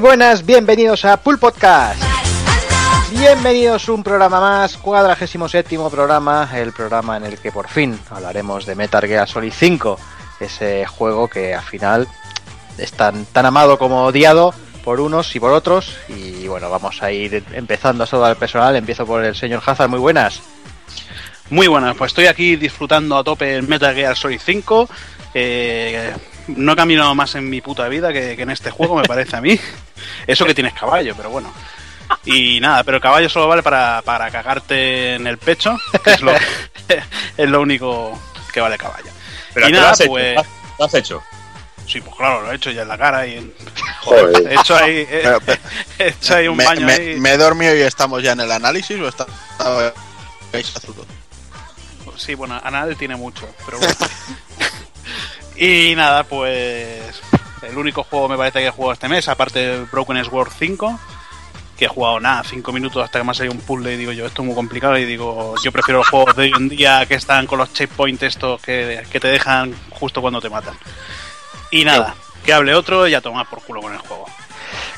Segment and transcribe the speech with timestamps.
[0.00, 2.00] Buenas, bienvenidos a Pool Podcast.
[3.10, 7.98] Bienvenidos a un programa más, cuadragésimo séptimo programa, el programa en el que por fin
[8.08, 9.98] hablaremos de Metal Gear Solid 5,
[10.38, 12.06] ese juego que al final
[12.76, 14.54] es tan, tan amado como odiado
[14.84, 15.96] por unos y por otros.
[16.08, 18.76] Y bueno, vamos a ir empezando a saludar al personal.
[18.76, 20.40] Empiezo por el señor Hazard, muy buenas.
[21.50, 24.88] Muy buenas, pues estoy aquí disfrutando a tope el Metal Gear Solid 5.
[25.34, 26.12] Eh,
[26.48, 29.36] no he caminado más en mi puta vida que, que en este juego, me parece
[29.36, 29.58] a mí.
[30.26, 31.52] Eso que tienes caballo, pero bueno.
[32.24, 36.20] Y nada, pero el caballo solo vale para, para cagarte en el pecho, que es
[36.22, 36.32] lo,
[37.36, 38.18] es lo único
[38.52, 39.10] que vale caballo.
[39.54, 40.10] Pero y ¿qué nada, lo has hecho?
[40.10, 40.36] pues.
[40.78, 41.22] ¿Lo has hecho?
[41.86, 43.54] Sí, pues claro, lo he hecho ya en la cara y en-
[44.02, 44.50] Joder.
[44.52, 45.60] he hecho ahí, he, Pero, pero,
[45.98, 47.16] he hecho ahí un me, baño me- ahí.
[47.18, 49.26] me he dormido y estamos ya en el análisis o está
[50.74, 50.94] azul?
[52.16, 53.94] Sí, bueno, Anal tiene mucho, pero bueno.
[55.58, 57.22] Y nada, pues
[57.62, 60.98] el único juego me parece que he jugado este mes, aparte de Broken Sword 5,
[61.76, 64.12] que he jugado nada, 5 minutos hasta que me ha salido un puzzle y digo
[64.12, 67.06] yo, esto es muy complicado y digo, yo prefiero los juegos de hoy en día
[67.06, 70.74] que están con los checkpoints estos que, que te dejan justo cuando te matan.
[71.70, 72.14] Y nada,
[72.44, 74.26] que hable otro y a tomar por culo con el juego.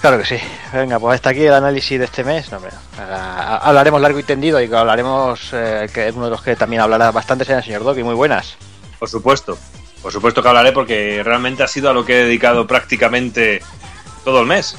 [0.00, 0.38] Claro que sí.
[0.72, 2.50] Venga, pues hasta aquí el análisis de este mes.
[2.50, 6.42] No, hombre, ahora hablaremos largo y tendido y que hablaremos, eh, que uno de los
[6.42, 8.02] que también hablará bastante será el señor Doki.
[8.02, 8.56] Muy buenas.
[8.98, 9.58] Por supuesto.
[10.02, 13.62] Por supuesto que hablaré porque realmente ha sido a lo que he dedicado prácticamente
[14.24, 14.76] todo el mes.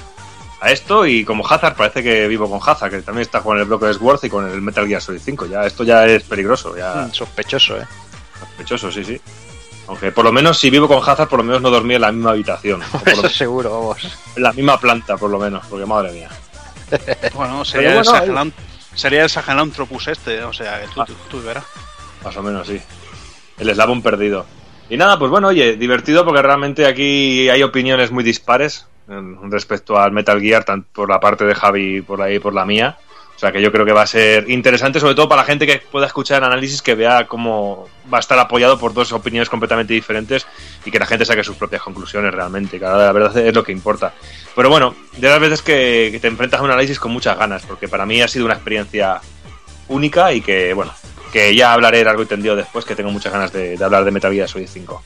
[0.62, 3.66] A esto y como Hazard parece que vivo con Hazard, que también está con el
[3.66, 5.48] bloque de Sword y con el Metal Gear Solid 5.
[5.48, 7.86] Ya, esto ya es peligroso, ya Mm, Sospechoso, ¿eh?
[8.40, 9.20] sospechoso, sí, sí.
[9.88, 12.12] Aunque por lo menos si vivo con Hazard, por lo menos no dormí en la
[12.12, 12.82] misma habitación.
[12.92, 14.18] Por Eso lo- seguro, vamos.
[14.36, 16.30] en la misma planta, por lo menos, porque madre mía.
[17.34, 18.53] Bueno, sería bueno, el Sahelan-
[18.94, 21.64] sería el Sahelanthropus este, o sea, que tú, tú, tú verás.
[22.24, 22.80] Más o menos, sí.
[23.58, 24.46] El eslabón perdido.
[24.91, 28.88] Y nada, pues bueno, oye, divertido porque realmente aquí hay opiniones muy dispares
[29.50, 32.97] respecto al Metal Gear, tanto por la parte de Javi por ahí por la mía.
[33.34, 35.66] O sea que yo creo que va a ser interesante, sobre todo para la gente
[35.66, 39.47] que pueda escuchar el análisis, que vea cómo va a estar apoyado por dos opiniones
[39.47, 40.46] completamente diferentes
[40.84, 42.78] y que la gente saque sus propias conclusiones realmente.
[42.78, 44.13] que la verdad es lo que importa.
[44.53, 47.88] Pero bueno, de las veces que te enfrentas a un análisis con muchas ganas, porque
[47.88, 49.22] para mí ha sido una experiencia
[49.88, 50.91] única y que, bueno,
[51.31, 54.12] que ya hablaré largo y tendido después, que tengo muchas ganas de, de hablar de
[54.12, 55.02] Metal Gear Solid 5.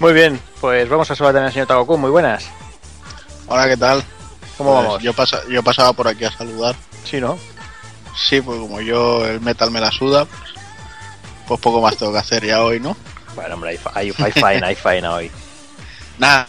[0.00, 1.98] Muy bien, pues vamos a saludar también al señor Tagoku.
[1.98, 2.46] Muy buenas.
[3.46, 4.02] Hola, ¿qué tal?
[4.56, 5.02] ¿Cómo Pues vamos?
[5.02, 6.74] Yo, pasa- yo pasaba por aquí a saludar.
[7.04, 7.38] Sí, ¿no?
[8.16, 10.50] Sí, pues como yo el metal me la suda, pues,
[11.46, 12.96] pues poco más tengo que hacer ya hoy, ¿no?
[13.34, 15.30] Bueno, hombre, hay, hay, hay faena, hay faena hoy.
[16.18, 16.48] Nada,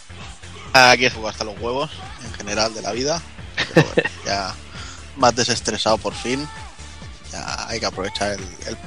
[0.73, 1.91] nada, aquí he jugado hasta los huevos,
[2.25, 3.21] en general, de la vida.
[3.73, 4.55] Pero bueno, ya
[5.15, 6.47] más desestresado por fin.
[7.31, 8.77] Ya hay que aprovechar el, el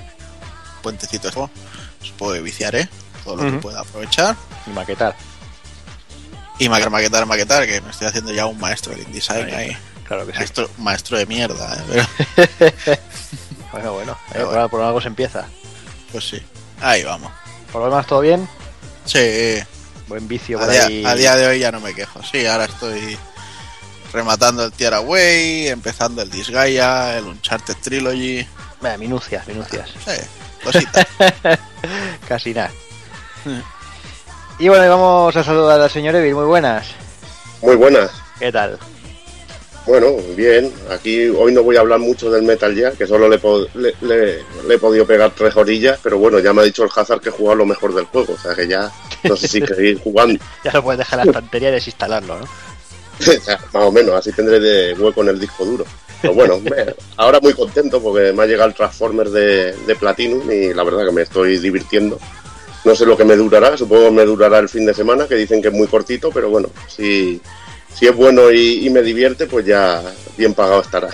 [0.82, 1.28] puentecito.
[1.28, 1.50] esto.
[2.02, 2.88] Supongo que viciaré
[3.24, 4.34] todo lo que pueda aprovechar.
[4.66, 5.14] Y maquetar.
[6.58, 9.76] Y maquetar, maquetar, maquetar, que me estoy haciendo ya un maestro del InDesign Ahí, ahí.
[10.06, 10.38] Claro que sí.
[10.38, 12.06] Maestro, maestro de mierda, ¿eh?
[12.36, 12.98] Pero,
[13.72, 14.12] Bueno, bueno.
[14.12, 14.68] eh, Pero bueno.
[14.68, 15.46] por algo se empieza.
[16.10, 16.42] pues sí,
[16.80, 17.32] ahí vamos.
[17.72, 18.46] Por lo demás, ¿todo bien?
[19.06, 19.58] Sí,
[20.08, 21.04] Buen vicio a por día, ahí.
[21.06, 22.20] a día de hoy ya no me quejo.
[22.22, 23.16] Sí, ahora estoy
[24.12, 28.46] rematando el Tiara Way, empezando el Disgaea, el Uncharted Trilogy.
[28.98, 29.90] Minucias, minucias.
[30.04, 30.20] Sí,
[30.64, 31.06] cositas.
[32.28, 32.70] Casi nada.
[34.58, 36.34] Y bueno, y vamos a saludar al señor Evil.
[36.34, 36.86] Muy buenas.
[37.62, 38.10] Muy buenas.
[38.38, 38.78] ¿Qué tal?
[39.86, 40.72] Bueno, bien.
[40.90, 43.94] Aquí hoy no voy a hablar mucho del Metal Gear, que solo le, po- le-
[44.00, 47.20] le- le he podido pegar tres orillas, pero bueno, ya me ha dicho el Hazard
[47.20, 48.92] que he jugado lo mejor del juego, o sea que ya
[49.24, 50.38] no sé si seguir jugando.
[50.64, 52.46] Ya lo puedes dejar en la estantería y desinstalarlo, ¿no?
[53.72, 55.84] Más o menos, así tendré de hueco en el disco duro.
[56.20, 60.50] Pero bueno, me- ahora muy contento porque me ha llegado el Transformer de, de Platinum
[60.50, 62.18] y la verdad que me estoy divirtiendo.
[62.84, 65.36] No sé lo que me durará, supongo que me durará el fin de semana, que
[65.36, 67.40] dicen que es muy cortito, pero bueno, si,
[67.94, 70.02] si es bueno y, y me divierte, pues ya
[70.36, 71.08] bien pagado estará.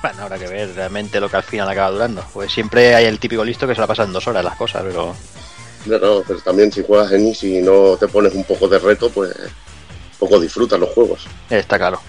[0.00, 2.24] Bueno, habrá que ver realmente lo que al final acaba durando.
[2.32, 5.14] Pues siempre hay el típico listo que se la pasan dos horas las cosas, pero.
[5.86, 8.78] No, no, pero también si juegas en Easy y no te pones un poco de
[8.78, 9.34] reto, pues
[10.18, 11.26] poco disfrutas los juegos.
[11.50, 12.00] Está claro.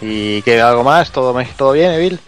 [0.00, 1.10] ¿Y qué algo más?
[1.12, 2.18] ¿Todo, todo bien, Evil?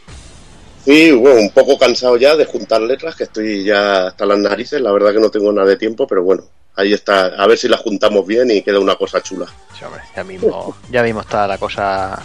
[0.86, 4.80] Y bueno, un poco cansado ya de juntar letras, que estoy ya hasta las narices,
[4.80, 6.44] la verdad que no tengo nada de tiempo, pero bueno,
[6.76, 9.46] ahí está, a ver si las juntamos bien y queda una cosa chula.
[9.78, 12.22] Sí, hombre, ya mismo, ya mismo está la cosa.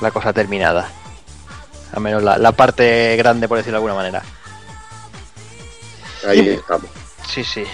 [0.00, 0.88] La cosa terminada.
[1.92, 4.22] Al menos la, la parte grande, por decirlo de alguna manera.
[6.26, 6.48] Ahí Sí.
[6.50, 6.90] estamos.
[7.28, 7.64] Sí, sí.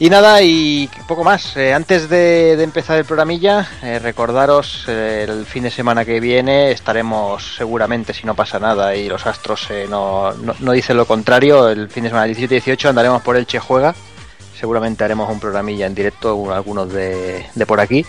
[0.00, 1.56] Y nada, y poco más.
[1.56, 6.20] Eh, antes de, de empezar el programilla, eh, recordaros eh, el fin de semana que
[6.20, 10.96] viene estaremos seguramente, si no pasa nada y los astros eh, no, no, no dicen
[10.96, 13.92] lo contrario, el fin de semana 17 y 18 andaremos por Elche Juega.
[14.58, 18.06] Seguramente haremos un programilla en directo, algunos de, de por aquí.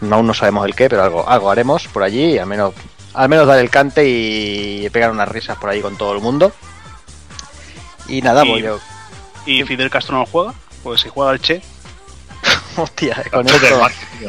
[0.00, 2.74] No, aún no sabemos el qué, pero algo, algo haremos por allí, al menos,
[3.14, 6.50] al menos dar el cante y pegar unas risas por ahí con todo el mundo.
[8.08, 8.78] Y nada, Y- pues yo.
[9.46, 10.54] ¿Y Fidel Castro no juega?
[10.82, 11.62] Pues si juega al Che.
[12.76, 13.80] Hostia, con esto,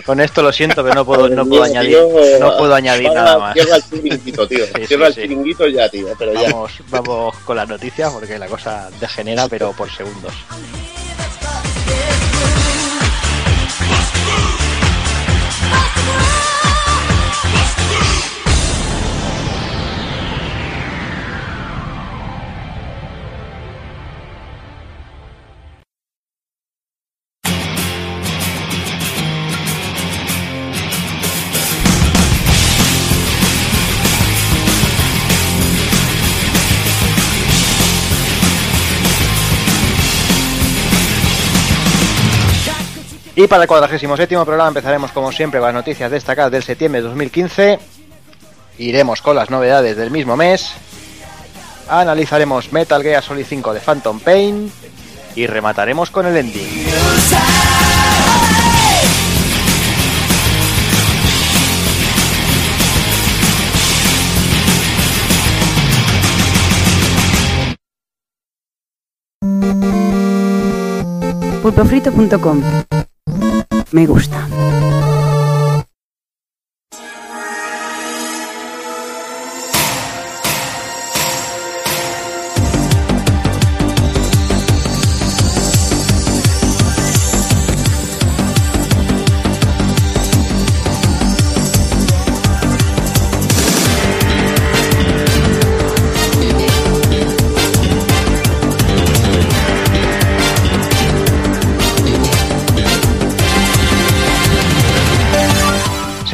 [0.05, 1.97] con esto lo siento, pero no puedo, no Madre puedo añadir,
[2.39, 3.53] no puedo añadir nada más.
[3.53, 4.65] Cierra el chiringuito, tío.
[4.75, 5.21] Sí, Cierra sí, el sí.
[5.21, 6.07] chiringuito ya, tío.
[6.17, 6.51] Pero ya.
[6.51, 10.33] Vamos, vamos con las noticias porque la cosa degenera, pero por segundos.
[43.41, 47.79] Y para el 47 programa empezaremos como siempre las noticias destacadas del septiembre de 2015.
[48.77, 50.73] Iremos con las novedades del mismo mes.
[51.89, 54.71] Analizaremos Metal Gear Solid 5 de Phantom Pain.
[55.35, 56.85] Y remataremos con el ending.
[71.63, 72.61] pulpofrito.com
[73.91, 74.47] Me gusta.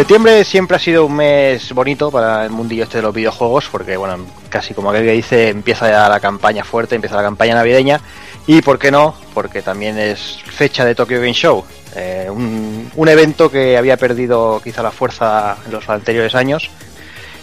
[0.07, 3.97] Septiembre siempre ha sido un mes bonito para el mundillo este de los videojuegos, porque
[3.97, 7.99] bueno, casi como aquel que dice, empieza ya la campaña fuerte, empieza la campaña navideña,
[8.45, 11.65] y por qué no, porque también es fecha de Tokyo Game Show,
[11.97, 16.69] eh, un, evento que había perdido quizá la fuerza en los anteriores años,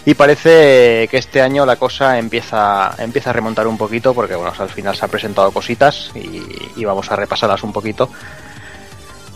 [0.03, 4.51] y parece que este año la cosa empieza, empieza a remontar un poquito, porque bueno,
[4.57, 8.09] al final se han presentado cositas y vamos a repasarlas un poquito.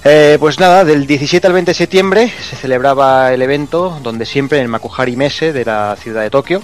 [0.05, 4.57] Eh, pues nada, del 17 al 20 de septiembre se celebraba el evento donde siempre
[4.57, 6.61] en el Makuhari Mese de la ciudad de Tokio.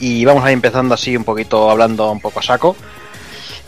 [0.00, 2.76] Y vamos a ir empezando así un poquito hablando un poco a saco.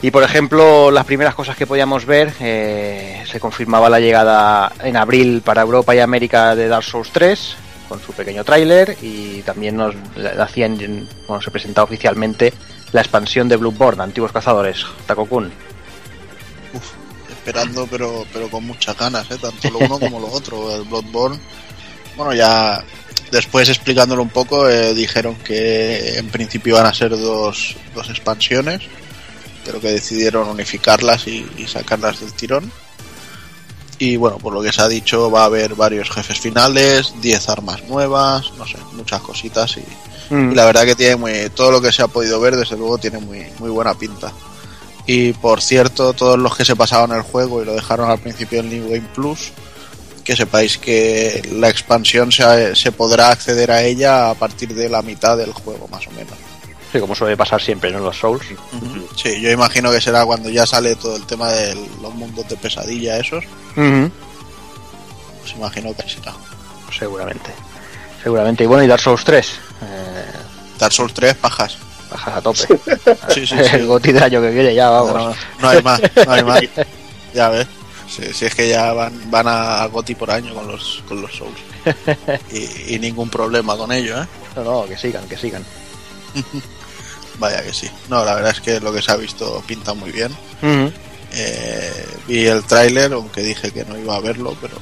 [0.03, 4.97] Y por ejemplo, las primeras cosas que podíamos ver, eh, se confirmaba la llegada en
[4.97, 7.57] abril para Europa y América de Dark Souls 3
[7.89, 9.95] con su pequeño tráiler y también nos
[10.39, 12.53] hacían, bueno, se presentaba oficialmente
[12.93, 15.51] la expansión de Bloodborne, Antiguos Cazadores, Takokun.
[17.51, 19.39] Esperando, pero, pero con muchas ganas, ¿eh?
[19.41, 20.75] tanto lo uno como lo otro.
[20.75, 21.39] El Bloodborne,
[22.17, 22.83] bueno, ya
[23.31, 28.83] después explicándolo un poco, eh, dijeron que en principio iban a ser dos, dos expansiones,
[29.65, 32.71] pero que decidieron unificarlas y, y sacarlas del tirón.
[33.99, 37.49] Y bueno, por lo que se ha dicho, va a haber varios jefes finales, 10
[37.51, 39.83] armas nuevas, no sé, muchas cositas y,
[40.31, 40.53] Mm.
[40.53, 42.99] y la verdad que tiene muy, todo lo que se ha podido ver, desde luego,
[42.99, 44.33] tiene muy, muy buena pinta.
[45.07, 48.61] Y por cierto, todos los que se pasaban el juego y lo dejaron al principio
[48.61, 49.53] en New Game Plus,
[50.25, 55.03] que sepáis que la expansión se, se podrá acceder a ella a partir de la
[55.03, 56.35] mitad del juego, más o menos.
[56.93, 57.99] Sí, como suele pasar siempre ¿no?
[57.99, 58.45] en los Souls.
[59.17, 62.57] Sí, yo imagino que será cuando ya sale todo el tema de los mundos de
[62.57, 66.35] pesadilla esos, pues imagino que será.
[66.97, 67.51] Seguramente.
[68.23, 68.65] Seguramente.
[68.65, 69.47] Y bueno, y Dark Souls 3.
[69.47, 70.25] Eh,
[70.79, 71.79] Dark Souls 3, pajas.
[72.11, 72.81] Bajas a tope.
[73.35, 75.15] Sí, sí, El goti del año que viene ya, vamos.
[75.15, 76.61] No, no hay más, no hay más.
[77.35, 77.67] Ya ves.
[78.09, 81.33] Si, si es que ya van, van a Goti por año con los, con los
[81.33, 81.61] Souls.
[82.53, 84.27] Y, y ningún problema con ello, ¿eh?
[84.57, 85.65] No, no, que sigan, que sigan.
[87.39, 87.89] Vaya que sí.
[88.09, 90.37] No, la verdad es que lo que se ha visto pinta muy bien.
[91.33, 94.75] Eh, vi el tráiler, aunque dije que no iba a verlo, pero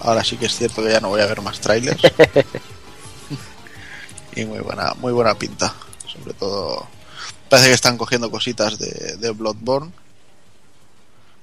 [0.00, 2.00] ahora sí que es cierto que ya no voy a ver más trailers.
[4.36, 5.74] y muy buena, muy buena pinta.
[6.38, 6.86] Todo,
[7.48, 9.92] parece que están cogiendo cositas de, de Bloodborne.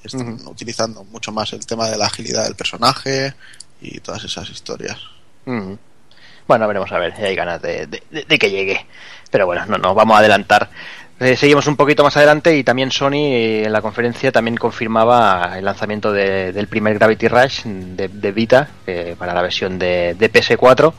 [0.04, 3.34] Están utilizando mucho más el tema de la agilidad del personaje
[3.82, 4.98] y todas esas historias.
[6.46, 8.86] Bueno, veremos a ver, hay ganas de, de- que llegue.
[9.32, 10.70] Pero bueno, no nos vamos a adelantar.
[11.22, 15.58] Eh, seguimos un poquito más adelante y también Sony eh, en la conferencia también confirmaba
[15.58, 20.32] el lanzamiento de- del primer Gravity Rush de, Vita eh, para la versión de, de
[20.32, 20.94] PS4.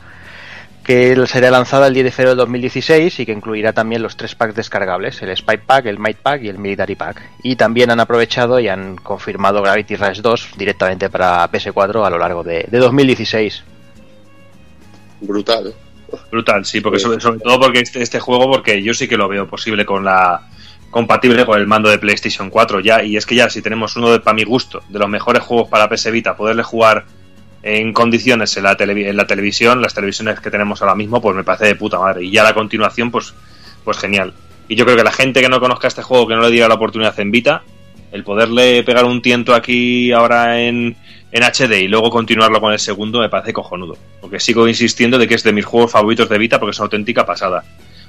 [0.85, 4.35] Que será lanzada el 10 de febrero del 2016 y que incluirá también los tres
[4.35, 7.21] packs descargables, el Spy Pack, el Might Pack y el Military Pack.
[7.43, 12.19] Y también han aprovechado y han confirmado Gravity Rush 2 directamente para PS4 a lo
[12.19, 13.63] largo de, de 2016.
[15.21, 15.73] Brutal.
[16.31, 19.27] Brutal, sí, porque sobre, sobre todo porque este, este juego, porque yo sí que lo
[19.27, 20.47] veo posible con la
[20.91, 24.11] compatible con el mando de PlayStation 4 ya, y es que ya si tenemos uno
[24.11, 27.05] de, para mi gusto, de los mejores juegos para PS Vita, poderle jugar
[27.67, 31.35] en condiciones en la, televi- en la televisión, las televisiones que tenemos ahora mismo, pues
[31.35, 32.23] me parece de puta madre.
[32.23, 33.33] Y ya la continuación, pues,
[33.83, 34.33] pues genial.
[34.67, 36.67] Y yo creo que la gente que no conozca este juego, que no le diera
[36.67, 37.63] la oportunidad en Vita,
[38.11, 40.95] el poderle pegar un tiento aquí ahora en,
[41.31, 43.97] en HD y luego continuarlo con el segundo, me parece cojonudo.
[44.21, 46.85] Porque sigo insistiendo de que es de mis juegos favoritos de Vita porque es una
[46.85, 47.63] auténtica pasada.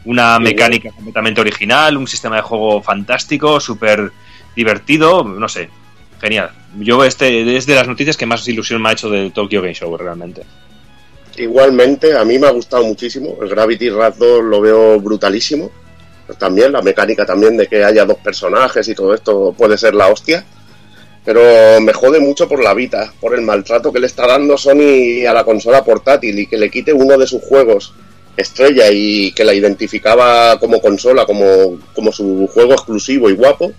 [0.04, 4.12] Una mecánica completamente original, un sistema de juego fantástico, súper
[4.54, 5.70] divertido, no sé,
[6.20, 6.50] genial.
[6.78, 9.74] Yo este es de las noticias que más ilusión me ha hecho de Tokyo Game
[9.74, 10.42] Show realmente.
[11.36, 13.36] Igualmente, a mí me ha gustado muchísimo.
[13.42, 15.70] El Gravity Rush 2 lo veo brutalísimo.
[16.26, 19.94] Pues también la mecánica también de que haya dos personajes y todo esto puede ser
[19.94, 20.44] la hostia.
[21.24, 25.26] Pero me jode mucho por la Vita, por el maltrato que le está dando Sony
[25.28, 27.92] a la consola portátil y que le quite uno de sus juegos
[28.36, 33.72] estrella y que la identificaba como consola, como, como su juego exclusivo y guapo.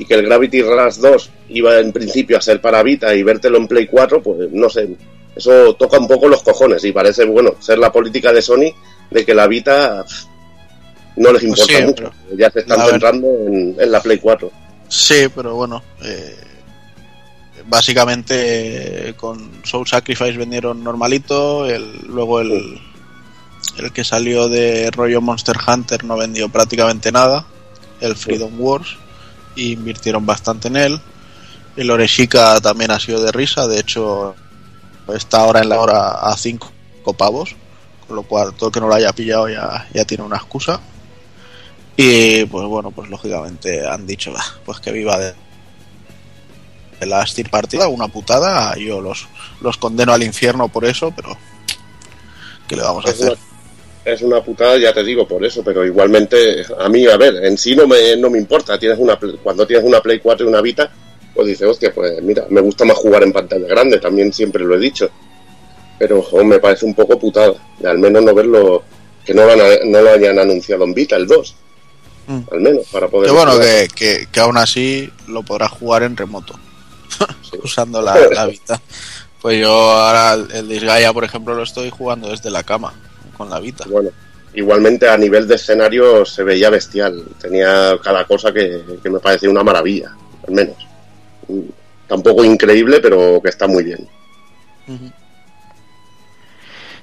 [0.00, 3.58] Y que el Gravity Rush 2 iba en principio a ser para Vita y vértelo
[3.58, 4.88] en Play 4, pues no sé,
[5.36, 8.72] eso toca un poco los cojones y parece, bueno, ser la política de Sony
[9.10, 10.04] de que la Vita
[11.16, 12.10] no les importa sí, mucho.
[12.28, 14.50] pero- Ya se están centrando en, en la Play 4.
[14.88, 16.34] Sí, pero bueno, eh,
[17.66, 22.80] básicamente eh, con Soul Sacrifice vendieron normalito, el, luego el,
[23.78, 27.44] el que salió de rollo Monster Hunter no vendió prácticamente nada,
[28.00, 28.96] el Freedom Wars,
[29.60, 31.00] y invirtieron bastante en él.
[31.76, 34.34] El Oreshika también ha sido de risa, de hecho
[35.14, 36.72] está ahora en la hora a 5
[37.16, 37.54] pavos,
[38.06, 40.80] con lo cual todo el que no lo haya pillado ya, ya tiene una excusa.
[41.96, 45.34] Y pues bueno, pues lógicamente han dicho, "Bah, pues que viva de,
[47.00, 49.28] de la Steam partida, una putada, yo los,
[49.60, 51.36] los condeno al infierno por eso, pero
[52.66, 53.38] ¿qué le vamos a Es una, hacer?
[54.04, 57.56] Es una putada, ya te digo, por eso, pero igualmente, a mí, a ver, en
[57.58, 58.78] sí no me, no me importa.
[58.78, 60.90] Tienes una, cuando tienes una Play 4 y una Vita,
[61.34, 64.74] pues dices, hostia, pues mira, me gusta más jugar en pantalla grande, también siempre lo
[64.74, 65.10] he dicho.
[65.98, 67.52] Pero jo, me parece un poco putada,
[67.84, 68.82] al menos no verlo,
[69.24, 71.54] que no, van a- no lo hayan anunciado en Vita, el 2,
[72.26, 72.40] Mm.
[72.52, 73.28] al menos, para poder...
[73.30, 76.54] Que bueno, que, que, que aún así lo podrás jugar en remoto,
[77.42, 77.58] Sí.
[77.62, 78.80] usando la, la Vita.
[79.42, 82.92] Pues yo ahora el, el Disgaea, por ejemplo, lo estoy jugando desde la cama,
[83.40, 83.84] con la Vita.
[83.88, 84.10] Bueno,
[84.52, 87.24] igualmente a nivel de escenario se veía bestial.
[87.40, 90.12] Tenía cada cosa que, que me parecía una maravilla,
[90.46, 90.76] al menos.
[92.06, 94.06] Tampoco increíble, pero que está muy bien.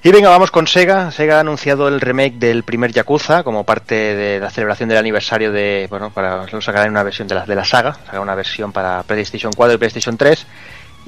[0.03, 1.09] Y venga, vamos con Sega.
[1.09, 5.51] Sega ha anunciado el remake del primer Yakuza como parte de la celebración del aniversario
[5.51, 8.71] de, bueno, para lo sacarán una versión de la, de la saga, sacarán una versión
[8.71, 10.45] para PlayStation 4 y PlayStation 3.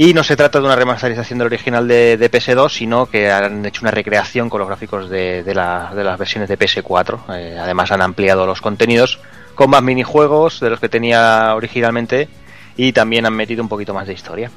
[0.01, 3.65] Y no se trata de una remasterización del original de, de PS2, sino que han
[3.65, 7.35] hecho una recreación con los gráficos de las versiones de PS4.
[7.35, 9.19] Eh, además han ampliado los contenidos
[9.55, 12.29] con más minijuegos de los que tenía originalmente
[12.77, 14.51] y también han metido un poquito más de historia.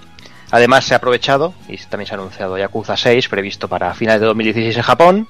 [0.52, 4.28] Además se ha aprovechado y también se ha anunciado Yakuza 6 previsto para finales de
[4.28, 5.28] 2016 en Japón.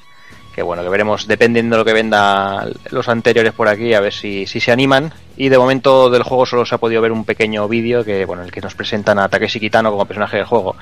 [0.54, 4.12] Que bueno, que veremos dependiendo de lo que venda los anteriores por aquí, a ver
[4.12, 5.12] si, si se animan.
[5.36, 8.42] Y de momento del juego solo se ha podido ver un pequeño vídeo que bueno,
[8.42, 10.76] en el que nos presentan a Takeshi Kitano como personaje del juego.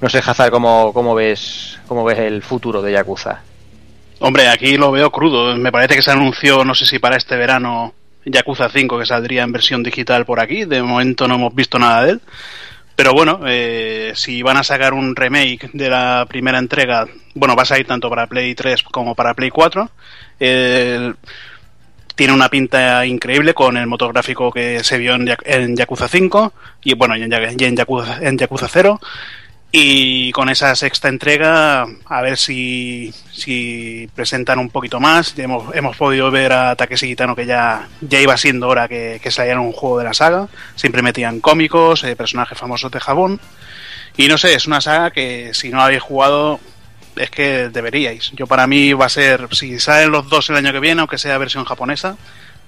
[0.00, 3.40] No sé, Hazard, ¿cómo, cómo ves cómo ves el futuro de Yakuza?
[4.20, 5.56] Hombre, aquí lo veo crudo.
[5.56, 9.42] Me parece que se anunció, no sé si para este verano, Yakuza 5, que saldría
[9.42, 10.64] en versión digital por aquí.
[10.64, 12.20] De momento no hemos visto nada de él.
[12.96, 17.62] Pero bueno, eh, si van a sacar un remake de la primera entrega, bueno, va
[17.62, 19.90] a salir tanto para Play 3 como para Play 4.
[20.38, 21.16] El-
[22.14, 26.52] tiene una pinta increíble con el motor gráfico que se vio en, en Yakuza 5
[26.84, 29.00] y bueno, y en Yakuza 0.
[29.76, 35.36] Y con esa sexta entrega, a ver si, si presentan un poquito más.
[35.36, 39.32] Hemos, hemos podido ver a Takeshi Kitano que ya, ya iba siendo hora que, que
[39.32, 40.46] saliera un juego de la saga.
[40.76, 43.40] Siempre metían cómicos, eh, personajes famosos de Japón.
[44.16, 46.60] Y no sé, es una saga que si no habéis jugado,
[47.16, 48.30] es que deberíais.
[48.36, 51.18] Yo para mí va a ser, si salen los dos el año que viene, aunque
[51.18, 52.16] sea versión japonesa,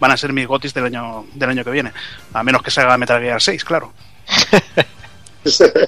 [0.01, 1.93] van a ser mis gotis del año, del año que viene.
[2.33, 3.93] A menos que salga Metal Gear 6, claro.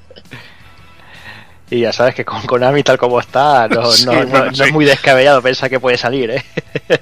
[1.71, 4.55] Y ya sabes que con Konami tal como está, no, Sí, no- no- bueno, no
[4.55, 4.63] sí.
[4.63, 6.45] es muy descabellado pensar que puede salir, ¿eh?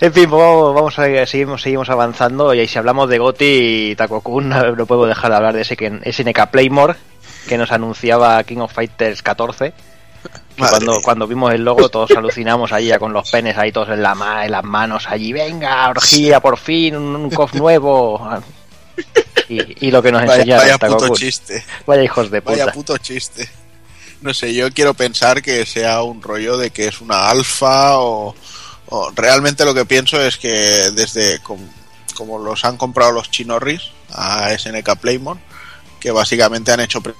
[0.00, 2.54] en fin, pues vamos, vamos a seguimos, seguimos avanzando.
[2.54, 5.76] Y ahí si hablamos de Goti y Takokun, no puedo dejar de hablar de ese
[5.76, 6.94] que SNK Playmore,
[7.48, 9.72] que nos anunciaba King of Fighters 14.
[10.56, 13.72] Que Madre cuando, cuando vimos el logo todos alucinamos ahí ya con los penes ahí
[13.72, 17.54] todos en, la ma- en las manos allí, venga, orgía, por fin, un, un COF
[17.54, 18.28] nuevo.
[19.48, 21.64] Y, y lo que nos Vaya, enseñaron vaya puto chiste.
[21.86, 22.52] Vaya hijos de puta.
[22.52, 23.48] Vaya puto chiste.
[24.20, 28.34] No sé, yo quiero pensar que sea un rollo de que es una alfa o,
[28.86, 31.66] o realmente lo que pienso es que desde com-
[32.14, 35.40] como los han comprado los chinorris a SNK Playmore,
[35.98, 37.14] que básicamente han hecho pre-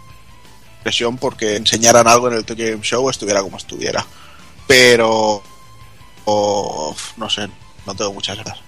[0.82, 4.04] presión porque enseñaran algo en el Tokyo Game Show estuviera como estuviera.
[4.66, 5.42] Pero
[6.26, 7.48] o, no sé,
[7.86, 8.58] no tengo muchas ganas.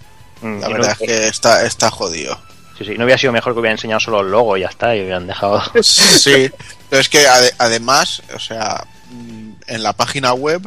[0.40, 2.40] Mm, La no- verdad es que está, está jodido.
[2.84, 4.94] Sí, sí, no hubiera sido mejor que hubieran enseñado solo el logo y ya está,
[4.96, 5.62] y hubieran dejado.
[5.82, 6.50] Sí,
[6.90, 10.62] pero es que ade- además, o sea, mm, en la página web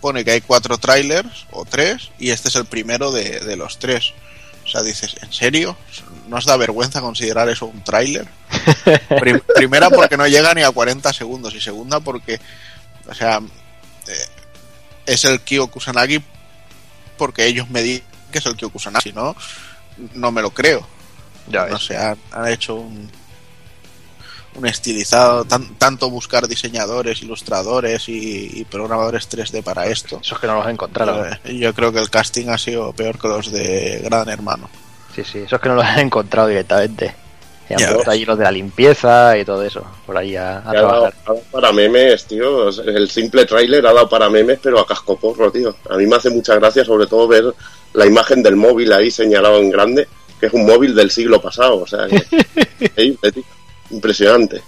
[0.00, 3.78] pone que hay cuatro trailers o tres y este es el primero de, de los
[3.78, 4.12] tres.
[4.64, 5.76] O sea, dices, ¿en serio?
[6.28, 8.28] ¿No os da vergüenza considerar eso un tráiler?
[9.20, 12.38] Prim- primera porque no llega ni a 40 segundos y segunda porque,
[13.08, 13.40] o sea,
[14.06, 14.26] eh,
[15.06, 16.22] es el Kyo Kusanagi
[17.16, 19.34] porque ellos me dicen que es el Kyo Kusanagi, si no,
[20.14, 20.86] no me lo creo
[21.50, 23.10] Ya no sé, han, han hecho un,
[24.54, 30.18] un estilizado, tan- tanto buscar diseñadores, ilustradores y, y programadores 3D para esto.
[30.22, 31.26] Esos que no los encontraron.
[31.44, 34.68] Eh, Yo creo que el casting ha sido peor que los de Gran Hermano.
[35.14, 37.14] Sí, sí, esos que no los han encontrado directamente.
[37.70, 40.58] Y han Ya puesto ahí los de la limpieza y todo eso, por ahí a,
[40.58, 41.14] a Que ha dado, trabajar.
[41.26, 42.68] ha dado para memes, tío.
[42.70, 45.76] El simple tráiler ha dado para memes, pero a cascoporro, tío.
[45.90, 47.44] A mí me hace mucha gracia, sobre todo, ver
[47.92, 50.08] la imagen del móvil ahí señalado en grande,
[50.38, 51.78] que es un móvil del siglo pasado.
[51.80, 53.16] O sea, que,
[53.90, 54.62] impresionante.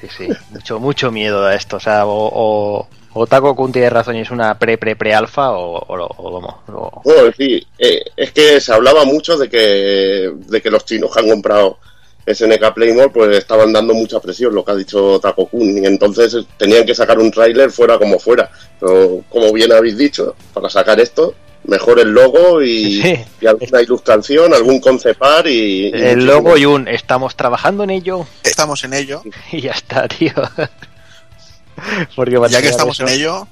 [0.00, 1.76] Sí, sí, mucho, mucho miedo a esto.
[1.76, 5.12] O sea, o, o, o Taco Kun tiene razón y es una pre, pre, pre
[5.12, 10.30] alfa o, o, lo- o Bueno, sí, eh, es que se hablaba mucho de que,
[10.36, 11.78] de que los chinos que han comprado
[12.26, 16.36] SNK Playmore pues estaban dando mucha presión, lo que ha dicho Taco Kun, y entonces
[16.58, 18.50] tenían que sacar un tráiler fuera como fuera.
[18.78, 21.34] Pero como bien habéis dicho, para sacar esto,
[21.68, 23.14] mejor el logo y, Sí.
[23.40, 25.88] y alguna ilustración, algún concepar y...
[25.88, 29.22] y el logo y un estamos trabajando en ello Estamos en ello.
[29.52, 30.32] y ya está, tío.
[32.16, 33.46] Porque Ya que estamos eso- en ello,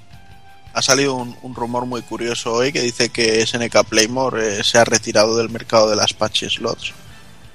[0.75, 4.79] ha salido un, un rumor muy curioso hoy que dice que SNK Playmore eh, se
[4.79, 6.93] ha retirado del mercado de las patch slots.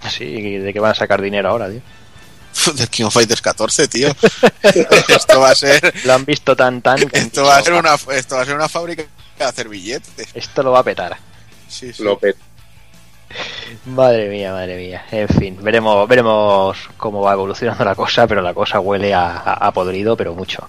[0.09, 1.81] Sí, de que van a sacar dinero ahora, tío.
[2.75, 4.09] Del King of Fighters 14, tío.
[5.07, 6.97] esto va a ser Lo han visto tan tan.
[7.11, 9.03] esto va a ser una esto va a ser una fábrica
[9.49, 10.29] hacer billetes.
[10.33, 11.17] Esto lo va a petar.
[11.67, 12.03] Sí, sí.
[12.03, 12.35] López.
[13.85, 15.05] Madre mía, madre mía.
[15.11, 19.53] En fin, veremos, veremos cómo va evolucionando la cosa, pero la cosa huele a, a-
[19.67, 20.67] a podrido, pero mucho.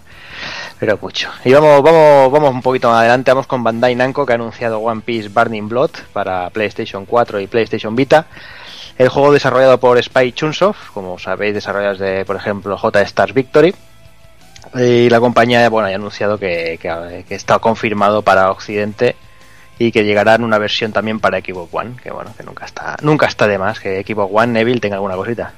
[0.79, 1.29] Pero mucho.
[1.45, 4.79] Y vamos, vamos, vamos un poquito más adelante, vamos con Bandai Namco que ha anunciado
[4.79, 8.27] One Piece Burning Blood para PlayStation 4 y PlayStation Vita.
[8.99, 13.75] El juego desarrollado por Spy Chunsoft, como sabéis, desarrollados de, por ejemplo, J Stars Victory.
[14.75, 19.17] Y la compañía, bueno, ha anunciado que, que, que está confirmado para Occidente
[19.79, 22.97] y que llegará en una versión también para Xbox One, que bueno, que nunca está,
[23.03, 25.53] nunca está de más que Xbox One Neville tenga alguna cosita.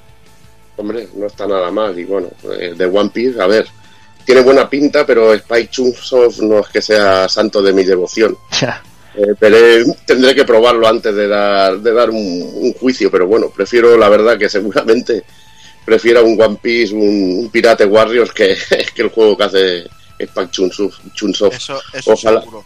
[0.76, 1.96] Hombre, no está nada mal.
[1.98, 3.66] Y bueno, eh, de One Piece, a ver,
[4.24, 8.36] tiene buena pinta, pero Spike Chunsoft no es que sea santo de mi devoción.
[8.60, 8.82] Ya.
[9.16, 9.56] Eh, pero
[10.04, 14.08] tendré que probarlo antes de dar, de dar un, un juicio, pero bueno, prefiero la
[14.08, 15.22] verdad que seguramente
[15.84, 18.56] prefiera un One Piece, un, un Pirate Warriors que,
[18.94, 21.54] que el juego que hace Spike Chunsoft.
[21.54, 22.40] Eso, eso Ojalá.
[22.40, 22.64] seguro.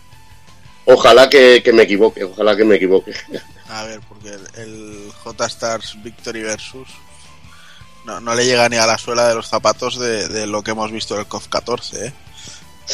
[0.85, 3.13] Ojalá que, que me equivoque, ojalá que me equivoque.
[3.69, 6.89] A ver, porque el, el J-Stars Victory Versus
[8.07, 10.71] no, no le llega ni a la suela de los zapatos de, de lo que
[10.71, 12.13] hemos visto en el COF 14, ¿eh?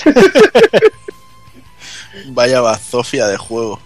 [2.27, 3.81] Vaya bazofia de juego.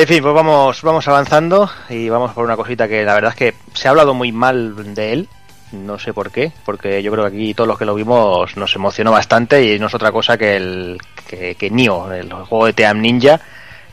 [0.00, 3.36] En fin, pues vamos, vamos avanzando y vamos por una cosita que la verdad es
[3.36, 5.28] que se ha hablado muy mal de él.
[5.72, 8.74] No sé por qué, porque yo creo que aquí todos los que lo vimos nos
[8.74, 13.02] emocionó bastante y no es otra cosa que el que, que el juego de Team
[13.02, 13.42] Ninja,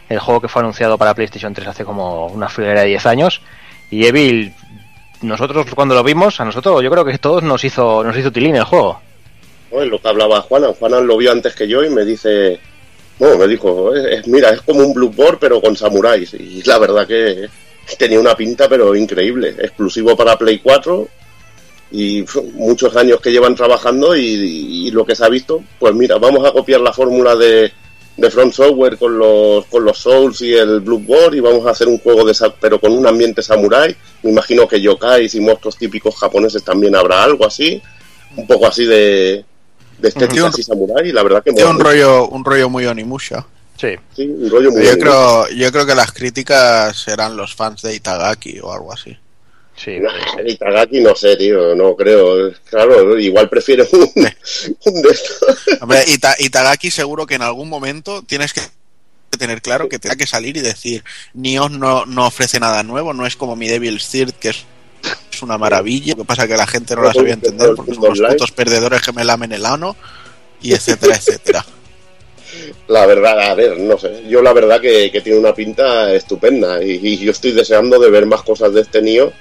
[0.08, 3.42] el juego que fue anunciado para PlayStation 3 hace como una friolera de 10 años.
[3.92, 4.54] Y Evil,
[5.24, 8.56] nosotros cuando lo vimos, a nosotros yo creo que todos nos hizo, nos hizo tilín
[8.56, 9.02] el juego.
[9.74, 9.82] ¿no?
[9.82, 10.72] Es lo que hablaba Juanan.
[10.72, 12.62] Juanan lo vio antes que yo y me dice,
[13.20, 16.34] bueno, me dijo, es- mira, es como un Blue Board pero con samuráis.
[16.34, 17.48] Y la verdad que
[17.98, 19.56] tenía una pinta pero increíble.
[19.60, 21.08] Exclusivo para Play 4
[21.92, 26.46] y muchos años que llevan trabajando y, lo que se ha visto, pues mira, vamos
[26.46, 27.72] a copiar la fórmula de,
[28.18, 31.72] de Front Software con los, con los Souls y el Blue Board y vamos a
[31.72, 33.96] hacer un juego de pero con un ambiente samurai.
[34.24, 37.82] Me imagino que yokais y monstruos típicos japoneses también habrá algo así.
[38.36, 39.46] Un poco así de,
[39.98, 42.70] de estética Tiene un- así samurai y la verdad que Tiene un rollo, un rollo
[42.70, 43.46] muy Onimusha.
[43.80, 43.90] Sí.
[44.16, 47.94] Sí, un rollo muy Yo creo, yo creo que las críticas serán los fans de
[47.96, 49.16] Itagaki o algo así.
[49.76, 50.00] Sí,
[50.48, 52.52] Itagaki no sé, tío, no creo.
[52.68, 54.10] Claro, igual prefiero un,
[54.86, 55.60] un de estos.
[55.82, 58.62] Hombre, Ita- Itagaki seguro que en algún momento tienes que
[59.38, 61.04] tener claro que tendrá que salir y decir
[61.36, 64.66] Nioh no, no ofrece nada nuevo, no es como mi Devil's Third que es,
[65.32, 67.94] es una maravilla, lo que pasa es que la gente no la sabía entender porque
[67.94, 69.96] son unos putos perdedores que me lamen el ano
[70.62, 71.66] y etcétera, etcétera.
[72.88, 74.24] La verdad, a ver, no sé.
[74.28, 78.10] Yo la verdad que, que tiene una pinta estupenda y, y yo estoy deseando de
[78.10, 79.32] ver más cosas de este Nio.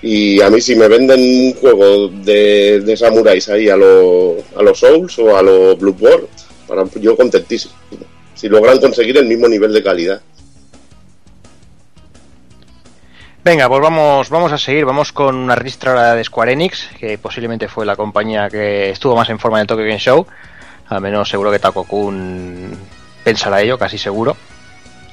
[0.00, 4.62] Y a mí si me venden un juego de, de samuráis ahí a los a
[4.62, 6.28] los Souls o a los Bloodborne,
[6.66, 7.74] para, yo contentísimo.
[8.34, 10.22] Si logran conseguir el mismo nivel de calidad.
[13.44, 14.84] Venga, pues vamos, vamos a seguir.
[14.84, 19.28] Vamos con una ristra de Square Enix, que posiblemente fue la compañía que estuvo más
[19.30, 20.26] en forma en el Tokyo Game Show.
[20.88, 22.76] Al menos seguro que Takokun
[23.22, 24.36] pensará ello, casi seguro.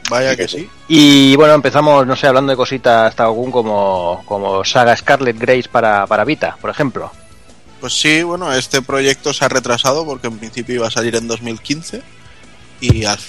[0.09, 0.69] Vaya que sí.
[0.87, 6.05] Y bueno, empezamos, no sé, hablando de cositas Takokun como, como Saga Scarlet Grace para,
[6.05, 7.11] para Vita, por ejemplo.
[7.79, 11.27] Pues sí, bueno, este proyecto se ha retrasado porque en principio iba a salir en
[11.27, 12.01] 2015
[12.81, 13.19] y al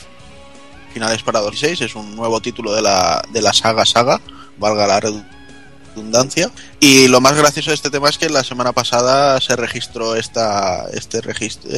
[0.93, 4.21] final es para 2016, es un nuevo título de la, de la saga Saga,
[4.59, 6.51] valga la redundancia.
[6.81, 10.87] Y lo más gracioso de este tema es que la semana pasada se registró esta,
[10.93, 11.71] este, registro,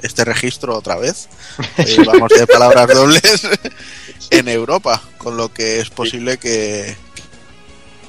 [0.00, 1.28] este registro otra vez,
[1.78, 3.48] eh, vamos de palabras dobles,
[4.30, 6.96] en Europa, con lo que es posible que,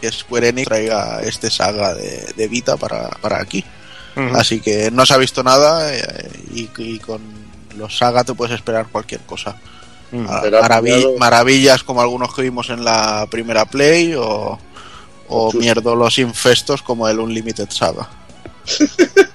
[0.01, 3.63] que Square Enix traiga este saga de, de Vita para, para aquí.
[4.33, 7.21] Así que no se ha visto nada eh, y, y con
[7.77, 9.55] los saga te puedes esperar cualquier cosa.
[10.11, 10.25] Mm.
[11.19, 14.57] Maravillas como algunos que vimos en la primera Play o,
[15.27, 18.09] o mierdolos infestos como el Unlimited Saga.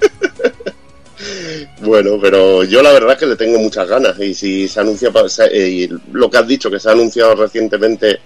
[1.80, 5.28] Bueno, pero yo la verdad que le tengo muchas ganas y si se anuncia pa-
[5.28, 8.18] se- eh, y lo que has dicho que se ha anunciado recientemente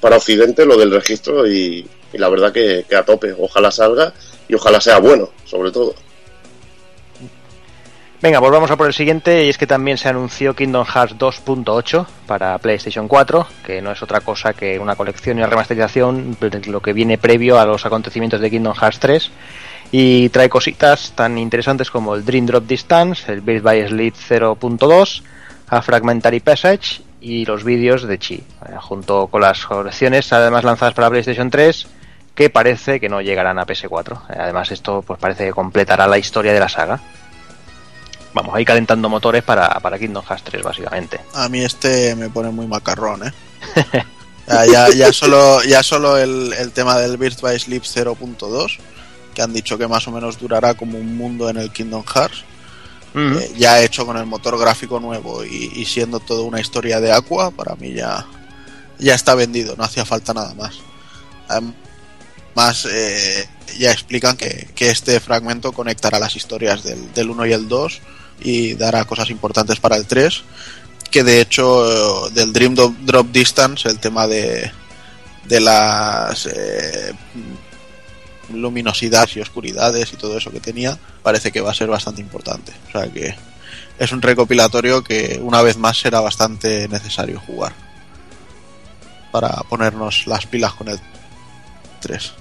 [0.00, 4.12] para Occidente lo del registro y, y la verdad que, que a tope, ojalá salga
[4.48, 5.94] y ojalá sea bueno, sobre todo.
[8.24, 11.18] Venga, pues vamos a por el siguiente y es que también se anunció Kingdom Hearts
[11.18, 16.34] 2.8 para PlayStation 4, que no es otra cosa que una colección y una remasterización
[16.68, 19.30] lo que viene previo a los acontecimientos de Kingdom Hearts 3
[19.92, 25.22] y trae cositas tan interesantes como el Dream Drop Distance, el Birth by Sleep 0.2,
[25.68, 30.94] a Fragmentary Passage y los vídeos de Chi, eh, junto con las colecciones además lanzadas
[30.94, 31.88] para PlayStation 3
[32.34, 34.30] que parece que no llegarán a PS4.
[34.30, 37.00] Eh, Además esto pues parece que completará la historia de la saga.
[38.34, 41.20] Vamos, ahí calentando motores para, para Kingdom Hearts 3, básicamente.
[41.34, 43.32] A mí este me pone muy macarrón, ¿eh?
[44.48, 48.78] ya, ya, ya solo, ya solo el, el tema del Birth by Sleep 0.2,
[49.34, 52.44] que han dicho que más o menos durará como un mundo en el Kingdom Hearts,
[53.14, 57.12] eh, ya hecho con el motor gráfico nuevo y, y siendo toda una historia de
[57.12, 58.26] Aqua, para mí ya,
[58.98, 60.80] ya está vendido, no hacía falta nada más.
[61.46, 67.52] Además, eh, ya explican que, que este fragmento conectará las historias del, del 1 y
[67.52, 68.00] el 2
[68.40, 70.42] y dará cosas importantes para el 3
[71.10, 74.70] que de hecho eh, del Dream Drop Distance el tema de
[75.44, 77.12] de las eh,
[78.52, 82.72] luminosidades y oscuridades y todo eso que tenía parece que va a ser bastante importante
[82.88, 83.34] o sea que
[83.98, 87.72] es un recopilatorio que una vez más será bastante necesario jugar
[89.30, 90.98] para ponernos las pilas con el
[92.00, 92.34] 3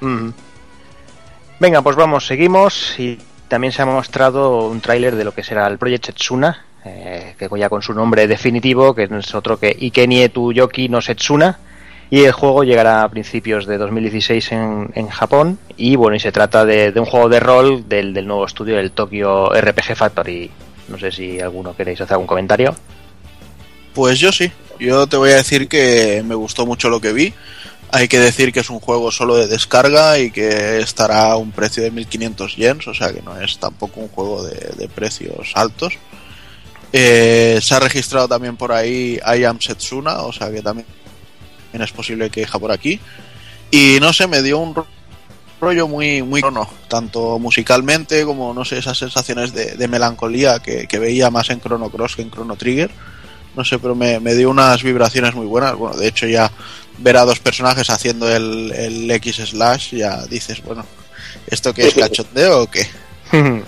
[0.00, 0.30] Mm.
[1.58, 5.66] Venga, pues vamos, seguimos y también se ha mostrado un tráiler de lo que será
[5.66, 10.28] el Project Setsuna, eh, que ya con su nombre definitivo, que es otro que Ikenie
[10.28, 11.58] tu Yoki no Setsuna,
[12.10, 16.32] y el juego llegará a principios de 2016 en, en Japón, y bueno, y se
[16.32, 20.50] trata de, de un juego de rol del, del nuevo estudio del Tokyo RPG Factory.
[20.88, 22.74] No sé si alguno queréis hacer algún comentario.
[23.92, 27.34] Pues yo sí, yo te voy a decir que me gustó mucho lo que vi.
[27.92, 31.52] Hay que decir que es un juego solo de descarga y que estará a un
[31.52, 35.94] precio de 1500 yens, o sea que no es tampoco un juego de, precios altos.
[36.92, 40.86] Eh, se ha registrado también por ahí I Am Setsuna, o sea que también
[41.72, 43.00] es posible que hija por aquí.
[43.70, 44.86] Y no sé, me dio un ro-
[45.60, 50.86] rollo muy, muy crono, tanto musicalmente como, no sé, esas sensaciones de, de melancolía que,
[50.86, 52.90] que veía más en Chrono Cross que en Chrono Trigger
[53.56, 55.74] no sé, pero me, me dio unas vibraciones muy buenas.
[55.74, 56.50] Bueno, de hecho ya
[56.98, 60.84] ver a dos personajes haciendo el, el X slash, ya dices, bueno,
[61.46, 62.86] ¿esto qué es cachondeo o qué?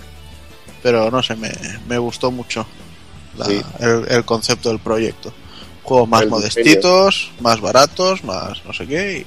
[0.82, 1.50] Pero no sé, me,
[1.88, 2.66] me gustó mucho
[3.36, 3.60] la- Sí.
[3.80, 5.32] el, el concepto del proyecto.
[5.82, 9.24] Juegos más El modestitos, más baratos, más no sé qué,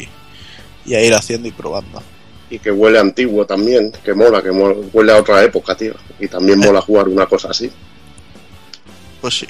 [0.85, 2.01] y, y a ir haciendo y probando.
[2.49, 5.93] Y que huele antiguo también, que mola, que mola, huele a otra época, tío.
[6.19, 7.71] Y también mola jugar una cosa así.
[9.21, 9.47] Pues sí.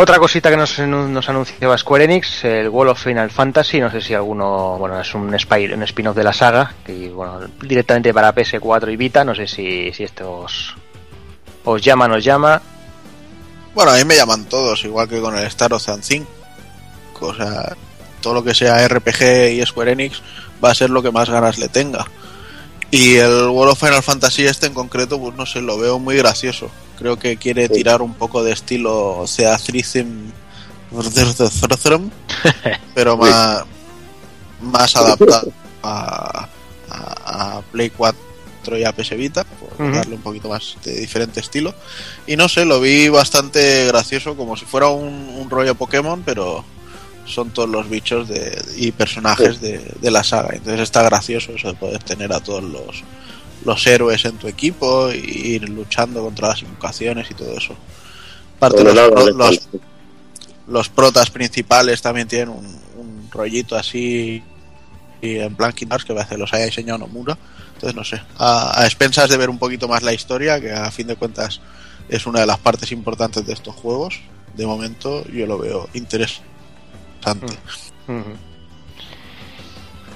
[0.00, 4.14] Otra cosita que nos, anunciaba Square Enix, el Wall of Final Fantasy, no sé si
[4.14, 6.72] alguno, bueno, es un, un spin-off de la saga,
[7.12, 10.76] bueno, directamente para PS4 y Vita, no sé si, si esto os,
[11.64, 12.62] os llama, nos llama.
[13.74, 16.28] Bueno, a mí me llaman todos, igual que con el Star Ocean 5.
[17.20, 17.74] O sea,
[18.20, 20.22] todo lo que sea RPG y Square Enix
[20.64, 22.06] va a ser lo que más ganas le tenga.
[22.90, 26.16] Y el World of Final Fantasy este en concreto, pues no sé, lo veo muy
[26.16, 26.70] gracioso.
[26.98, 30.32] Creo que quiere tirar un poco de estilo Sea Threesome
[32.94, 33.64] pero más,
[34.60, 36.48] más adaptado a,
[36.90, 38.18] a- a Play 4
[38.78, 41.74] y a PS Vita, por darle un poquito más de diferente estilo.
[42.26, 46.64] Y no sé, lo vi bastante gracioso, como si fuera un, un rollo Pokémon, pero
[47.26, 50.50] son todos los bichos de, y personajes de, de la saga.
[50.54, 53.02] Entonces está gracioso eso de poder tener a todos los,
[53.64, 57.74] los héroes en tu equipo y ir luchando contra las invocaciones y todo eso.
[58.56, 59.68] Aparte, los,
[60.66, 62.66] los, protas principales también tienen un,
[62.96, 64.42] un rollito así
[65.20, 67.36] y en plan Hearts que parece los haya diseñado Nomura.
[67.74, 70.90] Entonces, no sé, a, a expensas de ver un poquito más la historia, que a
[70.90, 71.60] fin de cuentas
[72.08, 74.20] es una de las partes importantes de estos juegos,
[74.56, 76.42] de momento yo lo veo interesante.
[78.08, 78.47] Ujú.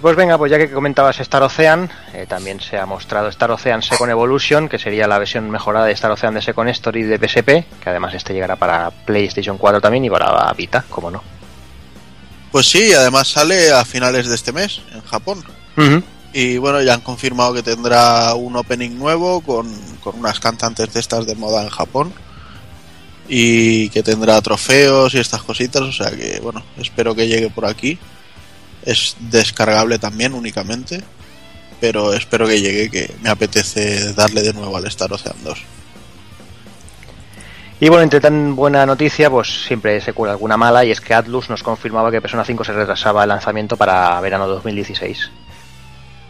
[0.03, 3.83] Pues venga, pues ya que comentabas Star Ocean, eh, también se ha mostrado Star Ocean
[3.83, 7.81] Second Evolution, que sería la versión mejorada de Star Ocean de Second Story de PSP,
[7.81, 11.23] que además este llegará para PlayStation 4 también y para Vita, como no.
[12.51, 15.45] Pues sí, además sale a finales de este mes en Japón.
[16.33, 20.99] Y bueno, ya han confirmado que tendrá un opening nuevo con, con unas cantantes de
[20.99, 22.13] estas de moda en Japón.
[23.29, 25.83] Y que tendrá trofeos y estas cositas.
[25.83, 28.01] O sea que, bueno, espero que llegue por aquí.
[28.85, 31.03] Es descargable también únicamente.
[31.81, 35.59] Pero espero que llegue, que me apetece darle de nuevo al Star Ocean 2.
[37.81, 41.15] Y bueno, entre tan buena noticia, pues siempre se cuela alguna mala, y es que
[41.15, 45.31] Atlus nos confirmaba que Persona 5 se retrasaba el lanzamiento para verano 2016.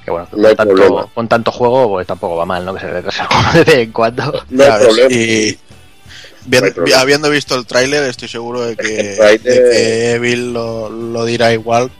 [0.03, 2.73] Que bueno, No con, tanto, con tanto juego, pues tampoco va mal, ¿no?
[2.75, 4.45] Que se retrase alguno de vez en cuando.
[4.49, 5.13] No hay problema.
[5.13, 5.59] Y
[6.47, 7.01] bien- No hay problema.
[7.03, 8.93] habiendo visto el tráiler, estoy seguro de que,
[9.45, 11.91] de Evil lo, lo dirá igual,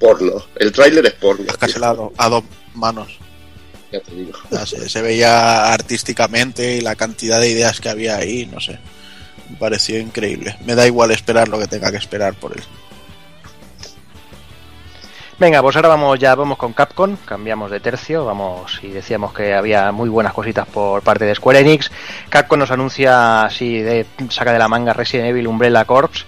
[0.00, 0.32] Porno.
[0.56, 1.44] El tráiler es porno.
[1.58, 2.42] casi a, do- a dos
[2.74, 3.18] manos.
[3.92, 4.32] Ya te digo.
[4.66, 8.78] Se veía artísticamente y la cantidad de ideas que había ahí, no sé.
[9.50, 10.56] Me pareció increíble.
[10.64, 12.62] Me da igual esperar lo que tenga que esperar por él.
[15.38, 19.54] Venga, pues ahora vamos ya vamos con Capcom, cambiamos de tercio, vamos y decíamos que
[19.54, 21.90] había muy buenas cositas por parte de Square Enix.
[22.28, 26.26] Capcom nos anuncia así de saca de la manga Resident Evil Umbrella Corps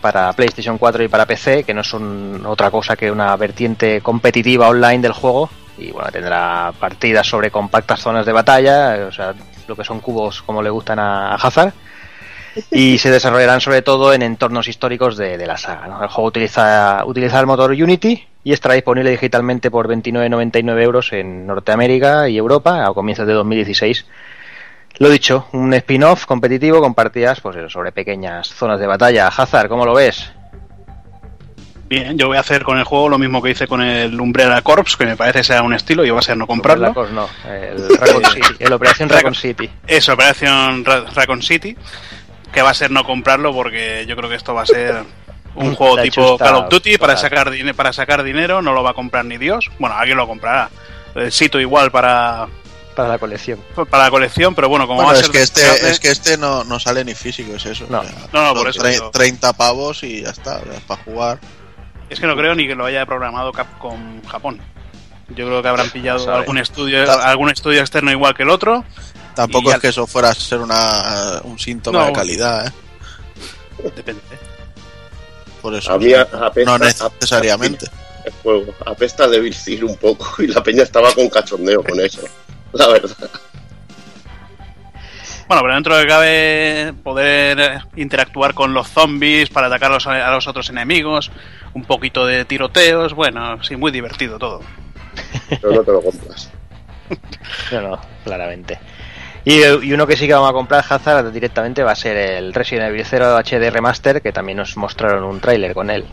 [0.00, 4.68] para PlayStation 4 y para PC, que no son otra cosa que una vertiente competitiva
[4.68, 9.34] online del juego y bueno, tendrá partidas sobre compactas zonas de batalla, o sea,
[9.66, 11.72] lo que son cubos como le gustan a, a Hazard
[12.70, 15.86] y se desarrollarán sobre todo en entornos históricos de, de la saga.
[15.86, 16.02] ¿no?
[16.02, 21.46] El juego utiliza, utiliza el motor Unity y estará disponible digitalmente por 29,99 euros en
[21.46, 24.06] Norteamérica y Europa a comienzos de 2016.
[24.98, 29.28] Lo dicho, un spin-off competitivo con partidas pues, eso, sobre pequeñas zonas de batalla.
[29.28, 30.32] Hazard, ¿cómo lo ves?
[31.88, 34.60] Bien, yo voy a hacer con el juego lo mismo que hice con el Umbrella
[34.60, 36.92] Corps, que me parece ser un estilo y va a ser no comprarlo.
[36.92, 39.70] Cos- no, el Raccoon City, el Operación Raccoon City.
[39.86, 41.76] Es Operación Ra- Raccoon City,
[42.52, 44.96] que va a ser no comprarlo porque yo creo que esto va a ser
[45.54, 48.90] un juego La tipo Call of Duty para sacar, para sacar dinero, no lo va
[48.90, 49.70] a comprar ni Dios.
[49.78, 50.68] Bueno, alguien lo comprará.
[51.14, 52.48] El sitio igual para,
[52.98, 53.60] Para la colección.
[53.90, 56.10] para la colección, pero bueno, como Bueno, va a es ser que este, es que
[56.10, 57.86] este no, no sale ni físico, es eso.
[57.88, 58.00] No.
[58.00, 59.10] O sea, No, no, por eso tre- digo.
[59.12, 61.38] 30 pavos y ya está, sea, para jugar.
[62.10, 64.60] Es que no creo ni que lo haya programado Capcom Japón.
[65.28, 66.38] Yo creo que habrán pillado Sabe.
[66.38, 68.84] algún estudio, algún estudio externo igual que el otro.
[69.36, 72.06] Tampoco Y es al- que eso fuera a ser una, un síntoma No.
[72.06, 72.72] de calidad, ¿eh?
[73.94, 74.22] Depende.
[75.62, 75.92] Por eso.
[75.92, 77.86] Apesta- no necesariamente.
[78.24, 78.74] El juego.
[78.84, 82.22] Apesta a Devil Seal un poco y la peña estaba con cachondeo con eso.
[82.72, 83.30] La verdad.
[85.48, 90.30] Bueno, pero dentro de cabe poder interactuar con los zombies para atacar a los, a
[90.30, 91.30] los otros enemigos,
[91.72, 94.60] un poquito de tiroteos, bueno, sí, muy divertido todo.
[95.48, 96.50] Pero no te lo compras.
[97.72, 98.78] No, no, claramente.
[99.42, 102.52] Y, y uno que sí que vamos a comprar Hazard directamente va a ser el
[102.52, 106.04] Resident Evil 0 HD Remaster, que también nos mostraron un tráiler con él.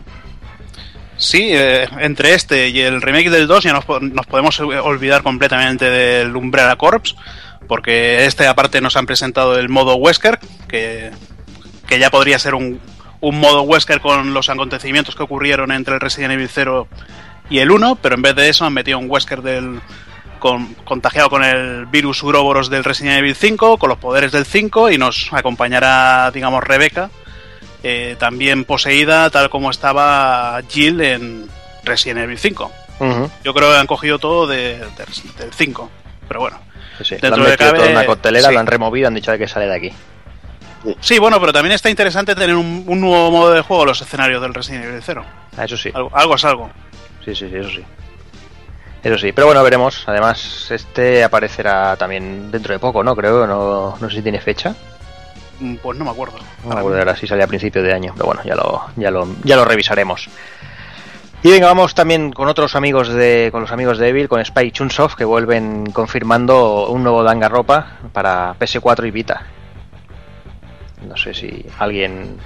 [1.18, 5.88] Sí, eh, entre este y el remake del 2 ya nos, nos podemos olvidar completamente
[5.88, 7.16] del Umbrella Corps,
[7.66, 11.10] porque este aparte nos han presentado el modo Wesker, que,
[11.86, 12.80] que ya podría ser un,
[13.20, 16.86] un modo Wesker con los acontecimientos que ocurrieron entre el Resident Evil 0
[17.48, 19.80] y el 1, pero en vez de eso han metido un Wesker del,
[20.38, 24.90] con- contagiado con el virus Uroboros del Resident Evil 5, con los poderes del 5,
[24.90, 27.08] y nos acompañará, digamos, Rebeca
[27.88, 31.48] eh, también poseída tal como estaba Jill en
[31.84, 32.72] Resident Evil 5.
[32.98, 33.30] Ujú.
[33.44, 35.90] Yo creo que han cogido todo de, de- del 5,
[36.28, 36.58] pero bueno.
[36.98, 37.10] Sí, sí.
[37.16, 38.54] Dentro Lo han de metido cabe, todo en una coctelera, sí.
[38.54, 39.92] lo han removido, han dicho "Hay que sale de aquí.
[41.00, 44.40] Sí, bueno, pero también está interesante tener un, un nuevo modo de juego los escenarios
[44.40, 45.24] del Resident Evil 0.
[45.56, 45.90] Ah, Eso sí.
[45.94, 46.70] Algo, algo es algo.
[47.24, 47.84] Sí, sí, sí, eso sí.
[49.02, 50.02] Eso sí, pero bueno, veremos.
[50.06, 53.14] Además, este aparecerá también dentro de poco, ¿no?
[53.14, 54.74] Creo, no, no sé si tiene fecha.
[55.60, 56.38] Mm, Pues no me acuerdo.
[56.64, 59.10] No me acuerdo ahora si sale a principio de año, pero bueno, ya lo, ya
[59.10, 60.28] lo, ya lo revisaremos.
[61.42, 64.72] Y venga, vamos también con otros amigos de, con los amigos de Evil, con Spy
[64.72, 69.46] Chunsoft, que vuelven confirmando un nuevo Danganronpa para PS4 y Vita.
[71.06, 72.36] No sé si alguien.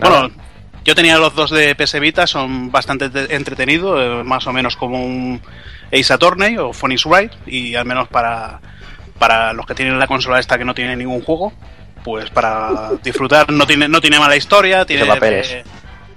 [0.00, 0.28] Bueno,
[0.84, 4.76] yo tenía los dos de PS Vita, son bastante te- entretenidos, eh, más o menos
[4.76, 5.40] como un
[5.92, 8.60] Ace Attorney o Phoenix Wright, y al menos para,
[9.18, 11.52] para los que tienen la consola esta que no tiene ningún juego,
[12.08, 15.04] pues para disfrutar, no tiene, no tiene mala historia, tiene...
[15.04, 15.50] papeles.
[15.50, 15.64] eh,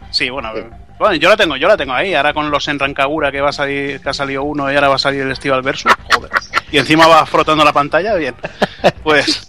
[0.09, 0.53] sí, bueno,
[0.97, 3.49] bueno, yo la tengo, yo la tengo ahí, ahora con los en Rancagura que va
[3.49, 6.31] a salir, que ha salido uno y ahora va a salir el Estival Versus, joder.
[6.71, 8.35] Y encima va frotando la pantalla, bien.
[9.03, 9.47] Pues,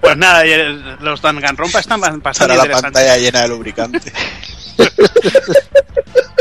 [0.00, 2.92] pues nada, y el- los Danganronpa están ba- bastante Estará la interesantes.
[3.02, 4.12] pantalla llena de lubricante.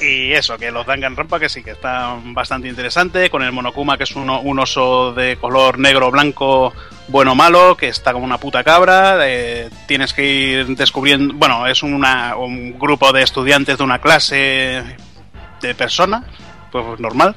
[0.00, 4.04] Y eso, que los Danganronpa que sí, que están bastante interesantes, con el Monokuma que
[4.04, 6.72] es uno- un oso de color negro blanco
[7.08, 11.82] bueno malo, que está como una puta cabra, eh, tienes que ir descubriendo, bueno, es
[11.82, 14.82] una, un grupo de estudiantes de una clase
[15.60, 16.24] de personas,
[16.72, 17.36] pues normal,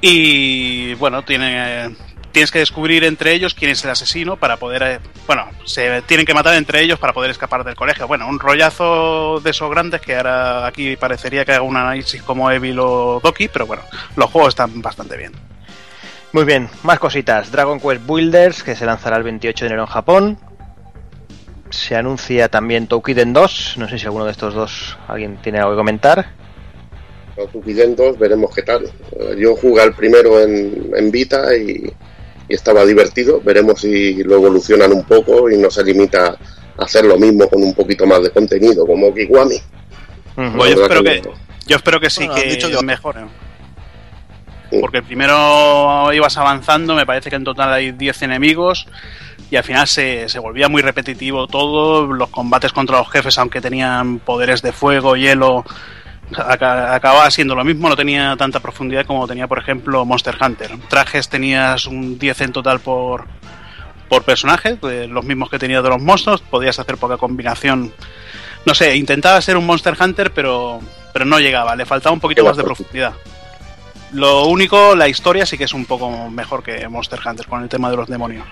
[0.00, 1.94] y bueno, tiene,
[2.38, 6.24] tienes que descubrir entre ellos quién es el asesino para poder, eh, bueno, se tienen
[6.24, 8.06] que matar entre ellos para poder escapar del colegio.
[8.06, 12.48] Bueno, un rollazo de esos grandes que ahora aquí parecería que haga un análisis como
[12.48, 13.82] Evil o Doki, pero bueno,
[14.14, 15.32] los juegos están bastante bien.
[16.32, 17.50] Muy bien, más cositas.
[17.50, 20.38] Dragon Quest Builders, que se lanzará el 28 de enero en Japón.
[21.70, 23.78] Se anuncia también Toukiden 2.
[23.78, 26.28] No sé si alguno de estos dos alguien tiene algo que comentar.
[27.36, 28.84] Los Tukiden 2 veremos qué tal.
[28.84, 31.92] Eh, Yo jugué al primero en, en Vita y,
[32.48, 33.40] y estaba divertido.
[33.42, 36.36] Veremos si lo evolucionan un poco y no se limita
[36.76, 39.56] a hacer lo mismo con un poquito más de contenido, como Kiwami.
[40.56, 41.22] Pues yo espero que,
[41.66, 43.26] yo espero que sí Bueno, que, dicho que- mejoren.
[44.70, 44.76] Sí.
[44.82, 48.86] Porque primero ibas avanzando, me parece que en total hay 10 enemigos
[49.50, 52.06] y al final se, se volvía muy repetitivo todo.
[52.12, 55.64] Los combates contra los jefes, aunque tenían poderes de fuego, hielo,
[56.36, 60.76] acababa siendo lo mismo, no tenía tanta profundidad como tenía, por ejemplo, Monster Hunter.
[60.88, 63.26] Trajes tenías un 10 en total por,
[64.08, 67.92] por personaje, los mismos que tenía de los monstruos, podías hacer poca combinación.
[68.66, 70.80] No sé, intentaba ser un Monster Hunter, pero,
[71.12, 73.14] pero no llegaba, le faltaba un poquito más de profundidad.
[74.12, 77.68] Lo único, la historia sí que es un poco mejor que Monster Hunter con el
[77.68, 78.46] tema de los demonios.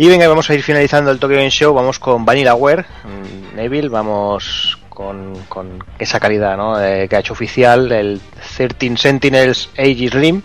[0.00, 1.74] Y venga, vamos a ir finalizando el Tokyo Game Show.
[1.74, 3.88] Vamos con Vanillaware, mm, Neville.
[3.88, 6.82] Vamos con, con esa calidad ¿no?
[6.82, 8.20] Eh, que ha hecho oficial el
[8.56, 10.42] 13 Sentinels Age Slim,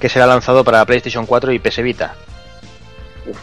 [0.00, 2.14] que será lanzado para PlayStation 4 y PS Vita.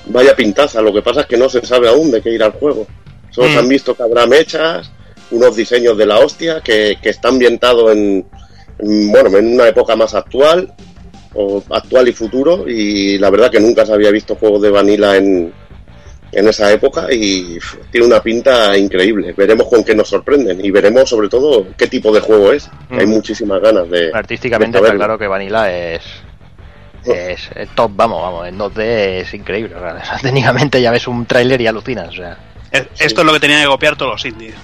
[0.07, 2.53] Vaya pintaza, lo que pasa es que no se sabe aún de qué ir al
[2.53, 2.87] juego.
[3.29, 3.51] Solo Mm.
[3.53, 4.91] se han visto que habrá mechas,
[5.29, 8.25] unos diseños de la hostia, que, que está ambientado en,
[8.79, 10.73] en, bueno, en una época más actual,
[11.35, 15.17] o actual y futuro, y la verdad que nunca se había visto juegos de Vanilla
[15.17, 15.53] en,
[16.31, 17.59] en esa época y
[17.91, 19.33] tiene una pinta increíble.
[19.33, 22.69] Veremos con qué nos sorprenden y veremos sobre todo qué tipo de juego es.
[22.89, 22.99] Mm.
[22.99, 24.11] Hay muchísimas ganas de...
[24.13, 26.03] Artísticamente de está claro que Vanilla es,
[27.05, 28.79] es el top, vamos, vamos, en 2D
[29.21, 29.75] es increíble.
[29.77, 32.09] o sea, técnicamente ya ves un tráiler y alucinas.
[32.09, 32.37] O sea.
[32.71, 34.55] Eh, Esto es lo que tenían que copiar todos los indies.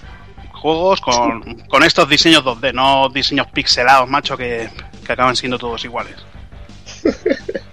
[0.53, 4.70] Juegos con, con estos diseños 2D, no diseños pixelados, macho, que,
[5.05, 6.15] que acaban siendo todos iguales.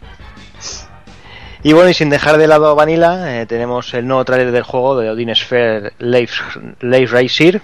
[1.66, 5.00] Y bueno, y sin dejar de lado Vanilla, eh, tenemos el nuevo tráiler del juego
[5.00, 7.62] de Odin Sphere Life, Racer,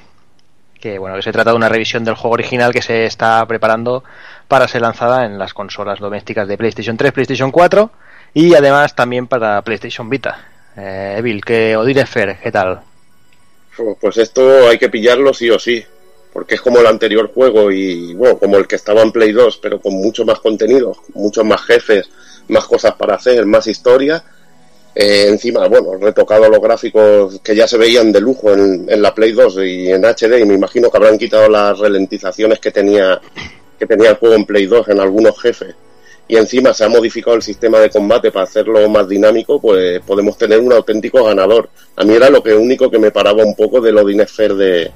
[0.80, 4.02] que bueno, que se trata de una revisión del juego original que se está preparando
[4.48, 7.90] para ser lanzada en las consolas domésticas de PlayStation 3, PlayStation 4
[8.32, 10.48] y además también para PlayStation Vita.
[10.78, 12.80] Eh, Evil, que Odin Sphere, ¿qué tal?
[14.00, 15.84] Pues esto hay que pillarlo sí o sí,
[16.32, 19.58] porque es como el anterior juego y bueno, como el que estaba en Play 2,
[19.58, 22.08] pero con mucho más contenido, muchos más jefes,
[22.50, 24.22] más cosas para hacer, más historia.
[24.94, 29.14] Eh, encima, bueno, retocado los gráficos que ya se veían de lujo en, en la
[29.14, 33.20] Play 2 y en HD, y me imagino que habrán quitado las ralentizaciones que tenía,
[33.78, 35.74] que tenía el juego en Play 2 en algunos jefes.
[36.26, 40.38] Y encima se ha modificado el sistema de combate para hacerlo más dinámico, pues podemos
[40.38, 41.68] tener un auténtico ganador.
[41.96, 44.92] A mí era lo que único que me paraba un poco del Odin Sphere de,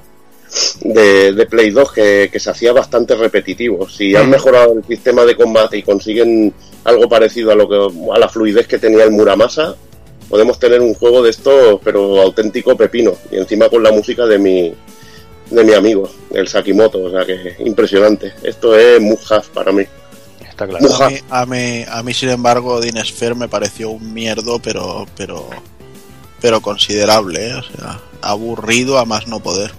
[0.81, 3.89] de, de Play 2, que, que se hacía bastante repetitivo.
[3.89, 6.53] Si han mejorado el sistema de combate y consiguen
[6.83, 9.75] algo parecido a lo que a la fluidez que tenía el Muramasa,
[10.29, 14.37] podemos tener un juego de estos, pero auténtico pepino, y encima con la música de
[14.37, 14.73] mi,
[15.49, 18.33] de mi amigo, el Sakimoto, o sea que impresionante.
[18.43, 19.83] Esto es must para mí.
[20.47, 20.85] Está claro.
[20.93, 25.49] A mí, a mí, a mí, sin embargo, Dinesphere me pareció un mierdo, pero, pero,
[26.41, 27.53] pero considerable, ¿eh?
[27.55, 29.71] o sea, aburrido a más no poder.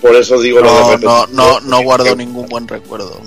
[0.00, 1.08] Por eso digo lo de No, repetir.
[1.08, 3.20] no, no, no guardo ningún buen recuerdo.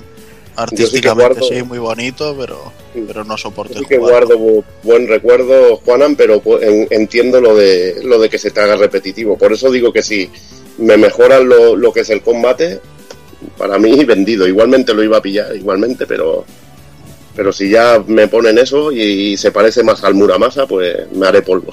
[0.54, 2.72] Artísticamente guardo- sí, muy bonito, pero,
[3.06, 7.54] pero no soporto yo sí que guardo bu- buen recuerdo, Juanan, pero en- entiendo lo
[7.56, 9.38] de lo de que se te haga repetitivo.
[9.38, 10.30] Por eso digo que si
[10.78, 12.80] me mejoran lo, lo que es el combate,
[13.56, 14.46] para mí vendido.
[14.46, 16.44] Igualmente lo iba a pillar, igualmente, pero
[17.34, 21.40] pero si ya me ponen eso y, se parece más al Muramasa, pues me haré
[21.40, 21.72] polvo.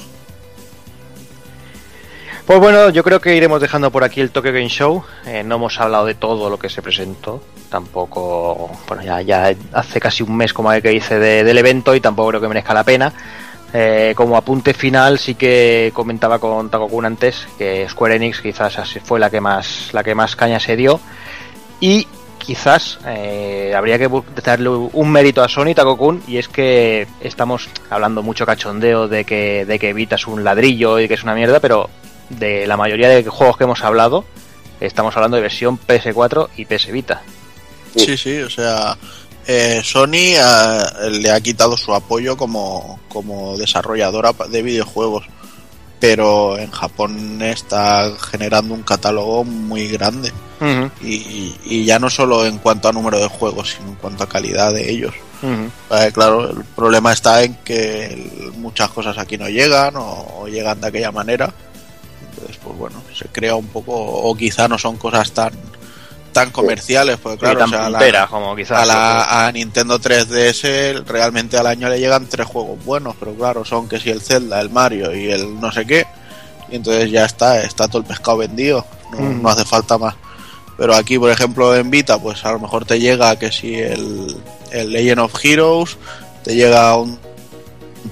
[2.50, 5.04] Pues bueno, yo creo que iremos dejando por aquí el Tokyo Game Show.
[5.28, 7.44] Eh, no hemos hablado de todo lo que se presentó.
[7.70, 12.02] Tampoco, bueno, ya, ya hace casi un mes como que hice de- del evento y
[12.02, 13.14] tampoco creo que merezca la pena.
[13.72, 19.20] Eh, como apunte final, sí que comentaba con Takokun antes que Square Enix quizás fue
[19.20, 21.00] la que más, la que más caña se dio.
[21.80, 22.08] Y
[22.40, 24.10] quizás eh, habría que
[24.44, 29.66] darle un mérito a Sony Takokun y es que estamos hablando mucho cachondeo de que,
[29.66, 31.92] de que Vita es un ladrillo y que es una mierda, pero
[32.30, 34.26] de la mayoría de juegos que hemos hablado,
[34.80, 37.22] estamos hablando de versión PS4 y PS Vita.
[37.96, 38.98] Sí, sí, o sea,
[39.48, 45.26] eh, Sony eh, le ha quitado su apoyo como, como desarrolladora de videojuegos,
[46.00, 50.32] pero en Japón está generando un catálogo muy grande
[51.02, 54.30] y, y ya no solo en cuanto a número de juegos, sino en cuanto a
[54.30, 55.14] calidad de ellos.
[55.42, 60.82] Eh, claro, el problema está en que muchas cosas aquí no llegan o, o llegan
[60.82, 61.54] de aquella manera.
[62.40, 65.52] Entonces, pues bueno, se crea un poco, o quizá no son cosas tan
[66.32, 68.80] tan comerciales, porque claro, tan o sea, a la- punteras como quizás.
[68.80, 73.66] a, la, a Nintendo 3DS realmente al año le llegan tres juegos buenos, pero claro,
[73.66, 76.06] son que si el Zelda, el Mario y el no sé qué,
[76.72, 79.42] y entonces ya está, está todo el pescado vendido, no, Mm.
[79.42, 80.14] no hace falta más.
[80.78, 84.38] Pero aquí, por ejemplo, en Vita, pues a lo mejor te llega que si el,
[84.72, 85.98] el Legend of Heroes,
[86.44, 87.20] te llega un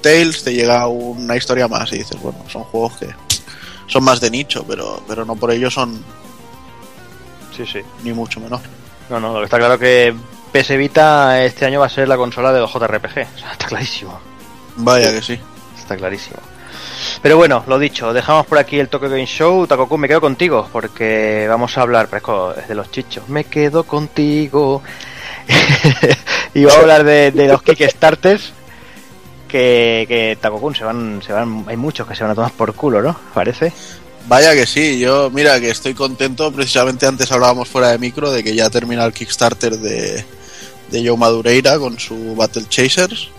[0.01, 3.07] Tales, te llega una historia más y dices, bueno, son juegos que
[3.87, 6.03] son más de nicho, pero, pero no por ello son
[7.55, 7.79] Sí, sí.
[8.03, 8.61] ni mucho menos.
[9.09, 10.13] No, no, lo que está claro que
[10.53, 13.27] PS Vita este año va a ser la consola de los JRPG.
[13.35, 14.19] O sea, está clarísimo.
[14.75, 15.39] Vaya que sí.
[15.77, 16.37] Está clarísimo.
[17.21, 19.65] Pero bueno, lo dicho, dejamos por aquí el Tokyo Game Show.
[19.65, 23.27] Takokun, me quedo contigo porque vamos a hablar, parezco de los chichos.
[23.29, 24.83] Me quedo contigo.
[26.53, 28.53] y vamos a hablar de, de los Kickstarters.
[29.47, 32.73] Que, que Takokun se van, se van, hay muchos que se van a tomar por
[32.73, 33.17] culo, ¿no?
[33.33, 33.71] Parece.
[34.27, 38.43] Vaya que sí, yo mira que estoy contento, precisamente antes hablábamos fuera de micro de
[38.43, 40.25] que ya termina el Kickstarter de,
[40.91, 43.29] de Joe Madureira con su Battle Chasers,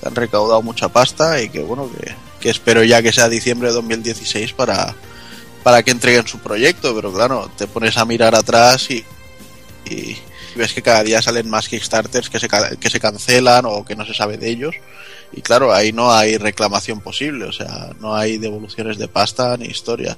[0.00, 3.68] que han recaudado mucha pasta y que bueno, que, que espero ya que sea diciembre
[3.68, 4.94] de 2016 para,
[5.62, 9.04] para que entreguen su proyecto, pero claro, te pones a mirar atrás y,
[9.84, 10.16] y
[10.56, 12.48] ves que cada día salen más Kickstarters que se,
[12.80, 14.74] que se cancelan o que no se sabe de ellos.
[15.36, 19.66] Y claro, ahí no hay reclamación posible, o sea, no hay devoluciones de pasta ni
[19.66, 20.16] historia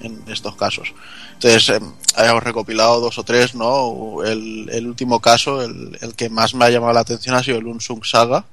[0.00, 0.92] en, estos casos.
[1.34, 1.80] Entonces, eh,
[2.16, 4.22] hayamos recopilado dos o tres, ¿no?
[4.24, 7.58] El, el último caso, el, el que más me ha llamado la atención ha sido
[7.58, 8.44] el Unsung Saga,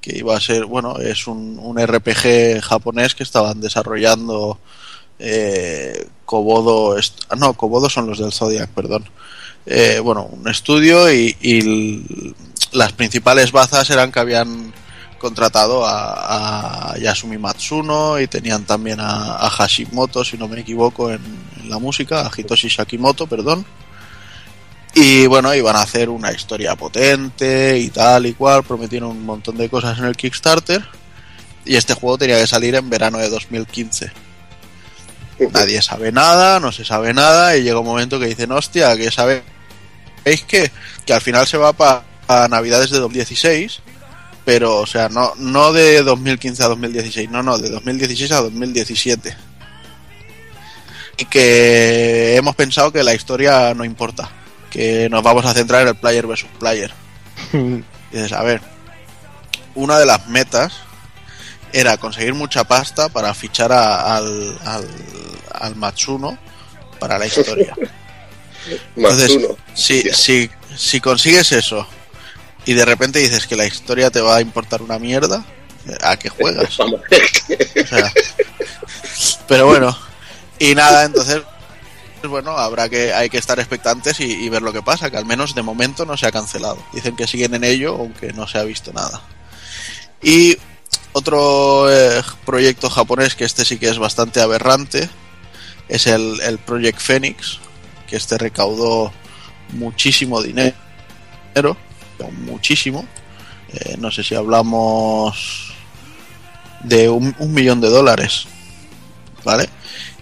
[0.00, 4.58] que iba a ser, bueno, es un, un RPG japonés que estaban desarrollando
[5.18, 6.96] eh, Kobodo,
[7.28, 9.04] ah, no, Kobodo son los del Zodiac, perdón.
[9.64, 12.34] Eh, bueno, un estudio y, y
[12.72, 14.72] las principales bazas eran que habían
[15.18, 21.10] contratado a, a Yasumi Matsuno y tenían también a, a Hashimoto, si no me equivoco,
[21.10, 21.20] en,
[21.60, 23.64] en la música, a Hitoshi Shakimoto, perdón.
[24.94, 29.56] Y bueno, iban a hacer una historia potente y tal y cual, prometieron un montón
[29.56, 30.84] de cosas en el Kickstarter.
[31.64, 34.10] Y este juego tenía que salir en verano de 2015.
[35.52, 39.10] Nadie sabe nada, no se sabe nada, y llega un momento que dicen, hostia, que
[39.10, 39.42] sabéis
[40.46, 40.70] que,
[41.06, 42.11] que al final se va para
[42.48, 43.80] Navidades de 2016,
[44.44, 49.36] pero, o sea, no, no de 2015 a 2016, no, no, de 2016 a 2017.
[51.18, 54.30] Y que hemos pensado que la historia no importa,
[54.70, 56.92] que nos vamos a centrar en el player versus player.
[58.12, 58.60] Y dices, a ver,
[59.74, 60.74] una de las metas
[61.72, 64.86] era conseguir mucha pasta para fichar a- al, al,
[65.52, 66.36] al Matsuno
[66.98, 67.74] para la historia.
[68.96, 69.38] Entonces,
[69.74, 71.86] si, si, si consigues eso
[72.64, 75.44] y de repente dices que la historia te va a importar una mierda,
[76.02, 76.76] ¿a qué juegas?
[76.78, 78.12] Vamos, O sea,
[79.48, 79.96] pero bueno,
[80.58, 81.42] y nada, entonces,
[82.24, 85.26] bueno, habrá que, hay que estar expectantes y, y ver lo que pasa, que al
[85.26, 86.78] menos de momento no se ha cancelado.
[86.92, 89.22] Dicen que siguen en ello, aunque no se ha visto nada.
[90.22, 90.56] Y
[91.12, 95.08] otro eh, proyecto japonés que este sí que es bastante aberrante
[95.88, 97.58] es el, el Project Phoenix,
[98.08, 99.12] que este recaudó
[99.72, 101.76] muchísimo dinero,
[102.30, 103.06] muchísimo.
[103.72, 105.72] Eh, no sé si hablamos
[106.82, 108.46] de un, millón de dólares,
[109.44, 109.68] ¿vale?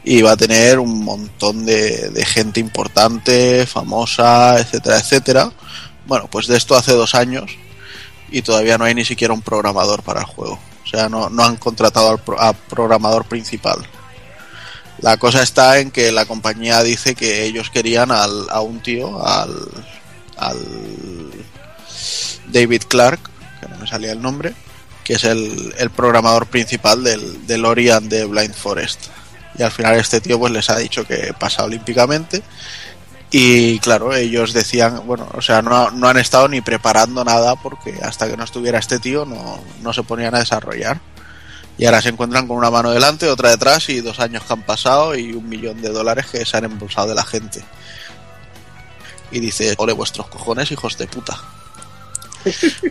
[0.03, 5.53] y va a tener un montón de, gente importante, famosa, etcétera, etcétera.
[6.07, 7.53] Bueno, pues de esto hace dos años
[8.30, 10.59] y todavía no hay ni siquiera un programador para el juego.
[10.84, 13.86] O sea, no, no han contratado al programador principal.
[15.01, 19.24] La cosa está en que la compañía dice que ellos querían al, a un tío,
[19.26, 19.55] al,
[20.36, 21.30] al
[22.53, 23.20] David Clark,
[23.61, 24.55] que no me salía el nombre,
[25.05, 29.07] que es el, el programador principal del, del Ori and the Blind Forest
[29.59, 32.42] y al final este tío pues les ha dicho que pasa olímpicamente
[33.30, 37.94] y claro, ellos decían, bueno, o sea, no, no, han estado ni preparando nada porque
[38.03, 41.01] hasta que no estuviera este tío no, no, se ponían a desarrollar.
[41.78, 44.62] Y ahora se encuentran con una mano delante, otra detrás y dos años que han
[44.64, 47.62] pasado y un millón de dólares que se han embolsado de la gente.
[49.30, 51.38] Y dice, ole vuestros cojones, hijos de puta.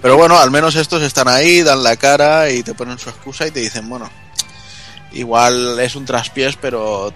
[0.02, 3.48] Pero bueno, al menos estos están ahí, dan la cara y te ponen su excusa
[3.48, 4.10] y te dicen, bueno,
[5.12, 7.14] igual es un traspiés, pero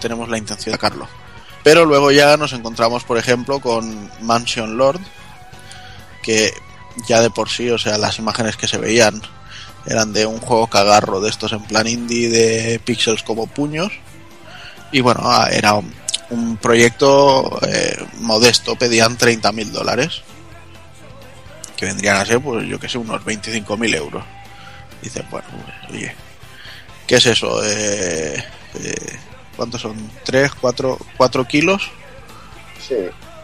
[0.00, 1.08] tenemos la intención de sacarlo.
[1.62, 5.00] Pero luego ya nos encontramos, por ejemplo, con Mansion Lord,
[6.22, 6.52] que
[7.06, 9.20] ya de por sí, o sea, las imágenes que se veían
[9.86, 13.92] eran de un juego cagarro de estos en plan indie de píxeles como puños.
[14.92, 15.92] Y bueno, era un,
[16.30, 20.22] un proyecto eh, modesto, pedían 30 mil dólares,
[21.78, 24.24] que vendrían a ser, pues yo que sé, unos 25 mil euros.
[25.00, 26.14] Dice, bueno, pues, oye,
[27.08, 27.64] ¿Qué es eso?
[27.64, 28.44] Eh,
[28.84, 29.18] eh,
[29.56, 29.96] ¿Cuántos son?
[30.24, 31.90] ¿Tres, cuatro, cuatro kilos?
[32.86, 32.96] Sí.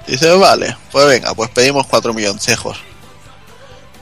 [0.07, 2.77] Dice, vale, pues venga, pues pedimos cuatro milloncejos.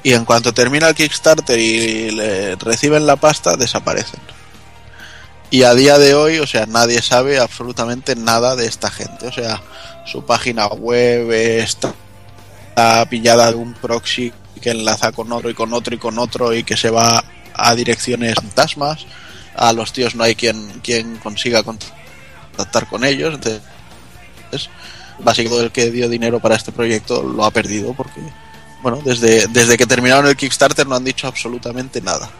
[0.03, 4.19] Y en cuanto termina el Kickstarter y le reciben la pasta, desaparecen.
[5.51, 9.29] Y a día de hoy, o sea, nadie sabe absolutamente nada de esta gente.
[9.29, 9.63] O sea,
[10.07, 11.95] su página web está
[13.09, 16.65] pillada de un proxy que enlaza con otro y con otro y con otro y
[16.65, 19.07] que se va a direcciones fantasmas
[19.55, 23.35] a los tíos no hay quien, quien consiga contactar con ellos.
[23.35, 24.71] Entonces,
[25.19, 28.21] básicamente el que dio dinero para este proyecto lo ha perdido porque,
[28.83, 32.31] bueno, desde, desde que terminaron el Kickstarter no han dicho absolutamente nada.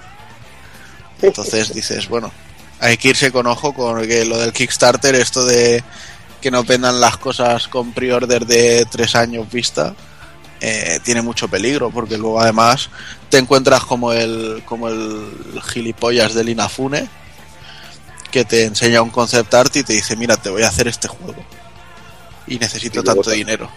[1.21, 2.33] Entonces dices, bueno,
[2.81, 5.85] hay que irse con ojo con que lo del Kickstarter, esto de
[6.41, 9.95] que no vendan las cosas con pre-order de tres años vista,
[10.65, 12.89] eh, tiene mucho peligro porque luego además
[13.29, 17.09] te encuentras como el como el gilipollas del Inafune
[18.31, 21.09] que te enseña un concept art y te dice mira te voy a hacer este
[21.09, 21.45] juego
[22.47, 23.69] y necesito Y tanto ta- dinero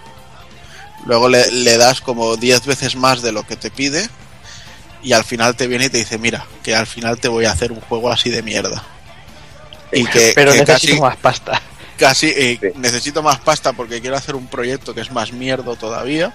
[1.05, 4.07] luego le, le das como 10 veces más de lo que te pide
[5.03, 7.51] y al final te viene y te dice mira que al final te voy a
[7.51, 8.83] hacer un juego así de mierda
[9.91, 11.61] y que, Pero que necesito casi, más pasta.
[11.97, 12.67] casi eh, Sí.
[12.75, 16.33] necesito más pasta porque quiero hacer un proyecto que es más mierdo todavía.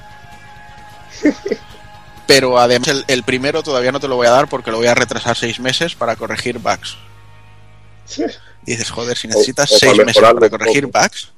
[2.27, 4.87] Pero además el, el primero todavía no te lo voy a dar porque lo voy
[4.87, 6.97] a retrasar seis meses para corregir bugs.
[8.66, 11.33] Y dices, joder, si necesitas o seis meses para corregir bugs.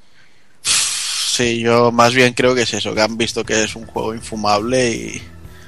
[0.62, 4.14] Sí, yo más bien creo que es eso, que han visto que es un juego
[4.14, 5.22] infumable y,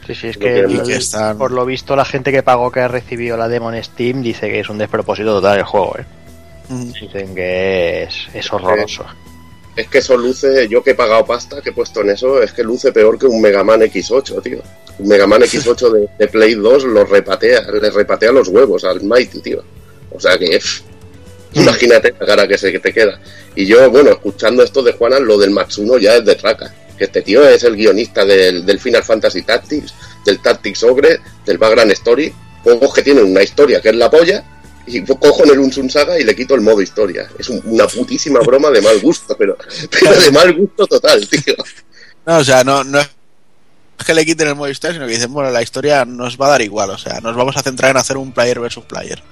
[0.06, 1.38] Sí, sí, es que, están...
[1.38, 4.50] por lo visto la gente que pagó que ha recibido la demo en Steam dice
[4.50, 6.04] que es un despropósito total el juego, ¿eh?
[6.68, 9.06] Mm, Dicen que es, es horroroso.
[9.76, 12.52] Es que eso luce, yo que he pagado pasta, que he puesto en eso, es
[12.52, 14.62] que luce peor que un Mega Man X8, tío.
[14.98, 19.02] Un Mega Man X8 de, de Play 2 lo repatea, le repatea los huevos al
[19.02, 19.64] Mighty, tío.
[20.12, 20.82] O sea que, pff,
[21.54, 23.20] imagínate la cara que se que te queda.
[23.56, 26.72] Y yo, bueno, escuchando esto de Juana, lo del Matsuno ya es de traca.
[26.96, 29.92] Que este tío es el guionista del, del Final Fantasy Tactics,
[30.24, 32.32] del Tactics Ogre, del Background Story.
[32.62, 34.44] Juegos que tienen una historia que es la polla,
[34.86, 37.28] y cojo en el Unsun Saga y le quito el modo historia.
[37.38, 39.56] Es un- una putísima broma de mal gusto, pero,
[39.90, 41.54] pero de mal gusto total, tío.
[42.26, 43.08] No, o sea, no, no es
[44.04, 46.50] que le quiten el modo historia, sino que dicen, bueno, la historia nos va a
[46.50, 49.22] dar igual, o sea, nos vamos a centrar en hacer un player versus player.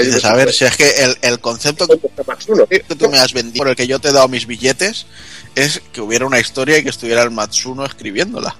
[0.00, 2.96] Dices, a ver, si es que el, el concepto que tío.
[2.96, 5.06] tú me has vendido, por el que yo te he dado mis billetes,
[5.54, 8.56] es que hubiera una historia y que estuviera el Matsuno escribiéndola.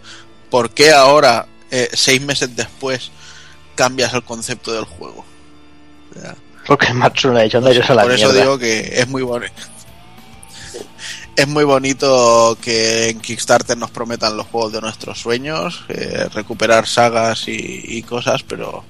[0.50, 3.10] ¿Por qué ahora, eh, seis meses después,
[3.74, 5.24] cambias el concepto del juego?
[6.66, 8.40] Porque Matsuno ha dicho, anda, yo a la por eso mierda".
[8.40, 9.52] digo que es muy bonito.
[11.36, 16.86] Es muy bonito que en Kickstarter nos prometan los juegos de nuestros sueños, eh, recuperar
[16.86, 17.56] sagas y,
[17.88, 18.84] y cosas, pero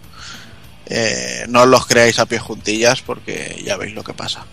[0.85, 4.45] eh, no los creáis a pie juntillas porque ya veis lo que pasa.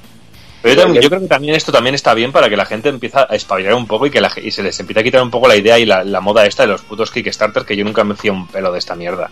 [0.62, 2.88] Pero yo, también- yo creo que también esto también está bien para que la gente
[2.88, 5.32] empiece a espabilar un poco y que la, y se les empiece a quitar un
[5.32, 8.06] poco la idea y la, la moda esta de los putos Kickstarter que yo nunca
[8.06, 9.30] me fío un pelo de esta mierda.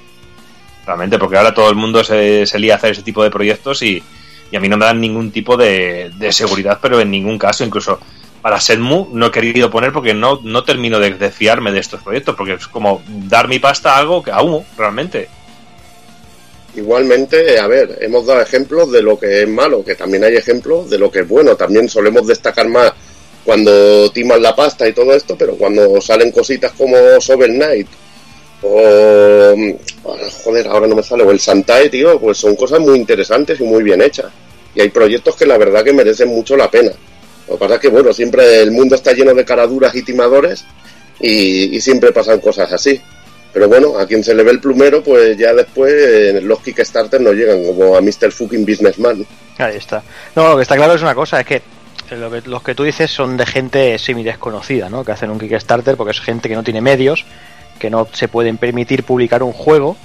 [0.89, 4.01] Realmente, porque ahora todo el mundo se, lía a hacer ese tipo de proyectos y,
[4.49, 7.99] y a mí no me dan ningún tipo de, seguridad, pero en ningún caso, incluso
[8.41, 12.01] para Senmu no he querido poner porque no, no termino de, de fiarme de estos
[12.01, 15.29] proyectos, porque es como dar mi pasta a algo que a humo, realmente.
[16.75, 20.89] Igualmente, a ver, hemos dado ejemplos de lo que es malo, que también hay ejemplos
[20.89, 21.55] de lo que es bueno.
[21.55, 22.93] También solemos destacar más
[23.45, 27.87] cuando timan la pasta y todo esto, pero cuando salen cositas como Sober Knight
[28.63, 29.55] o.
[30.43, 33.63] Joder, ahora no me sale, o el Santae, tío, pues son cosas muy interesantes y
[33.63, 34.27] muy bien hechas.
[34.75, 36.91] Y hay proyectos que la verdad que merecen mucho la pena.
[37.47, 40.65] Lo que pasa es que, bueno, siempre el mundo está lleno de caraduras y timadores
[41.19, 43.01] y, siempre pasan cosas así.
[43.51, 47.19] Pero bueno, a quien se le ve el plumero, pues ya después eh, los Kickstarter
[47.19, 48.31] no llegan, como a Mr.
[48.31, 49.25] Fucking Businessman.
[49.57, 50.03] Ahí está.
[50.35, 51.61] No, lo que está claro es una cosa, es que
[52.15, 55.03] lo que, los que tú dices son de gente semi desconocida, ¿no?
[55.03, 57.25] Que hacen un Kickstarter porque es gente que no tiene medios,
[57.79, 59.97] que no se pueden permitir publicar un juego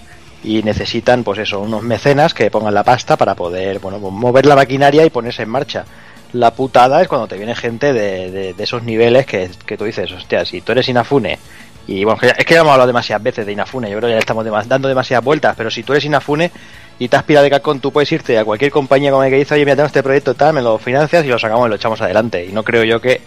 [0.42, 4.46] y necesitan, pues eso, unos mecenas que pongan la pasta para poder, bueno, pues mover
[4.46, 5.84] la maquinaria y ponerse en marcha.
[6.32, 10.44] La putada es cuando te viene gente de, esos niveles que, que tú dices, hostia,
[10.44, 11.38] si tú eres Inafune
[11.86, 14.18] y bueno, es que ya hemos hablado demasiadas veces de Inafune, yo creo que ya
[14.18, 16.50] estamos dando demasiadas vueltas, pero si tú eres Inafune
[16.98, 19.54] y te has de Capcom, tú puedes irte a cualquier compañía como el que dice,
[19.54, 22.00] oye, mira, tengo este proyecto tal, me lo financias y lo sacamos y lo echamos
[22.00, 22.46] adelante.
[22.46, 23.20] Y no creo yo que,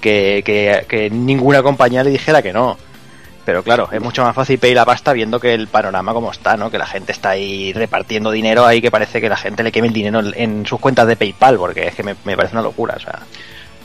[0.00, 2.78] que, que, que ninguna compañía le dijera que no.
[3.48, 6.58] Pero claro, es mucho más fácil pedir la pasta viendo que el panorama como está,
[6.58, 6.70] ¿no?
[6.70, 9.88] Que la gente está ahí repartiendo dinero ahí que parece que la gente le queme
[9.88, 12.96] el dinero en, sus cuentas de PayPal, porque es que me, me parece una locura,
[12.98, 13.20] o sea.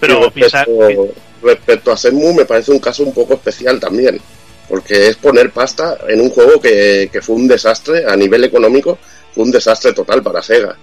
[0.01, 1.07] Pero Y piensa, respecto,
[1.41, 4.19] respecto a Senmu me parece un caso un poco especial también,
[4.67, 8.97] porque es poner pasta en un juego que, que fue un desastre a nivel económico,
[9.33, 10.75] fue un desastre total para Sega.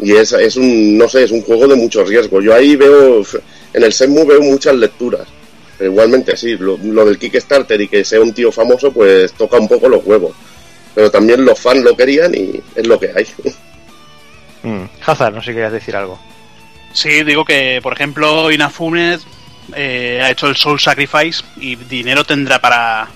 [0.00, 2.40] Y es, es un, no sé, es un juego de mucho riesgo.
[2.40, 3.22] Yo ahí veo,
[3.74, 5.37] en el Senmu veo muchas lecturas.
[5.78, 9.58] Pero igualmente, sí, lo, lo del Kickstarter y que sea un tío famoso, pues toca
[9.58, 10.34] un poco los huevos.
[10.94, 13.26] Pero también los fans lo querían y es lo que hay.
[14.60, 14.86] Mm.
[15.06, 16.18] Hazard, no sé si querías decir algo.
[16.92, 19.16] sí, digo que, por ejemplo, Inafune
[19.72, 23.06] eh, ha hecho el Soul Sacrifice y dinero tendrá para,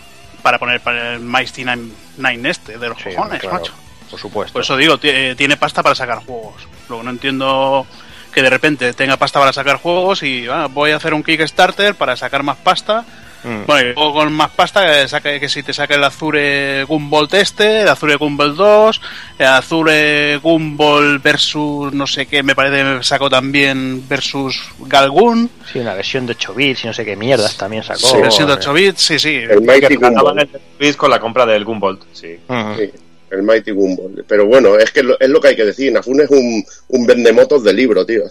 [0.40, 3.72] para poner para el Mighty Nine, Nine este de los Sí, cojones, claro, macho.
[4.08, 4.52] Por supuesto.
[4.52, 6.62] Por eso digo, eh, tiene pasta para sacar juegos.
[6.88, 7.86] Luego no entiendo
[8.32, 11.94] que de repente tenga pasta para sacar juegos y ah, voy a hacer un Kickstarter
[11.94, 13.04] para sacar más pasta.
[13.44, 13.66] Mm.
[13.66, 17.28] Bueno, y luego con más pasta que, saque, que si te saca el Azure Gumball
[17.32, 19.00] este, el Azure Gumball 2,
[19.40, 25.50] el Azure Gumball versus no sé qué, me parece que me sacó también versus Galgun,
[25.72, 27.98] Sí, una versión de 8 bits y no sé qué mierdas también sacó.
[27.98, 29.34] Sí, versión de 8 bits, sí, sí.
[29.34, 30.48] El Mighty Gumball.
[30.96, 32.38] con la compra del Gumbolt, sí.
[32.46, 32.76] Mm.
[32.76, 32.92] Sí,
[33.32, 34.24] el Mighty Gumball.
[34.28, 35.88] Pero bueno, es que lo- es lo que hay que decir.
[35.88, 38.22] Inafune es un, un vendemotos de libro, tío.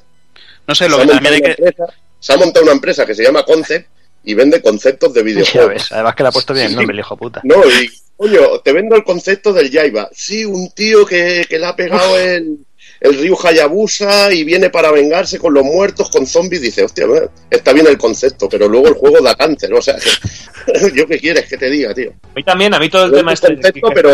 [0.67, 1.55] No sé, lo se, que ha también hay que...
[1.61, 3.87] una empresa, se ha montado una empresa que se llama Concept
[4.23, 5.69] y vende conceptos de Ya videojuegos.
[5.73, 6.75] ves, además que le ha puesto bien el Sí.
[6.77, 7.41] nombre, el hijo puta.
[7.43, 10.09] No, y coño, te vendo el concepto del Yaiba.
[10.13, 12.59] Sí, un tío que, que le ha pegado el,
[12.99, 16.61] el río Hayabusa y viene para vengarse con los muertos, con zombies.
[16.61, 19.73] Dice, hostia, bueno, está bien el concepto, pero luego el juego da cáncer.
[19.73, 19.97] O sea,
[20.93, 22.11] yo qué quieres que te diga, tío.
[22.23, 24.11] A mí también, a mí todo el Es tema este de concepto, pero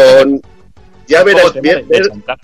[1.07, 2.41] ya verás, ver- ver- chantaje.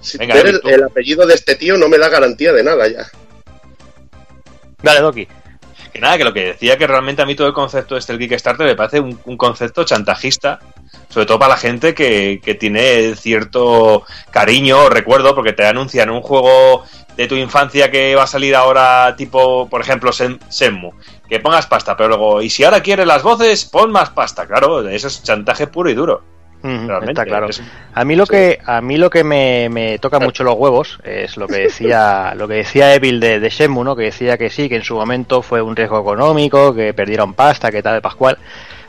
[0.00, 2.62] si- Venga, ver David, el, el apellido de este tío no me da garantía de
[2.62, 3.06] nada ya.
[4.82, 5.26] Dale, Doki.
[5.92, 8.28] Que nada, que lo que decía que realmente a mí todo el concepto este del
[8.28, 10.60] Kickstarter me parece un, un concepto chantajista,
[11.08, 16.10] sobre todo para la gente que, que tiene cierto cariño o recuerdo, porque te anuncian
[16.10, 16.84] un juego
[17.16, 20.92] de tu infancia que va a salir ahora, tipo, por ejemplo, Sen- Senmu,
[21.30, 24.86] que pongas pasta, pero luego, y si ahora quieres las voces, pon más pasta, claro,
[24.86, 26.22] eso es chantaje puro y duro.
[27.10, 27.48] Está claro.
[27.48, 27.62] es-
[27.94, 31.36] A mí lo que a mí lo que me, me toca mucho los huevos es
[31.36, 33.94] lo que decía lo que decía Evil de, de Shenmue, ¿no?
[33.96, 37.70] Que decía que sí, que en su momento fue un riesgo económico, que perdieron pasta,
[37.70, 38.38] que tal de Pascual.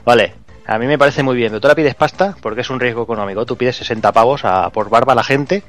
[0.05, 0.33] Vale,
[0.65, 3.03] a mí me parece muy bien, pero tú la pides pasta porque es un riesgo
[3.03, 3.45] económico.
[3.45, 5.63] Tú pides 60 pavos a, por barba a la gente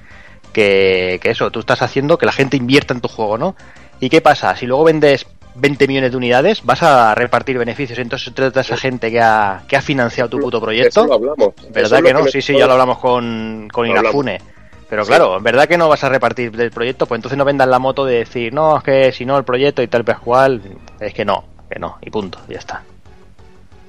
[0.52, 3.54] que, que eso, tú estás haciendo que la gente invierta en tu juego, ¿no?
[4.00, 4.54] ¿Y qué pasa?
[4.56, 5.26] Si luego vendes
[5.60, 9.62] 20 millones de unidades, vas a repartir beneficios entonces entre toda esa gente que ha,
[9.68, 11.00] que ha financiado tu puto proyecto.
[11.00, 11.54] Eso lo hablamos.
[11.58, 12.26] Eso ¿Verdad que no?
[12.26, 13.86] Sí, sí, ya lo hablamos con, con.
[13.86, 14.40] Inafune.
[14.88, 17.04] Pero claro, ¿verdad que no vas a repartir del proyecto?
[17.04, 19.82] Pues entonces no vendan la moto de decir, no, es que si no el proyecto
[19.82, 20.62] y tal Pascual,
[20.98, 22.82] es que no, que no, y punto, ya está.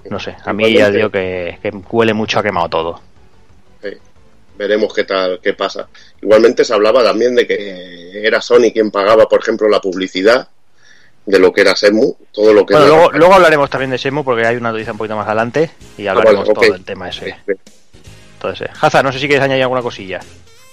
[0.09, 3.01] No sé, a mí ya digo que, que huele mucho a quemado todo.
[3.81, 3.91] sí,
[4.57, 5.87] veremos qué tal, qué pasa.
[6.21, 10.49] Igualmente se hablaba también de que era Sony quien pagaba, por ejemplo, la publicidad
[11.29, 13.97] de lo que era Semu, todo lo que Bueno, era- luego, luego hablaremos también de
[13.97, 16.83] Shenmue porque hay una noticia un poquito más adelante y Ah, hablaremos bueno, todo del
[16.83, 17.35] tema ese.
[18.33, 20.19] Entonces, eh, Hazard, no sé si quieres añadir alguna cosilla.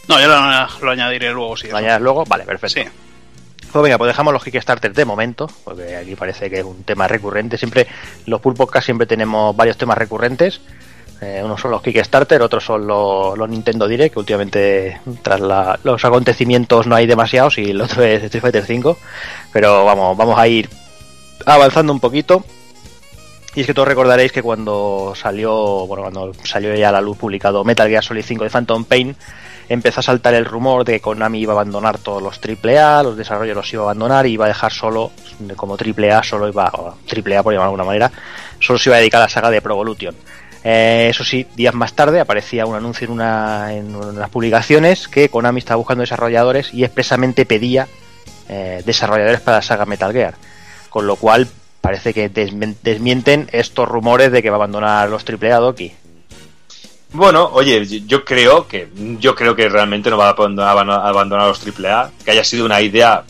[0.09, 0.37] No, yo lo,
[0.87, 1.69] lo añadiré luego, sí.
[1.69, 2.25] ¿Lo añades luego?
[2.25, 2.81] Vale, perfecto.
[2.81, 2.89] Sí.
[3.73, 7.07] Pues venga, pues dejamos los Kickstarter de momento, porque aquí parece que es un tema
[7.09, 7.59] recurrente.
[7.59, 7.87] Siempre,
[8.27, 10.61] los Pool Podcast siempre tenemos varios temas recurrentes,
[11.21, 15.79] Eh, unos son los Kickstarter, otros son los, los Nintendo Direct, que últimamente tras la-
[15.83, 18.97] los acontecimientos no hay demasiados, y el otro es Street Fighter 5.
[19.53, 20.69] Pero vamos, vamos a ir
[21.47, 22.45] avanzando un poquito.
[23.55, 27.17] Y es que todos recordaréis que cuando salió, bueno, cuando salió ya a la luz
[27.17, 29.17] publicado Metal Gear Solid 5 de Phantom Pain,
[29.71, 33.17] empezó a saltar el rumor de que Konami iba a abandonar todos los AAA, los
[33.17, 35.11] desarrollos los iba a abandonar y iba a dejar solo,
[35.57, 38.13] como AAA, solo iba, o AAA por llamarlo de alguna manera,
[38.61, 40.15] solo se iba a dedicar a la saga de Pro Evolution.
[40.69, 45.29] Eh, eso sí, días más tarde aparecía un anuncio en, una, en unas publicaciones que
[45.29, 47.87] Konami estaba buscando desarrolladores y expresamente pedía
[48.49, 50.35] eh, desarrolladores para la saga Metal Gear.
[50.91, 51.47] Con lo cual
[51.81, 55.93] parece que desmienten estos rumores de que va a abandonar los AAA Doki.
[57.13, 58.89] Bueno, oye, yo creo que
[59.21, 63.23] yo creo que realmente no va a abandonar, los AAA, que haya sido una idea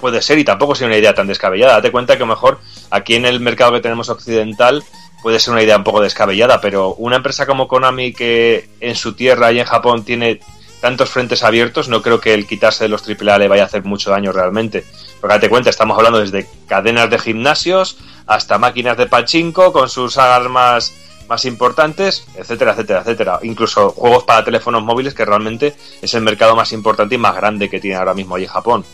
[0.00, 1.72] puede ser y tampoco sea una idea tan descabellada.
[1.72, 4.84] Date cuenta que mejor aquí en el mercado que tenemos occidental
[5.24, 9.14] puede ser una idea un poco descabellada, pero una empresa como Konami que en su
[9.14, 10.38] tierra y en Japón tiene
[10.82, 13.84] tantos frentes abiertos, no creo que el quitarse de los AAA le vaya a hacer
[13.84, 14.84] mucho daño realmente.
[15.22, 17.96] Porque date cuenta, estamos hablando desde cadenas de gimnasios
[18.26, 20.92] hasta máquinas de pachinko con sus sagas más,
[21.26, 23.38] más importantes, etcétera, etcétera, etcétera.
[23.44, 27.70] Incluso juegos para teléfonos móviles, que realmente es el mercado más importante y más grande
[27.70, 28.84] que tiene ahora mismo allí Japón.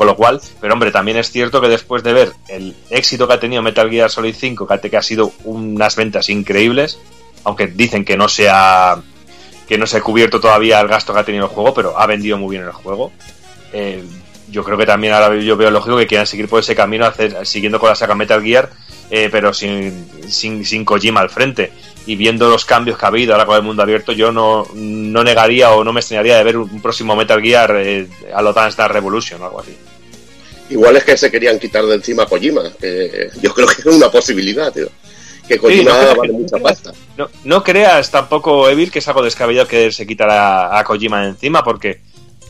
[0.00, 3.34] Con lo cual, pero hombre, también es cierto que después de ver el éxito que
[3.34, 6.98] ha tenido Metal Gear Solid 5, que ha- sido unas ventas increíbles,
[7.44, 8.96] aunque dicen que no se ha,
[9.68, 12.06] que no se ha cubierto todavía el gasto que ha tenido el juego, pero ha
[12.06, 13.12] vendido muy bien el juego.
[13.74, 14.02] Eh,
[14.50, 17.44] yo creo que también ahora yo veo lógico que quieran seguir por ese camino, hacer,
[17.44, 18.70] siguiendo con la saga Metal Gear,
[19.10, 21.72] eh, pero sin, sin, sin Kojima al frente.
[22.06, 25.22] Y viendo los cambios que ha habido ahora con el mundo abierto, yo no, no
[25.22, 28.54] negaría o no me extrañaría de ver un, un próximo Metal Gear eh, a lo
[28.54, 29.76] Dance Dance Revolution o algo así.
[30.70, 32.62] Igual es que se querían quitar de encima a Kojima.
[32.80, 34.88] que yo creo que es una posibilidad, tío.
[35.48, 36.92] Que Kojima no creo vale que- mucha pasta.
[37.16, 41.28] No, no creas tampoco, Evil, que es algo descabellado que se quitara a Kojima de
[41.30, 42.00] encima, porque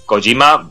[0.07, 0.69] Kojima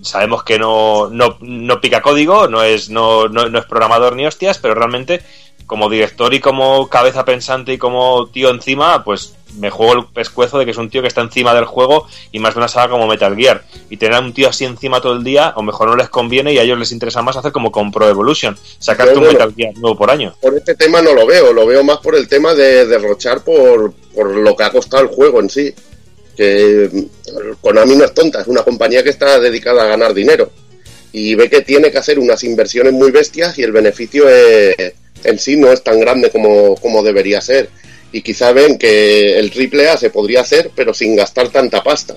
[0.00, 4.26] sabemos que no, no, no pica código, no es, no, no, no es programador ni
[4.26, 5.22] hostias, pero realmente
[5.66, 10.58] como director y como cabeza pensante y como tío encima, pues me juego el pescuezo
[10.58, 12.90] de que es un tío que está encima del juego y más de una saga
[12.90, 13.64] como Metal Gear.
[13.90, 16.52] Y tener a un tío así encima todo el día, o mejor no les conviene
[16.52, 19.26] y a ellos les interesa más hacer como con Pro Evolution, sacarte un.
[19.26, 20.34] Metal Gear nuevo por año.
[20.40, 23.92] Por este tema no lo veo, lo veo más por el tema de derrochar por,
[24.14, 25.74] por lo que ha costado el juego en sí.
[26.36, 30.50] Que mm, Konami no es tonta, es una compañía que está dedicada a ganar dinero.
[31.12, 34.94] Y ve que tiene que hacer unas inversiones muy bestias y el beneficio eh,
[35.24, 37.68] en sí no es tan grande como, como debería ser.
[38.12, 42.14] Y quizá ven que el triple A se podría hacer, pero sin gastar tanta pasta.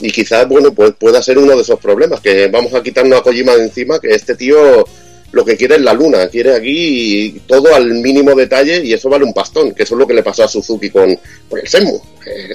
[0.00, 3.22] Y quizás, bueno, pues pueda ser uno de esos problemas, que vamos a quitarnos a
[3.22, 4.84] Kojima de encima, que este tío
[5.32, 9.24] lo que quiere es la luna, quiere aquí todo al mínimo detalle y eso vale
[9.24, 11.18] un pastón, que eso es lo que le pasó a Suzuki con,
[11.48, 12.00] con el Senmu.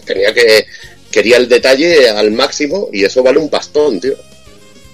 [0.05, 0.65] tenía que
[1.11, 4.13] quería el detalle al máximo y eso vale un pastón, tío.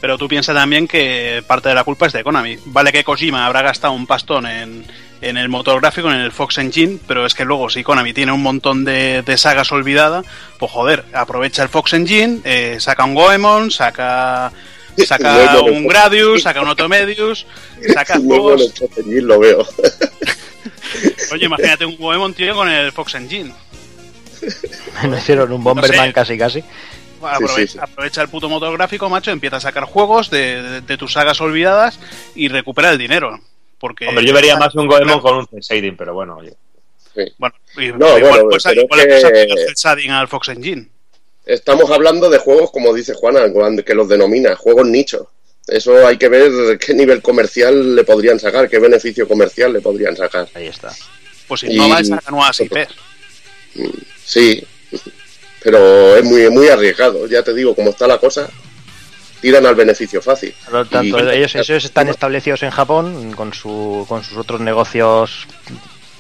[0.02, 2.58] Pero tú piensas también que parte de la culpa es de Konami.
[2.66, 4.86] Vale que Kojima habrá gastado un pastón en,
[5.22, 8.32] en el motor gráfico, en el Fox Engine, pero es que luego si Konami tiene
[8.32, 10.26] un montón de, de sagas olvidadas,
[10.60, 14.52] pues joder, aprovecha el Fox Engine, eh, saca un Goemon, saca
[15.06, 17.46] saca un Gradius, saca un Automedius,
[17.94, 18.62] saca juegos...
[18.62, 19.66] el Top Engine lo veo.
[21.32, 23.52] Oye, imagínate un Goemon, tío, con el Fox Engine.
[25.04, 26.14] No hicieron un Bomberman No sé.
[26.14, 26.64] casi casi.
[27.22, 27.80] Aprovecha, sí, sí.
[27.82, 31.42] aprovecha el puto motor gráfico, macho, empieza a sacar juegos de, de- de tus sagas
[31.42, 32.00] olvidadas
[32.36, 33.40] y recupera el dinero.
[33.80, 36.54] Porque Hombre, yo vería más un Goemon con un shading, pero bueno, oye.
[37.38, 40.12] Bueno, y- No, igual, bueno, pues, pero igual es le puedes que- hacer el shading
[40.12, 40.90] al Fox Engine.
[41.46, 43.42] Estamos hablando de juegos, como dice Juana,
[43.86, 45.28] que los denomina, juegos nichos.
[45.68, 50.16] Eso hay que ver qué nivel comercial le podrían sacar, qué beneficio comercial le podrían
[50.16, 50.48] sacar.
[50.54, 50.94] Ahí está.
[51.48, 52.90] Pues si Y- no vais a nuevas IPs.
[54.26, 54.64] Sí,
[55.64, 57.28] pero es muy, muy arriesgado.
[57.28, 58.50] Ya te digo, como está la cosa,
[59.42, 60.54] tiran al beneficio fácil.
[60.66, 64.60] Por lo tanto, Y- ellos, ellos están establecidos en Japón con, su, con sus otros
[64.62, 65.48] negocios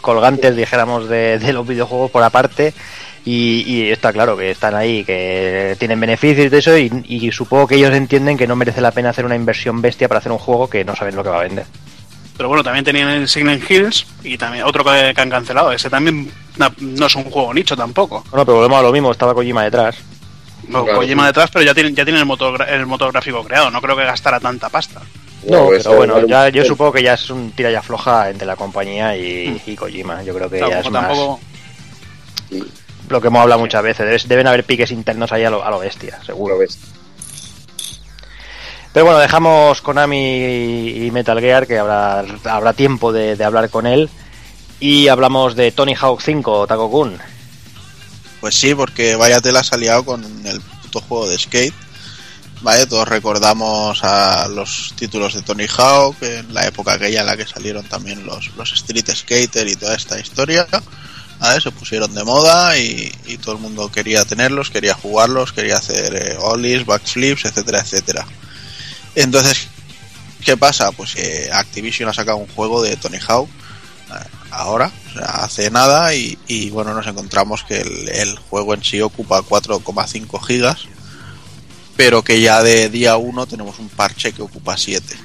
[0.01, 2.73] colgantes, dijéramos, de, de los videojuegos por aparte.
[3.25, 6.77] Y, y está claro que están ahí, que tienen beneficios todo eso.
[6.77, 10.07] Y, y supongo que ellos entienden que no merece la pena hacer una inversión bestia
[10.07, 11.65] para hacer un juego que no saben lo que va a vender.
[12.37, 15.71] Pero bueno, también tenían el Silent Hills y también otro que, que han cancelado.
[15.73, 18.23] Ese también no, no es un juego nicho tampoco.
[18.29, 19.97] Bueno, pero volvemos a lo mismo, estaba Kojima detrás.
[20.67, 21.27] No, Claro, Kojima sí.
[21.27, 23.71] detrás, pero ya tienen, ya tienen el, motor, el motor gráfico creado.
[23.71, 25.01] No creo que gastara tanta pasta.
[25.47, 28.55] No, pero bueno, ya, yo supongo que ya es un tira y afloja entre la
[28.55, 30.23] compañía y, y Kojima.
[30.23, 31.39] Yo creo que ya es Tampoco, más tampoco-
[33.09, 34.27] lo que hemos hablado muchas veces.
[34.27, 36.55] Deben haber piques internos ahí a lo, a lo bestia, seguro.
[36.55, 36.77] Lo ves.
[38.93, 43.85] Pero bueno, dejamos Konami y Metal Gear, que habrá, habrá tiempo de, de hablar con
[43.85, 44.09] él.
[44.79, 47.17] Y hablamos de Tony Hawk 5, Taco Kun.
[48.47, 51.73] Pues sí, porque vaya tela se ha liado con el puto juego de skate.
[52.61, 57.35] Vale, todos recordamos a los títulos de Tony Hawk, en la época aquella en la
[57.35, 60.65] que salieron también los, los Street Skater y toda esta historia.
[61.39, 61.59] ¿vale?
[61.59, 63.11] Se pusieron de moda y,
[63.43, 68.25] todo el mundo quería tenerlos, quería jugarlos, quería hacer eh, ollies, backflips, etcétera, etcétera.
[69.13, 69.67] Entonces,
[70.45, 70.93] ¿qué pasa?
[70.93, 74.91] Pues que Activision ha sacado un juego de Tony Hawk eh, ahora,
[75.23, 80.87] hace nada, y, bueno, nos encontramos que el, juego en sí ocupa 4,5 gigas,
[81.95, 85.15] pero que ya de día 1 tenemos un parche que ocupa 7.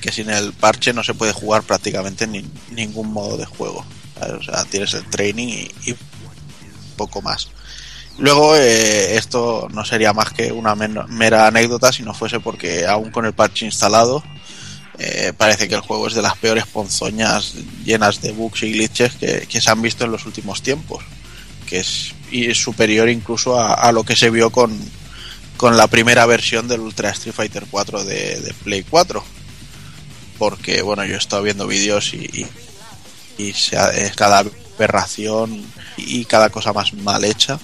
[0.00, 3.84] Que sin el parche no se puede jugar prácticamente ni, ningún modo de juego.
[4.38, 5.94] O sea, tienes el training y,
[6.96, 7.48] poco más.
[8.18, 13.10] Luego, eh, esto no sería más que una mera anécdota si no fuese porque, aún
[13.10, 14.22] con el parche instalado,
[14.98, 19.14] eh, parece que el juego es de las peores ponzoñas llenas de bugs y glitches
[19.14, 21.04] que, se han visto en los últimos tiempos.
[21.66, 24.78] Que es, y es superior incluso a, lo que se vio con,
[25.56, 29.24] con la primera versión del Ultra Street Fighter 4 de, Play 4.
[30.38, 32.46] Porque, bueno, yo he estado viendo vídeos y,
[33.38, 34.44] y, y es cada
[34.76, 35.64] aberración
[35.96, 37.58] y cada cosa más mal hecha.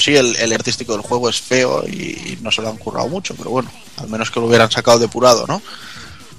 [0.00, 3.34] Sí, el, el artístico del juego es feo y, no se lo han currado mucho,
[3.34, 5.62] pero bueno, al menos que lo hubieran sacado depurado, ¿no?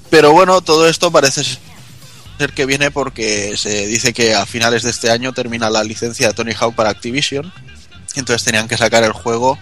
[0.10, 4.90] Pero bueno, todo esto parece ser que viene porque se dice que a finales de
[4.90, 7.52] este año termina la licencia de Tony Hawk para Activision.
[8.16, 9.58] Entonces tenían que sacar el juego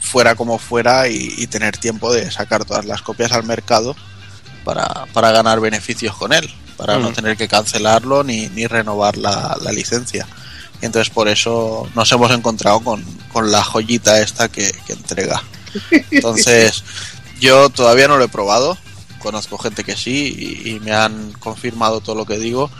[0.00, 3.94] fuera como fuera y, y tener tiempo de sacar todas las copias al mercado
[4.64, 7.14] para, para ganar beneficios con él, para no Mm.
[7.14, 10.26] tener que cancelarlo ni, ni renovar la, la licencia.
[10.82, 13.02] Entonces por eso nos hemos encontrado con,
[13.32, 15.42] con la joyita esta que, que entrega.
[16.10, 16.84] Entonces,
[17.40, 18.76] yo todavía no lo he probado,
[19.20, 22.70] conozco gente que sí y, y me han confirmado todo lo que digo.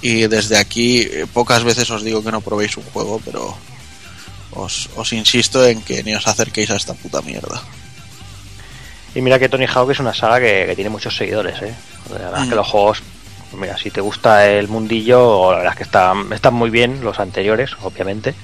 [0.00, 3.56] Y desde aquí eh, pocas veces os digo que no probéis un juego, pero
[4.52, 7.62] os, os insisto en que ni os acerquéis a esta puta mierda.
[9.14, 11.74] Y mira que Tony Hawk es una saga que, que tiene muchos seguidores, ¿eh?
[12.10, 12.58] La verdad es que Mm.
[12.58, 13.02] los juegos,
[13.56, 17.20] mira, si te gusta el mundillo, la verdad es que están, están muy bien los
[17.20, 18.34] anteriores, obviamente.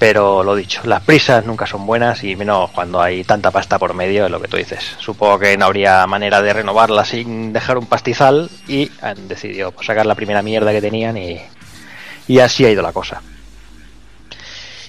[0.00, 3.92] Pero lo dicho, las prisas nunca son buenas y menos cuando hay tanta pasta por
[3.92, 4.96] medio, es lo que tú dices.
[4.98, 9.86] Supongo que no habría manera de renovarla sin dejar un pastizal y han decidido pues,
[9.86, 11.38] sacar la primera mierda que tenían y,
[12.40, 13.20] así ha ido la cosa.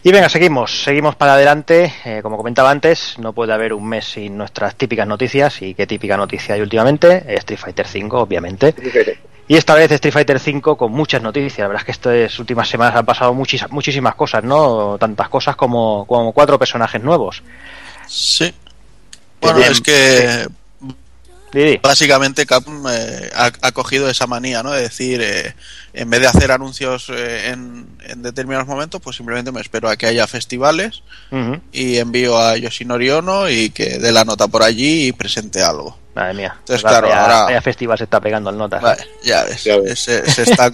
[0.01, 1.93] Y venga, seguimos, seguimos para adelante.
[2.05, 5.61] Eh, como comentaba antes, no puede haber un mes sin nuestras típicas noticias.
[5.61, 7.25] ¿Y qué típica noticia hay últimamente?
[7.35, 8.73] Street Fighter V, obviamente.
[9.51, 11.59] Y esta vez Street Fighter V con muchas noticias.
[11.59, 14.95] La verdad es que estas últimas semanas han pasado muchis- muchísimas cosas, ¿no?
[14.97, 17.43] Tantas cosas como, como cuatro personajes nuevos.
[18.07, 18.53] Sí.
[19.41, 19.71] Bueno, Bien.
[19.73, 20.47] es que
[21.83, 24.71] básicamente Capcom eh, ha, ha cogido esa manía, ¿no?
[24.71, 25.53] De decir, eh,
[25.91, 29.97] en vez de hacer anuncios eh, en, en determinados momentos, pues simplemente me espero a
[29.97, 31.03] que haya festivales
[31.73, 35.97] y envío a Yoshinori Ono y que dé la nota por allí y presente algo.
[36.15, 36.55] Madre mía.
[36.59, 38.79] Entonces, Vaya- claro, ahora- vaya festival se está pegando el nota.
[38.79, 39.99] Vale, ya ves, Ya ves.
[39.99, 40.71] Se, se está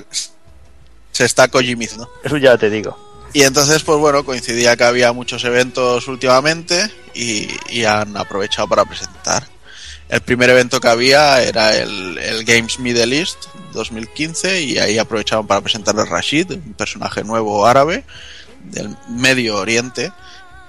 [1.12, 2.10] se está kojimizando.
[2.24, 2.98] Eso ya te digo.
[3.34, 8.86] Y entonces, pues bueno, coincidía que había muchos eventos últimamente y, y han aprovechado para
[8.86, 9.44] presentar.
[10.10, 13.38] El primer evento que había era el, el Games Middle East
[13.74, 18.06] 2015 y ahí aprovecharon para presentar a Rashid, un personaje nuevo árabe
[18.64, 20.12] del Medio Oriente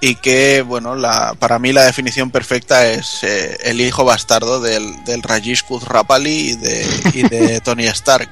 [0.01, 5.03] y que, bueno, la, para mí la definición perfecta es eh, el hijo bastardo del,
[5.03, 8.29] del Rajish Rapali y de, y de Tony Stark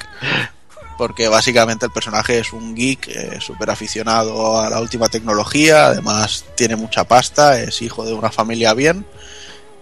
[0.98, 6.44] porque básicamente el personaje es un geek eh, súper aficionado a la última tecnología, además
[6.56, 9.06] tiene mucha pasta, es hijo de una familia bien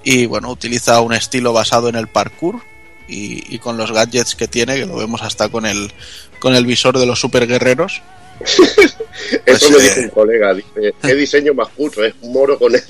[0.04, 2.62] y bueno, utiliza un estilo basado en el parkour
[3.08, 5.92] y, y con los gadgets que tiene, que lo vemos hasta con el,
[6.40, 8.02] con el visor de los super guerreros.
[9.46, 12.74] Eso me eh, dijo un colega, dice, qué diseño más cutre, es un moro con
[12.76, 12.84] el,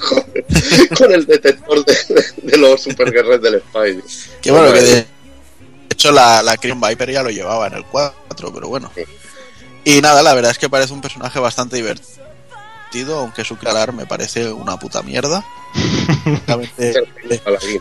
[0.00, 0.22] con,
[0.96, 1.96] con el detector de,
[2.42, 4.00] de los superguerreros del Spidey.
[4.40, 5.06] Que bueno, que de
[5.90, 8.90] hecho la, la Crimson Viper ya lo llevaba en el 4, pero bueno.
[8.94, 9.02] Sí.
[9.84, 14.06] Y nada, la verdad es que parece un personaje bastante divertido, aunque su calar me
[14.06, 15.44] parece una puta mierda.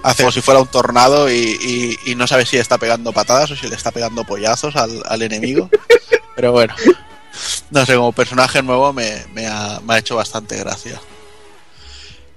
[0.03, 3.51] Hace como si fuera un tornado y, y- y no sabe si está pegando patadas
[3.51, 5.69] o si le está pegando pollazos al, al enemigo.
[6.35, 6.73] Pero bueno,
[7.71, 10.99] no sé, como personaje nuevo me, ha, hecho bastante gracia.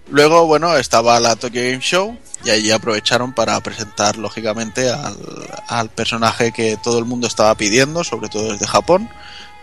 [0.09, 4.90] Luego, bueno, estaba la Tokyo Game Show y allí aprovecharon para presentar, lógicamente,
[5.68, 9.11] al, personaje que todo el mundo estaba pidiendo, sobre todo desde Japón,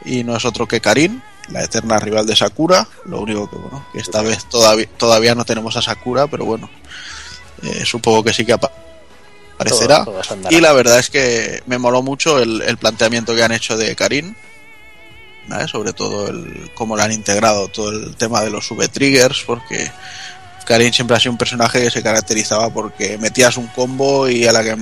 [0.04, 2.88] y no es otro que Karin, la eterna rival de Sakura.
[3.06, 6.70] Lo único que, bueno, que esta vez todavía, todavía no tenemos a Sakura, pero bueno,
[7.62, 8.58] eh, supongo que sí que
[9.70, 10.56] Todo- todo andará.
[10.58, 13.96] Y la verdad es que me moló mucho el, el planteamiento que han hecho de
[13.96, 14.36] Karin.
[15.48, 15.68] ¿vale?
[15.68, 19.92] sobre todo el cómo le han integrado todo el tema de los V-triggers, porque
[20.66, 24.54] Karin siempre ha sido un personaje que se caracterizaba porque metías un combo y a
[24.54, 24.78] la que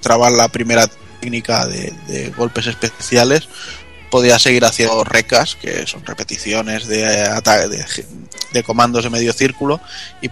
[0.00, 0.86] trabas la primera
[1.20, 3.48] técnica de, de golpes especiales,
[4.10, 8.06] podías seguir haciendo recas, que son repeticiones de, de,
[8.52, 9.80] de comandos de medio círculo,
[10.20, 10.28] y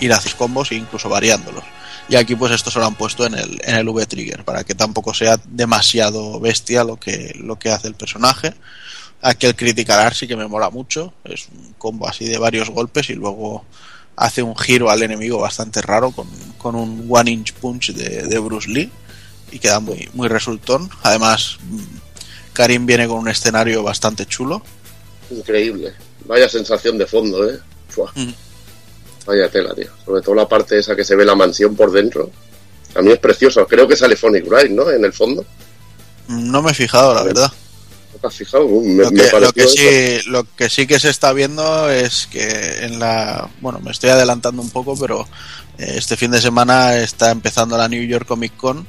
[0.00, 1.64] ir a hacer combos e incluso variándolos.
[2.08, 4.74] Y aquí pues esto se lo han puesto en el, en el V-Trigger, para que
[4.74, 8.54] tampoco sea demasiado bestia lo que, lo que hace el personaje.
[9.22, 12.70] Aquí el Critical Art sí que me mola mucho, es un combo así de varios
[12.70, 13.64] golpes y luego
[14.14, 16.28] hace un giro al enemigo bastante raro con,
[16.58, 18.90] con un One Inch Punch de, de Bruce Lee
[19.50, 20.88] y queda muy, muy resultón.
[21.02, 21.58] Además,
[22.52, 24.62] Karim viene con un escenario bastante chulo.
[25.30, 25.92] Increíble.
[26.24, 27.58] Vaya sensación de fondo, ¿eh?
[28.14, 28.32] Mm.
[29.26, 29.88] Vaya tela, tío.
[30.04, 32.30] Sobre todo la parte esa que se ve la mansión por dentro.
[32.94, 33.66] A mí es precioso.
[33.66, 34.90] Creo que sale Phonic Ride, ¿no?
[34.90, 35.44] En el fondo.
[36.28, 37.52] No me he fijado, la verdad.
[38.14, 38.64] ¿No te has fijado?
[38.66, 41.90] Uh, me, Lo me que, lo, que sí, lo que sí que se está viendo
[41.90, 43.50] es que en la.
[43.60, 45.28] Bueno, me estoy adelantando un poco, pero
[45.78, 48.86] eh, este fin de semana está empezando la New York Comic Con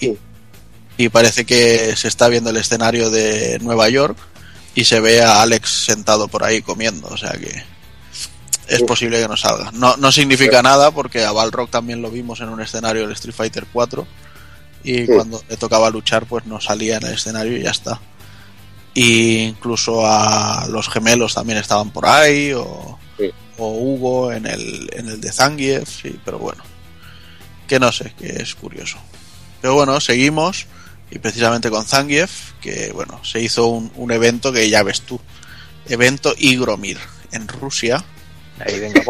[0.00, 0.18] y, Sí.
[0.96, 4.16] y parece que se está viendo el escenario de Nueva York
[4.74, 7.62] y se ve a Alex sentado por ahí comiendo, o sea que
[8.70, 9.70] es posible que no salga.
[9.72, 13.34] No, no significa nada porque a Balrog también lo vimos en un escenario del Street
[13.34, 14.06] Fighter 4
[14.84, 18.00] y cuando le tocaba luchar pues no salía en el escenario y ya está.
[18.94, 23.30] Y incluso a los gemelos también estaban por ahí o, Sí.
[23.58, 26.62] o Hugo en el, en el de Zangief, sí, pero bueno,
[27.68, 28.98] que no sé, que es curioso.
[29.60, 30.66] Pero bueno, seguimos
[31.10, 35.20] y precisamente con Zangief, que bueno, se hizo un, un evento que ya ves tú,
[35.86, 36.98] evento Igromir
[37.32, 38.02] en Rusia.
[38.66, 39.02] Ahí, venga,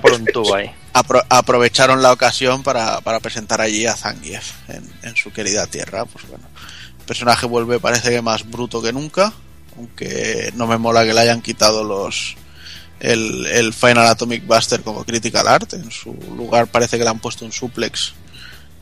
[0.00, 0.70] por un tubo ahí.
[0.92, 6.04] Apro- aprovecharon la ocasión para, para presentar allí a Zangief en, en su querida tierra.
[6.04, 6.44] Pues bueno,
[6.98, 9.32] el personaje vuelve, parece que más bruto que nunca,
[9.76, 12.36] aunque no me mola que le hayan quitado los
[13.00, 15.72] el, el Final Atomic Buster como Critical Art.
[15.74, 18.14] En su lugar parece que le han puesto un suplex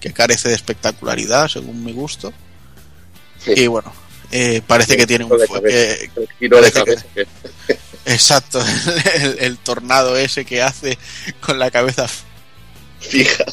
[0.00, 2.32] que carece de espectacularidad, según mi gusto.
[3.44, 3.52] Sí.
[3.54, 3.92] Y bueno,
[4.32, 5.32] eh, parece que tiene un.
[5.68, 7.06] Eh, El giro de parece cabeza.
[7.14, 7.26] que-
[8.06, 8.64] exacto,
[9.14, 10.98] el, el tornado ese que hace
[11.40, 12.06] con la cabeza
[13.00, 13.44] Fija.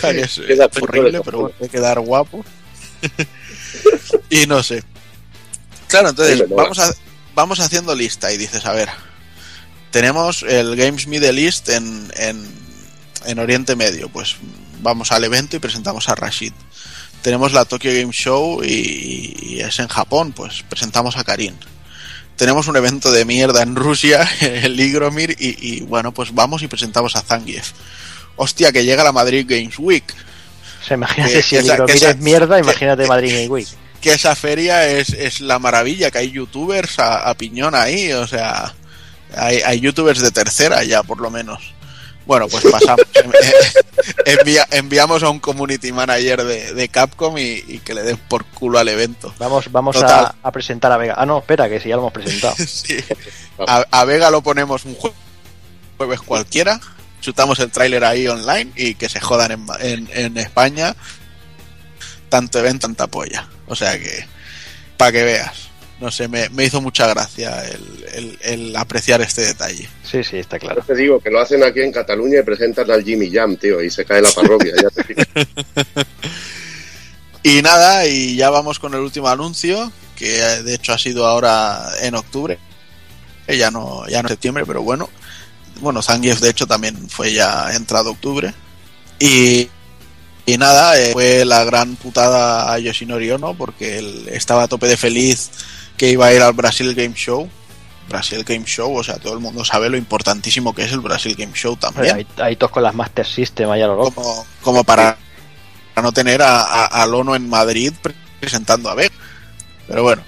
[0.00, 2.44] que es, Queda es horrible, pero bueno, hay que quedar guapo.
[4.30, 4.82] y no sé.
[5.88, 6.94] Claro, entonces vamos, a,
[7.34, 8.88] vamos haciendo lista y dices, a ver,
[9.90, 12.48] tenemos el Games Middle East en, en,
[13.26, 14.36] en Oriente Medio, pues
[14.80, 16.52] vamos al evento y presentamos a Rashid.
[17.20, 21.54] Tenemos la Tokyo Game Show y, y es en Japón, pues presentamos a Karin.
[22.36, 26.68] Tenemos un evento de mierda en Rusia, el Igromir, y, y bueno, pues vamos y
[26.68, 27.72] presentamos a Zangief.
[28.36, 30.04] Hostia, que llega la Madrid Games Week.
[30.82, 33.48] O sea, imagínate Que- si el esa- Igromir esa- es mierda, que- imagínate Madrid Game
[33.48, 33.68] Week.
[34.00, 38.26] que esa feria es, es la maravilla, que hay youtubers a, a piñón ahí, o
[38.26, 38.74] sea,
[39.36, 41.72] hay, hay youtubers de tercera ya, por lo menos.
[42.26, 43.04] Bueno, pues pasamos.
[44.26, 48.44] Envia- enviamos a un community manager de, de Capcom y, y que le den por
[48.44, 49.34] culo al evento.
[49.38, 51.14] Vamos, vamos a, a presentar a Vega.
[51.16, 52.54] Ah, no, espera, que si ya lo hemos presentado.
[52.66, 52.96] Sí.
[53.66, 55.12] A, a Vega lo ponemos un jue-
[55.98, 56.80] jueves cualquiera,
[57.20, 60.96] chutamos el tráiler ahí online y que se jodan en, en, en España.
[62.28, 63.46] Tanto evento, tanta polla.
[63.66, 64.26] O sea que,
[64.96, 65.68] para que veas.
[66.02, 69.88] No sé, me, me hizo mucha gracia el, el- el apreciar este detalle.
[70.02, 70.82] Sí, sí, está Yo claro.
[70.84, 73.88] te digo que lo hacen aquí en Cataluña y presentan al Jimmy Jam, tío, y
[73.88, 74.72] se cae la parroquia.
[74.82, 76.04] ya te.
[77.44, 81.90] Y nada, y ya vamos con el último anuncio, que de hecho ha sido ahora
[82.00, 82.56] en octubre,
[83.46, 85.08] que ya no, ya no en septiembre, pero bueno.
[85.80, 88.54] Bueno, Zangief de hecho también fue ya entrado octubre.
[89.18, 89.68] Y,
[90.46, 94.86] y nada, eh, fue la gran putada a Yoshinori Ono, porque él estaba a tope
[94.86, 95.50] de feliz
[96.02, 97.48] que iba a ir al Brasil Game Show.
[98.08, 101.36] Brasil Game Show, o sea, todo el mundo sabe lo importantísimo que es el Brasil
[101.38, 104.10] Game Show también Ahí, ahí todos con las Master System, allá lo loco.
[104.14, 105.16] como, como para,
[105.94, 109.14] para no tener a, a, a Lono en Madrid pre- presentando a Vega.
[109.86, 110.22] Pero bueno,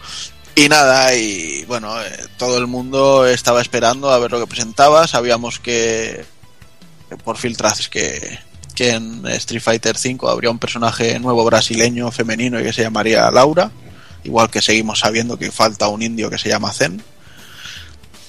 [0.54, 5.08] y nada, y bueno, eh, todo el mundo estaba esperando a ver lo que presentaba.
[5.08, 6.24] Sabíamos que,
[7.08, 8.38] que por filtraciones que,
[8.76, 13.28] que en Street Fighter V habría un personaje nuevo brasileño femenino y que se llamaría
[13.32, 13.72] Laura.
[14.24, 17.02] Igual que seguimos sabiendo que falta un indio que se llama Zen.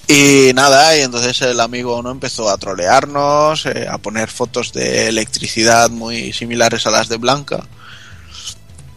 [0.07, 5.07] Y nada, y entonces el amigo no empezó a trolearnos, eh, a poner fotos de
[5.07, 7.63] electricidad muy similares a las de Blanca.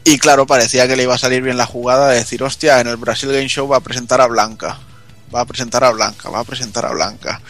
[0.05, 2.89] Y claro, parecía que le iba a salir bien la jugada de decir, hostia, en
[2.89, 4.79] el Brasil Game Show va a presentar a Blanca,
[5.35, 7.41] va a presentar a Blanca, va a presentar a Blanca.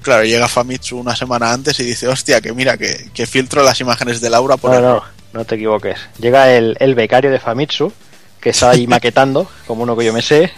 [0.00, 3.80] Claro, llega Famitsu una semana antes y dice, hostia, que mira, que, que filtro las
[3.80, 5.02] imágenes de Laura por No, error".
[5.32, 5.98] no, no te equivoques.
[6.18, 7.92] Llega el, el becario de Famitsu,
[8.42, 10.52] que estaba ahí maquetando, como uno que yo me sé,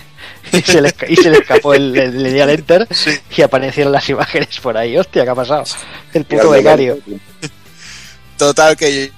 [0.53, 2.89] y se le, y se le escapó el, el, di al enter
[3.37, 4.97] y aparecieron las imágenes por ahí.
[4.97, 5.65] Hostia, ¿qué ha pasado?
[6.15, 6.99] El puto becario.
[8.39, 9.13] Total, que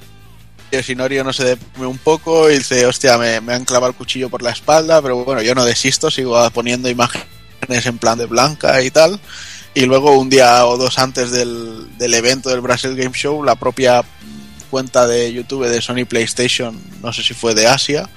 [0.73, 4.29] Yoshinori no se deprime un poco y dice, hostia, me, me, han clavado el cuchillo
[4.29, 7.27] por la espalda, pero bueno, yo no desisto, sigo poniendo imágenes
[7.69, 9.21] en plan de blanca y tal.
[9.75, 13.55] Y luego un día o dos antes del, del evento del Brasil Game Show, la
[13.55, 14.03] propia
[14.71, 18.09] cuenta de YouTube de Sony PlayStation, no sé si fue de Asia,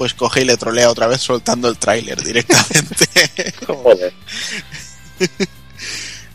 [0.00, 3.06] pues coge y le trolea otra vez soltando el tráiler directamente.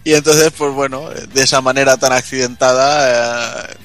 [0.03, 3.75] y entonces, pues bueno, de esa manera tan accidentada, eh,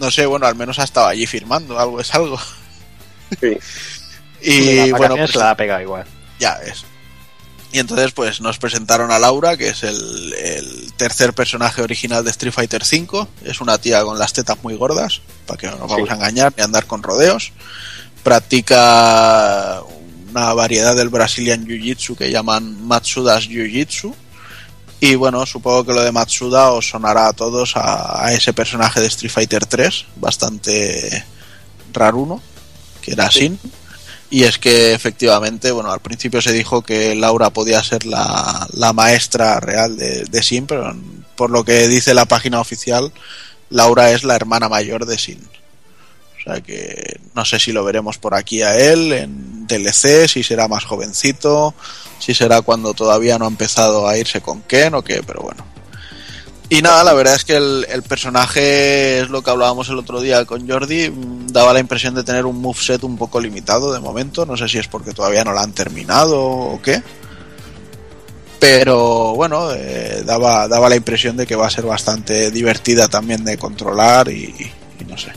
[0.00, 2.36] no sé, bueno, al menos ha estado allí firmando, algo es algo.
[3.40, 3.56] Sí.
[4.42, 6.04] y bueno, pues, la pega igual.
[6.40, 6.84] Ya es.
[7.70, 12.30] Y entonces pues nos presentaron a Laura, que es el, el, tercer personaje original de
[12.30, 13.28] Street Fighter V.
[13.44, 16.12] Es una tía con las tetas muy gordas, para que no nos vamos Sí.
[16.12, 17.52] a engañar ni andar con rodeos.
[18.28, 19.80] Practica
[20.28, 24.14] una variedad del Brazilian Jiu-Jitsu que llaman Matsuda's Jiu-Jitsu.
[25.00, 29.00] Y bueno, supongo que lo de Matsuda os sonará a todos a, a ese personaje
[29.00, 31.24] de Street Fighter 3, bastante
[31.94, 32.42] raruno,
[33.00, 33.58] que era Sin.
[34.28, 38.92] Y es que efectivamente, bueno, al principio se dijo que Laura podía ser la, la
[38.92, 40.94] maestra real de, de Sin, pero
[41.34, 43.10] por lo que dice la página oficial,
[43.70, 45.48] Laura es la hermana mayor de Sin.
[46.48, 50.66] Sea que no sé si lo veremos por aquí a él en DLC, si será
[50.66, 51.74] más jovencito,
[52.18, 55.64] si será cuando todavía no ha empezado a irse con Ken o qué, pero bueno.
[56.70, 60.44] Y nada, la verdad es que el, personaje es lo que hablábamos el otro día
[60.46, 61.12] con Jordi,
[61.50, 64.78] daba la impresión de tener un moveset un poco limitado de momento, no sé si
[64.78, 67.02] es porque todavía no lo han terminado o qué.
[68.58, 73.44] Pero bueno, eh, daba, daba la impresión de que va a ser bastante divertida también
[73.44, 74.72] de controlar y
[75.06, 75.32] no sé.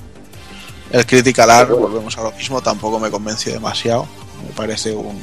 [0.91, 4.05] El Critical Art, volvemos a lo mismo, tampoco me convenció demasiado.
[4.45, 5.21] Me parece un,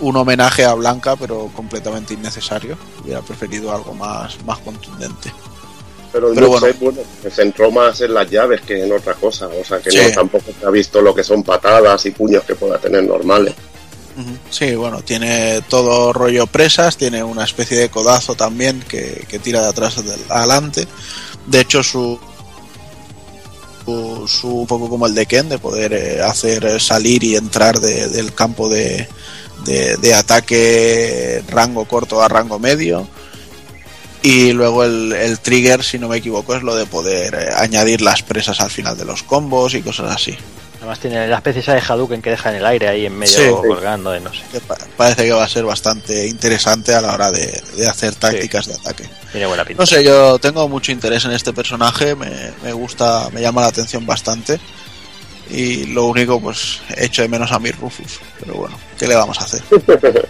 [0.00, 2.76] un homenaje a Blanca, pero completamente innecesario.
[3.02, 5.32] Hubiera preferido algo más, más contundente.
[6.12, 9.46] Pero el Pero moveset, bueno, se centró más en las llaves que en otra cosa.
[9.48, 9.98] O sea, que Sí.
[9.98, 13.54] no tampoco se ha visto lo que son patadas y puños que pueda tener normales.
[14.48, 19.60] Sí, bueno, tiene todo rollo presas, tiene una especie de codazo también que, que tira
[19.60, 20.86] de atrás del- adelante.
[21.46, 22.16] De hecho, su,
[23.86, 28.08] su, un poco como el de Ken, de poder eh, hacer salir y entrar de-
[28.08, 29.08] del campo de,
[29.64, 33.06] de, de ataque rango corto a rango medio.
[34.22, 38.00] Y luego el, el trigger, si no me equivoco, es lo de poder eh, añadir
[38.00, 40.34] las presas al final de los combos y cosas así.
[40.84, 43.32] Además tiene la especie esa de Hadouken que deja en el aire ahí en medio
[43.38, 43.48] Sí.
[43.66, 44.42] colgando, de no sé.
[44.52, 48.14] que pa- parece que va a ser bastante interesante a la hora de, de hacer
[48.16, 49.08] tácticas de ataque.
[49.32, 49.82] Tiene buena pinta.
[49.82, 52.28] No sé, yo tengo mucho interés en este personaje, me,
[52.62, 54.60] me gusta, me llama la atención bastante.
[55.48, 58.20] Y lo único, pues, echo de menos a mi Rufus.
[58.40, 59.62] Pero bueno, ¿qué le vamos a hacer?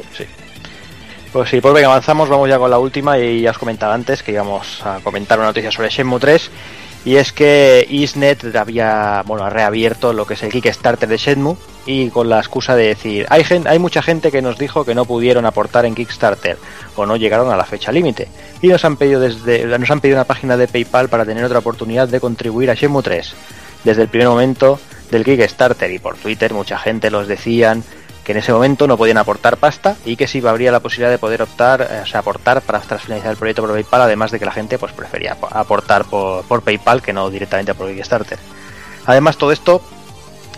[1.33, 4.23] Pues sí, pues venga, avanzamos, vamos ya con la última y ya os comentaba antes
[4.23, 6.49] que íbamos a comentar una noticia sobre Shenmue 3
[7.05, 12.09] y es que Isnet había, bueno, reabierto lo que es el Kickstarter de Shenmue y
[12.09, 15.45] con la excusa de decir, hay, hay mucha gente que nos dijo que no pudieron
[15.45, 16.57] aportar en Kickstarter
[16.97, 18.29] o no llegaron a la fecha límite
[18.63, 21.59] y nos han pedido desde nos han pedido una página de PayPal para tener otra
[21.59, 23.35] oportunidad de contribuir a Shenmue 3.
[23.85, 27.85] Desde el primer momento del Kickstarter y por Twitter mucha gente los decían
[28.25, 31.19] que en ese momento no podían aportar pasta y que sí habría la posibilidad de
[31.19, 34.79] poder optar, eh, aportar para tras el proyecto por PayPal, además de que la gente
[34.79, 38.39] pues prefería ap- aportar por, por PayPal que no directamente por Kickstarter.
[39.07, 39.83] Además todo esto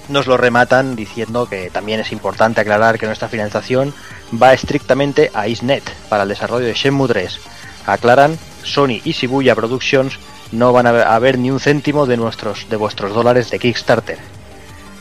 [0.08, 3.92] nos lo rematan diciendo que también es importante aclarar que nuestra financiación
[4.40, 7.40] va estrictamente a Isnet para el desarrollo de Shenmue 3.
[7.86, 10.18] Aclaran, Sony y Shibuya Productions
[10.52, 14.18] no van a ver ni un céntimo de nuestros de vuestros dólares de Kickstarter.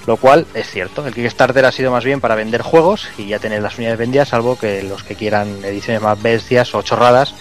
[0.08, 3.40] Lo cual es cierto, el Kickstarter ha sido más bien para vender juegos y ya
[3.40, 7.34] tener las unidades vendidas, salvo que los que quieran ediciones más bestias o chorradas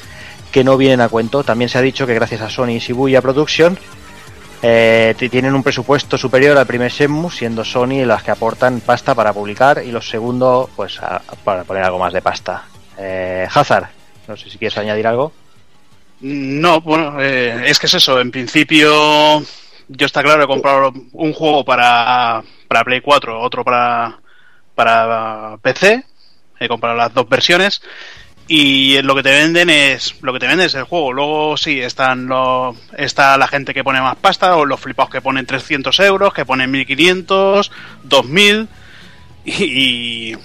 [0.50, 1.44] que no vienen a cuento.
[1.44, 3.78] También se ha dicho que gracias a Sony y Shibuya Production
[4.62, 9.32] eh, tienen un presupuesto superior al primer Shenmue, siendo Sony las que aportan pasta para
[9.34, 10.98] publicar y los segundos pues
[11.44, 12.64] para poner algo más de pasta.
[12.96, 13.88] Eh, Hazard,
[14.26, 15.32] no sé si quieres añadir algo.
[16.20, 18.18] No, bueno, eh, es que es eso.
[18.18, 19.42] En principio,
[19.88, 24.18] yo está claro, he comprado un juego para, para Play 4, otro para,
[24.74, 26.04] para PC.
[26.60, 27.82] He comprado las dos versiones.
[28.46, 31.12] Y lo que te venden es lo que te venden es el juego.
[31.12, 35.22] Luego sí, están los, está la gente que pone más pasta, o los flipados que
[35.22, 37.70] ponen 300 euros, que ponen 1500,
[38.02, 38.68] 2000.
[39.46, 40.36] Y, y,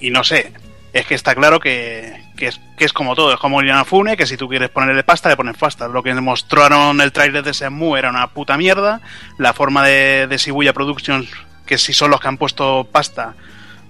[0.00, 0.52] y no sé,
[0.92, 4.16] es que está claro que, que, es, que es como todo, es como Liliana Fune,
[4.16, 5.88] que si tú quieres ponerle pasta, le pones pasta.
[5.88, 9.00] Lo que mostraron el trailer de Shenmue era una puta mierda.
[9.36, 11.28] La forma de, de Shibuya Productions
[11.66, 13.34] que si son los que han puesto pasta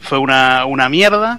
[0.00, 1.38] fue una, una mierda.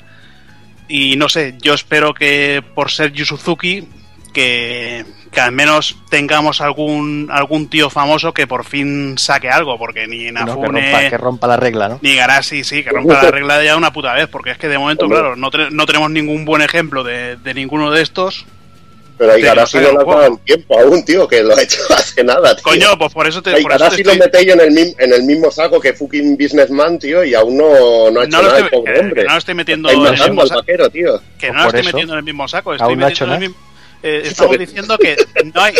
[0.87, 3.87] Y no sé, yo espero que por ser Yu Suzuki,
[4.33, 10.07] que, que al menos tengamos algún algún tío famoso que por fin saque algo, porque
[10.07, 10.45] ni ¿no?
[10.59, 11.99] que, rompa, que rompa la regla, ¿no?
[12.01, 14.77] ni Garasi, sí, que rompa la regla ya una puta vez, porque es que de
[14.77, 15.19] momento, Hombre.
[15.19, 18.45] claro, no, te- no tenemos ningún buen ejemplo de, de ninguno de estos.
[19.17, 20.17] Pero a Sí, Igarashi no poco.
[20.17, 22.63] dado tiempo aún, tío, que lo ha hecho hace nada, tío.
[22.63, 24.93] Coño, pues por eso te, por eso te Igarashi lo estoy, metéis en el, mismo,
[24.97, 28.43] en el mismo saco que fucking Businessman, tío, y aún no, no ha hecho no
[28.43, 29.21] lo nada estoy, el pobre que- hombre.
[29.23, 30.59] que no lo estoy metiendo en el mismo saco.
[30.61, 31.19] vaquero, tío.
[31.37, 31.89] Que Pues no lo estoy eso.
[31.89, 32.73] metiendo en el mismo saco.
[32.73, 33.68] Estoy metiendo en el mismo-
[34.03, 35.15] eh, estamos diciendo que
[35.53, 35.73] no hay.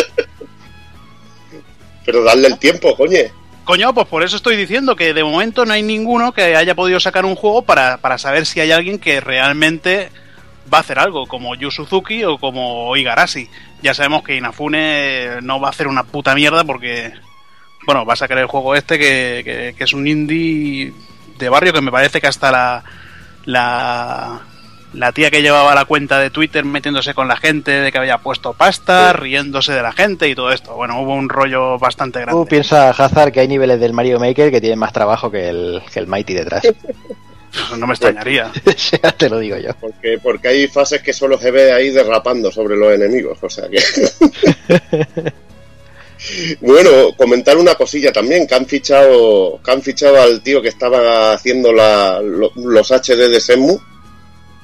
[2.04, 3.18] Pero darle el tiempo, coño.
[3.64, 6.98] Coño, pues por eso estoy diciendo que de momento no hay ninguno que haya podido
[6.98, 10.10] sacar un juego para, para saber si hay alguien que realmente
[10.72, 13.48] va a hacer algo, como Yu Suzuki o como Igarashi.
[13.82, 17.12] Ya sabemos que Inafune no va a hacer una puta mierda porque,
[17.86, 20.92] bueno, va a sacar el juego este que, que- que es un indie
[21.38, 22.84] de barrio que me parece que hasta la,
[23.44, 24.40] la,
[24.92, 28.18] la tía que llevaba la cuenta de Twitter metiéndose con la gente de que había
[28.18, 30.74] puesto pasta, riéndose de la gente y todo esto.
[30.74, 32.40] Bueno, hubo un rollo bastante grande.
[32.42, 35.82] Tú piensa, Hazard, que hay niveles del Mario Maker que tienen más trabajo que el,
[35.92, 36.62] que el Mighty detrás.
[37.76, 38.52] No me extrañaría.
[39.02, 39.70] Ya te lo digo yo.
[39.80, 43.64] Porque, porque hay fases que solo se ve ahí derrapando sobre los enemigos, o sea
[43.68, 43.80] que...
[46.60, 51.32] bueno, comentar una cosilla también, que han fichado, que han fichado al tío que estaba
[51.32, 53.78] haciendo la- lo- los HD de Senmu,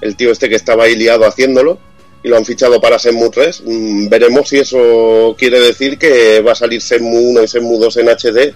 [0.00, 1.78] el tío este que estaba ahí liado haciéndolo,
[2.22, 3.62] y lo han fichado para Senmu 3.
[3.64, 7.96] Mm, veremos si eso quiere decir que va a salir Senmu 1 y Senmu 2
[7.98, 8.54] en HD,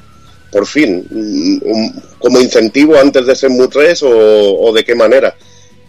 [0.51, 1.89] por fin, mm,
[2.19, 4.11] como incentivo antes de Senmu 3 o,
[4.61, 5.35] o de qué manera.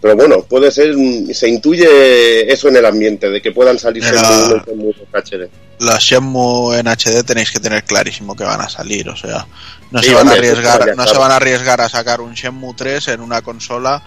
[0.00, 4.02] Pero bueno, puede ser, mm, se intuye eso en el ambiente, de que puedan salir
[4.04, 5.50] Era- Shenmue 1 y Shenmue 2 HD.
[5.80, 9.46] Los Shenmue en HD tenéis que tener clarísimo que van a salir, o sea,
[9.90, 12.74] no Sí, se van a arriesgar, no se van a arriesgar a sacar un Shenmue
[12.76, 14.02] 3 en una consola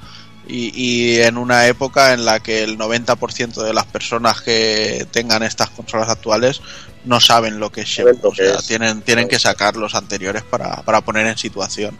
[0.47, 5.43] y, y en una época en la que el 90% de las personas que tengan
[5.43, 6.61] estas consolas actuales
[7.03, 10.81] no saben lo que es Shenmue, o sea, tienen, tienen que sacar los anteriores para,
[10.83, 11.97] para poner en situación.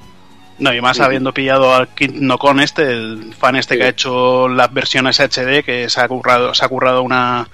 [0.58, 1.04] No, y más Sí.
[1.04, 3.80] habiendo pillado al Kid Nokon este, el fan este Sí.
[3.80, 7.50] que ha hecho las versiones HD, que se ha currado, se ha currado una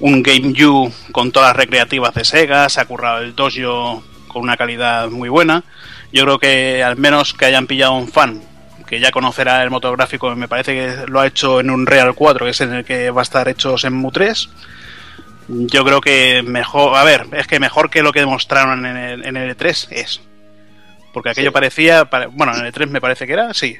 [0.00, 4.42] un Game U con todas las recreativas de Sega, se ha currado el Dojo con
[4.42, 5.62] una calidad muy buena.
[6.12, 8.40] Yo creo que al menos que hayan pillado un fan
[8.90, 12.44] que ya conocerá el motográfico, me parece que lo ha hecho en un Real 4,
[12.44, 14.50] que es en el que va a estar hecho Shenmue 3.
[15.48, 19.24] Yo creo que mejor, a ver, es que mejor que lo que demostraron en el,
[19.24, 20.20] en el E3 es.
[21.12, 21.54] Porque aquello Sí.
[21.54, 23.76] parecía, pare- bueno, en el E3 me parece que era, sí.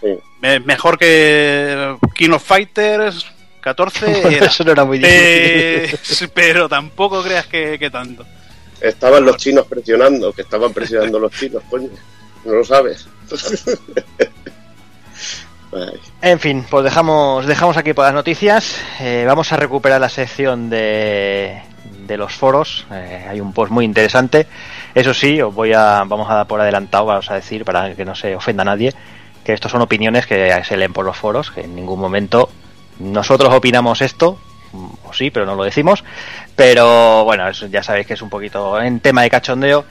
[0.00, 0.08] Sí.
[0.40, 3.26] Me- mejor que King of Fighters
[3.60, 4.46] 14 Bueno, era.
[4.46, 6.28] eso no era muy difícil.
[6.34, 8.24] Pero tampoco creas que, que tanto.
[8.80, 11.88] Estaban los chinos presionando, que estaban presionando los chinos, coño.
[12.44, 13.08] No lo sabes.
[16.22, 18.80] En fin, pues dejamos, dejamos aquí por las noticias.
[19.00, 21.60] Eh, vamos a recuperar la sección de,
[22.06, 22.86] de los foros.
[22.92, 24.46] Eh, hay un post muy interesante.
[24.94, 28.04] Eso sí, os voy a, vamos a dar por adelantado, vamos a decir, para que
[28.04, 28.94] no se ofenda a nadie,
[29.44, 32.48] que estos son opiniones que se leen por los foros, que en ningún momento
[33.00, 34.38] nosotros opinamos esto,
[34.72, 36.04] o sí, pero no lo decimos.
[36.56, 39.84] Pero bueno, ya sabéis que es un poquito en tema de cachondeo.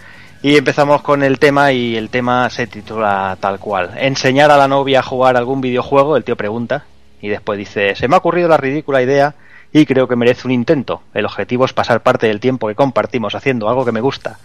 [0.44, 3.91] Y empezamos con el tema y el tema se titula tal cual.
[3.95, 6.84] Enseñar a la novia a jugar algún videojuego, el tío pregunta.
[7.22, 9.36] Y después dice, se me ha ocurrido la ridícula idea
[9.72, 11.02] y creo que merece un intento.
[11.14, 14.38] El objetivo es pasar parte del tiempo que compartimos haciendo algo que me gusta.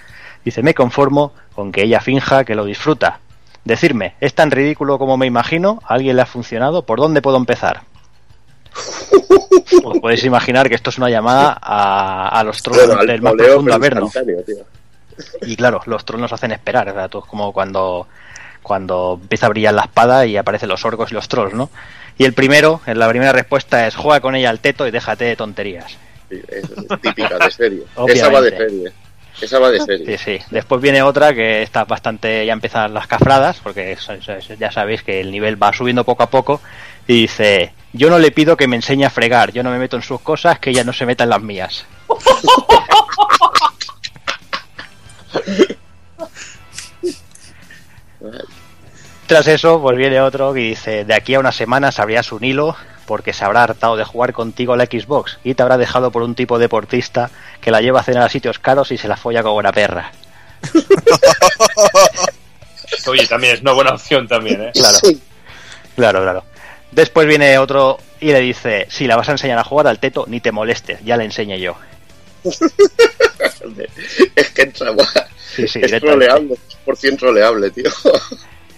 [0.44, 3.18] Dice, me conformo con que ella finja que lo disfruta.
[3.64, 5.80] Decirme, ¿es tan ridículo como me imagino?
[5.84, 6.82] ¿A alguien le ha funcionado?
[6.82, 7.80] ¿Por dónde puedo empezar?
[9.84, 13.74] Os podéis imaginar que esto es una llamada a, a los trolls del más profundo
[13.74, 14.08] averno.
[14.46, 14.77] tío.
[15.42, 17.08] Y claro, los trolls nos hacen esperar, ¿verdad?
[17.08, 18.06] Tú, es como cuando,
[18.62, 21.70] cuando empieza a brillar la espada y aparecen los orcos y los trolls, ¿no?
[22.16, 25.24] Y el primero, en la primera respuesta es juega con ella al teto y déjate
[25.24, 25.96] de tonterías.
[26.28, 27.82] Sí, es típica de serie.
[28.08, 28.92] Esa va de serie.
[29.40, 30.18] Esa va de serie.
[30.18, 30.44] Sí, sí.
[30.50, 33.96] Después viene otra que está bastante, ya empiezan las cafradas, porque
[34.58, 36.60] ya sabéis que el nivel va subiendo poco a poco,
[37.06, 39.96] y dice, yo no le pido que me enseñe a fregar, yo no me meto
[39.96, 41.86] en sus cosas, que ella no se meta en las mías.
[49.26, 52.76] Tras eso, pues viene otro que dice, de aquí a una semana sabrías un hilo
[53.04, 56.22] porque se habrá hartado de jugar contigo a la Xbox y te habrá dejado por
[56.22, 57.30] un tipo deportista
[57.60, 60.12] que la lleva a cenar a sitios caros y se la folla como una perra.
[63.06, 64.70] Oye, también es una buena opción también, ¿eh?
[64.74, 64.98] Claro,
[65.96, 66.44] claro, claro.
[66.92, 70.24] Después viene otro y le dice, si la vas a enseñar a jugar al teto,
[70.26, 71.76] ni te molestes, ya le enseñé yo.
[74.36, 75.04] Es que entra, va.
[75.36, 76.26] Sí, sí, es directamente.
[76.26, 76.56] troleando.
[76.86, 77.90] 100% troleable, tío.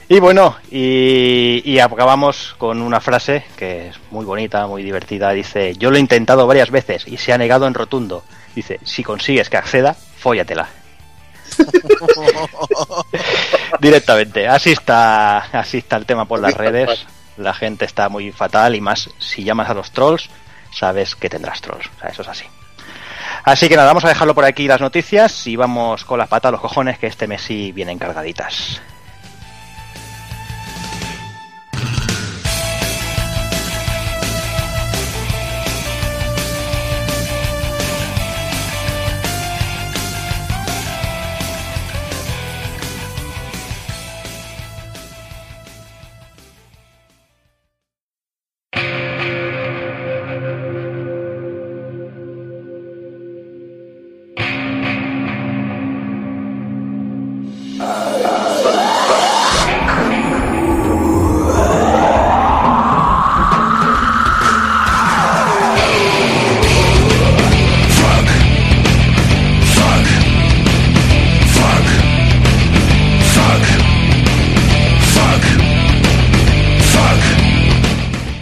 [0.08, 5.30] Y bueno, y, y acabamos con una frase que es muy bonita, muy divertida.
[5.30, 8.24] Dice, yo lo he intentado varias veces y se ha negado en rotundo.
[8.54, 10.68] Dice, si consigues que acceda, fóllatela.
[13.80, 14.48] Directamente.
[14.48, 17.06] Así está, así está el tema por las redes.
[17.36, 20.28] La gente está muy fatal y más si llamas a los trolls,
[20.72, 21.86] sabes que tendrás trolls.
[21.86, 22.44] O sea, eso es así.
[23.44, 26.50] Así que nada, vamos a dejarlo por aquí las noticias y vamos con las patas
[26.50, 28.80] a los cojones que este mes sí vienen cargaditas.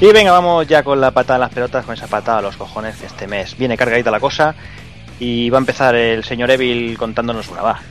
[0.01, 2.57] Y venga, vamos ya con la patada en las pelotas, con esa patada a los
[2.57, 4.55] cojones este mes viene cargadita la cosa
[5.19, 7.83] y va a empezar el señor Evil contándonos una, va.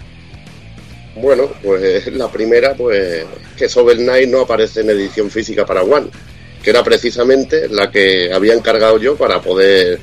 [1.15, 3.25] Bueno, pues la primera, pues
[3.57, 6.07] que Sovel Knight no aparece en edición física para One,
[6.63, 9.99] que era precisamente la que había encargado yo para poder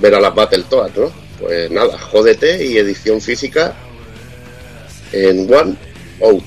[0.00, 1.12] ver a las Battletoads, ¿no?
[1.40, 3.74] Pues nada, jódete y edición física
[5.12, 5.76] en One
[6.22, 6.44] Out.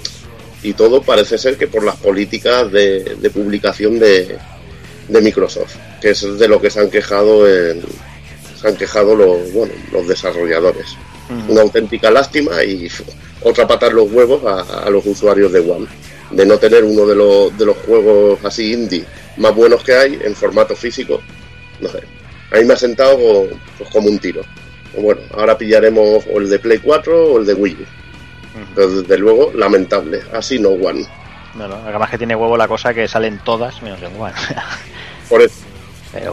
[0.63, 4.39] Y todo parece ser que por las políticas de publicación de,
[5.07, 7.81] de Microsoft, que es de lo que se han quejado en,
[8.59, 10.95] se han quejado los, bueno, los desarrolladores.
[11.49, 12.89] Una auténtica lástima y
[13.41, 15.87] otra patar los huevos a, a los usuarios de One,
[16.31, 19.05] de no tener uno de los, de los juegos así indie
[19.37, 21.21] más buenos que hay en formato físico.
[21.79, 22.01] No sé,
[22.51, 24.41] a mí me ha sentado como, pues, como un tiro.
[24.97, 27.85] Bueno, ahora pillaremos o el de Play 4 o el de Wii U.
[28.73, 30.21] Pero desde luego, lamentable.
[30.33, 31.05] Así no One.
[31.53, 34.33] No, no, además que tiene huevo la cosa que salen todas menos en One.
[35.29, 35.55] Por eso,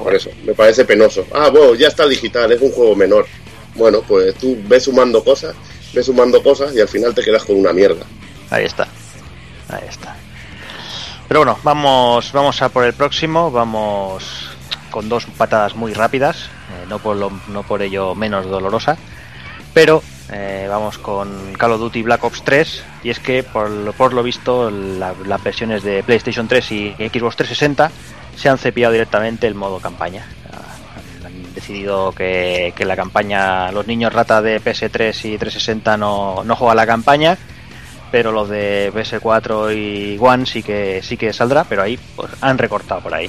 [0.03, 1.27] por eso, me parece penoso.
[1.35, 3.27] Ah, bueno, ya está digital, es un juego menor.
[3.75, 5.55] Bueno, pues tú ves sumando cosas,
[5.93, 8.05] ves sumando cosas y al final te quedas con una mierda.
[8.51, 8.87] ahí está.
[9.69, 10.15] Ahí está.
[11.27, 13.51] Pero bueno, vamos, vamos a por el próximo.
[13.51, 14.49] Vamos
[14.91, 18.97] con dos patadas muy rápidas, eh, no, por lo, no por ello menos dolorosa.
[19.73, 22.85] Pero eh, vamos con Call of Duty Black Ops 3.
[23.03, 26.91] Y es que, por, lo- por lo visto, la- las versiones de PlayStation 3 y
[26.93, 27.91] Xbox 360
[28.37, 30.27] se han cepillado directamente el modo campaña.
[30.53, 36.45] Han, han decidido que, que la campaña, los niños rata de PS3 y 360 no,
[36.45, 37.39] no juegan la campaña
[38.15, 42.57] pero los de PS4 y One sí que sí que saldrá, pero ahí pues han
[42.59, 43.29] recortado por ahí.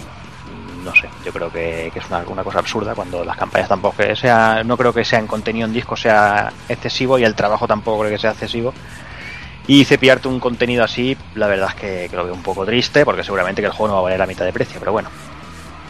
[0.84, 4.04] No sé, yo creo que, que es una, una cosa absurda cuando las campañas tampoco
[4.16, 8.02] sea, no creo que sea en contenido en disco sea excesivo y el trabajo tampoco
[8.02, 8.76] creo que sea excesivo.
[9.68, 13.04] Y cepillarte un contenido así, la verdad es que, que lo veo un poco triste,
[13.04, 15.10] porque seguramente que el juego no va a valer la mitad de precio, pero bueno.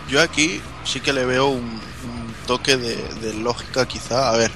[0.09, 4.29] Yo aquí sí que le veo un, un toque de, de lógica, quizá.
[4.29, 4.51] A ver,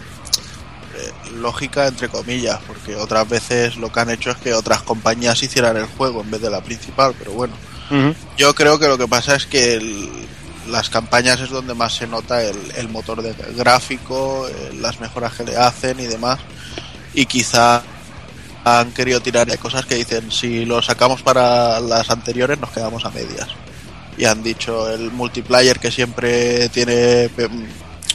[0.96, 5.42] eh, lógica entre comillas, porque otras veces lo que han hecho es que otras compañías
[5.44, 7.54] hicieran el juego en vez de la principal, pero bueno.
[8.38, 10.10] Yo creo que lo que pasa es que el-
[10.68, 15.34] las campañas es donde más se nota el, el motor de gráfico, eh, las mejoras
[15.34, 16.40] que le hacen y demás.
[17.16, 17.82] Y quizá
[18.66, 23.06] han querido tirar de cosas que dicen, si lo sacamos para las anteriores nos quedamos
[23.06, 23.48] a medias.
[24.18, 27.50] Y han dicho el multiplayer que siempre tiene pe-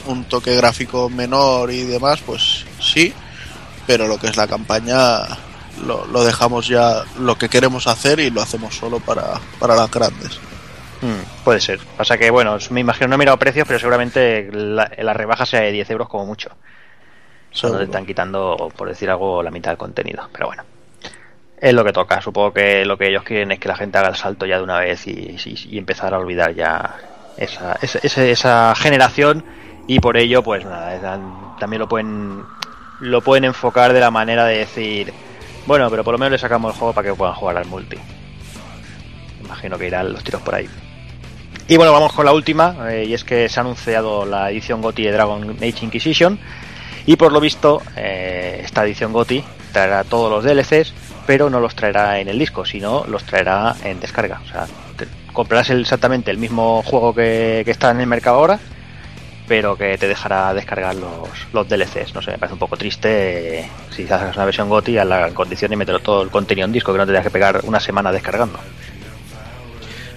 [0.05, 3.11] un toque gráfico menor y demás, pues sí,
[3.87, 5.21] pero lo que es la campaña
[5.83, 10.39] lo, dejamos ya lo que queremos hacer y lo hacemos solo para, para las grandes.
[11.01, 11.79] Mm, puede ser.
[11.97, 15.61] Pasa que, bueno, me imagino, no he mirado precios, pero seguramente la, la rebaja sea
[15.61, 16.49] de 10 euros como mucho.
[17.55, 20.27] Solo te están quitando, por decir algo, la mitad del contenido.
[20.31, 20.63] Pero bueno,
[21.59, 22.21] es lo que toca.
[22.21, 24.63] Supongo que lo que ellos quieren es que la gente haga el salto ya de
[24.63, 26.95] una vez y, y- y empezar a olvidar ya
[27.37, 29.43] esa, esa, esa- generación.
[29.87, 31.19] Y por ello, pues nada,
[31.59, 32.43] también lo pueden,
[32.99, 35.13] lo pueden enfocar de la manera de decir,
[35.67, 37.97] bueno, pero por lo menos le sacamos el juego para que puedan jugar al multi.
[39.43, 40.67] Imagino que irán los tiros por ahí.
[41.67, 44.81] Y bueno, vamos con la última, eh, y es que se ha anunciado la edición
[44.81, 46.37] GOTI de Dragon Age Inquisition.
[47.05, 50.93] Y por lo visto, eh, esta edición GOTI traerá todos los DLCs,
[51.27, 54.41] pero no los traerá en el disco, sino los traerá en descarga.
[54.43, 54.65] O sea,
[54.97, 58.59] te- comprarás exactamente el mismo juego que, que está en el mercado ahora,
[59.47, 62.15] pero que te dejará descargar los, los DLCs.
[62.15, 65.29] No sé, me parece un poco triste eh, si haces una versión GOTI a la
[65.31, 68.11] condición de meter todo el contenido en disco, que no te que pegar una semana
[68.11, 68.57] descargando.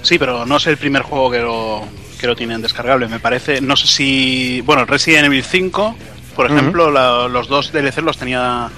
[0.00, 1.82] Sí, pero no es el primer juego que lo,
[2.18, 3.08] que lo tienen descargable.
[3.08, 4.60] Me parece, no sé si.
[4.62, 5.96] Bueno, Resident Evil 5,
[6.38, 8.68] por ejemplo, la- los dos DLC los tenía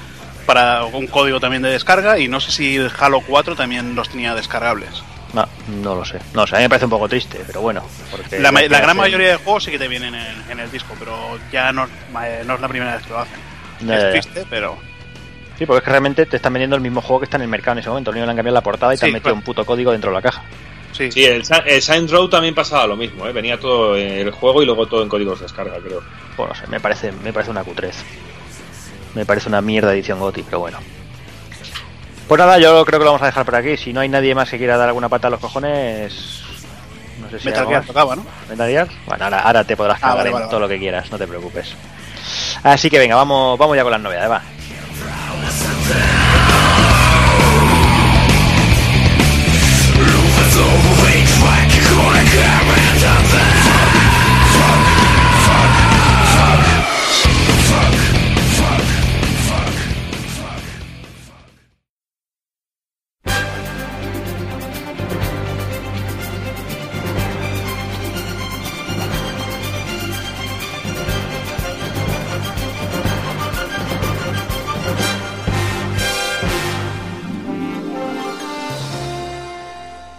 [0.47, 4.09] para un código también de descarga y no sé si el Halo 4 también los
[4.09, 5.03] tenía descargables.
[5.35, 5.47] No,
[5.83, 6.19] no lo sé.
[6.33, 7.83] No sé, a mí me parece un poco triste, pero bueno.
[8.11, 10.95] Porque La, la gran mayoría de juegos sí que te vienen en, en el disco,
[10.99, 11.85] pero ya no,
[12.25, 13.91] eh, no es la primera vez que lo hacen.
[13.91, 14.79] Es triste, pero.
[15.59, 17.49] Sí, porque es que realmente te están vendiendo el mismo juego que está en el
[17.49, 18.11] mercado en ese momento.
[18.11, 19.37] Lo único que han cambiado la portada y te han metido claro.
[19.37, 20.43] un puto código dentro de la caja.
[21.01, 23.33] Sí, Sí, el, el Saints Row también pasaba lo mismo, ¿eh?
[23.33, 26.03] venía todo en el juego y luego todo en códigos de descarga, creo.
[26.37, 27.91] Bueno, no sé, me parece, me parece una Q3.
[29.15, 30.79] Me parece una mierda edición GOTI, pero bueno.
[32.29, 33.77] Pues nada, yo creo que lo vamos a dejar por aquí.
[33.77, 36.43] Si no hay nadie más que quiera dar alguna pata a los cojones.
[37.21, 38.25] No sé si Metal Gear tocaba, ¿no?
[38.49, 38.89] ¿Metal Gear?
[39.07, 40.67] Bueno, ahora, ahora te podrás Ah, cagar vale, en vale, todo vale.
[40.67, 41.75] lo que quieras, no te preocupes.
[42.63, 44.43] Así que venga, vamos, vamos ya con las novedades, va.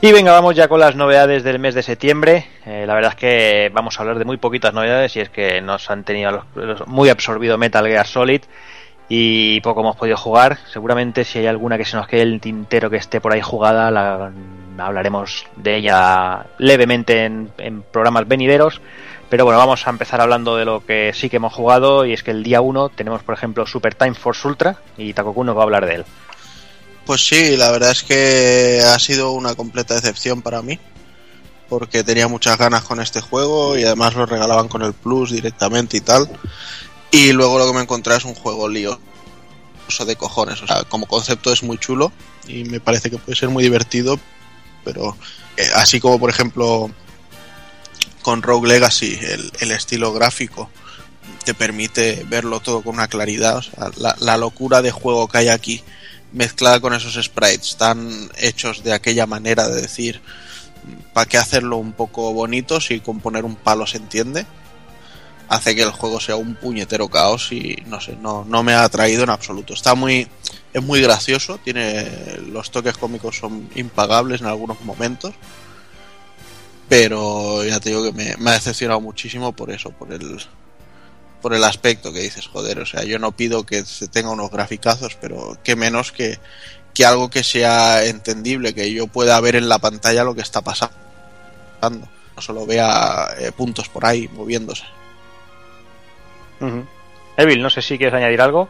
[0.03, 2.47] Y venga, vamos ya con las novedades del mes de septiembre.
[2.65, 5.61] Eh, la verdad es que vamos a hablar de muy poquitas novedades y es que
[5.61, 6.43] nos han tenido
[6.87, 8.41] muy absorbido Metal Gear Solid
[9.09, 10.57] y poco hemos podido jugar.
[10.73, 13.91] Seguramente si hay alguna que se nos quede el tintero que esté por ahí jugada,
[13.91, 14.31] la,
[14.79, 18.81] hablaremos de ella levemente en, en programas venideros.
[19.29, 22.23] Pero bueno, vamos a empezar hablando de lo que sí que hemos jugado y es
[22.23, 25.59] que el día 1 tenemos por ejemplo Super Time Force Ultra y Takoku nos va
[25.59, 26.05] a hablar de él.
[27.05, 30.79] Pues sí, la verdad es que ha sido una completa decepción para mí.
[31.69, 35.97] Porque tenía muchas ganas con este juego y además lo regalaban con el Plus directamente
[35.97, 36.29] y tal.
[37.11, 38.99] Y luego lo que me encontré es un juego lío.
[40.05, 40.61] de cojones.
[40.61, 42.11] O sea, como concepto es muy chulo
[42.47, 44.19] y me parece que puede ser muy divertido.
[44.83, 45.17] Pero
[45.57, 46.91] eh, así como por ejemplo
[48.21, 49.19] con Rogue Legacy,
[49.59, 50.69] el, estilo gráfico
[51.43, 53.57] te permite verlo todo con una claridad.
[53.57, 55.83] O sea, la, la locura de juego que hay aquí
[56.31, 60.21] mezclada con esos sprites tan hechos de aquella manera de decir
[61.13, 64.45] para qué hacerlo un poco bonito si con poner un palo se entiende
[65.49, 68.83] hace que el juego sea un puñetero caos y no sé no, no me ha
[68.83, 69.73] atraído en absoluto.
[69.73, 70.27] Está muy
[70.73, 72.07] es muy gracioso tiene
[72.47, 75.33] los toques cómicos son impagables en algunos momentos
[76.87, 80.39] pero ya te digo que me, me ha decepcionado muchísimo por eso por el
[81.41, 84.51] por el aspecto que dices, joder, o sea, yo no pido que se tenga unos
[84.51, 86.37] graficazos, pero que menos que,
[86.93, 90.61] que algo que sea entendible, que yo pueda ver en la pantalla lo que está
[90.61, 90.93] pasando,
[91.81, 94.83] no solo vea eh, puntos por ahí moviéndose.
[97.37, 98.69] Evil, no sé si quieres añadir algo.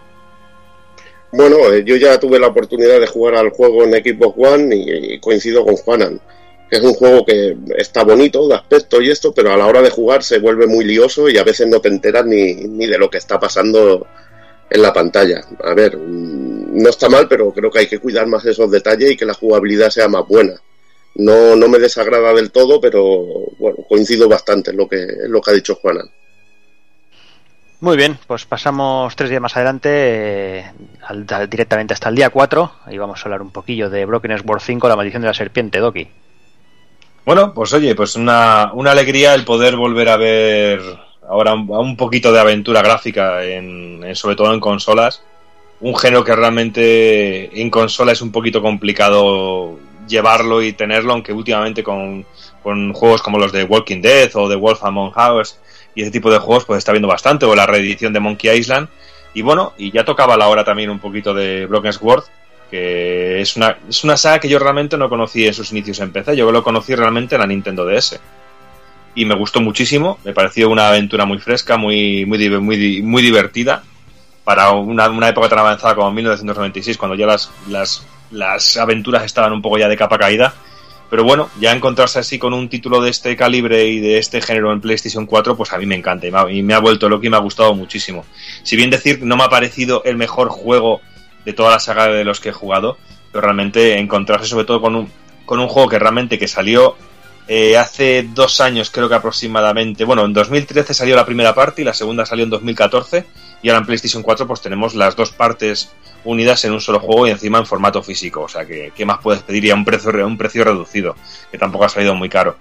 [1.33, 5.13] Bueno, eh, yo ya tuve la oportunidad de jugar al juego en Xbox One y,
[5.13, 6.21] y coincido con Juanan.
[6.71, 9.81] Que Es un juego que está bonito de aspecto y esto, pero a la hora
[9.81, 12.97] de jugar se vuelve muy lioso y a veces no te enteras ni, ni de
[12.97, 14.07] lo que está pasando
[14.69, 15.41] en la pantalla.
[15.65, 19.11] A ver, mm, no está mal, pero creo que hay que cuidar más esos detalles
[19.11, 20.53] y que la jugabilidad sea más buena.
[21.15, 23.05] No, no me desagrada del todo, pero
[23.59, 26.09] bueno, coincido bastante en lo que, en lo que ha dicho Juanan.
[27.81, 30.71] Muy bien, pues pasamos tres días más adelante, eh,
[31.07, 32.71] al- directamente hasta el día 4.
[32.85, 35.79] Ahí vamos a hablar un poquillo de Broken Sword 5, la maldición de la serpiente,
[35.79, 36.07] Doki.
[37.25, 40.81] Bueno, pues oye, pues una, una alegría el poder volver a ver
[41.27, 45.21] ahora un, un poquito de aventura gráfica, en, en- sobre todo en consolas.
[45.81, 51.83] Un género que realmente en consola es un poquito complicado llevarlo y tenerlo, aunque últimamente
[51.83, 52.25] con,
[52.63, 55.57] con juegos como los de Walking Dead o de Wolf Among Us
[55.95, 58.89] y ese tipo de juegos pues está viendo bastante, o la reedición de Monkey Island.
[59.33, 62.23] Y bueno, y ya tocaba la hora también un poquito de Broken Sword,
[62.71, 66.13] que es una, es una saga que yo realmente no conocí en sus inicios en
[66.13, 68.17] PC, yo lo conocí realmente en la Nintendo DS.
[69.13, 73.83] Y me gustó muchísimo, me pareció una aventura muy fresca, muy, muy, muy, muy divertida,
[74.45, 79.51] para una, una época tan avanzada como 1996, cuando ya las, las, las aventuras estaban
[79.51, 80.53] un poco ya de capa caída.
[81.09, 84.71] Pero bueno, ya encontrarse así con un título de este calibre y de este género
[84.71, 87.09] en PlayStation 4, pues a mí me encanta y me ha, y me ha vuelto
[87.09, 88.23] loco y me ha gustado muchísimo.
[88.63, 91.01] Si bien decir, no me ha parecido el mejor juego
[91.45, 92.97] de toda la saga de los que he jugado,
[93.31, 95.11] pero realmente encontrarse sobre todo con un,
[95.45, 96.95] con un juego que realmente que salió
[97.47, 101.85] eh, hace dos años creo que aproximadamente, bueno, en 2013 salió la primera parte y
[101.85, 103.25] la segunda salió en 2014
[103.61, 105.91] y ahora en PlayStation 4 pues tenemos las dos partes
[106.23, 109.17] unidas en un solo juego y encima en formato físico, o sea que ¿qué más
[109.21, 111.15] puedes pedir y a un precio, un precio reducido,
[111.51, 112.55] que tampoco ha salido muy caro.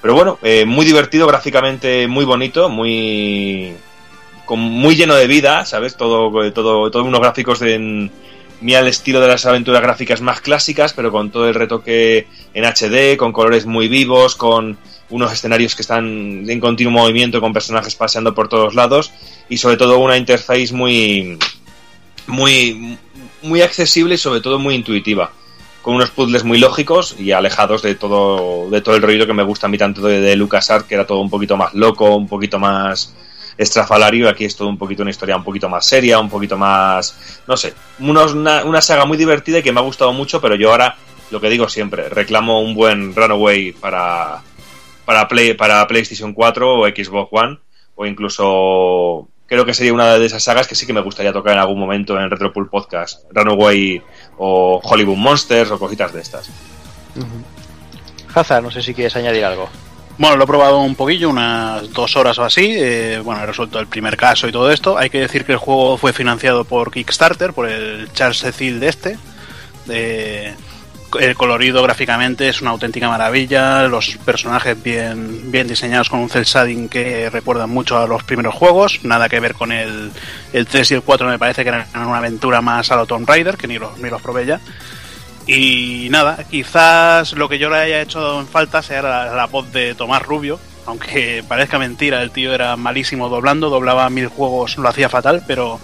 [0.00, 3.72] Pero bueno, eh, muy divertido, gráficamente muy bonito, muy
[4.44, 5.96] con, muy lleno de vida, ¿sabes?
[5.96, 8.10] Todo, todo, todos unos gráficos de,
[8.62, 12.64] muy al estilo de las aventuras gráficas más clásicas, pero con todo el retoque en
[12.64, 14.78] HD, con colores muy vivos, con
[15.10, 19.12] unos escenarios que están en continuo movimiento, con personajes paseando por todos lados
[19.48, 21.38] y sobre todo una interface muy,
[22.26, 22.98] muy,
[23.42, 25.32] muy accesible y sobre todo muy intuitiva,
[25.82, 29.42] con unos puzzles muy lógicos y alejados de todo, de todo el ruido que me
[29.42, 32.28] gusta a mí tanto de, de LucasArts, que era todo un poquito más loco, un
[32.28, 33.12] poquito más
[33.56, 37.42] estrafalario, aquí es todo un poquito una historia un poquito más seria, un poquito más,
[37.46, 40.70] no sé, una, una saga muy divertida y que me ha gustado mucho, pero yo
[40.70, 40.96] ahora,
[41.30, 44.42] lo que digo siempre, reclamo un buen Runaway para,
[45.04, 47.58] para, Play, para PlayStation 4 o Xbox One,
[47.94, 51.52] o incluso creo que sería una de esas sagas que sí que me gustaría tocar
[51.52, 54.02] en algún momento en Retropool Podcast, Runaway
[54.38, 56.50] o Hollywood Monsters o cositas de estas.
[58.34, 59.68] Hazard, no sé si quieres añadir algo.
[60.22, 62.76] Bueno, lo he probado un poquillo, unas dos horas o así.
[62.78, 64.96] Eh, bueno, he resuelto el primer caso y todo esto.
[64.96, 68.88] Hay que decir que el juego fue financiado por Kickstarter, por el Charles Cecil de
[68.88, 69.18] este.
[69.84, 70.54] De,
[71.18, 73.88] el colorido gráficamente es una auténtica maravilla.
[73.88, 78.54] Los personajes bien, bien diseñados con un cel shading que recuerdan mucho a los primeros
[78.54, 79.00] juegos.
[79.02, 80.12] Nada que ver con el,
[80.52, 83.28] el 3 y el 4, me parece que eran una aventura más a lo Tomb
[83.28, 84.60] Raider, que ni los, ni los probé ya.
[85.46, 89.94] Y nada, quizás lo que yo le haya hecho en falta sea la, voz de
[89.94, 95.08] Tomás Rubio, aunque parezca mentira, el tío era malísimo doblando, doblaba mil juegos, lo hacía
[95.08, 95.80] fatal, pero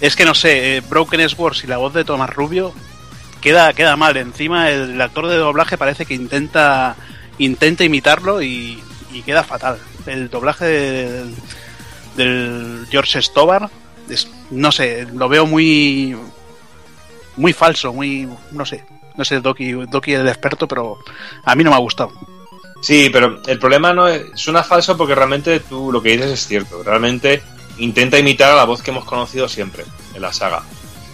[0.00, 2.72] es que no sé, eh, Broken Sword y la voz de Tomás Rubio
[3.40, 4.16] queda, queda mal.
[4.16, 6.96] Encima el, actor de doblaje parece que intenta,
[7.38, 8.82] intenta imitarlo y,
[9.24, 9.78] queda fatal.
[10.06, 11.22] El doblaje
[12.16, 13.70] del George Stobar,
[14.08, 16.16] es, no sé, lo veo muy
[17.36, 18.84] muy falso, muy no sé,
[19.16, 20.98] no sé, Doki, Doki es el experto, pero
[21.44, 22.12] a mí no me ha gustado.
[22.84, 26.46] Sí, pero el problema no es, suena falso porque realmente tú lo que dices es
[26.46, 26.82] cierto.
[26.82, 27.42] Realmente
[27.78, 29.84] intenta imitar a la voz que hemos conocido siempre
[30.14, 30.62] en la saga.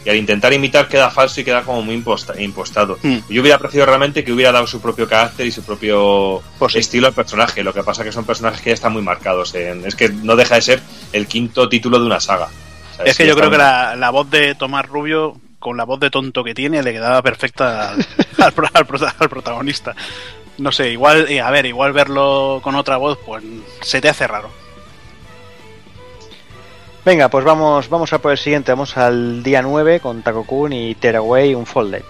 [0.05, 2.99] Y al intentar imitar queda falso y queda como muy imposta, impostado.
[3.03, 3.19] Mm.
[3.29, 6.79] Yo hubiera preferido realmente que hubiera dado su propio carácter y su propio pues sí.
[6.79, 7.63] estilo al personaje.
[7.63, 9.55] Lo que pasa que son personajes que ya están muy marcados.
[9.55, 10.83] En, es que no deja de ser
[11.13, 12.47] el quinto título de una saga.
[12.47, 15.37] O sea, es, es, que, que yo creo que la, la, voz de Tomás Rubio
[15.61, 18.07] con la voz de tonto que tiene le quedaba perfecta al,
[18.39, 19.95] al, al, al protagonista.
[20.59, 23.45] No sé, igual, a ver, igual verlo con otra voz, pues
[23.83, 24.51] se te hace raro.
[27.05, 28.73] Venga, pues vamos, vamos a por el siguiente.
[28.73, 32.05] Vamos al día 9 con Takokun y Tearaway Unfolded.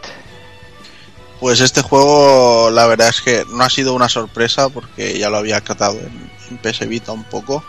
[1.39, 5.37] Pues este juego, la verdad es que no ha sido una sorpresa porque ya lo
[5.37, 7.65] había catado en, en PS Vita un poco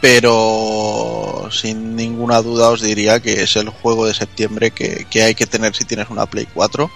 [0.00, 5.34] pero sin ninguna duda os diría que es el juego de septiembre que, que, hay
[5.34, 6.90] que tener si tienes una Play 4,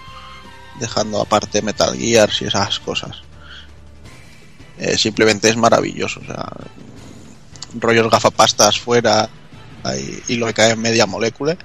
[0.81, 3.23] dejando aparte Metal Gear y esas cosas.
[4.79, 6.51] Eh, simplemente es maravilloso, o sea,
[7.75, 9.29] rollos gafapastas fuera
[10.29, 11.57] y, lo que cae en media molécula.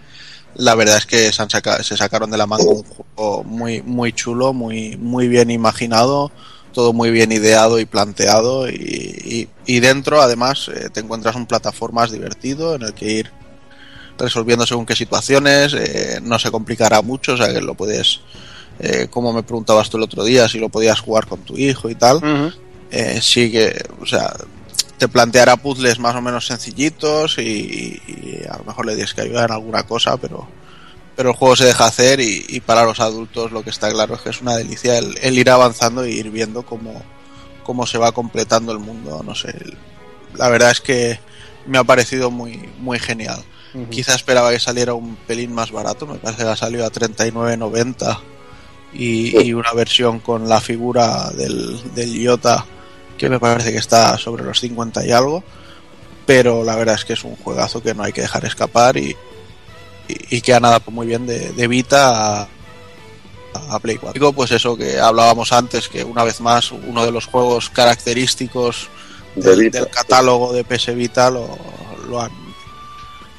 [0.56, 4.14] La verdad es que se, han se sacaron de la manga un juego muy, muy
[4.14, 6.32] chulo, muy, muy bien imaginado
[6.74, 11.46] todo muy bien ideado y planteado y, y, y dentro además eh, te encuentras un
[11.46, 13.32] plataformas divertido en el que ir
[14.18, 18.20] resolviendo según qué situaciones, eh, no se complicará mucho, o sea que lo puedes,
[18.80, 21.90] eh, como me preguntabas tú el otro día, si lo podías jugar con tu hijo
[21.90, 22.20] y tal, uh
[22.92, 23.22] -huh.
[23.22, 24.34] sí que, o sea,
[24.98, 29.22] te planteará puzzles más o menos sencillitos y, y, a lo mejor le tienes que
[29.22, 30.46] ayudar en alguna cosa, pero
[31.20, 34.16] pero el juego se deja hacer y, y, para los adultos lo que está claro
[34.16, 37.04] es que es una delicia el, el ir avanzando y ir viendo cómo,
[37.62, 39.22] cómo, se va completando el mundo.
[39.26, 39.54] No sé,
[40.38, 41.20] la verdad es que
[41.68, 43.44] me ha parecido muy, muy genial.
[43.74, 43.90] Uh -huh.
[43.90, 48.20] Quizá esperaba que saliera un pelín más barato, me parece que ha salido a 39.90
[48.94, 52.66] y, y, una versión con la figura del, del Iota
[53.18, 55.44] que me parece que está sobre los 50 y algo.
[56.26, 59.18] Pero la verdad es que es un juegazo que no hay que dejar escapar y,
[60.30, 62.48] y, que han adaptado muy bien de, de Vita a,
[63.70, 64.14] a, Play 4.
[64.14, 68.90] Digo, pues eso que hablábamos antes, que una vez más uno de los juegos característicos
[69.36, 71.58] del, del catálogo de PS Vita lo,
[72.08, 72.32] lo, han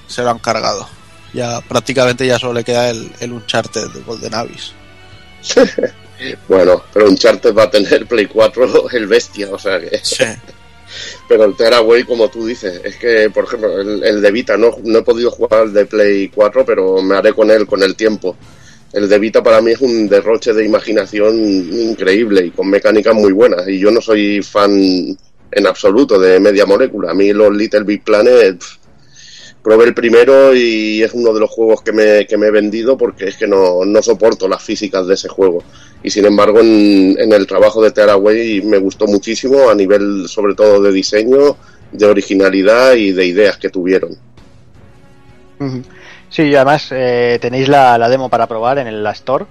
[0.06, 0.88] se lo han cargado.
[1.32, 4.72] Ya prácticamente ya solo le queda el, el Uncharted de Golden Abyss.
[6.48, 10.00] bueno, pero Uncharted va a tener Play 4 el bestia, o sea que...
[10.02, 10.24] Sí.
[11.28, 14.76] Pero el Tearaway, como tú dices, es que, por ejemplo, el, el de Vita, no,
[14.84, 17.94] no, he podido jugar el de Play 4, pero me haré con él con el
[17.96, 18.36] tiempo.
[18.92, 23.32] el de Vita para mí es un derroche de imaginación increíble y con mecánicas muy
[23.32, 23.68] buenas.
[23.68, 25.16] Y yo no soy fan
[25.52, 27.10] en absoluto de Media Molécula.
[27.10, 28.80] A mí los Little Big Planet pff,
[29.62, 32.96] probé el primero y es uno de los juegos que me, que me he vendido
[32.96, 35.62] porque es que no, no soporto las físicas de ese juego.
[36.02, 40.54] Y sin embargo en, en el trabajo de Tearaway me gustó muchísimo a nivel sobre
[40.54, 41.56] todo de diseño,
[41.92, 44.16] de originalidad y de ideas que tuvieron.
[46.30, 49.44] Sí, y además eh, tenéis la, la demo para probar en el Store.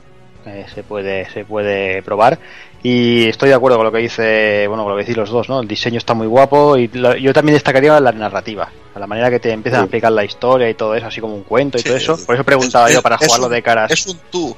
[0.46, 2.40] eh, se puede se puede probar.
[2.82, 5.50] Y estoy de acuerdo con lo que dice bueno con lo que decís los dos
[5.50, 9.06] no el diseño está muy guapo y la- yo también destacaría la narrativa a la
[9.06, 11.78] manera que te empiezan a explicar la historia y todo eso así como un cuento
[11.78, 12.14] y Sí, todo eso.
[12.14, 13.92] es- por eso preguntaba es- yo para es jugarlo un- de caras.
[13.92, 14.56] Es un tú.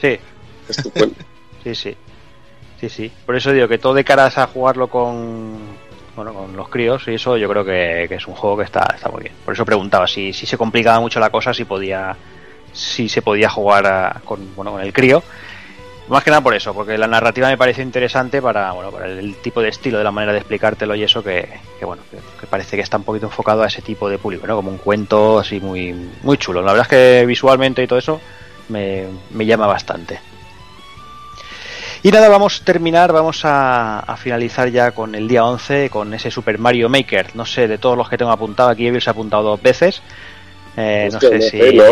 [0.00, 0.16] sí
[0.70, 1.22] Es tu cuento.
[1.62, 1.94] Sí, sí.
[2.80, 3.12] Sí, sí.
[3.26, 5.58] Por eso digo que todo de caras a jugarlo con
[6.16, 9.10] bueno, con los críos y eso yo creo que, es un juego que está, está
[9.10, 9.34] muy bien.
[9.44, 12.16] Por eso preguntaba si, si se complicaba mucho la cosa, si podía
[12.72, 15.22] si se podía jugar con bueno con el crío.
[16.08, 19.36] Más que nada por eso, porque la narrativa me parece interesante para, bueno, para el
[19.36, 21.48] tipo de estilo, de la manera de explicártelo y eso que,
[21.78, 24.56] que, bueno, que parece que está un poquito enfocado a ese tipo de público, ¿no?
[24.56, 25.92] Como un cuento así muy,
[26.22, 26.62] muy chulo.
[26.62, 28.20] La verdad es que visualmente y todo eso
[28.70, 30.18] me, me llama bastante.
[32.02, 36.14] Y nada, vamos a terminar, vamos a, a finalizar ya con el día 11, con
[36.14, 37.36] ese Super Mario Maker.
[37.36, 40.00] No sé, de todos los que tengo apuntado, aquí Evil se ha apuntado dos veces.
[40.76, 41.50] Eh, no sé no si...
[41.50, 41.84] sé, no.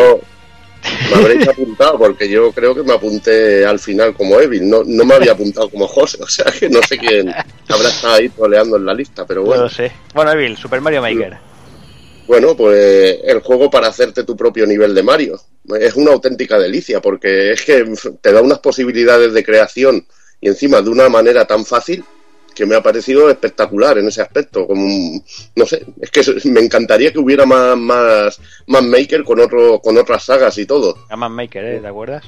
[1.11, 4.67] Me habréis apuntado porque yo creo que me apunté al final como Evil.
[4.69, 6.17] No, no me había apuntado como José.
[6.23, 7.27] O sea que no sé quién
[7.67, 9.25] habrá estado ahí toleando en la lista.
[9.27, 9.63] Pero No bueno.
[9.63, 9.91] lo sé.
[10.13, 11.37] Bueno, Evil, Super Mario Maker.
[12.27, 15.41] Bueno, pues el juego para hacerte tu propio nivel de Mario.
[15.79, 17.85] Es una auténtica delicia porque es que
[18.21, 20.05] te da unas posibilidades de creación
[20.41, 22.03] y encima de una manera tan fácil
[22.55, 24.67] que me ha parecido espectacular en ese aspecto.
[24.67, 25.23] Como,
[25.55, 29.97] no sé, es que me encantaría que hubiera más, más, más Maker con, otro, con
[29.97, 30.97] otras sagas y todo.
[31.09, 31.79] Gaman Maker, ¿eh?
[31.79, 32.25] ¿Te acuerdas?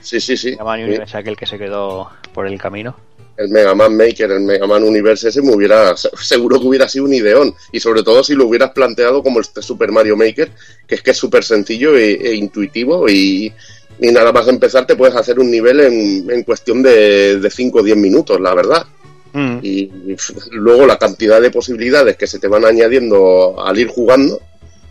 [0.00, 0.52] Sí, sí, sí.
[0.52, 0.58] Sí.
[0.58, 2.96] Universe, aquel que se quedó por el camino.
[3.38, 6.88] El Mega Man Maker, el Mega Man Universe ese me hubiera, se- seguro que hubiera
[6.88, 7.54] sido un ideón.
[7.72, 10.50] Y sobre todo si lo hubieras planteado como este Super Mario Maker,
[10.86, 13.52] que es que es súper sencillo e, e intuitivo y,
[14.00, 17.78] y nada más empezar te puedes hacer un nivel en, en cuestión de, de 5
[17.78, 18.86] o 10 minutos, la verdad.
[19.32, 19.58] Mm.
[19.62, 20.16] Y, y
[20.52, 24.40] luego la cantidad de posibilidades que se te van añadiendo al ir jugando,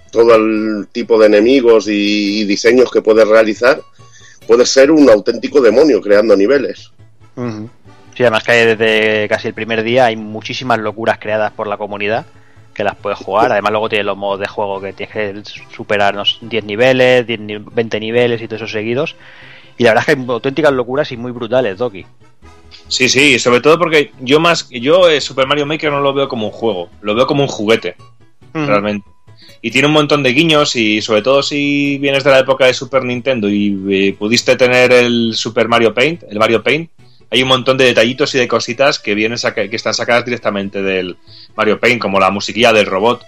[0.09, 3.81] todo el tipo de enemigos y, y diseños que puedes realizar,
[4.47, 6.91] puedes ser un auténtico demonio creando niveles.
[8.17, 12.25] Sí, además que desde casi el primer día hay muchísimas locuras creadas por la comunidad
[12.73, 13.51] que las puedes jugar.
[13.51, 15.43] Además luego tiene los modos de juego que tienes que
[15.75, 19.15] superar unos 10 niveles, 10 ni- 20 niveles y todos esos seguidos.
[19.77, 22.07] Y la verdad es que hay auténticas locuras y muy brutales, Doki.
[22.87, 26.27] Sí, sí, sobre todo porque yo más yo eh, Super Mario Maker no lo veo
[26.27, 27.97] como un juego, lo veo como un juguete,
[28.51, 29.07] realmente.
[29.61, 32.73] Y tiene un montón de guiños y sobre todo si vienes de la época de
[32.73, 36.89] Super Nintendo y eh, pudiste tener el Super Mario Paint, el Mario Paint,
[37.29, 41.17] hay un montón de detallitos y de cositas que vienen que están sacadas directamente del
[41.55, 43.23] Mario Paint, como la musiquilla del robot,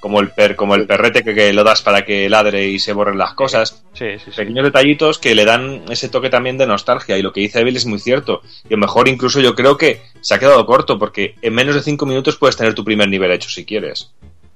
[0.00, 2.92] como el per, como el perrete que, que lo das para que ladre y se
[2.94, 3.82] borren las cosas.
[3.92, 4.36] Sí, sí, sí.
[4.36, 7.76] pequeños detallitos que le dan ese toque también de nostalgia y lo que dice Evil
[7.76, 8.40] es muy cierto.
[8.64, 11.74] Y a lo mejor incluso yo creo que se ha quedado corto porque en menos
[11.74, 14.10] de 5 minutos puedes tener tu primer nivel hecho si quieres.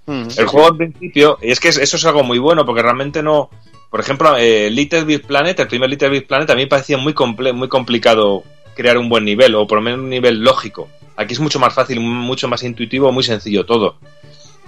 [0.07, 0.29] Mm.
[0.37, 3.23] el juego al principio y es que es- eso es algo muy bueno porque realmente
[3.23, 3.49] no
[3.91, 6.99] por ejemplo eh, Little Big Planet el primer Little Big Planet a mí me parecía
[6.99, 8.45] muy comple- muy complicado
[8.75, 11.75] crear un buen nivel o por lo menos un nivel lógico aquí es mucho más
[11.75, 13.97] fácil mucho más intuitivo muy sencillo todo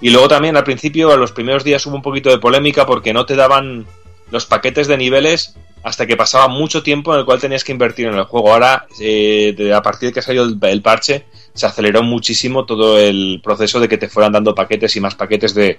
[0.01, 3.13] y luego también al principio, a los primeros días hubo un poquito de polémica porque
[3.13, 3.87] no te daban
[4.31, 8.09] los paquetes de niveles hasta que pasaba mucho tiempo en el cual tenías que invertir
[8.09, 8.53] en el juego.
[8.53, 13.41] Ahora, eh, a partir de que salió el, el parche, se aceleró muchísimo todo el
[13.43, 15.79] proceso de que te fueran dando paquetes y más paquetes de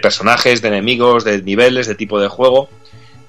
[0.00, 2.68] personajes, de enemigos, de niveles, de tipo de juego.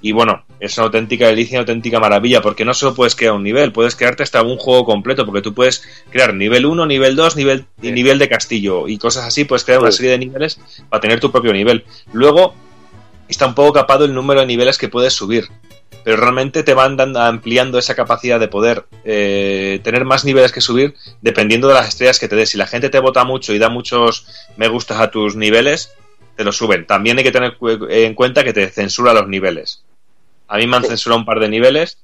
[0.06, 3.42] Y bueno, es una auténtica delicia, una auténtica maravilla, porque no solo puedes crear un
[3.42, 5.82] nivel, puedes crearte hasta un juego completo, porque tú puedes
[6.12, 7.92] crear nivel 1, nivel 2, nivel, y Sí.
[7.94, 9.98] nivel de castillo y cosas así, puedes crear una Sí.
[10.00, 10.60] serie de niveles
[10.90, 11.86] para tener tu propio nivel.
[12.12, 12.54] Luego,
[13.30, 15.48] está un poco capado el número de niveles que puedes subir,
[16.04, 20.60] pero realmente te van dando- ampliando esa capacidad de poder eh, tener más niveles que
[20.60, 22.50] subir dependiendo de las estrellas que te des.
[22.50, 24.28] Si la gente te vota mucho y da muchos
[24.58, 25.92] me gustas a tus niveles,
[26.36, 26.86] te los suben.
[26.86, 27.56] También hay que tener
[27.90, 29.84] en cuenta que te censura los niveles.
[30.48, 31.98] A mí me han censurado un par de niveles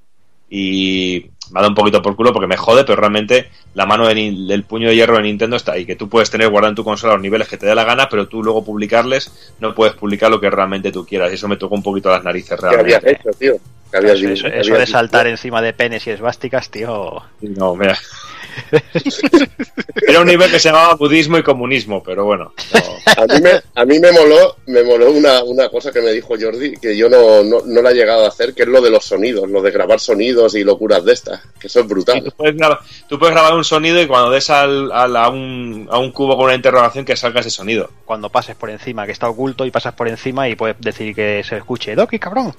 [0.49, 4.07] y me ha dado un poquito por culo porque me jode, pero realmente la mano
[4.07, 6.75] de del puño de hierro de Nintendo está ahí, que tú puedes tener guardado en
[6.75, 9.93] tu consola los niveles que te dé la gana, pero tú luego publicarles no puedes
[9.95, 11.31] publicar lo que realmente tú quieras.
[11.31, 13.11] Y eso me tocó un poquito las narices ¿Qué habías realmente.
[13.29, 13.53] hecho, tío?
[13.91, 15.31] ¿Qué habías Eso, eso- ¿Qué eso de saltar dicho?
[15.31, 17.21] encima de penes y esvásticas, tío.
[17.41, 17.97] No, mira,
[20.07, 22.53] Era un nivel que se llamaba budismo y comunismo, pero bueno.
[22.73, 23.13] no.
[23.23, 26.35] A mí me, a mí me moló, me moló una, una cosa que me dijo
[26.39, 28.89] Jordi, que yo no, no, no la he llegado a hacer, que es lo de
[28.89, 32.23] los sonidos, lo de grabar sonidos y locuras de estas, que eso es brutal.
[32.23, 35.87] tú, puedes grabar, tú puedes grabar un sonido y cuando des al, al- a, un,
[35.91, 37.89] a un cubo con una interrogación que salga ese sonido.
[38.05, 41.43] Cuando pases por encima, que está oculto y pasas por encima y puedes decir que
[41.43, 42.53] se escuche, Doki, cabrón.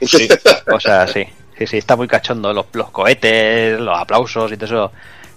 [0.00, 0.28] Sí.
[0.68, 1.24] Cosas así.
[1.58, 2.52] Sí, sí, está muy cachondo.
[2.52, 4.92] Los, los cohetes, los aplausos y todo eso.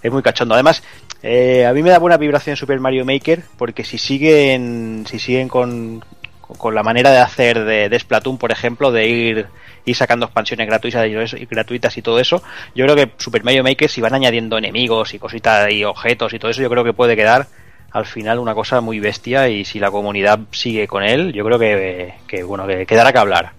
[0.06, 0.54] Es muy cachondo.
[0.54, 0.84] Además,
[1.20, 5.48] eh, a mí me da buena vibración Super Mario Maker porque si siguen, si siguen
[5.48, 6.04] con,
[6.40, 9.46] con la manera de hacer de, de Splatoon, por ejemplo, de ir,
[9.84, 12.40] ir sacando expansiones gratuitas y, gratuitas y todo eso,
[12.76, 16.38] yo creo que Super Mario Maker, si van añadiendo enemigos y cositas y objetos y
[16.38, 17.48] todo eso, yo creo que puede quedar
[17.90, 21.58] al final una cosa muy bestia y si la comunidad sigue con él, yo creo
[21.58, 23.54] que, que bueno, que quedará que hablar.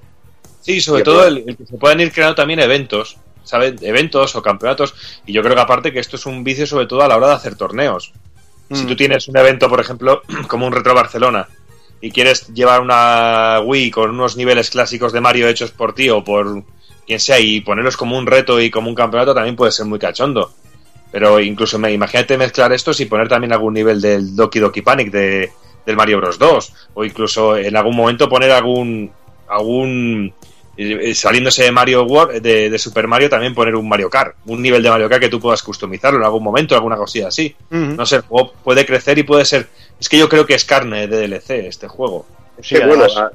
[0.61, 3.17] Sí, sobre todo el, el que se puedan ir creando también eventos,
[3.47, 3.81] ¿sabes?
[3.81, 4.93] Eventos o campeonatos.
[5.25, 7.27] Y yo creo que aparte que esto es un vicio sobre todo a la hora
[7.27, 8.11] de hacer torneos.
[8.71, 8.87] Si Mm.
[8.87, 11.47] tú tienes un evento, por ejemplo, como un Retro Barcelona,
[12.01, 16.23] y quieres llevar una Wii con unos niveles clásicos de Mario hechos por ti o
[16.23, 16.63] por
[17.07, 19.97] quien sea y ponerlos como un reto y como un campeonato también puede ser muy
[19.97, 20.51] cachondo.
[21.11, 25.09] Pero incluso me, imagínate mezclar estos y poner también algún nivel del Doki Doki Panic
[25.09, 25.49] de,
[25.85, 29.09] del Mario Bros 2 o incluso en algún momento poner algún
[29.47, 30.33] algún
[31.15, 34.83] saliéndose de Mario World, de, de Super Mario también poner un Mario Kart, un nivel
[34.83, 37.55] de Mario Kart que tú puedas customizarlo en algún momento, alguna cosilla así.
[37.71, 39.67] No sé, el juego puede crecer y puede ser.
[39.99, 42.25] Es que yo creo que es carne de DLC este juego.
[42.61, 43.31] Sí, que bueno, además-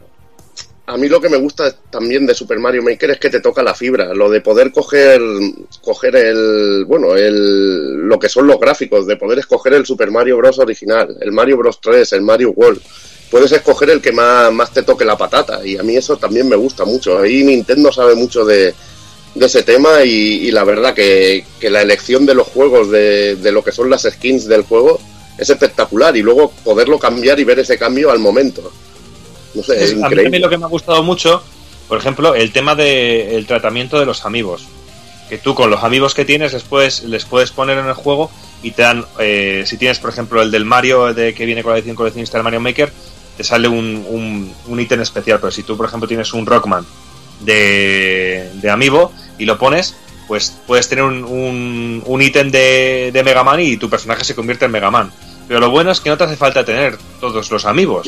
[0.86, 3.40] a, a mí lo que me gusta también de Super Mario Maker es que te
[3.40, 5.20] toca la fibra, lo de poder coger,
[5.80, 10.36] coger el, bueno, el, lo que son los gráficos, de poder escoger el Super Mario
[10.38, 10.58] Bros.
[10.58, 11.80] original, el Mario Bros.
[11.80, 12.80] 3, el Mario World.
[13.32, 16.48] Puedes escoger el que más, más te toque la patata y a mí eso también
[16.48, 17.18] me gusta mucho.
[17.18, 18.74] Ahí Nintendo sabe mucho de,
[19.34, 20.10] de ese tema y,
[20.46, 23.90] y la verdad que, que la elección de los juegos, de, de lo que son
[23.90, 25.00] las skins del juego,
[25.38, 28.70] es espectacular y luego poderlo cambiar y ver ese cambio al momento.
[29.54, 31.42] No sé, es, Es- a mí lo que me ha gustado mucho,
[31.88, 34.66] por ejemplo, el tema del tratamiento de los amigos.
[35.30, 38.30] Que tú con los amigos que tienes les puedes, les puedes poner en el juego
[38.62, 41.72] y te dan, eh, si tienes por ejemplo el del Mario de que viene con
[41.72, 42.92] la edición coleccionista del Mario Maker,
[43.36, 45.38] te sale un, un, un ítem especial.
[45.40, 46.84] Pero si tú por ejemplo tienes un Rockman
[47.40, 49.96] de, de Amiibo y lo pones,
[50.28, 54.64] pues puedes tener un, un, ítem de, de Mega Man y tu personaje se convierte
[54.66, 55.12] en Mega Man.
[55.48, 58.06] Pero lo bueno es que no te hace falta tener todos los amigos.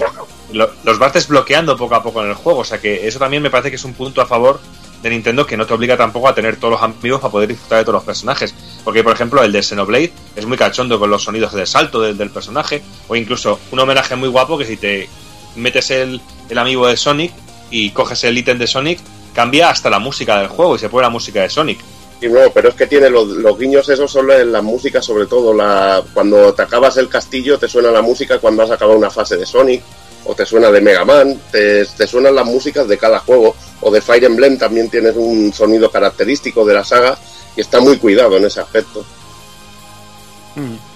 [0.53, 2.61] Lo- los vas desbloqueando poco a poco en el juego.
[2.61, 4.61] O sea que eso también me parece que es un punto a favor
[5.05, 7.79] de Nintendo que no te obliga tampoco a tener todos los amigos para poder disfrutar
[7.79, 8.55] de todos los personajes.
[8.83, 12.17] Porque, por ejemplo, el de Xenoblade es muy cachondo con los sonidos de salto del,
[12.17, 12.83] del personaje.
[13.07, 15.11] O incluso un homenaje muy guapo que si te
[15.57, 17.33] metes el, el amigo de Sonic
[17.71, 18.99] y coges el ítem de Sonic,
[19.35, 21.81] cambia hasta la música del juego y se pone la música de Sonic.
[22.23, 25.27] Y no, pero es que tiene los, los guiños esos son en la música, sobre
[25.27, 29.11] todo la cuando te acabas el castillo te suena la música cuando has acabado una
[29.11, 29.83] fase de Sonic
[30.25, 33.91] o te suena de Mega Man, te, te suenan las músicas de cada juego o
[33.91, 37.19] de Fire Emblem también tienes un sonido característico de la saga
[37.57, 39.05] y está muy cuidado en ese aspecto.
[40.57, 40.94] Mm.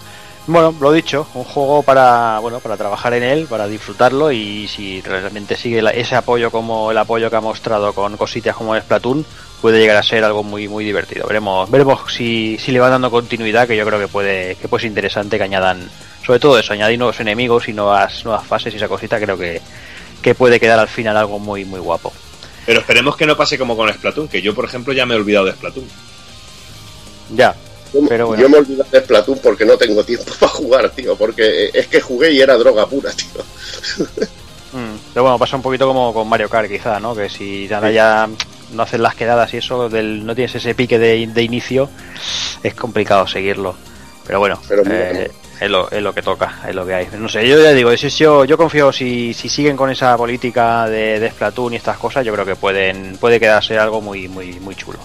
[0.50, 5.02] Bueno, lo dicho, un juego para bueno para trabajar en él, para disfrutarlo y si
[5.02, 9.26] realmente sigue la- ese apoyo como el apoyo que ha mostrado con cositas como Splatoon,
[9.60, 11.26] puede llegar a ser algo muy muy divertido.
[11.26, 14.80] Veremos veremos si, si le van dando continuidad, que yo creo que puede que puede
[14.82, 15.86] ser interesante que añadan
[16.24, 19.60] sobre todo eso, añadir nuevos enemigos y nuevas nuevas fases y esa cosita, creo que
[20.22, 22.10] que puede quedar al final algo muy muy guapo.
[22.64, 25.18] Pero esperemos que no pase como con Splatoon, que yo, por ejemplo, ya me he
[25.18, 25.86] olvidado de Splatoon.
[27.34, 27.54] Ya,
[28.08, 28.42] Pero bueno.
[28.42, 32.00] yo me olvidé de Splatoon porque no tengo tiempo para jugar, tío, porque es que
[32.00, 34.06] jugué y era droga pura, tío.
[34.70, 37.14] Mm, Pero bueno, pasa un poquito como con Mario Kart, quizá, ¿no?
[37.14, 38.28] Que si ahora ya
[38.74, 41.88] no haces las quedadas y eso, del, no tienes ese pique de, de inicio,
[42.62, 43.74] es complicado seguirlo.
[44.26, 47.08] Pero bueno, Pero eh, es, lo, es lo que toca, es lo que hay.
[47.18, 51.18] No sé, yo ya digo, yo, yo confío, si, si siguen con esa política de,
[51.18, 54.74] de Splatoon y estas cosas, yo creo que pueden puede quedarse algo muy muy muy
[54.74, 54.98] chulo.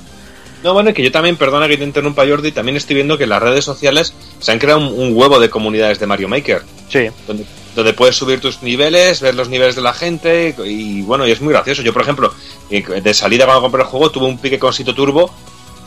[0.63, 3.31] No, bueno, que yo también, perdona que te interrumpa Jordi, también estoy viendo que en
[3.31, 7.09] las redes sociales se han creado un, un huevo de comunidades de Mario Maker, Sí,
[7.27, 7.45] donde,
[7.75, 11.41] donde puedes subir tus niveles, ver los niveles de la gente, y bueno, y es
[11.41, 11.81] muy gracioso.
[11.81, 12.33] Yo, por ejemplo,
[12.69, 15.33] eh, de salida cuando compré el juego, tuve un pique con Sito Turbo,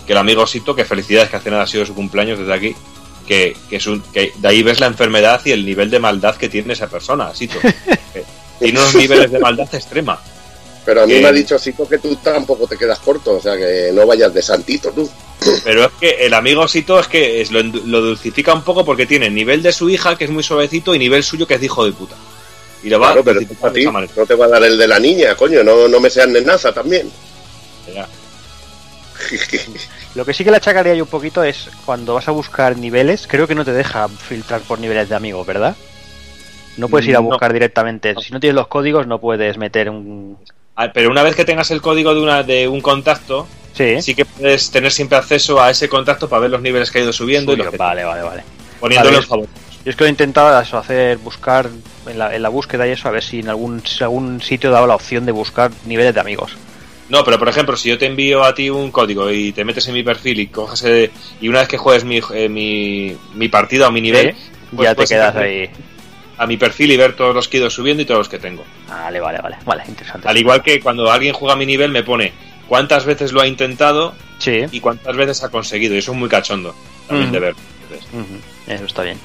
[0.06, 2.76] que el amigo Sito, que felicidades que hace nada ha sido su cumpleaños desde aquí,
[3.26, 6.36] que, que, es un, que de ahí ves la enfermedad y el nivel de maldad
[6.36, 7.58] que tiene esa persona, Sito.
[8.14, 8.24] Eh,
[8.58, 10.18] tiene unos niveles de maldad extrema.
[10.86, 11.20] Pero a mí Eh.
[11.20, 14.32] me ha dicho Sito que tú tampoco te quedas corto, o sea que no vayas
[14.32, 15.08] de santito tú.
[15.64, 19.04] Pero es que el amigo Sito es que es, lo, lo dulcifica un poco porque
[19.04, 21.66] tiene nivel de su hija, que es muy suavecito, y nivel suyo, que es de
[21.66, 22.14] hijo de puta.
[22.82, 23.84] Y lo va Claro, pero a ti
[24.16, 26.72] no te va a dar el de la niña, coño, no, no me seas nenaza
[26.72, 27.10] también.
[27.92, 28.06] Ya.
[30.14, 33.26] Lo que sí que le achacaría yo un poquito es cuando vas a buscar niveles,
[33.26, 35.76] creo que no te deja filtrar por niveles de amigos, ¿verdad?
[36.76, 37.26] No puedes ir a No.
[37.26, 38.14] buscar directamente.
[38.22, 40.38] Si no tienes los códigos, no puedes meter un.
[40.76, 44.14] Ah, Pero una vez que tengas el código de, una, de un contacto, Sí, sí
[44.14, 47.12] que puedes tener siempre acceso a ese contacto para ver los niveles que ha ido
[47.12, 48.42] subiendo y los que Vale, vale, vale.
[48.80, 49.22] poniéndolo Vale.
[49.24, 49.48] en favor.
[49.84, 51.68] Yo es que lo he intentado eso, hacer, buscar
[52.06, 54.70] en la, en la búsqueda y eso, a ver si en algún, si algún sitio
[54.70, 56.56] daba la opción de buscar niveles de amigos.
[57.08, 59.86] No, pero por ejemplo, si yo te envío a ti un código y te metes
[59.86, 63.86] en mi perfil y coges y una vez que juegues mi, eh, mi, mi partida
[63.88, 65.70] o mi nivel, Sí, pues ya te quedas ahí.
[66.38, 68.38] A mi perfil y ver todos los que he ido subiendo y todos los que
[68.38, 68.64] tengo.
[68.88, 69.56] Vale, vale, vale.
[69.64, 70.28] Vale, interesante.
[70.28, 72.32] Al igual que cuando alguien juega a mi nivel me pone
[72.68, 75.94] cuántas veces lo ha intentado Sí, y cuántas veces ha conseguido.
[75.94, 76.74] Y eso es muy cachondo
[77.08, 77.54] también de ver.
[78.66, 79.18] Eso está bien.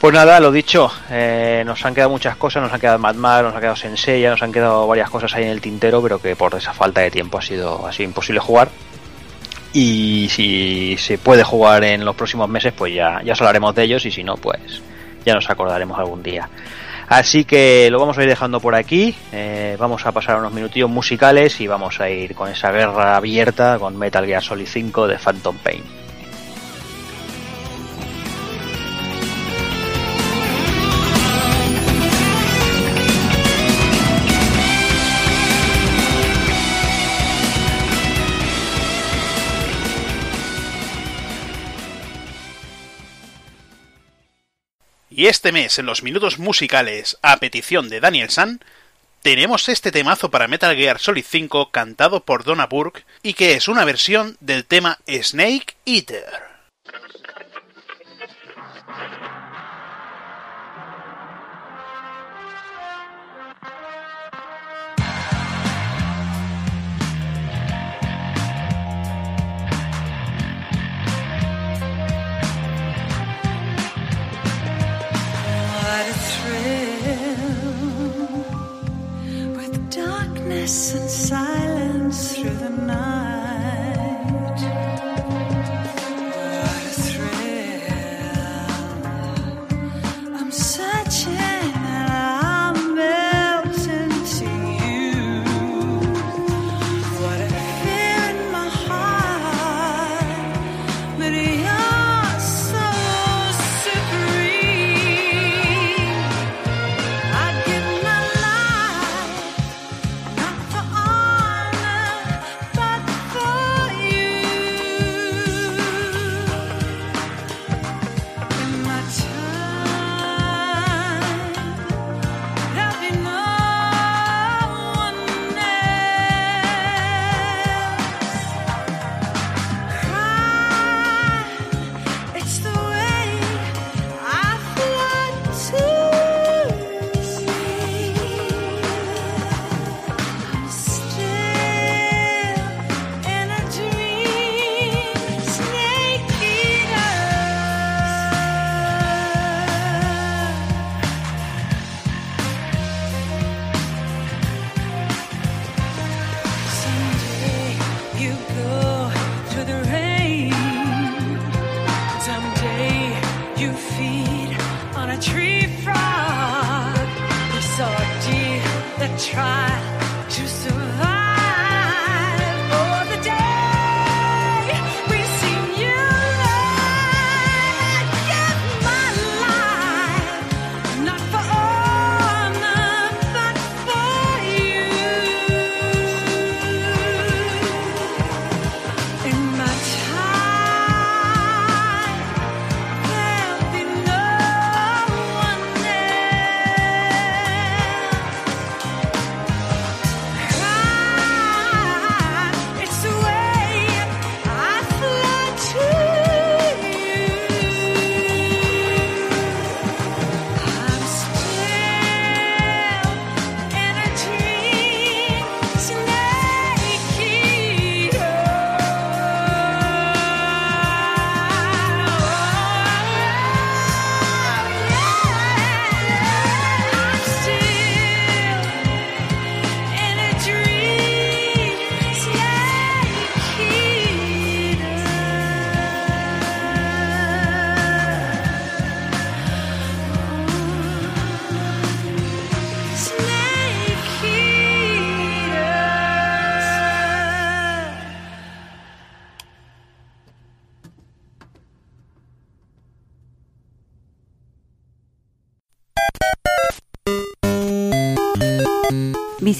[0.00, 3.44] Pues nada, lo dicho, eh, nos han quedado muchas cosas, nos han quedado Mad Max,
[3.44, 6.34] nos ha quedado Senseiya, nos han quedado varias cosas ahí en el tintero, pero que
[6.34, 8.68] por esa falta de tiempo ha sido, ha sido imposible jugar.
[9.72, 13.84] Y si se puede jugar en los próximos meses, pues ya, ya os hablaremos de
[13.84, 14.82] ellos y si no, pues
[15.24, 16.48] ya nos acordaremos algún día.
[17.08, 20.88] Así que lo vamos a ir dejando por aquí, eh, vamos a pasar unos minutillos
[20.88, 25.18] musicales y vamos a ir con esa guerra abierta con Metal Gear Solid 5 de
[25.18, 26.01] Phantom Pain.
[45.22, 48.60] Y este mes, en los minutos musicales, a petición de Daniel San,
[49.22, 53.68] tenemos este temazo para Metal Gear Solid 5 cantado por Donna Burke y que es
[53.68, 56.51] una versión del tema Snake Eater.
[80.62, 83.21] And silence through the night.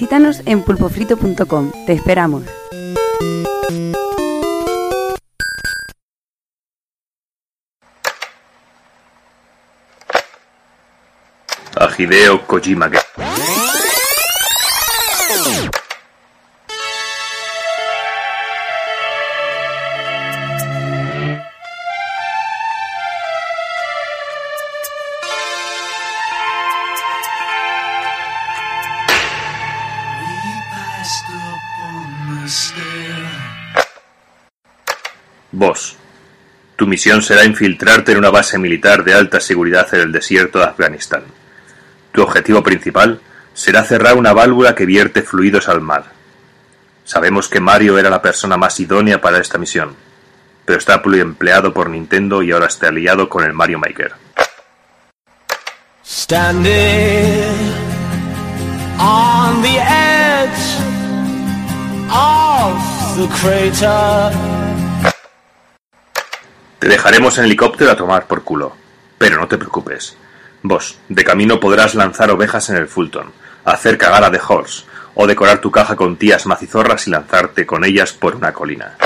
[0.03, 1.71] Visítanos en pulpofrito.com.
[1.87, 2.43] Te esperamos.
[11.97, 12.91] Hideo Kojima.
[36.93, 41.23] Misión será infiltrarte en una base militar de alta seguridad en el desierto de Afganistán.
[42.13, 43.19] Tu objetivo principal
[43.55, 46.13] será cerrar una válvula que vierte fluidos al mar.
[47.07, 49.97] Sabemos que Mario era la persona más idónea para esta misión,
[50.67, 54.13] pero está empleado por Nintendo y ahora está aliado con el Mario Maker.
[66.83, 68.77] Te dejaremos en helicóptero a tomar por culo,
[69.17, 70.17] pero no te preocupes.
[70.65, 73.31] Vos, de camino podrás lanzar ovejas en el Fulton,
[73.65, 74.83] hacer cagar a The Horse,
[75.15, 78.97] o decorar tu caja con tías macizorras y lanzarte con ellas por una colina.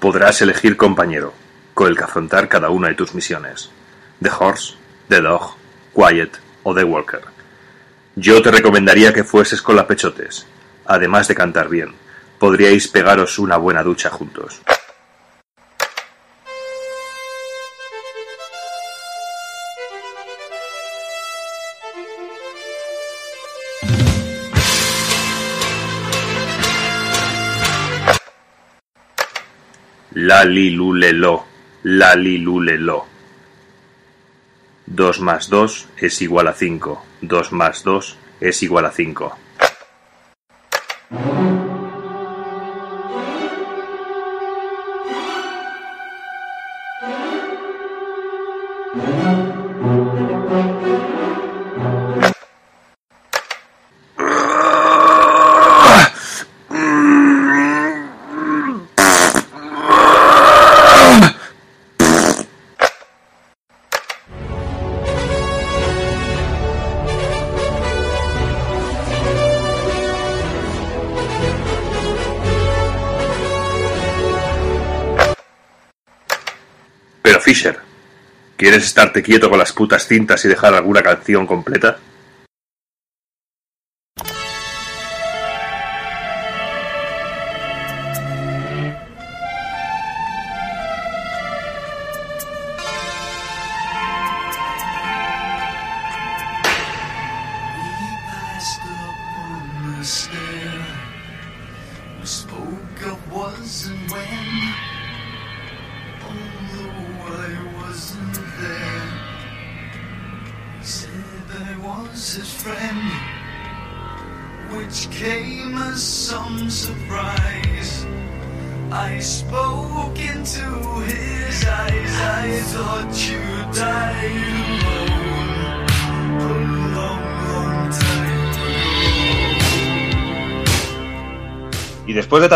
[0.00, 1.32] Podrás elegir compañero,
[1.74, 3.70] con el que afrontar cada una de tus misiones.
[4.22, 4.74] The Horse,
[5.08, 5.56] The Dog,
[5.94, 7.22] Quiet o The Walker.
[8.16, 10.46] Yo te recomendaría que fueses con la Pechotes.
[10.84, 11.94] Además de cantar bien,
[12.38, 14.60] podríais pegaros una buena ducha juntos.
[31.82, 33.06] Lalilulelo.
[34.86, 37.04] 2 más 2 es igual a 5.
[37.22, 39.38] 2 más 2 es igual a 5.
[77.52, 77.76] Fisher,
[78.56, 81.98] ¿quieres estarte quieto con las putas cintas y dejar alguna canción completa?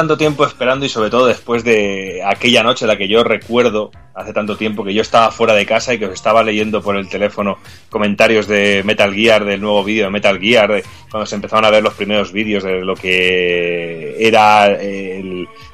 [0.06, 4.32] Tanto tiempo esperando y sobre todo después de aquella noche la que yo recuerdo, hace
[4.32, 7.08] tanto tiempo que yo estaba fuera de casa y que os estaba leyendo por el
[7.08, 7.58] teléfono
[7.90, 10.80] comentarios de Metal Gear, del nuevo vídeo de Metal Gear,
[11.10, 15.15] cuando se empezaron a ver los primeros vídeos de lo que era el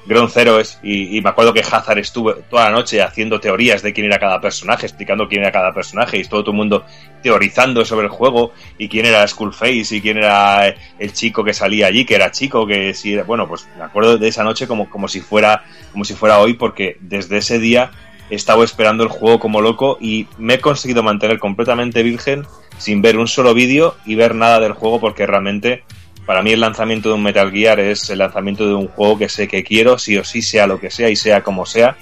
[0.07, 3.93] Ground Zeroes y, y me acuerdo que Hazard estuvo toda la noche haciendo teorías de
[3.93, 6.85] quién era cada personaje, explicando quién era cada personaje y todo el mundo
[7.23, 11.87] teorizando sobre el juego y quién era Skullface y quién era el chico que salía
[11.87, 14.91] allí, que era chico, que si era, bueno, pues me acuerdo de esa noche como,
[14.91, 17.91] como si fuera como si fuera hoy porque desde ese día
[18.31, 22.47] he estado esperando el juego como loco y me he conseguido mantener completamente virgen
[22.79, 25.85] sin ver un solo vídeo y ver nada del juego porque realmente
[26.27, 29.29] para mí el lanzamiento de un Metal Gear es el lanzamiento de un juego que
[29.29, 31.97] sé que quiero, sí o sí, sea lo que sea y sea como sea.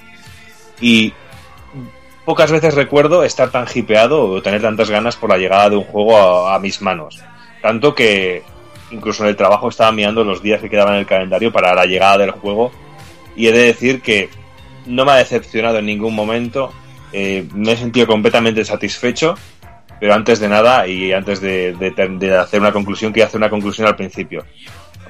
[0.79, 1.13] Y
[2.25, 5.83] pocas veces recuerdo estar tan hipeado o tener tantas ganas por la llegada de un
[5.83, 7.19] juego a, mis manos.
[7.61, 8.43] Tanto que
[8.91, 11.85] incluso en el trabajo estaba mirando los días que quedaban en el calendario para la
[11.85, 12.71] llegada del juego
[13.35, 14.29] y he de decir que
[14.85, 16.73] no me ha decepcionado en ningún momento,
[17.13, 19.35] eh, me he sentido completamente satisfecho
[20.01, 23.37] Pero antes de nada y antes de, de ter- de hacer una conclusión, quiero hacer
[23.37, 24.43] una conclusión al principio.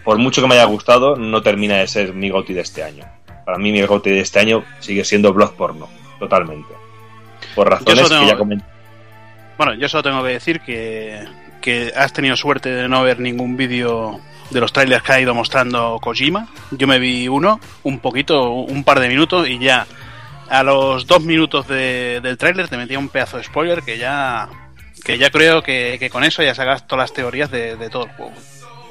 [0.03, 3.05] Por mucho que me haya gustado, no termina de ser mi GOTY de este año.
[3.45, 5.87] Para mí mi GOTY de este año sigue siendo Blood Porno,
[6.19, 6.73] totalmente.
[7.55, 8.65] Por razones que ya comenté.
[9.57, 11.19] Bueno, yo solo tengo que decir que,
[11.61, 14.19] que has tenido suerte de no ver ningún vídeo
[14.49, 16.47] de los trailers que ha ido mostrando Kojima.
[16.71, 19.87] Yo me vi uno, un poquito, un par de minutos y ya
[20.49, 24.49] a los dos minutos de- del tráiler te metía un pedazo de spoiler que ya
[25.11, 28.05] que ya creo que, que con eso ya sacas todas las teorías de, de todo
[28.05, 28.31] el juego.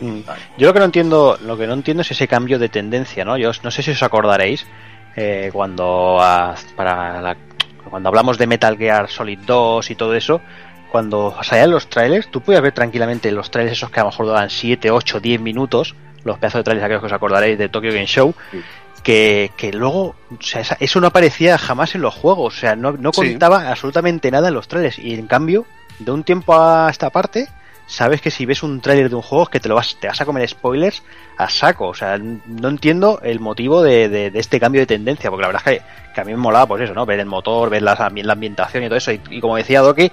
[0.00, 0.20] Mm.
[0.56, 3.36] Yo lo que no entiendo, lo que no entiendo es ese cambio de tendencia, ¿no?
[3.36, 4.66] Yo no sé si os acordaréis
[5.16, 6.18] eh, cuando
[6.76, 7.36] para la-
[7.88, 10.40] cuando hablamos de Metal Gear Solid 2 y todo eso,
[10.92, 14.26] cuando salían los trailers, tú podías ver tranquilamente los trailers esos que a lo mejor
[14.26, 15.94] duraban 7, 8, 10 minutos,
[16.24, 18.60] los pedazos de trailers aquellos que os acordaréis de Tokyo Game Show, Sí.
[19.02, 22.76] que, que luego, o sea, esa- eso no aparecía jamás en los juegos, o sea,
[22.76, 23.30] no, no Sí.
[23.30, 25.64] contaba absolutamente nada en los trailers, y en cambio,
[26.00, 27.48] de un tiempo a esta parte,
[27.86, 30.06] sabes que si ves un tráiler de un juego es que te lo vas, te
[30.08, 31.02] vas a comer spoilers
[31.36, 31.88] a saco.
[31.88, 35.48] O sea, no entiendo el motivo de, de- de este cambio de tendencia, porque la
[35.48, 35.82] verdad es
[36.14, 37.06] que, a mí me molaba pues eso, ¿no?
[37.06, 39.12] Ver el motor, ver ambi- la ambientación y todo eso.
[39.12, 40.10] Y, como decía Doki,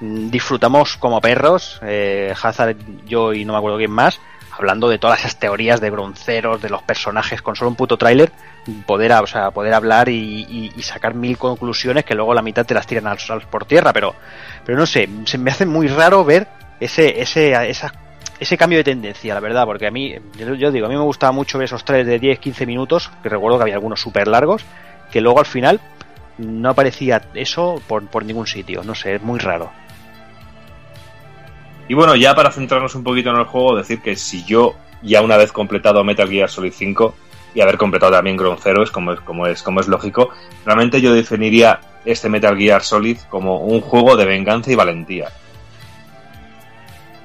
[0.00, 2.76] mm, disfrutamos como perros, eh, Hazard,
[3.06, 4.20] yo y no me acuerdo quién más,
[4.52, 8.32] hablando de todas esas teorías de bronceros, de los personajes, con solo un puto tráiler,
[8.86, 12.86] poder, o sea, poder hablar y sacar mil conclusiones que luego la mitad te las
[12.86, 14.14] tiran al, al- por tierra, pero,
[14.70, 16.46] pero no sé, se me hace muy raro ver
[16.78, 17.92] ese, ese, esa,
[18.38, 21.32] ese cambio de tendencia, la verdad, porque a mí, yo, digo, a mí me gustaba
[21.32, 24.64] mucho ver esos trailers de 10, 15 minutos, que recuerdo que había algunos súper largos,
[25.10, 25.80] que luego al final
[26.38, 29.72] no aparecía eso por, por ningún sitio, no sé, es muy raro.
[31.88, 35.20] Y bueno, ya para centrarnos un poquito en el juego, decir que si yo ya
[35.20, 37.12] una vez completado Metal Gear Solid 5
[37.54, 40.30] y haber completado también Ground Zero, es como es, como es, como es lógico,
[40.64, 45.28] realmente yo definiría este Metal Gear Solid como un juego de venganza y valentía.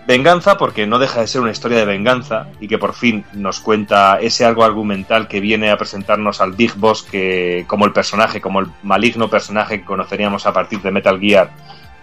[0.08, 3.60] Venganza porque no deja de ser una historia de venganza y que por fin nos
[3.60, 8.40] cuenta ese algo argumental que viene a presentarnos al Big Boss que como el personaje,
[8.40, 11.50] como el maligno personaje que conoceríamos a partir de Metal Gear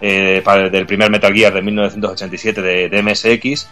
[0.01, 3.69] eh, del primer Metal Gear de 1987 de, de MSX.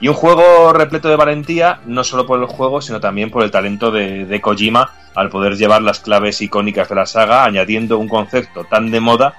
[0.00, 3.50] Y un juego repleto de valentía, no solo por el juego, sino también por el
[3.50, 8.08] talento de, de Kojima al poder llevar las claves icónicas de la saga, añadiendo un
[8.08, 9.34] concepto tan de moda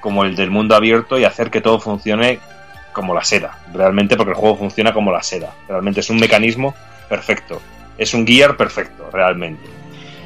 [0.00, 2.38] como el del mundo abierto y hacer que todo funcione
[2.92, 3.58] como la seda.
[3.74, 5.52] Realmente, porque el juego funciona como la seda.
[5.68, 6.74] Realmente es un mecanismo
[7.08, 7.60] perfecto.
[7.98, 9.68] Es un gear perfecto, realmente.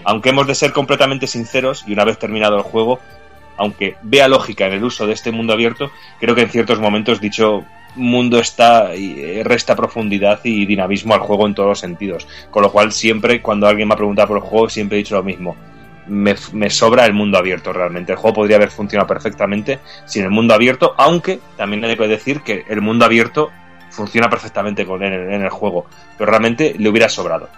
[0.05, 3.01] Aunque hemos de ser completamente sinceros, y una vez terminado el juego,
[3.57, 5.91] aunque vea lógica en el uso de este mundo abierto,
[6.21, 7.65] creo que en ciertos momentos dicho
[7.97, 12.27] mundo está y eh, resta profundidad y dinamismo al juego en todos los sentidos.
[12.51, 15.17] Con lo cual siempre cuando alguien me ha preguntado por el juego siempre he dicho
[15.17, 15.57] lo mismo.
[16.07, 16.35] Me,
[16.71, 18.13] sobra el mundo abierto realmente.
[18.13, 22.41] El juego podría haber funcionado perfectamente sin el mundo abierto, aunque también hay que decir
[22.41, 23.51] que el mundo abierto
[23.91, 25.87] funciona perfectamente con él en el juego,
[26.19, 27.49] pero realmente le hubiera sobrado.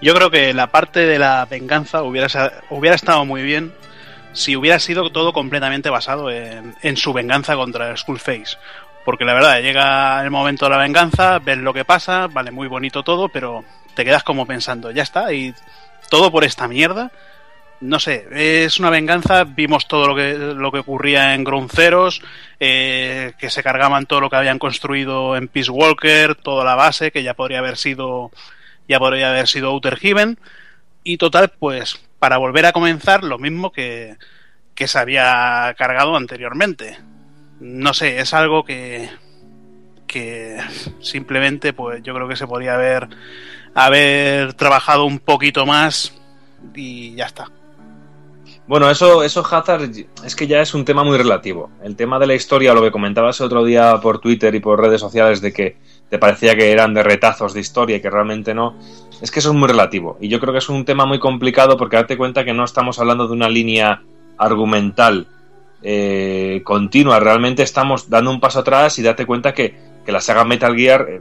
[0.00, 2.28] Yo creo que la parte de la venganza hubiera,
[2.70, 3.72] hubiera estado muy bien
[4.32, 8.56] si hubiera sido todo completamente basado en, en su venganza contra Skullface.
[9.10, 12.68] Porque la verdad, llega el momento de la venganza, ves lo que pasa, vale, muy
[12.68, 13.64] bonito todo, pero
[13.96, 15.52] te quedas como pensando, ya está, y
[16.08, 17.10] todo por esta mierda.
[17.80, 22.22] No sé, es una venganza, vimos todo lo que, lo que ocurría en Ground Zeroes,
[22.60, 27.10] eh, que se cargaban todo lo que habían construido en Peace Walker, toda la base,
[27.10, 28.30] que ya podría haber sido
[28.86, 30.38] ya podría haber sido Outer Heaven.
[31.02, 34.18] Y total, pues para volver a comenzar lo mismo que,
[34.76, 36.96] que se había cargado anteriormente.
[37.60, 39.10] No sé, es algo que,
[40.06, 40.58] que
[41.00, 43.08] simplemente pues yo creo que se podría haber,
[43.74, 46.14] haber trabajado un poquito más
[46.74, 47.50] y ya está.
[48.66, 49.90] Bueno, eso, eso Hazard
[50.24, 51.70] es que ya es un tema muy relativo.
[51.82, 54.80] El tema de la historia, lo que comentabas el otro día por Twitter y por
[54.80, 55.76] redes sociales de que
[56.08, 58.76] te parecía que eran de retazos de historia y que realmente no,
[59.20, 60.18] es que eso es muy relativo.
[60.20, 62.98] Y yo creo que es un tema muy complicado porque date cuenta que no estamos
[62.98, 64.02] hablando de una línea
[64.38, 65.26] argumental
[65.82, 67.20] eh, continua.
[67.20, 69.74] Realmente estamos dando un paso atrás y date cuenta que,
[70.04, 71.20] que la saga Metal Gear, eh,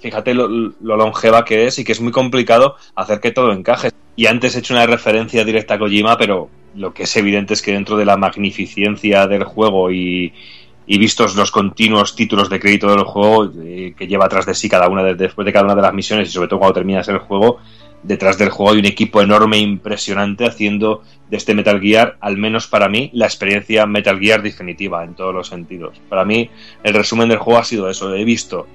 [0.00, 3.90] fíjate lo, lo longeva que es y que es muy complicado hacer que todo encaje.
[4.16, 7.62] Y antes he hecho una referencia directa a Kojima, pero lo que es evidente es
[7.62, 10.32] que dentro de la magnificencia del juego y,
[10.88, 14.68] y vistos los continuos títulos de crédito del juego eh, que lleva atrás de sí
[14.70, 17.06] cada una de, después de cada una de las misiones y sobre todo cuando terminas
[17.08, 17.58] el juego,
[18.02, 22.66] detrás del juego hay un equipo enorme impresionante haciendo de este Metal Gear, al menos
[22.66, 26.00] para mí, la experiencia Metal Gear definitiva en todos los sentidos.
[26.08, 26.50] Para mí,
[26.82, 28.14] el resumen del juego ha sido eso.
[28.14, 28.66] He visto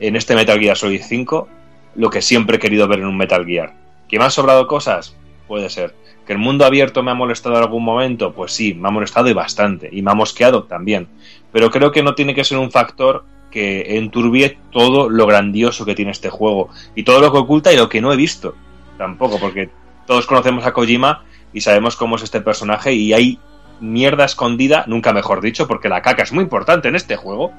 [0.00, 1.48] en este Metal Gear Solid 5
[1.96, 3.74] lo que siempre he querido ver en un Metal Gear.
[4.08, 5.14] ¿Que me han sobrado cosas?
[5.48, 5.94] puede ser.
[6.26, 8.34] ¿Que el mundo abierto me ha molestado en algún momento?
[8.34, 9.88] Pues sí, me ha molestado y bastante.
[9.90, 11.08] Y me ha mosqueado también.
[11.50, 15.94] Pero creo que no tiene que ser un factor que enturbie todo lo grandioso que
[15.94, 16.68] tiene este juego.
[16.94, 18.54] Y todo lo que oculta y lo que no he visto.
[18.98, 19.70] Tampoco, porque
[20.06, 23.38] todos conocemos a Kojima y sabemos cómo es este personaje y hay
[23.80, 27.52] mierda escondida, nunca mejor dicho, porque la caca es muy importante en este juego.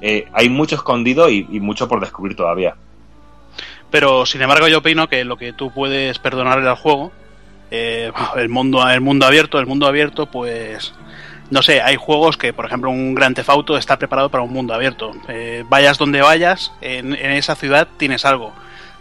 [0.00, 2.74] Eh, hay mucho escondido y, mucho por descubrir todavía.
[3.90, 7.12] Pero sin embargo yo opino que lo que tú puedes perdonarle al juego,
[7.70, 10.92] eh, el mundo, el mundo abierto, el mundo abierto, pues
[11.50, 14.52] no sé, hay juegos que, por ejemplo, un Gran Theft Auto está preparado para un
[14.52, 15.12] mundo abierto.
[15.28, 18.52] Eh, vayas donde vayas, en esa ciudad tienes algo.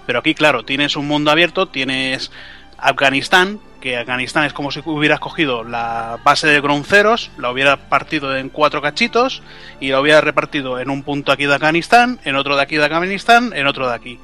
[0.06, 2.32] Pero aquí, claro, tienes un mundo abierto, tienes
[2.78, 8.36] Afganistán, que Afganistán es como si hubieras cogido la base de gronceros, la hubieras partido
[8.36, 9.42] en cuatro cachitos
[9.80, 12.86] y la hubieras repartido en un punto aquí de Afganistán, en otro de aquí de
[12.86, 14.20] Afganistán, en otro de aquí.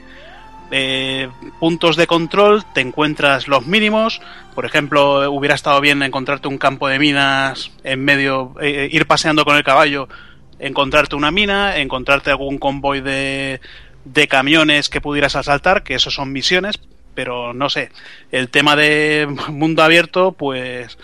[0.71, 1.29] Eh,
[1.59, 4.21] puntos de control, te encuentras los mínimos.
[4.53, 9.45] Por ejemplo, hubiera estado bien encontrarte un campo de minas en medio, eh, ir paseando
[9.45, 10.07] con el caballo,
[10.59, 13.61] encontrarte una mina, encontrarte algún convoy de,
[14.05, 16.79] de camiones que pudieras asaltar, que eso son misiones,
[17.15, 17.91] pero no sé.
[18.31, 20.97] El tema de mundo abierto, pues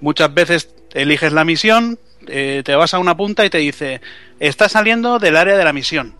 [0.00, 1.98] muchas veces eliges la misión,
[2.28, 4.00] eh, te vas a una punta y te dice,
[4.40, 6.16] estás saliendo del área de la misión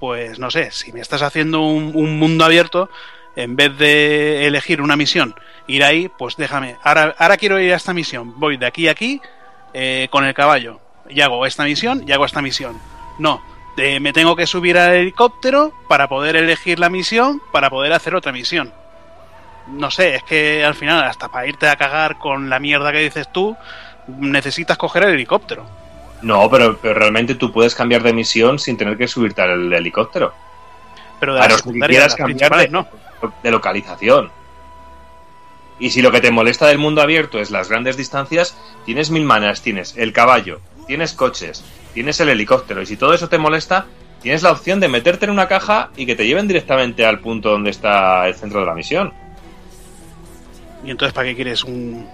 [0.00, 2.90] pues no sé, si me estás haciendo un, un, mundo abierto,
[3.36, 5.34] en vez de elegir una misión,
[5.66, 8.92] ir ahí, pues déjame, ahora, ahora quiero ir a esta misión, voy de aquí a
[8.92, 9.20] aquí
[9.74, 12.80] eh, con el caballo, y hago esta misión y hago esta misión.
[13.18, 13.42] No,
[13.76, 18.14] eh, me tengo que subir al helicóptero para poder elegir la misión, para poder hacer
[18.14, 18.72] otra misión.
[19.68, 22.98] No sé, es que al final, hasta para irte a cagar con la mierda que
[22.98, 23.56] dices tú,
[24.08, 25.64] necesitas coger el helicóptero.
[26.22, 30.34] No, pero, pero, realmente tú puedes cambiar de misión sin tener que subirte al helicóptero.
[31.18, 32.86] Pero de a los que quieras cambiar de, no.
[33.42, 34.30] de, localización.
[35.78, 39.24] Y si lo que te molesta del mundo abierto es las grandes distancias, tienes mil
[39.24, 39.62] maneras.
[39.62, 41.64] Tienes el caballo, tienes coches,
[41.94, 42.82] tienes el helicóptero.
[42.82, 43.86] Y si todo eso te molesta,
[44.22, 47.50] tienes la opción de meterte en una caja y que te lleven directamente al punto
[47.50, 49.12] donde está el centro de la misión.
[50.84, 52.08] ¿Y entonces para qué quieres un,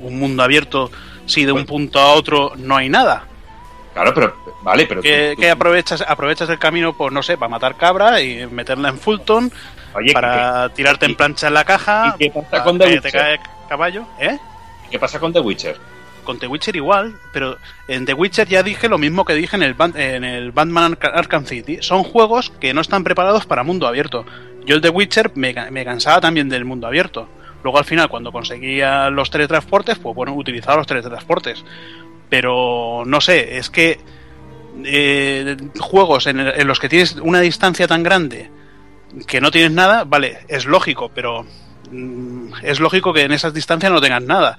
[0.00, 0.90] un mundo abierto
[1.26, 3.24] si de un punto a otro no hay nada?
[3.94, 7.76] Claro, pero vale, pero que, tú, aprovechas aprovechas el camino, pues no sé, para matar
[7.76, 9.52] cabra y meterla en Fulton,
[9.94, 12.14] Oye, para ¿qué, tirarte en plancha en la caja.
[12.18, 13.12] ¿Y qué pasa con The que Witcher?
[13.12, 14.38] te cae caballo, ¿eh?
[14.90, 15.78] ¿Qué pasa con The Witcher?
[16.24, 17.58] Con The Witcher igual, pero
[17.88, 21.46] en The Witcher ya dije lo mismo que dije en el, en el Batman Arkham
[21.46, 21.78] City.
[21.80, 24.24] Son juegos que no están preparados para mundo abierto.
[24.64, 27.28] Yo el The Witcher me, me cansaba también del mundo abierto.
[27.62, 31.64] Luego al final, cuando conseguía los teletransportes, pues bueno, utilizaba los teletransportes
[32.32, 34.00] pero no sé, es que
[34.86, 38.50] eh, juegos en, en, los que tienes una distancia tan grande
[39.26, 41.44] que no tienes nada, vale, es lógico, pero
[41.90, 44.56] mm, es lógico que en esas distancias no tengas nada.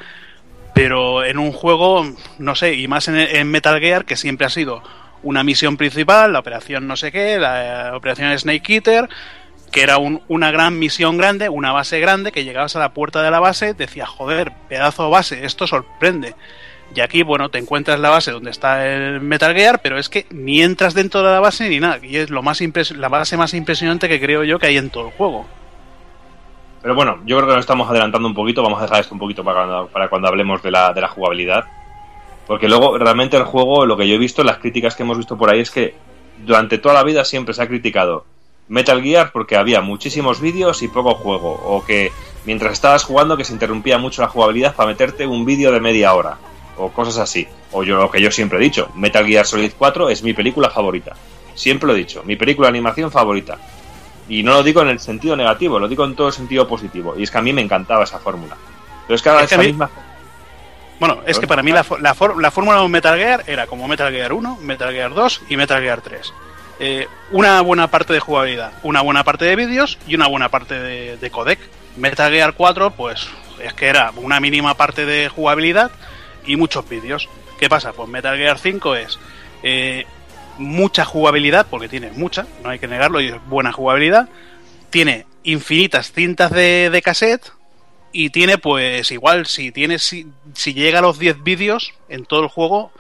[0.74, 2.06] Pero en un juego,
[2.40, 4.82] no sé, y más en, Metal Gear, que siempre ha sido
[5.22, 9.08] una misión principal, la operación no sé qué, la, la operación Snake Eater,
[9.72, 13.22] que era un, una gran misión grande, una base grande, que llegabas a la puerta
[13.22, 16.36] de la base, decías, joder, pedazo base, esto sorprende.
[16.96, 20.28] Y aquí, bueno, te encuentras la base donde está el Metal Gear, pero es que
[20.30, 22.00] ni entras dentro de la base ni nada.
[22.04, 22.62] Y es lo más
[22.96, 25.48] la base más impresionante que creo yo que hay en todo el juego.
[26.84, 28.62] Pero bueno, yo creo que nos estamos adelantando un poquito.
[28.62, 31.66] Vamos a dejar esto un poquito para cuando, hablemos de la, de la jugabilidad.
[32.46, 35.38] Porque luego, realmente, el juego, lo que yo he visto, las críticas que hemos visto
[35.38, 35.96] por ahí es que
[36.46, 38.26] durante toda la vida siempre se ha criticado
[38.68, 41.52] Metal Gear porque había muchísimos vídeos y poco juego.
[41.52, 42.12] O que
[42.46, 46.14] mientras estabas jugando que se interrumpía mucho la jugabilidad para meterte un vídeo de media
[46.14, 46.38] hora
[46.78, 47.48] o cosas así.
[47.72, 50.70] O yo lo que yo siempre he dicho, Metal Gear Solid 4 es mi película
[50.70, 51.16] favorita.
[51.56, 53.58] Siempre lo he dicho, mi película de animación favorita.
[54.30, 57.16] Y no lo digo en el sentido negativo, lo digo en todo el sentido positivo.
[57.18, 58.56] Y es que a mí me encantaba esa fórmula.
[59.08, 59.68] Pero es que ahora es esa mí...
[59.68, 59.90] misma...
[61.00, 64.10] Bueno, es que para mí la, la, la, fórmula de Metal Gear era como Metal
[64.12, 66.34] Gear 1, Metal Gear 2 y Metal Gear 3.
[66.80, 70.80] Eh, una buena parte de jugabilidad, una buena parte de vídeos y una buena parte
[70.80, 71.60] de, de codec.
[71.98, 73.28] Metal Gear 4, pues
[73.62, 75.92] es que era una mínima parte de jugabilidad
[76.46, 77.28] y muchos vídeos.
[77.60, 77.94] ¿Qué pasa?
[77.94, 79.20] Pues Metal Gear 5 es
[79.64, 80.06] eh,
[80.58, 84.30] mucha jugabilidad, porque tiene mucha, no hay que negarlo, y es buena jugabilidad.
[84.90, 87.52] Tiene infinitas cintas de, de cassette
[88.12, 92.44] y tiene, pues igual, si, tiene, si, si llega a los 10 vídeos en todo
[92.44, 92.92] el juego,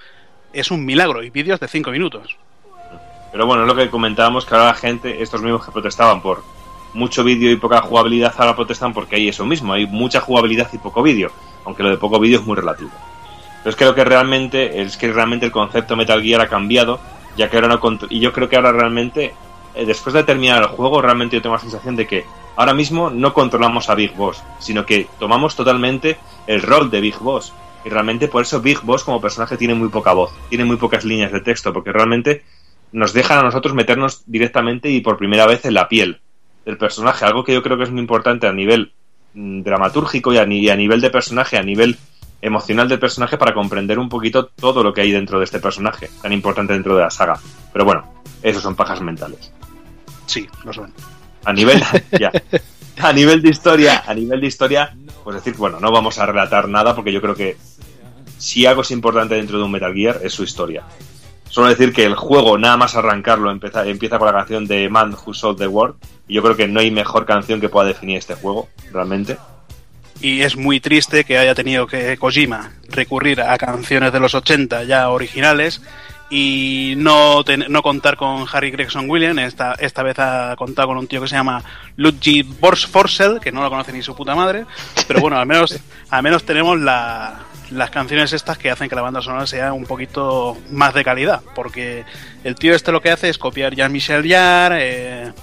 [0.54, 2.38] es un milagro, y vídeos de 5 minutos.
[3.32, 6.44] Pero bueno, es lo que comentábamos, que ahora la gente, estos mismos que protestaban por
[6.94, 10.78] mucho vídeo y poca jugabilidad, ahora protestan porque hay eso mismo, hay mucha jugabilidad y
[10.78, 11.32] poco vídeo,
[11.66, 12.92] aunque lo de poco vídeo es muy relativo.
[13.58, 17.00] Entonces creo que realmente es que realmente el concepto Metal Gear ha cambiado,
[17.38, 19.34] ya que ahora no y yo creo que ahora realmente
[19.76, 23.10] eh, después de terminar el juego realmente yo tengo la sensación de que ahora mismo
[23.10, 27.54] no controlamos a Big Boss, sino que tomamos totalmente el rol de Big Boss.
[27.86, 31.04] Y realmente por eso Big Boss como personaje tiene muy poca voz, tiene muy pocas
[31.04, 32.44] líneas de texto, porque realmente
[32.92, 36.22] nos dejan a nosotros meternos directamente y por primera vez en la piel
[36.66, 38.94] del personaje, algo que yo creo que es muy importante a nivel
[39.34, 41.98] mm, dramatúrgico y a nivel de personaje, a nivel
[42.44, 46.10] emocional del personaje para comprender un poquito todo lo que hay dentro de este personaje,
[46.22, 47.40] tan importante dentro de la saga.
[47.72, 49.54] Pero bueno, esos son pajas mentales.
[50.26, 50.94] Sí, lo son.
[51.46, 51.82] A nivel,
[52.20, 52.32] ya.
[53.00, 54.94] A nivel de historia, a nivel de historia,
[55.24, 57.56] pues decir, bueno, no vamos a relatar nada porque yo creo que
[58.38, 60.84] si algo es importante dentro de un Metal Gear es su historia.
[61.48, 65.16] Solo decir que el juego, nada más arrancarlo, empieza, empieza con la canción de Man
[65.16, 65.96] Who Sold the World.
[66.28, 69.38] Y yo creo que no hay mejor canción que pueda definir este juego, realmente.
[70.22, 74.84] Y es muy triste que haya tenido que Kojima recurrir a canciones de los 80
[74.84, 75.82] ya originales
[76.30, 79.42] y no, no contar con Harry Gregson Williams.
[79.42, 81.62] Esta, esta vez ha contado con un tío que se llama
[82.60, 84.66] Bors Forsell, que no lo conoce ni su puta madre.
[85.08, 85.78] Pero bueno, al menos,
[86.10, 87.40] al menos tenemos la-
[87.72, 91.42] las canciones estas que hacen que la banda sonora sea un poquito más de calidad.
[91.54, 92.06] Porque
[92.44, 94.78] el tío este lo que hace es copiar Jean-Michel Jarre.
[95.28, 95.34] eh,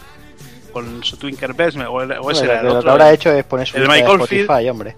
[0.71, 3.33] con su Twinkle Bells, o, el- o ese era el lo que otro, habrá hecho
[3.33, 4.95] es poner su el Michael Spotify, hombre.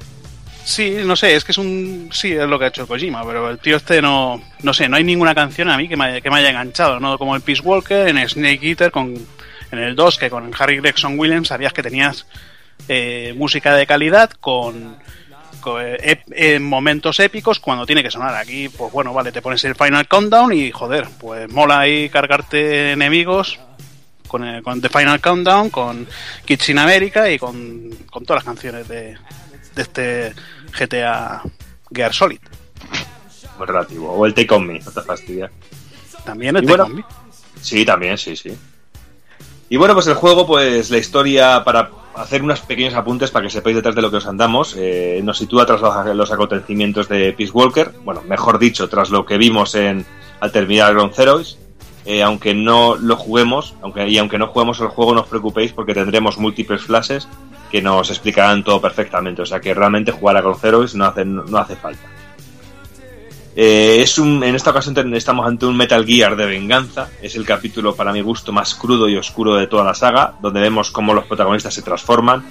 [0.64, 2.08] Sí, no sé, es que es un.
[2.12, 4.40] Sí, es lo que ha hecho Kojima, pero el tío este no.
[4.62, 7.00] No sé, no hay ninguna canción a mí que me haya, que me haya enganchado,
[7.00, 7.18] ¿no?
[7.18, 9.12] Como el Peace Walker, en Snake Eater, con,
[9.72, 12.26] en el 2, que con Harry Gregson Williams sabías que tenías
[12.88, 14.96] eh, música de calidad con.
[15.60, 19.62] con, eh, eh, momentos épicos cuando tiene que sonar aquí pues bueno vale te pones
[19.64, 23.60] el Final Countdown y joder pues mola ahí cargarte enemigos
[24.32, 26.08] con, el- con The Final Countdown, con
[26.44, 29.16] Kids in America y con, con todas las canciones de,
[29.76, 30.32] de este
[30.76, 31.42] GTA
[31.94, 32.40] Gear Solid.
[33.58, 34.10] Muy relativo.
[34.12, 35.50] O el Take On Me, no te fastidia.
[36.24, 37.04] También el Y bueno, Take On Me.
[37.60, 38.56] Sí, también, sí, sí.
[39.68, 43.50] Y bueno, pues el juego, pues la historia, para hacer unos pequeños apuntes para que
[43.50, 47.32] sepáis detrás de lo que os andamos, eh, nos sitúa tras los, los acontecimientos de
[47.32, 50.04] Peace Walker, bueno, mejor dicho, tras lo que vimos en
[50.40, 51.56] al terminar Ground Zeroes,
[52.04, 55.72] eh, aunque no lo juguemos, aunque, y aunque no juguemos el juego, no os preocupéis
[55.72, 57.28] porque tendremos múltiples flashes
[57.70, 61.24] que nos explicarán todo perfectamente, o sea que realmente jugar a Ground Zeroes no hace,
[61.24, 62.08] no hace falta.
[63.54, 67.08] Eh, es un, en esta ocasión estamos ante un Metal Gear de venganza.
[67.20, 70.60] Es el capítulo, para mi gusto, más crudo y oscuro de toda la saga, donde
[70.60, 72.44] vemos cómo los protagonistas se transforman.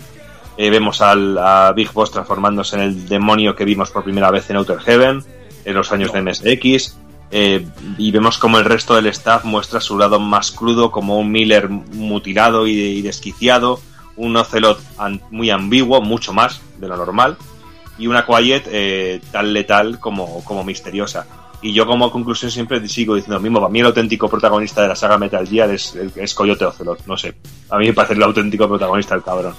[0.57, 4.49] Eh, vemos al, a Big Boss transformándose en el demonio que vimos por primera vez
[4.49, 5.23] en Outer Heaven,
[5.65, 6.97] en los años de MSX.
[7.31, 7.65] Eh,
[7.97, 11.69] y vemos como el resto del staff muestra su lado más crudo, como un Miller
[11.69, 13.79] mutilado y, y desquiciado,
[14.17, 17.37] un Ocelot an- muy ambiguo, mucho más de lo normal
[17.97, 21.25] y una Quiet eh, tan letal como, como misteriosa.
[21.63, 24.87] Y yo como conclusión siempre sigo diciendo lo mismo, para mí el auténtico protagonista de
[24.87, 27.35] la saga Metal Gear es, es Coyote Ocelot, no sé.
[27.69, 29.53] A mí me parece el auténtico protagonista el cabrón.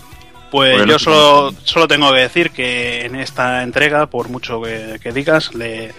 [0.51, 5.12] Pues yo solo, solo tengo que decir que en esta entrega, por mucho que, que
[5.12, 5.94] digas, le,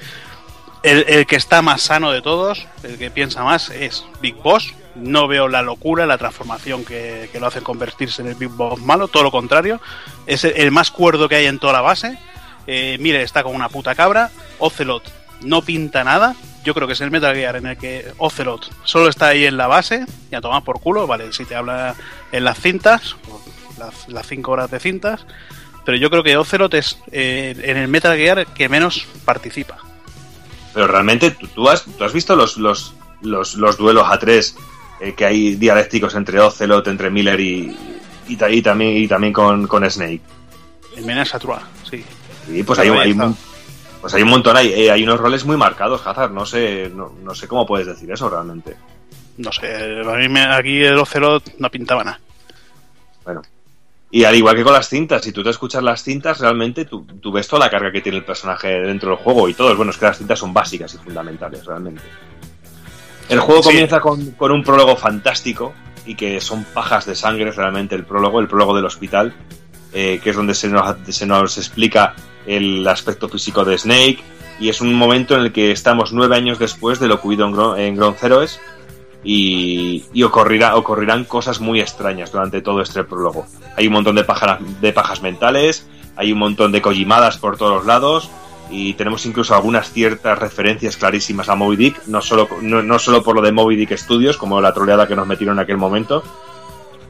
[0.84, 4.74] el, que está más sano de todos, el que piensa más, es Big Boss.
[4.96, 9.08] No veo la locura, la transformación que, lo hace convertirse en el Big Boss malo,
[9.08, 9.82] todo lo contrario.
[10.28, 12.20] Es el, más cuerdo que hay en toda la base.
[12.68, 14.30] Eh, mire, está con una puta cabra.
[14.60, 15.04] Ocelot
[15.42, 16.36] no pinta nada.
[16.64, 19.58] Yo creo que es el Metal Gear en el que Ocelot solo está ahí en
[19.58, 21.08] la base y a tomar por culo.
[21.08, 21.96] Vale, si te habla
[22.32, 23.16] en las cintas,
[23.80, 25.26] las, las cinco horas de cintas.
[25.86, 29.78] Pero yo creo que Ocelot es eh, en el Metal Gear que menos participa.
[30.74, 34.56] Pero realmente, ¿tú, tú has, tú has visto los, los, los, los duelos a tres
[35.00, 37.76] eh, que hay dialécticos entre Ocelot, entre Miller y,
[38.28, 40.22] y, y también, y también con, con Snake?
[40.96, 41.38] En Menace
[41.90, 42.04] sí.
[42.48, 43.38] Sí, pues hay, un,
[44.02, 46.32] pues hay un montón, hay, eh, hay unos roles muy marcados, Hazard.
[46.32, 48.76] No sé, no, no sé cómo puedes decir eso realmente.
[49.38, 52.20] No sé, a mí me- aquí el Ocelot no pintaba nada.
[53.24, 53.42] Bueno.
[54.16, 57.04] Y al igual que con las cintas, si tú te escuchas las cintas, realmente tú,
[57.20, 59.76] tú ves toda la carga que tiene el personaje dentro del juego y todo.
[59.76, 62.04] Bueno, es que las cintas son básicas y fundamentales, realmente.
[63.28, 63.70] El juego Sí.
[63.70, 65.74] comienza con, con un prólogo fantástico
[66.06, 69.34] y que son pajas de sangre realmente el prólogo, el prólogo del hospital,
[69.94, 72.14] eh, que es donde se nos, se nos explica
[72.46, 74.20] el aspecto físico de Snake
[74.60, 77.54] y es un momento en el que estamos nueve años después de lo ocurrido en,
[77.54, 78.60] Gro- en Ground Zeroes
[79.24, 83.46] y, y ocurrirá, ocurrirán cosas muy extrañas durante todo este prólogo.
[83.78, 87.86] Hay un montón de pajas, de pajas mentales, hay un montón de collimadas por todos
[87.86, 88.30] lados
[88.70, 93.36] y tenemos incluso algunas ciertas referencias clarísimas a Moby Dick, no solo, no, solo por
[93.36, 96.24] lo de Moby Dick Studios, como la troleada que nos metieron en aquel momento,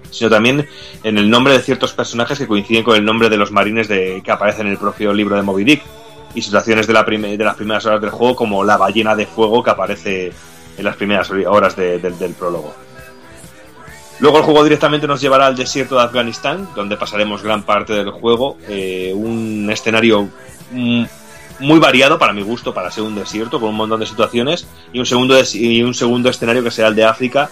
[0.10, 0.68] sino también
[1.04, 4.22] en el nombre de ciertos personajes que coinciden con el nombre de los marines de,
[4.24, 5.84] que aparecen en el propio libro de Moby Dick
[6.36, 9.64] y situaciones de, la de las primeras horas del juego como la ballena de fuego
[9.64, 10.34] que aparece
[10.78, 12.74] en las primeras horas de- del- prólogo.
[14.20, 18.12] Luego el juego directamente nos llevará al desierto de Afganistán, donde pasaremos gran parte del
[18.12, 18.58] juego.
[18.70, 20.30] eh, un escenario
[20.72, 21.04] mm,
[21.60, 24.66] muy variado para mi gusto, para ser un desierto, con un montón de situaciones.
[24.94, 27.50] Y un segundo, y un segundo escenario que será el de África,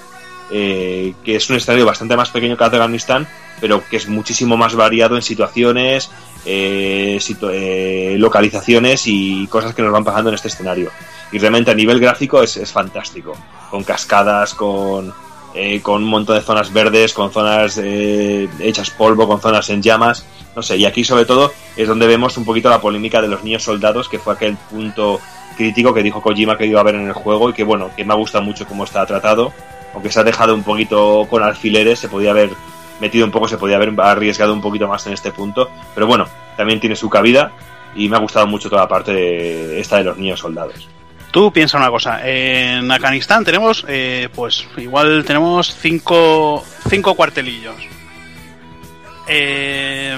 [0.51, 3.27] eh, que es un escenario bastante más pequeño que Afganistán,
[3.59, 6.09] pero que es muchísimo más variado en situaciones,
[6.45, 7.19] eh,
[7.51, 10.91] eh, localizaciones y cosas que nos van pasando en este escenario.
[11.31, 13.37] Y realmente a nivel gráfico es, fantástico,
[13.69, 15.13] con cascadas, con,
[15.53, 20.25] eh, con un montón de zonas verdes, con zonas hechas polvo, con zonas en llamas,
[20.55, 23.43] no sé, y aquí sobre todo es donde vemos un poquito la polémica de los
[23.43, 25.21] niños soldados, que fue aquel punto
[25.55, 28.03] crítico que dijo Kojima que iba a haber en el juego y que bueno, que
[28.03, 29.53] me ha gustado mucho cómo está tratado,
[29.93, 32.49] aunque se ha dejado un poquito con alfileres, se podía haber
[32.99, 36.27] metido un poco, se podía haber arriesgado un poquito más en este punto, pero bueno,
[36.57, 37.51] también tiene su cabida
[37.95, 40.87] y me ha gustado mucho toda la parte de esta de los niños soldados.
[41.31, 47.75] Tú piensa una cosa, en Afganistán tenemos, eh, pues igual tenemos cinco, cinco cuartelillos.
[49.27, 50.17] Eh,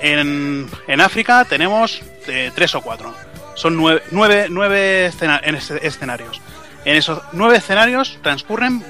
[0.00, 3.12] en, en África tenemos eh, tres o cuatro.
[3.54, 6.40] Son nueve, nueve, nueve escena- en esce- escenarios.
[6.86, 8.82] En esos nueve escenarios transcurren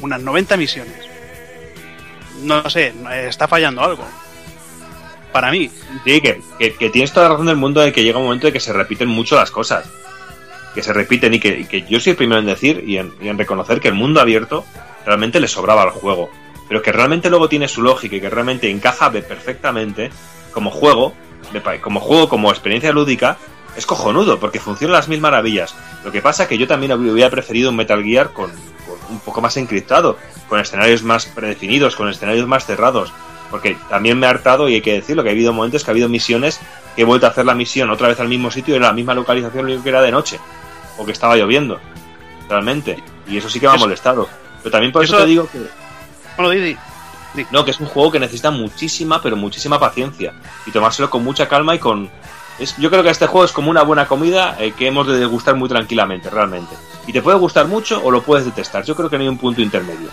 [0.00, 0.94] unas 90 misiones.
[2.42, 2.94] No sé,
[3.26, 4.04] está fallando algo.
[5.32, 5.68] Para mí.
[6.04, 6.40] Sí, que,
[6.78, 8.72] que- tienes toda la razón del mundo de que llega un momento de que se
[8.72, 9.86] repiten mucho las cosas.
[10.72, 13.36] Que se repiten y que, yo soy el primero en decir y en, y en
[13.36, 14.64] reconocer que el mundo abierto
[15.04, 16.30] realmente le sobraba al juego.
[16.68, 20.10] Pero que realmente luego tiene su lógica y que realmente encaja perfectamente
[20.52, 21.12] como juego,
[21.82, 23.36] como juego, como experiencia lúdica,
[23.76, 25.74] es cojonudo, porque funciona las mil maravillas.
[26.06, 29.18] Lo que pasa es que yo también hubiera preferido un Metal Gear con, con un
[29.20, 30.16] poco más encriptado,
[30.48, 33.12] con escenarios más predefinidos, con escenarios más cerrados.
[33.50, 35.92] Porque también me ha hartado, y hay que decirlo, que ha habido momentos que ha
[35.92, 36.60] habido misiones
[36.94, 38.92] que he vuelto a hacer la misión otra vez al mismo sitio y en la
[38.92, 40.38] misma localización, lo único que era de noche,
[40.96, 41.78] o que estaba lloviendo,
[42.48, 43.02] realmente.
[43.26, 44.28] Y eso sí que me ha molestado.
[44.62, 45.58] Pero también por eso, eso- te digo que,
[46.36, 46.76] Bueno, Didi,
[47.50, 50.32] no, que es un juego que necesita muchísima, pero muchísima paciencia.
[50.66, 52.08] Y tomárselo con mucha calma y con...
[52.58, 55.18] Es, yo creo que este juego es como una buena comida eh, que hemos de
[55.18, 56.74] degustar muy tranquilamente, realmente.
[57.06, 58.84] Y te puede gustar mucho o lo puedes detestar.
[58.84, 60.08] Yo creo que no hay un punto intermedio.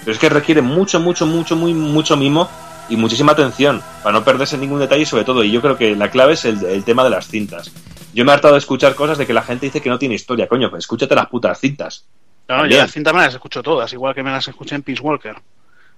[0.00, 2.48] Pero es que requiere mucho, mucho, mucho, muy, mucho mimo
[2.88, 5.42] y muchísima atención para no perderse ningún detalle sobre todo.
[5.42, 7.72] Y yo creo que la clave es el, el tema de las cintas.
[8.14, 10.14] Yo me he hartado de escuchar cosas de que la gente dice que no tiene
[10.14, 10.46] historia.
[10.46, 12.06] Coño, pues escúchate las putas cintas.
[12.48, 15.02] No, yo las cintas me las escucho todas, igual que me las escuché en Peace
[15.02, 15.34] Walker.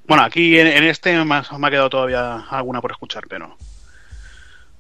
[0.07, 3.57] Bueno, aquí en, en este me ha, me ha quedado todavía alguna por escuchar, pero.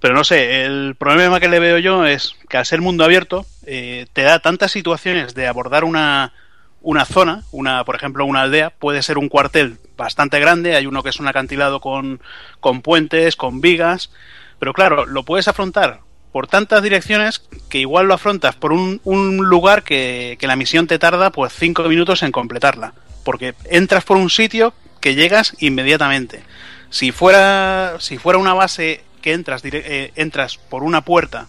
[0.01, 3.45] Pero no sé, el problema que le veo yo es que al ser mundo abierto,
[3.66, 6.33] eh, te da tantas situaciones de abordar una,
[6.83, 11.03] una zona, una, por ejemplo, una aldea, puede ser un cuartel bastante grande, hay uno
[11.03, 12.20] que es un acantilado con,
[12.61, 14.11] con puentes, con vigas,
[14.61, 16.01] pero claro, lo puedes afrontar
[16.33, 20.87] por tantas direcciones que igual lo afrontas por un, un lugar que, que la misión
[20.87, 22.93] te tarda pues cinco minutos en completarla.
[23.25, 26.43] Porque entras por un sitio que llegas inmediatamente.
[26.91, 31.49] Si fuera, si fuera una base entras, eh, entras por una puerta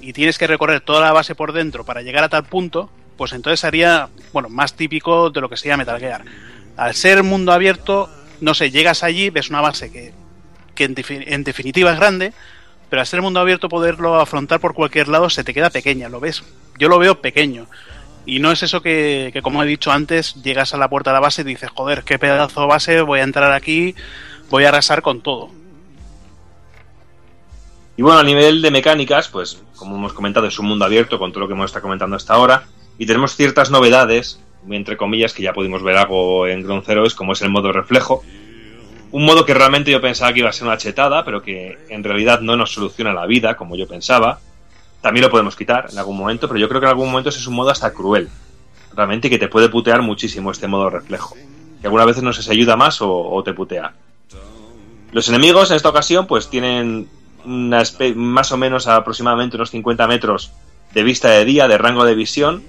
[0.00, 3.32] y tienes que recorrer toda la base por dentro para llegar a tal punto, pues
[3.32, 6.24] entonces sería, bueno, más típico de lo que sería Metal Gear.
[6.76, 8.10] Al ser mundo abierto,
[8.40, 10.12] no sé, llegas allí, ves una base que,
[10.74, 12.32] que en definitiva es grande,
[12.90, 16.20] pero al ser mundo abierto poderlo afrontar por cualquier lado se te queda pequeña, lo
[16.20, 16.44] ves.
[16.78, 17.66] Yo lo veo pequeño.
[18.26, 21.14] Y no es eso que, que, como he dicho antes, llegas a la puerta de
[21.14, 23.94] la base y dices, joder, qué pedazo de base, voy a entrar aquí,
[24.48, 25.50] voy a arrasar con todo.
[27.96, 31.30] Y bueno, a nivel de mecánicas, pues como hemos comentado, es un mundo abierto con
[31.30, 32.66] todo lo que hemos estado comentando hasta ahora.
[32.98, 37.14] Y tenemos ciertas novedades, entre comillas, que ya pudimos ver algo en Ground Zero, es
[37.14, 38.22] como es el modo reflejo.
[39.12, 42.02] Un modo que realmente yo pensaba que iba a ser una chetada, pero que en
[42.02, 44.40] realidad no nos soluciona la vida, como yo pensaba.
[45.00, 47.46] También lo podemos quitar en algún momento, pero yo creo que en algún momento es
[47.46, 48.28] un modo hasta cruel.
[48.96, 51.36] Realmente que te puede putear muchísimo este modo reflejo.
[51.80, 53.92] Que algunas veces no sé si ayuda más o te putea.
[55.12, 57.08] Los enemigos en esta ocasión pues tienen
[57.46, 57.82] una
[58.16, 60.52] más o menos aproximadamente unos 50 metros
[60.92, 62.62] de vista de día, de rango de visión,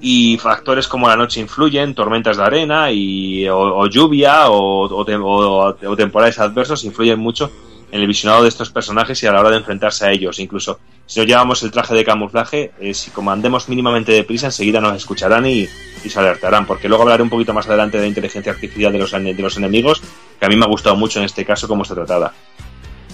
[0.00, 5.20] y factores como la noche influyen, tormentas de arena y, o, lluvia o, o tem-
[5.22, 7.50] o- o temporales adversos influyen mucho
[7.90, 10.38] en el visionado de estos personajes y a la hora de enfrentarse a ellos.
[10.38, 14.80] Incluso si no llevamos el traje de camuflaje, eh, si como andemos mínimamente deprisa, enseguida
[14.80, 15.62] nos escucharán y,
[16.04, 16.66] y se alertarán.
[16.66, 19.56] Porque luego hablaré un poquito más adelante de la inteligencia artificial de los, de los
[19.56, 20.02] enemigos,
[20.38, 22.34] que a mí me ha gustado mucho en este caso cómo está tratada.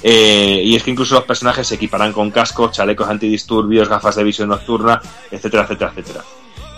[0.06, 4.22] Eh, y es que incluso los personajes se equiparán con cascos, chalecos antidisturbios, gafas de
[4.22, 5.00] visión nocturna,
[5.30, 6.24] etcétera, etcétera, etcétera.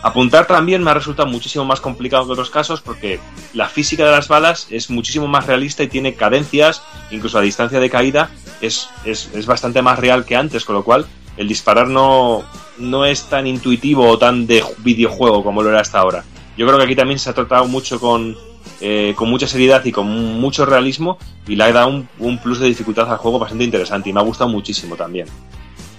[0.05, 3.19] Apuntar también me ha resultado muchísimo más complicado que otros casos porque
[3.53, 7.81] la física de las balas es muchísimo más realista y tiene cadencias, incluso a distancia
[7.81, 8.31] de caída,
[8.61, 12.45] es, es, es bastante más real que antes, con lo cual el disparar no,
[12.79, 16.23] no es tan intuitivo o tan de videojuego como lo era hasta ahora.
[16.57, 18.37] Yo creo que aquí también se ha tratado mucho con,
[18.81, 20.07] eh, con mucha seriedad y con
[20.41, 24.11] mucho realismo y le ha dado un, un plus de dificultad al juego bastante interesante
[24.11, 25.27] y me ha gustado muchísimo también.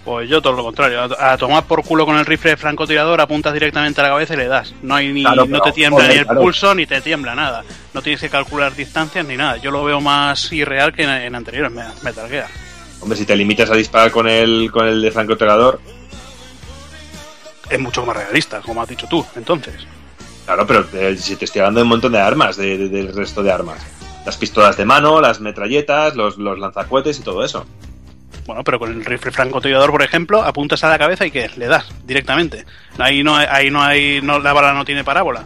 [0.06, 3.20] Pues yo todo lo contrario, a, a tomar por culo con el rifle de francotirador,
[3.20, 4.74] apuntas directamente a la cabeza y le das.
[4.82, 6.42] No hay ni, Claro, no pero, te tiembla joder, ni el claro.
[6.42, 7.64] pulso ni te tiembla nada.
[7.94, 9.58] No tienes que calcular distancias ni nada.
[9.58, 12.48] Yo lo veo más irreal que en, en anteriores Me- Metal Gear.
[13.02, 15.82] Hombre, si te limitas a disparar con el, con el de francotirador,
[17.70, 19.76] Es mucho más realista, como has dicho tú, entonces.
[20.48, 23.14] Claro, pero eh, si te estoy hablando de un montón de armas, de- de- del
[23.14, 23.78] resto de armas.
[24.26, 27.66] Las pistolas de mano, las metralletas, los, los lanzacohetes y todo eso.
[28.48, 31.50] Bueno, pero con el rifle francotirador, por ejemplo, apuntas a la cabeza y ¿qué?
[31.58, 32.66] Le das directamente.
[32.98, 35.44] Ahí no, hay- ahí no hay, no, la bala no tiene parábola.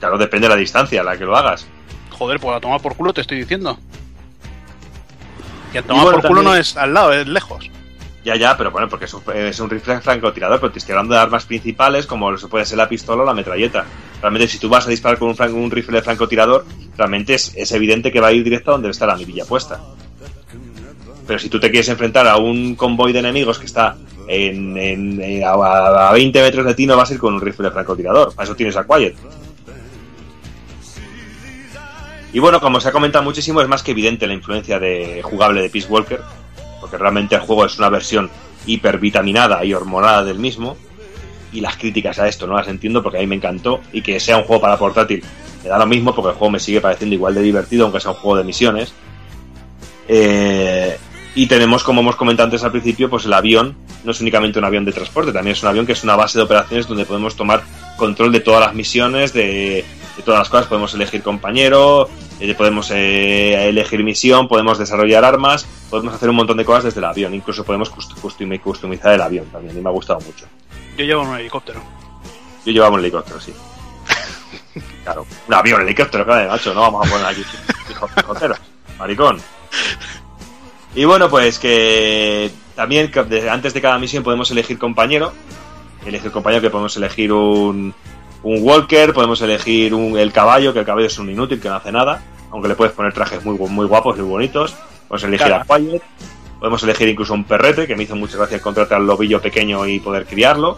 [0.00, 1.66] Claro, depende de la distancia a la que lo hagas.
[2.10, 3.78] Joder, pues a tomar por culo te estoy diciendo.
[5.74, 7.70] Y a tomar bueno, por culo también- no es al lado, es lejos.
[8.24, 11.14] Ya, ya, pero bueno, porque es un, es un rifle francotirador, pero te estoy hablando
[11.14, 13.84] de armas principales como puede ser la pistola o la metralleta.
[14.20, 16.64] Realmente, si tú vas a disparar con un, rifle de francotirador,
[16.96, 19.80] realmente es, es evidente que va a ir directo a donde está la mirilla puesta.
[21.26, 23.96] Pero si tú te quieres enfrentar a un convoy de enemigos que está
[24.28, 27.72] en- a, a 20 metros de ti, no vas a ir con un rifle de
[27.72, 28.34] francotirador.
[28.34, 29.16] Para eso tienes a Quiet.
[32.32, 35.60] Y bueno, como se ha comentado muchísimo, es más que evidente la influencia de jugable
[35.60, 36.20] de Peace Walker,
[36.92, 38.30] porque realmente el juego es una versión
[38.66, 40.76] hipervitaminada y hormonada del mismo.
[41.50, 43.80] Y las críticas a esto no las entiendo porque a mí me encantó.
[43.94, 45.24] Y que sea un juego para portátil
[45.62, 48.10] me da lo mismo porque el juego me sigue pareciendo igual de divertido, aunque sea
[48.10, 48.92] un juego de misiones.
[50.06, 50.98] Eh,
[51.34, 54.64] y tenemos, como hemos comentado antes al principio, pues el avión no es únicamente un
[54.64, 57.36] avión de transporte, también es un avión que es una base de operaciones donde podemos
[57.36, 57.62] tomar
[57.96, 59.84] control de todas las misiones, de,
[60.16, 60.66] de todas las cosas.
[60.66, 62.08] Podemos elegir compañero,
[62.40, 66.98] eh, podemos eh, elegir misión, podemos desarrollar armas, podemos hacer un montón de cosas desde
[67.00, 67.32] el avión.
[67.34, 70.46] Incluso podemos cust- custom- customizar el avión también, y me ha gustado mucho.
[70.98, 71.80] Yo llevo un helicóptero.
[72.66, 73.52] Yo llevaba un helicóptero, sí.
[75.04, 77.42] Claro, un avión, helicóptero, claro, macho, no vamos a poner aquí
[77.86, 78.54] helicóptero,
[78.98, 79.38] maricón.
[80.94, 85.32] Y bueno, pues que también que antes de cada misión podemos elegir compañero.
[86.04, 87.94] Elegir compañero que podemos elegir un,
[88.42, 91.76] un walker, podemos elegir un, el caballo, que el caballo es un inútil, que no
[91.76, 94.74] hace nada, aunque le puedes poner trajes muy, muy guapos y bonitos.
[95.08, 95.64] Podemos elegir Claro.
[95.68, 96.02] a Quiet,
[96.58, 100.00] podemos elegir incluso un perrete, que me hizo mucha gracia encontrarte al lobillo pequeño y
[100.00, 100.76] poder criarlo.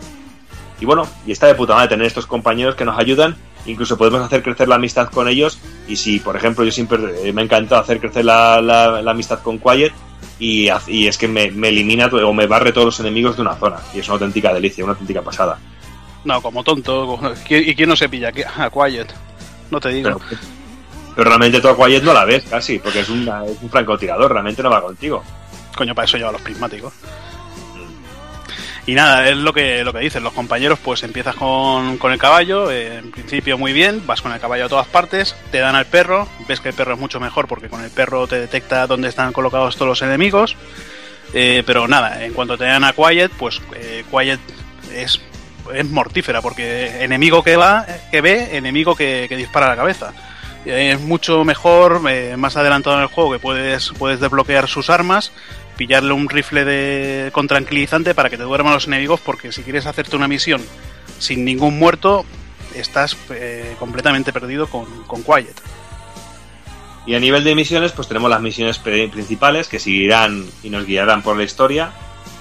[0.81, 3.36] Y bueno, y está de puta madre tener estos compañeros que nos ayudan.
[3.66, 5.59] Incluso podemos hacer crecer la amistad con ellos.
[5.89, 9.11] Y si, por ejemplo, yo siempre eh, me ha encantado hacer crecer la, la- la
[9.11, 9.93] amistad con Quiet.
[10.39, 13.55] Y, y es que me, me elimina o me barre todos los enemigos de una
[13.57, 13.77] zona.
[13.95, 15.59] Y es una auténtica delicia, una auténtica pasada.
[16.24, 17.07] No, como tonto.
[17.07, 18.32] como- ¿Qui- ¿Y quién no se pilla?
[18.32, 19.12] ¿Qui- A Quiet.
[19.70, 20.09] No te digo.
[20.28, 20.41] Pero,
[21.16, 24.62] pero realmente todo Quiet no la ves casi, porque es, una- es un francotirador, realmente
[24.62, 25.23] no va contigo.
[25.77, 26.93] Coño, para eso lleva los prismáticos.
[28.86, 32.19] Y nada, es lo que, lo que dicen los compañeros, pues empiezas con, con el
[32.19, 35.74] caballo, eh, en principio muy bien, vas con el caballo a todas partes, te dan
[35.74, 38.86] al perro, ves que el perro es mucho mejor porque con el perro te detecta
[38.86, 40.56] dónde están colocados todos los enemigos,
[41.32, 44.40] eh, pero nada, en cuanto te dan a Quiet, pues eh, Quiet
[44.94, 45.19] es,
[45.73, 50.12] es mortífera porque enemigo que va, que ve, enemigo que, que dispara a la cabeza.
[50.66, 52.01] Es mucho mejor,
[52.39, 55.31] más adelantado en el juego, que puedes, puedes desbloquear sus armas,
[55.77, 59.87] pillarle un rifle de, con tranquilizante para que te duerman los enemigos, porque si quieres
[59.87, 60.61] hacerte una misión
[61.19, 62.25] sin ningún muerto,
[62.75, 65.61] estás eh, completamente perdido con, con Quiet.
[67.07, 71.23] Y a nivel de misiones, pues tenemos las misiones principales que seguirán y nos guiarán
[71.23, 71.91] por la historia.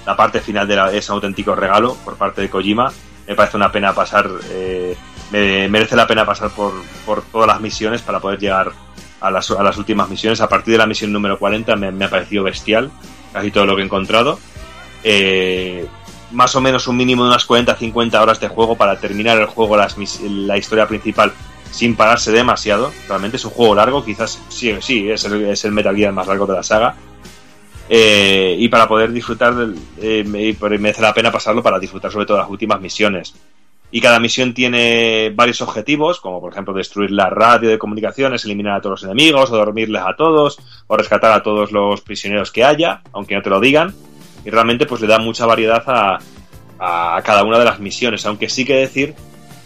[0.06, 2.92] La parte final de la, es un auténtico regalo por parte de Kojima.
[3.28, 4.96] Me parece una pena pasar, eh,
[5.32, 6.74] me- merece la pena pasar por,
[7.06, 8.72] por todas las misiones para poder llegar
[9.20, 10.40] a las, a las últimas misiones.
[10.40, 12.90] A partir de la misión número 40 me, me ha parecido bestial
[13.34, 14.40] casi todo lo que he encontrado.
[15.04, 15.86] Eh,
[16.32, 19.76] más o menos un mínimo de unas 40-50 horas de juego para terminar el juego,
[19.78, 21.34] la historia principal
[21.72, 22.92] sin pararse demasiado.
[23.08, 26.54] Realmente es un juego largo, quizás sí, sí es, el, Metal Gear más largo de
[26.54, 26.96] la saga.
[27.90, 32.12] Eh, y para poder disfrutar, del, eh, me- me merece la pena pasarlo para disfrutar
[32.12, 33.34] sobre todo las últimas misiones.
[33.96, 38.74] Y cada misión tiene varios objetivos, como por ejemplo destruir la radio de comunicaciones, eliminar
[38.74, 40.58] a todos los enemigos, o dormirles a todos,
[40.88, 43.94] o rescatar a todos los prisioneros que haya, aunque no te lo digan.
[44.44, 46.18] Y realmente pues le da mucha variedad a,
[46.80, 49.14] a cada una de las misiones, aunque sí que decir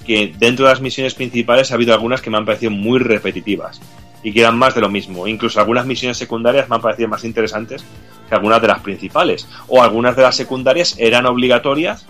[0.05, 3.79] que dentro de las misiones principales ha habido algunas que me han parecido muy repetitivas
[4.23, 5.25] y que eran más de lo mismo.
[5.25, 7.85] Incluso algunas misiones secundarias me han parecido más interesantes
[8.27, 9.47] que algunas de las principales.
[9.69, 12.05] O algunas de las secundarias eran obligatorias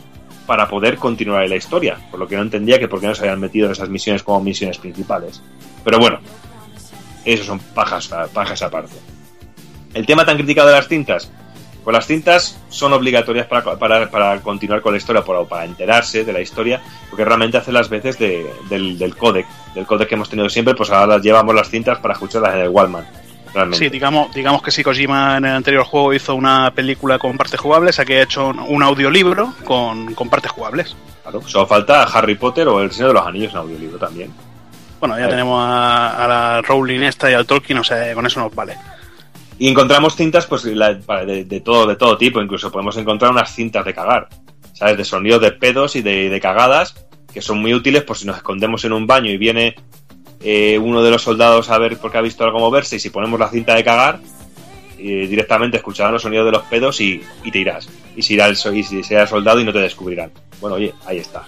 [0.47, 3.13] para poder continuar en la historia, por lo que no entendía que por qué no
[3.13, 5.41] se habían metido esas misiones como misiones principales.
[5.83, 6.19] Pero bueno,
[7.25, 8.95] eso son pajas, pajas aparte.
[9.93, 11.29] El tema tan criticado de las cintas,
[11.83, 16.25] Pues las cintas son obligatorias para, para, para continuar con la historia, para, para enterarse
[16.25, 20.15] de la historia, porque realmente hace las veces de- del, del codec, del codec que
[20.15, 23.07] hemos tenido siempre, pues ahora llevamos las cintas para escucharlas en el Wallman.
[23.53, 23.85] Realmente.
[23.85, 27.59] Sí, digamos, digamos que si Kojima en el anterior juego hizo una película con partes
[27.59, 30.95] jugables, aquí ha hecho un, audiolibro con, con partes jugables.
[31.23, 34.31] Claro, solo falta Harry Potter o El Señor de los Anillos en audiolibro también.
[34.99, 38.39] Bueno, ya tenemos a, a la Rowling esta y al Tolkien, o sea, con eso
[38.39, 38.75] nos vale.
[39.59, 43.53] Y encontramos cintas pues la- de, de todo de todo tipo, incluso podemos encontrar unas
[43.53, 44.27] cintas de cagar,
[44.73, 44.97] ¿sabes?
[44.97, 46.95] De sonidos de pedos y de, de cagadas,
[47.33, 49.75] que son muy útiles por si nos escondemos en un baño y viene
[50.41, 53.39] eh, uno de los soldados a ver porque ha visto algo moverse y si ponemos
[53.39, 54.19] la cinta de cagar,
[54.99, 57.89] eh, directamente escucharán los sonidos de los pedos y, te irás.
[58.15, 60.31] Y si irá el, y si será soldado y no te descubrirán.
[60.59, 61.43] Bueno, oye, ahí está.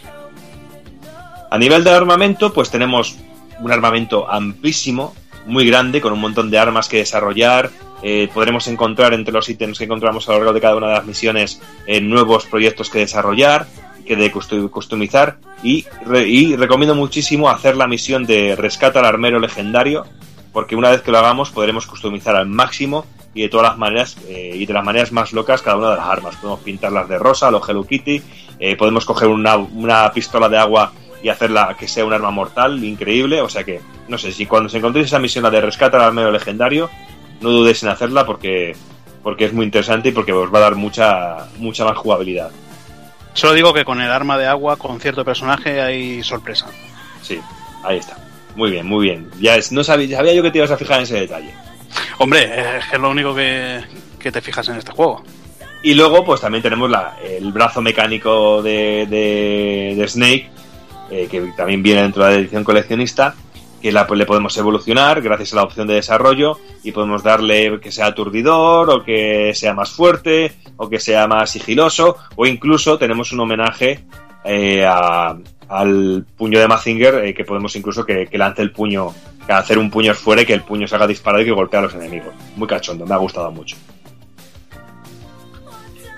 [1.51, 3.17] A nivel de armamento, pues tenemos
[3.59, 7.71] un armamento amplísimo, muy grande, con un montón de armas que desarrollar.
[8.03, 10.93] Eh, podremos encontrar entre los ítems que encontramos a lo largo de cada una de
[10.93, 11.59] las misiones
[12.01, 13.67] nuevos proyectos que desarrollar,
[14.09, 15.37] que de custo- customizar.
[15.61, 20.03] Y, re- y recomiendo muchísimo hacer la misión de rescata al armero legendario,
[20.51, 23.05] porque una vez que lo hagamos podremos customizar al máximo
[23.35, 25.97] y de todas las maneras eh, y de las maneras más locas cada una de
[25.97, 26.35] las armas.
[26.37, 28.19] Podemos pintarlas de rosa, a lo Hello Kitty,
[28.59, 30.91] eh, podemos coger una, una pistola de agua
[31.21, 33.41] y hacerla que sea un arma mortal, increíble.
[33.43, 36.03] O sea que, no sé, si cuando se encontréis esa misión la de rescata al
[36.03, 36.89] armero legendario,
[37.41, 38.75] no dudéis en hacerla porque,
[39.21, 42.49] porque es muy interesante y porque os va a dar mucha, mucha más jugabilidad.
[43.39, 46.65] Solo digo que con el arma de agua, con cierto personaje, hay sorpresa.
[47.21, 47.39] Sí,
[47.83, 48.17] ahí está.
[48.55, 49.29] Muy bien, muy bien.
[49.39, 51.53] Ya es, no sabía, sabía yo que te ibas a fijar en ese detalle.
[52.17, 53.79] Hombre, eh, es lo único que,
[54.19, 55.23] que te fijas en este juego.
[55.83, 60.49] Y luego, pues también tenemos la- el brazo mecánico de, de- de Snake,
[61.09, 63.35] eh, que también viene dentro de la edición coleccionista,
[63.81, 67.91] que la, le podemos evolucionar gracias a la opción de desarrollo y podemos darle que
[67.91, 73.31] sea aturdidor o que sea más fuerte o que sea más sigiloso o incluso tenemos
[73.31, 74.03] un homenaje
[74.43, 75.35] eh, a-
[75.69, 79.13] al puño de Mazinger eh, que podemos incluso que, lance el puño,
[79.45, 81.83] que hacer un puño fuera y que el puño salga disparado y que golpee a
[81.83, 82.33] los enemigos.
[82.55, 83.75] Muy cachondo, me ha gustado mucho.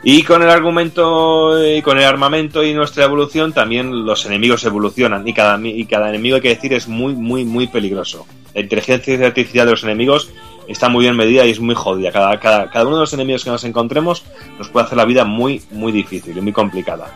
[0.03, 5.27] Y con el argumento y con el armamento y nuestra evolución también los enemigos evolucionan
[5.27, 8.25] y cada, y cada enemigo hay que decir es muy muy muy peligroso.
[8.55, 10.31] La inteligencia artificial de los enemigos
[10.67, 12.11] está muy bien medida y es muy jodida.
[12.11, 14.23] Cada, cada, cada uno de los enemigos que nos encontremos
[14.57, 17.13] nos puede hacer la vida muy muy difícil y muy complicada.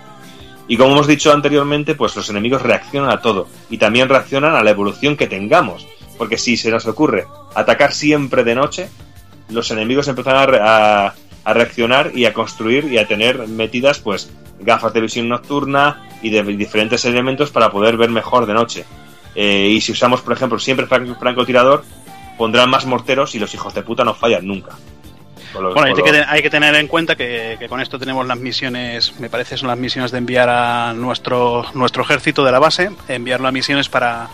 [0.67, 4.63] Y como hemos dicho anteriormente, pues los enemigos reaccionan a todo y también reaccionan a
[4.63, 5.87] la evolución que tengamos.
[6.19, 8.89] Porque si se nos ocurre atacar siempre de noche,
[9.49, 10.43] los enemigos empiezan a,
[11.07, 11.13] a-
[11.45, 16.29] a reaccionar y a construir y a tener metidas pues gafas de visión nocturna y
[16.31, 18.85] de diferentes elementos para poder ver mejor de noche.
[19.35, 21.83] Eh, y si usamos, por ejemplo, siempre fran- francotirador,
[22.37, 24.71] pondrán más morteros y los hijos de puta no fallan nunca.
[25.53, 28.37] Los- Bueno, hay que, hay que tener en cuenta que, que con esto tenemos las
[28.39, 32.89] misiones, me parece son las misiones de enviar a nuestro, nuestro ejército de la base,
[33.07, 34.27] enviarlo a misiones para,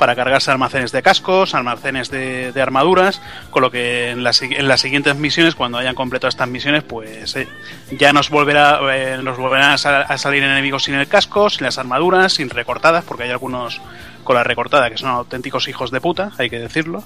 [0.00, 3.20] para cargarse almacenes de cascos, almacenes de, de armaduras,
[3.50, 7.36] con lo que en las, en las siguientes misiones, cuando hayan completado estas misiones, pues
[7.36, 7.46] eh,
[7.92, 11.64] ya nos volverá, eh, nos volverán a, sal- a salir enemigos sin el casco, sin
[11.64, 13.80] las armaduras, sin recortadas, porque hay algunos
[14.24, 17.04] con la recortada que son auténticos hijos de puta, hay que decirlo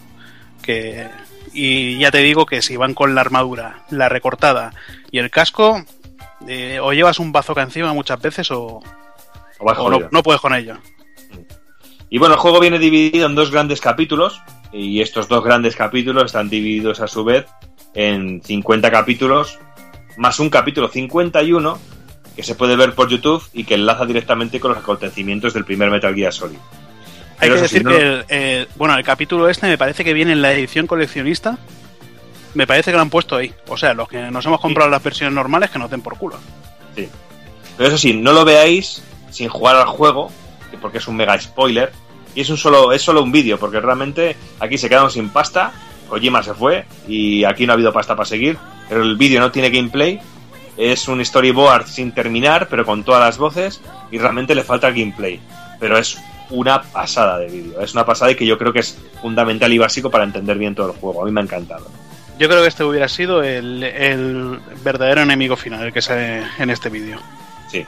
[0.62, 1.08] que
[1.52, 4.72] y ya te digo que si van con la armadura, la recortada
[5.10, 5.84] y el casco,
[6.48, 8.80] eh, o llevas un bazooka encima muchas veces o,
[9.58, 10.78] o vas o no, puedes con ello.
[12.14, 14.40] Y bueno, el juego viene dividido en dos grandes capítulos,
[14.72, 17.44] y estos dos grandes capítulos están divididos a su vez
[17.92, 19.58] en 50 capítulos,
[20.16, 21.76] más un capítulo 51
[22.36, 25.90] que se puede ver por YouTube y que enlaza directamente con los acontecimientos del primer
[25.90, 26.54] Metal Gear Solid.
[27.40, 30.30] Hay Pero que decir no- que el, bueno, el capítulo este me parece que viene
[30.30, 31.58] en la edición coleccionista.
[32.54, 33.52] Me parece que lo han puesto ahí.
[33.66, 36.36] O sea, los que nos hemos comprado las versiones normales que nos den por culo.
[36.94, 37.08] Sí.
[37.76, 39.02] Pero eso sí, no lo veáis
[39.32, 40.30] sin jugar al juego,
[40.70, 41.90] que porque es un mega spoiler.
[42.34, 45.72] Y es un solo, es solo un vídeo, porque realmente aquí se quedaron sin pasta.
[46.08, 48.58] Kojima se fue y aquí no ha habido pasta para seguir.
[48.88, 50.20] Pero el vídeo no tiene gameplay.
[50.76, 53.80] Es un storyboard sin terminar, pero con todas las voces.
[54.10, 55.40] Y realmente le falta el gameplay.
[55.80, 56.18] Pero es
[56.50, 57.80] una pasada de vídeo.
[57.80, 60.74] Es una pasada y que yo creo que es fundamental y básico para entender bien
[60.74, 61.22] todo el juego.
[61.22, 61.86] A mí me ha encantado.
[62.38, 66.70] Yo creo que este hubiera sido el, el verdadero enemigo final, el que sale en
[66.70, 67.20] este vídeo.
[67.70, 67.86] Sí.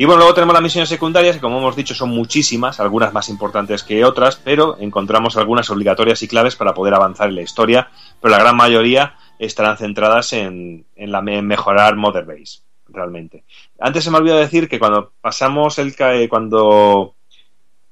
[0.00, 3.28] Y bueno, luego tenemos las misiones secundarias, que como hemos dicho son muchísimas, algunas más
[3.28, 7.90] importantes que otras, pero encontramos algunas obligatorias y claves para poder avanzar en la historia,
[8.20, 13.42] pero la gran mayoría estarán centradas en, en la, mejorar Mother Base, realmente.
[13.80, 15.92] Antes se me olvidó decir que cuando pasamos el...
[15.98, 17.14] eh, cuando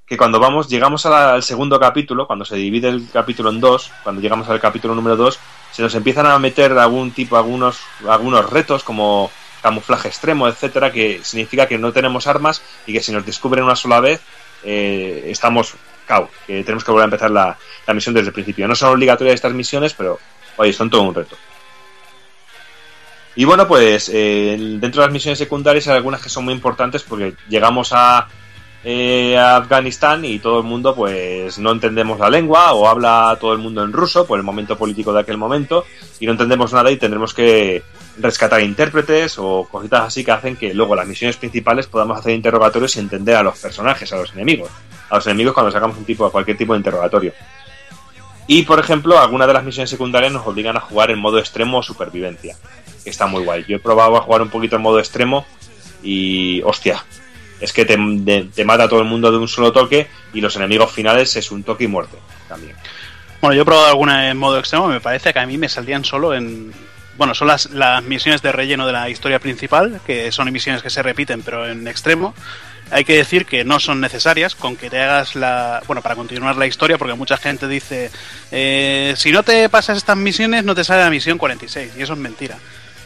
[0.06, 4.22] que cuando vamos, llegamos al segundo capítulo, cuando se divide el capítulo en dos, cuando
[4.22, 5.40] llegamos al capítulo número dos,
[5.72, 9.32] se nos empiezan a meter algún tipo, algunos, algunos retos como
[9.66, 13.74] camuflaje extremo, etcétera, que significa que no tenemos armas y que si nos descubren una
[13.74, 14.20] sola vez,
[14.62, 15.74] eh, estamos
[16.06, 17.58] cao, que tenemos que volver a empezar la,
[17.92, 18.68] misión desde el principio.
[18.68, 20.20] No son obligatorias estas misiones, pero
[20.56, 21.36] oye, son todo un reto.
[23.34, 27.02] Y bueno, pues eh, dentro de las misiones secundarias hay algunas que son muy importantes
[27.02, 28.28] porque llegamos a,
[28.84, 33.52] eh, a Afganistán y todo el mundo pues no entendemos la lengua o habla todo
[33.52, 35.84] el mundo en ruso por el momento político de aquel momento
[36.20, 37.82] y no entendemos nada y tendremos que
[38.18, 42.96] rescatar intérpretes o cositas así que hacen que luego las misiones principales podamos hacer interrogatorios
[42.96, 44.70] y entender a los personajes, a los enemigos.
[45.10, 47.32] A los enemigos cuando sacamos un tipo, cualquier tipo de interrogatorio.
[48.46, 51.78] Y por ejemplo, algunas de las misiones secundarias nos obligan a jugar en modo extremo
[51.78, 52.56] o supervivencia.
[53.02, 53.64] Que está muy guay.
[53.68, 55.46] Yo he probado a jugar un poquito en modo extremo
[56.02, 56.62] y.
[56.62, 57.04] hostia.
[57.60, 57.96] Es que te,
[58.54, 61.50] te mata a todo el mundo de un solo toque y los enemigos finales es
[61.50, 62.76] un toque y muerte también.
[63.40, 66.04] Bueno, yo he probado alguna en modo extremo, me parece que a mí me saldrían
[66.04, 66.72] solo en...
[67.16, 70.90] Bueno, son las, las misiones de relleno de la historia principal, que son misiones que
[70.90, 72.34] se repiten, pero en extremo.
[72.90, 75.82] Hay que decir que no son necesarias, con que te hagas la...
[75.86, 78.10] Bueno, para continuar la historia, porque mucha gente dice,
[78.52, 82.12] eh, si no te pasas estas misiones, no te sale la misión 46, y eso
[82.12, 82.58] es mentira.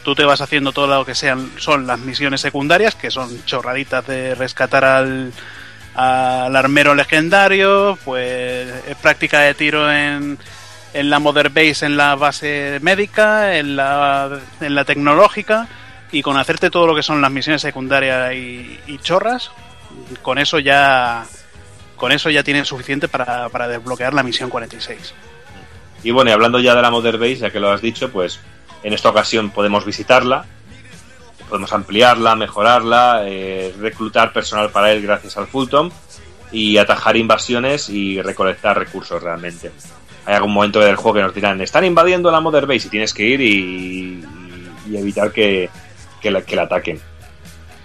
[0.03, 4.05] Tú te vas haciendo todo lo que sean son las misiones secundarias, que son chorraditas
[4.05, 5.31] de rescatar al,
[5.95, 8.67] al armero legendario, pues
[9.01, 10.37] práctica de tiro en,
[10.93, 15.67] en la Mother Base, en la base médica, en la, en la tecnológica,
[16.11, 19.51] y con hacerte todo lo que son las misiones secundarias y, chorras,
[20.21, 21.25] con eso ya
[21.95, 25.13] con eso ya tienes suficiente para, para desbloquear la misión 46.
[26.03, 28.39] Y bueno, y hablando ya de la Mother Base, ya que lo has dicho, pues
[28.81, 30.45] en esta ocasión podemos visitarla,
[31.47, 35.91] podemos ampliarla, mejorarla, eh, reclutar personal para él gracias al Fulton
[36.51, 39.71] y atajar invasiones y recolectar recursos realmente.
[40.25, 43.13] Hay algún momento del juego que nos dirán, están invadiendo la Mother Base y tienes
[43.13, 44.23] que ir y,
[44.89, 45.69] y evitar que,
[46.21, 46.99] que, la, que la ataquen.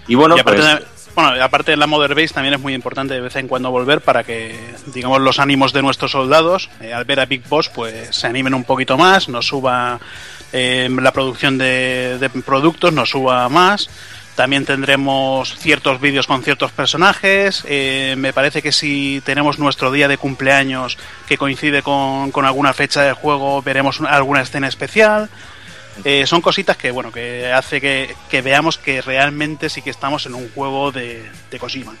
[0.07, 0.79] Y bueno, y aparte, pues...
[0.79, 0.85] de,
[1.15, 4.01] bueno, aparte de la Mother Base también es muy importante de vez en cuando volver
[4.01, 4.55] para que,
[4.93, 8.53] digamos, los ánimos de nuestros soldados, eh, al ver a Big Boss, pues se animen
[8.53, 9.99] un poquito más, nos suba
[10.53, 13.89] eh, la producción de, de productos, nos suba más.
[14.37, 17.63] También tendremos ciertos vídeos con ciertos personajes.
[17.67, 20.95] Eh, me parece que si tenemos nuestro día de cumpleaños
[21.27, 25.27] que coincide con, alguna fecha del juego, veremos una- alguna escena especial.
[26.05, 30.27] Eh, son cositas que, bueno, que hace que, que veamos que realmente sí que estamos
[30.27, 31.95] en un juego de, de Kojima.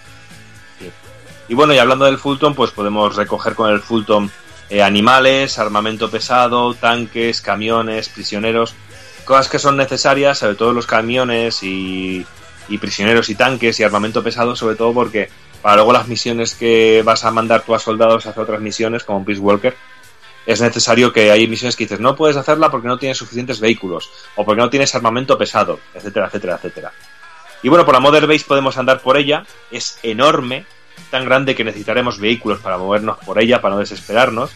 [1.49, 4.29] Y bueno, y hablando del Fulton, pues podemos recoger con el Fulton
[4.69, 8.75] eh, animales, armamento pesado, tanques, camiones, prisioneros,
[9.27, 12.25] cosas que son necesarias, sobre todo los camiones y,
[12.79, 15.29] prisioneros y tanques y armamento pesado, sobre todo porque
[15.61, 19.23] para luego las misiones que vas a mandar tú a soldados hacia otras misiones, como
[19.23, 19.75] Peace Walker,
[20.45, 24.09] es necesario que hay misiones que dices no puedes hacerla porque no tienes suficientes vehículos
[24.35, 26.91] o porque no tienes armamento pesado, etcétera, etcétera, etcétera.
[27.61, 30.65] Y bueno, por la Mother Base podemos andar por ella, es enorme,
[31.11, 34.51] tan grande que necesitaremos vehículos para movernos por ella, para no desesperarnos,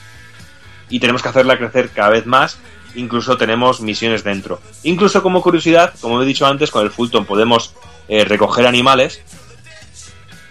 [0.90, 2.58] y tenemos que hacerla crecer cada vez más,
[2.96, 4.60] incluso tenemos misiones dentro.
[4.84, 7.74] Incluso como curiosidad, como he dicho antes, con el Fulton podemos
[8.08, 9.22] eh, recoger animales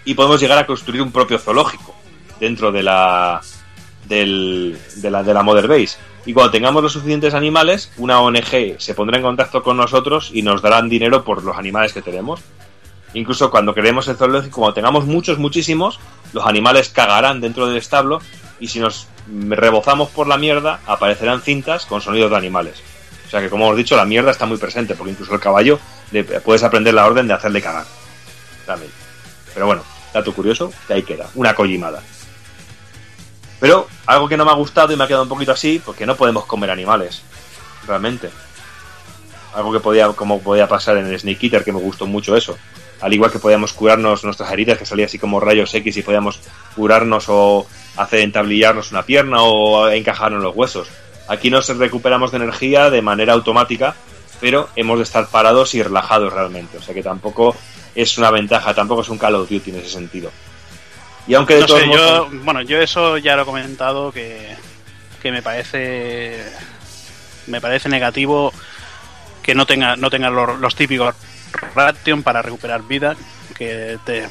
[0.05, 1.95] y podemos llegar a construir un propio zoológico
[2.39, 3.41] dentro de la,
[4.07, 5.97] del, de la, de la Mother Base.
[6.25, 10.41] Y cuando tengamos los suficientes animales, una ONG se pondrá en contacto con nosotros y
[10.41, 12.41] nos darán dinero por los animales que tenemos.
[13.13, 15.99] Incluso cuando creemos el zoológico, cuando tengamos muchos, muchísimos,
[16.33, 18.21] los animales cagarán dentro del establo
[18.59, 22.81] y si nos rebozamos por la mierda, aparecerán cintas con sonidos de animales.
[23.27, 25.79] O sea que, como hemos dicho, la mierda está muy presente, porque incluso el caballo
[26.11, 27.85] le puedes aprender la orden de hacerle cagar.
[28.65, 28.91] También.
[29.53, 29.83] Pero bueno,
[30.13, 32.01] dato curioso, que ahí queda, una collimada.
[33.59, 36.05] Pero algo que no me ha gustado y me ha quedado un poquito así, porque
[36.05, 37.21] no podemos comer animales,
[37.87, 38.29] realmente.
[39.53, 42.57] Algo que podía, como podía pasar en el Snake Eater, que me gustó mucho eso.
[43.01, 46.39] Al igual que podíamos curarnos nuestras heridas, que salía así como rayos X y podíamos
[46.75, 47.65] curarnos o
[47.97, 50.87] hacer entablillarnos una pierna o encajarnos los huesos.
[51.27, 53.95] Aquí nos recuperamos de energía de manera automática,
[54.39, 56.77] pero hemos de estar parados y relajados realmente.
[56.77, 57.55] O sea que tampoco
[57.95, 60.31] es una ventaja, tampoco es un Call of Duty en ese sentido.
[61.27, 64.11] Y aunque de No todos sé, modos- yo, bueno, yo eso ya lo he comentado
[64.11, 64.55] que,
[65.21, 66.43] que me parece
[67.47, 68.51] me parece negativo
[69.43, 71.15] que no tenga no tenga los, los típicos
[71.75, 73.15] ration para recuperar vida
[73.57, 74.27] que te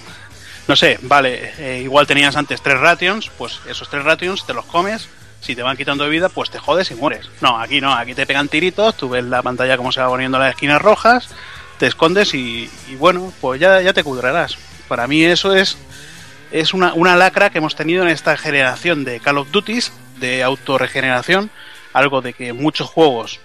[0.68, 4.64] no sé, vale, eh, igual tenías antes tres rations, pues esos tres rations te los
[4.66, 5.08] comes,
[5.40, 7.28] si te van quitando vida, pues te jodes y mueres.
[7.40, 10.38] No, aquí no, aquí te pegan tiritos, tú ves la pantalla como se va poniendo
[10.38, 11.28] las esquinas rojas,
[11.78, 14.58] te escondes y, y bueno, pues ya, ya te cudrarás.
[14.86, 15.76] Para mí eso es
[16.52, 20.42] es una, una lacra que hemos tenido en esta generación de Call of Duties de
[20.42, 21.50] autorregeneración
[21.92, 23.40] algo de que muchos juegos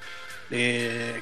[0.52, 1.22] eh,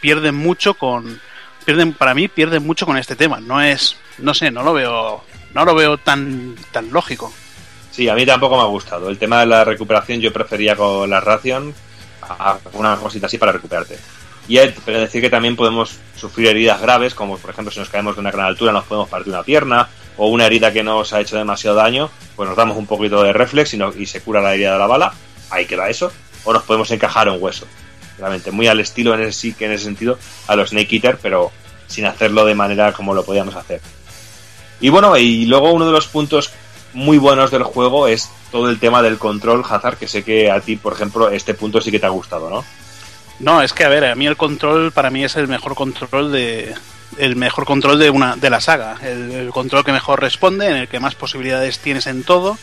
[0.00, 1.20] pierden mucho con
[1.64, 5.22] pierden para mí pierden mucho con este tema no es no sé no lo veo
[5.54, 7.32] no lo veo tan tan lógico
[7.90, 9.10] Sí, a mí tampoco me ha gustado.
[9.10, 11.74] El tema de la recuperación yo prefería con la ración
[12.22, 13.98] a una cosita así para recuperarte.
[14.48, 18.14] Y pero decir que también podemos sufrir heridas graves, como por ejemplo si nos caemos
[18.16, 21.20] de una gran altura nos podemos partir una pierna, o una herida que nos ha
[21.20, 24.40] hecho demasiado daño, pues nos damos un poquito de reflex y, no- y se cura
[24.40, 25.12] la herida de la bala,
[25.50, 26.10] ahí queda eso,
[26.44, 27.66] o nos podemos encajar un hueso.
[28.52, 31.50] Muy al estilo en ese, sentido a los Snake Eater, pero
[31.86, 33.80] sin hacerlo de manera como lo podíamos hacer.
[34.80, 36.50] Y bueno, y luego uno de los puntos
[36.92, 40.60] muy buenos del juego es todo el tema del control Hazard, que sé que a
[40.60, 42.64] ti, por ejemplo, este punto sí que te ha gustado, ¿no?
[43.42, 46.32] no es que a ver a mí el control para mí es el mejor control
[46.32, 46.74] de
[47.18, 50.88] el mejor control de una de la saga el, control que mejor responde en el
[50.88, 52.56] que más posibilidades tienes en todo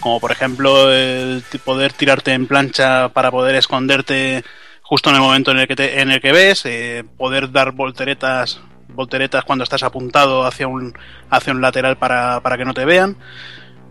[0.00, 4.44] como por ejemplo el poder tirarte en plancha para poder esconderte
[4.88, 7.72] justo en el momento en el que te- en el que ves eh, poder dar
[7.72, 10.94] volteretas volteretas cuando estás apuntado hacia un
[11.28, 13.16] hacia un lateral para, para que no te vean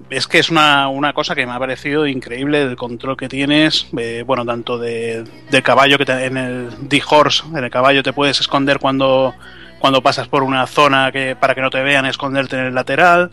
[0.09, 3.87] es que es una, una cosa que me ha parecido increíble el control que tienes,
[3.97, 8.13] eh, bueno, tanto de, del caballo que te- en el D-Horse, en el caballo te
[8.13, 9.33] puedes esconder cuando,
[9.79, 13.31] cuando pasas por una zona que para que no te vean, esconderte en el lateral.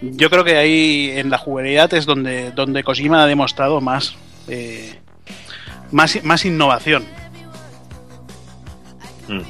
[0.00, 4.14] Yo creo que ahí en la jugabilidad es donde, donde Kojima ha demostrado más,
[4.46, 5.00] eh,
[5.92, 7.04] más, más innovación.
[9.28, 9.40] Mm.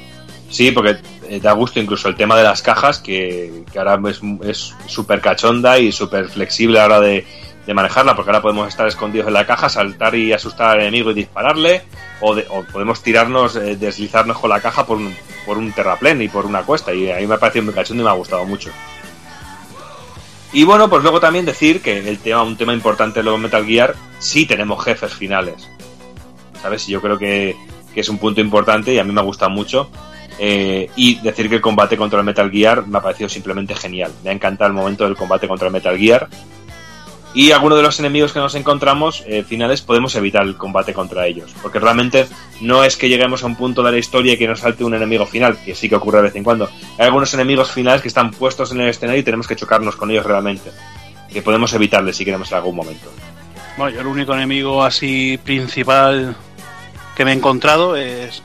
[0.49, 0.97] Sí, porque
[1.41, 3.99] da gusto incluso el tema de las cajas, que, que ahora
[4.43, 7.25] es súper cachonda y súper flexible a la hora de,
[7.67, 11.11] de manejarla, porque ahora podemos estar escondidos en la caja, saltar y asustar al enemigo
[11.11, 11.83] y dispararle,
[12.19, 16.19] o, de- o podemos tirarnos, eh, deslizarnos con la caja por un, por un terraplén
[16.21, 18.13] y por una cuesta, y a mí me ha parecido muy cachondo y me ha
[18.15, 18.71] gustado mucho.
[20.51, 23.63] Y bueno, pues luego también decir que el tema, un tema importante luego en Metal
[23.67, 25.69] Gear, sí tenemos jefes finales.
[26.61, 26.87] ¿Sabes?
[26.89, 27.55] Y yo creo que,
[27.93, 29.89] que es un punto importante y a mí me gusta mucho.
[30.41, 34.11] Eh, y decir que el combate contra el Metal Gear me ha parecido simplemente genial.
[34.23, 36.29] Me ha encantado el momento del combate contra el Metal Gear.
[37.33, 41.27] Y algunos de los enemigos que nos encontramos eh, finales podemos evitar el combate contra
[41.27, 41.53] ellos.
[41.61, 42.25] Porque realmente
[42.61, 44.95] no es que lleguemos a un punto de la historia y que nos salte un
[44.95, 46.69] enemigo final, que sí que ocurre de vez en cuando.
[46.97, 50.09] Hay algunos enemigos finales que están puestos en el escenario y tenemos que chocarnos con
[50.09, 50.71] ellos realmente.
[51.31, 53.11] Que podemos evitarles si queremos en algún momento.
[53.77, 56.35] Bueno, yo el único enemigo así principal
[57.19, 58.41] que me he encontrado es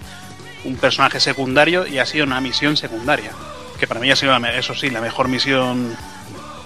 [0.65, 3.31] un personaje secundario y ha sido una misión secundaria.
[3.78, 5.97] Que para mí ha sido, la eso sí, la mejor misión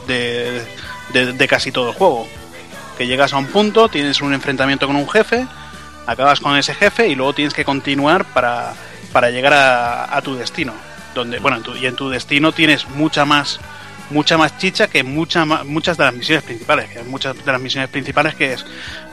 [0.07, 0.65] de,
[1.13, 2.27] de- de casi todo el juego.
[2.97, 5.47] Que llegas a un punto, tienes un enfrentamiento con un jefe,
[6.07, 8.73] acabas con ese jefe y luego tienes que continuar para,
[9.13, 10.73] para llegar a, a tu destino.
[11.15, 13.61] Donde, bueno, en tu- y en tu destino tienes mucha más
[14.11, 16.89] mucha más chicha que mucha muchas de las misiones principales.
[16.91, 18.65] Que muchas de las misiones principales que es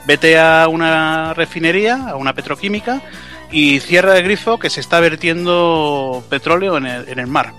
[0.05, 3.01] vete a una refinería, a una petroquímica
[3.51, 7.53] y cierra el grifo que se está vertiendo petróleo en el, en el mar.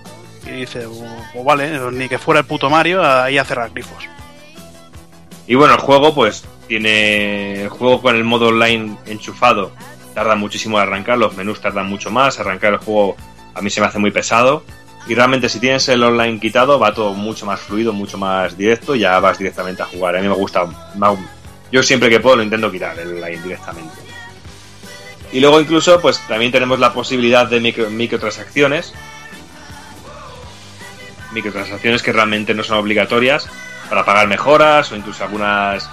[0.45, 4.07] Y dice, "Oh, vale, ni que fuera el puto Mario ahí a cerrar grifos.
[5.45, 9.71] Y bueno, el juego, pues, tiene el juego con el modo online enchufado.
[10.13, 12.39] Tarda muchísimo en arrancar, los menús tardan mucho más.
[12.39, 13.15] Arrancar el juego
[13.53, 14.63] a mí se me hace muy pesado.
[15.07, 18.93] Y realmente, si tienes el online quitado, va todo mucho más fluido, mucho más directo.
[18.95, 20.17] Ya vas directamente a jugar.
[20.17, 20.65] A mí me gusta.
[21.71, 23.95] Yo siempre que puedo lo intento quitar el online directamente.
[25.31, 28.93] Y luego, incluso, pues también tenemos la posibilidad de micro- microtransacciones.
[31.33, 33.47] Microtransacciones que realmente no son obligatorias
[33.89, 35.89] para pagar mejoras o incluso algunas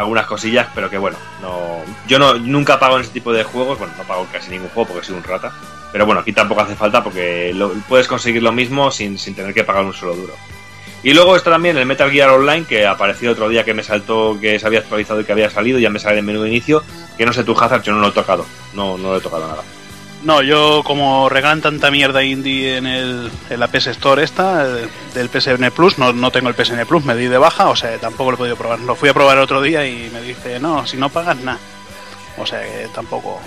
[0.00, 3.78] algunas cosillas, pero que bueno, no yo no nunca pago en ese tipo de juegos,
[3.78, 5.52] bueno, no pago en casi ningún juego porque soy un rata,
[5.92, 9.54] pero bueno, aquí tampoco hace falta porque lo- puedes conseguir lo mismo sin, sin tener
[9.54, 10.34] que pagar un solo duro.
[11.02, 14.36] Y luego está también el Metal Gear Online, que apareció otro día que me saltó
[14.38, 16.82] que se había actualizado y que había salido, ya me sale el menú de inicio,
[17.16, 19.48] que no sé tu Hazard, yo no lo he tocado, no, no lo he tocado
[19.48, 19.62] nada.
[20.22, 24.88] No, yo como regalan tanta mierda indie en, el, en la PS Store esta, eh,
[25.14, 27.96] del PSN Plus, no, no tengo el PSN Plus, me di de baja, o sea,
[27.98, 28.80] tampoco lo he podido probar.
[28.80, 31.58] Lo fui a probar otro día y me dice, no, si no pagas, nada.
[32.36, 33.40] O sea que tampoco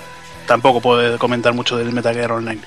[0.45, 2.61] tampoco puedo comentar mucho del Metal Gear Online.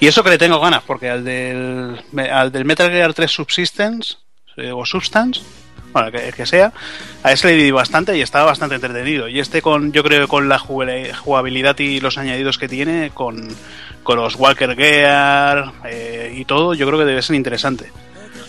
[0.00, 4.16] Y eso que le tengo ganas, porque al del, al del Metal Gear 3 Subsistence,
[4.56, 5.40] eh, o Substance,
[5.92, 6.72] bueno, que, el que sea,
[7.22, 9.28] a ese le di bastante y estaba bastante entretenido.
[9.28, 13.10] Y este con, yo creo que con la jugabili- jugabilidad y los añadidos que tiene,
[13.12, 13.48] con,
[14.02, 17.92] con los Walker Gear eh, y todo, yo creo que debe ser interesante.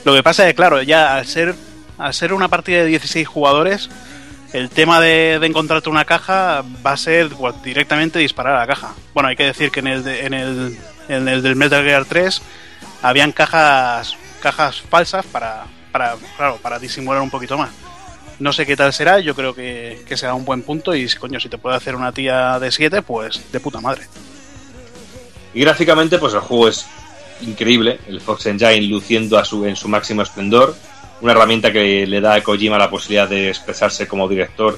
[0.05, 1.55] Lo que pasa es que, claro, ya al ser,
[1.97, 3.89] al ser una partida de 16 jugadores,
[4.53, 8.67] el tema de, de encontrarte una caja va a ser pues, directamente disparar a la
[8.67, 8.93] caja.
[9.13, 10.77] Bueno, hay que decir que en el, en el,
[11.09, 12.41] en el del Metal Gear 3
[13.01, 15.63] habían cajas cajas falsas para,
[15.93, 17.69] para, claro, para disimular un poquito más.
[18.39, 21.39] No sé qué tal será, yo creo que, que será un buen punto y coño,
[21.39, 24.07] si te puede hacer una tía de 7, pues de puta madre.
[25.53, 26.85] Y gráficamente, pues el juego es
[27.41, 30.75] increíble, el Fox Engine luciendo a su, en su máximo esplendor,
[31.21, 34.77] una herramienta que le da a Kojima la posibilidad de expresarse como director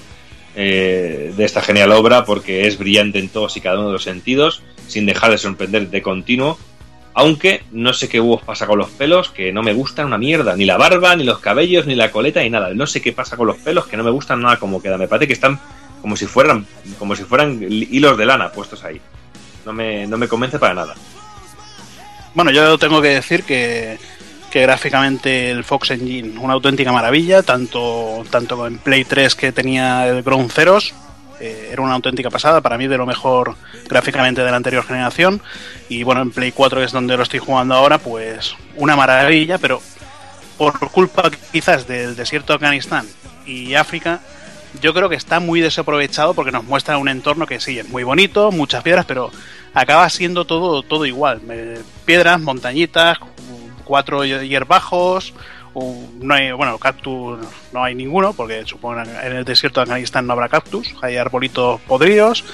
[0.55, 4.03] eh, de esta genial obra porque es brillante en todos y cada uno de los
[4.03, 6.59] sentidos, sin dejar de sorprender de continuo.
[7.17, 10.57] Aunque no sé qué hubo pasa con los pelos, que no me gustan una mierda.
[10.57, 12.73] Ni la barba, ni los cabellos, ni la coleta, ni nada.
[12.73, 14.97] No sé qué pasa con los pelos, que no me gustan nada como queda.
[14.97, 15.57] Me parece que están
[16.01, 16.67] como si fueran,
[16.99, 18.99] como si fueran hilos de lana puestos ahí.
[19.65, 20.93] No me, no me convence para nada.
[22.33, 23.97] Bueno, yo tengo que decir que,
[24.51, 30.05] que gráficamente el Fox Engine, una auténtica maravilla, tanto, tanto en Play 3 que tenía
[30.09, 30.93] el Ground Zeroes,
[31.39, 33.55] eh, era una auténtica pasada, para mí de lo mejor
[33.87, 35.41] gráficamente de la anterior generación,
[35.89, 39.81] y bueno, en Play 4 es donde lo estoy jugando ahora, pues una maravilla, pero
[40.57, 43.05] por culpa quizás del desierto de Afganistán
[43.45, 44.21] y África,
[44.81, 48.03] yo creo que está muy desaprovechado porque nos muestra un entorno que sí, es muy
[48.03, 49.31] bonito, muchas piedras, pero
[49.73, 51.41] acaba siendo todo, todo igual.
[51.49, 53.17] Eh, piedras, montañitas,
[53.83, 55.33] cuatro hierbajos,
[55.75, 57.39] no hay, bueno, cactus
[57.73, 61.81] no hay ninguno, porque supongo en el desierto de Afganistán no habrá cactus, hay arbolitos
[61.81, 62.45] podridos.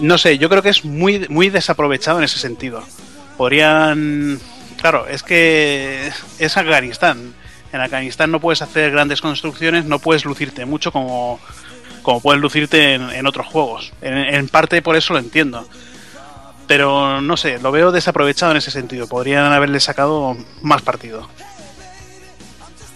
[0.00, 2.82] No sé, yo creo que es muy, muy desaprovechado en ese sentido.
[3.36, 4.40] Podrían.
[4.80, 7.34] Claro, es que es Afganistán.
[7.72, 11.38] En Afganistán no puedes hacer grandes construcciones, no puedes lucirte mucho como,
[12.02, 13.92] como puedes lucirte en, en otros juegos.
[14.00, 15.68] En, en parte por eso lo entiendo.
[16.66, 19.06] Pero no sé, lo veo desaprovechado en ese sentido.
[19.08, 21.28] Podrían haberle sacado más partido.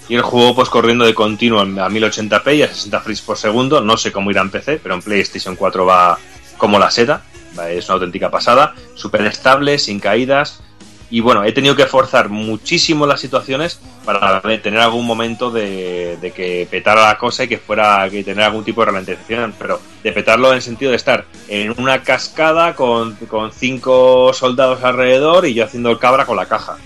[0.08, 3.80] Y el juego pues corriendo de continuo a 1080p y a 60 frames por segundo.
[3.80, 6.18] No sé cómo irá en PC, pero en PlayStation 4 va
[6.58, 7.22] como la seda.
[7.70, 8.74] Es una auténtica pasada.
[8.94, 10.60] Súper estable, sin caídas.
[11.10, 16.32] Y bueno, he tenido que forzar muchísimo las situaciones para tener algún momento de, de
[16.32, 19.54] que petara la cosa y que fuera que tener algún tipo de ralentización.
[19.58, 24.82] Pero de petarlo en el sentido de estar en una cascada con, con cinco soldados
[24.82, 26.76] alrededor y yo haciendo el cabra con la caja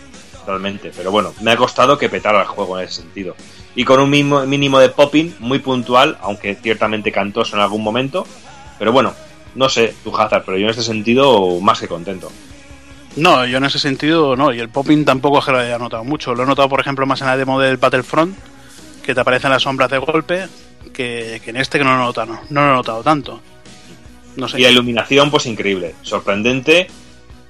[0.49, 0.91] realmente.
[0.97, 3.37] Pero bueno, me ha costado que petara el juego en ese sentido.
[3.75, 8.27] Y con un mínimo, mínimo de popping muy puntual, aunque ciertamente cantoso en algún momento.
[8.79, 9.15] Pero bueno,
[9.55, 12.31] no sé, tu Hazard, pero yo en este sentido más que contento.
[13.17, 16.05] No, yo en ese sentido no, y el popping tampoco es que lo haya notado
[16.05, 16.35] mucho.
[16.35, 18.37] Lo he notado, por ejemplo, más en la demo del Battlefront,
[19.05, 20.47] que te aparecen las sombras de golpe,
[20.93, 23.41] que, que en este que no lo he notado, no, no lo he notado tanto.
[24.37, 24.61] No sé.
[24.61, 26.89] Y la iluminación, pues increíble, sorprendente.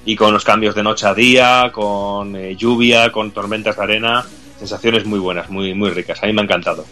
[0.08, 4.24] Y con los cambios de noche a día, con eh, lluvia, con tormentas de arena,
[4.58, 6.22] sensaciones muy buenas, muy, muy ricas.
[6.22, 6.86] A mí me ha encantado.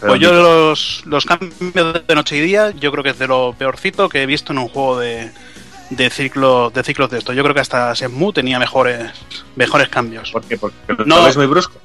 [0.00, 3.52] Pues yo los, los cambios de noche y día, yo creo que es de lo
[3.52, 5.30] peorcito que he visto en un juego de,
[5.90, 7.34] de, ciclo, de ciclos de esto.
[7.34, 9.10] Yo creo que hasta Shenmue tenía mejores,
[9.54, 10.30] mejores cambios.
[10.30, 10.56] ¿Por qué?
[10.56, 11.78] Porque no es muy brusco.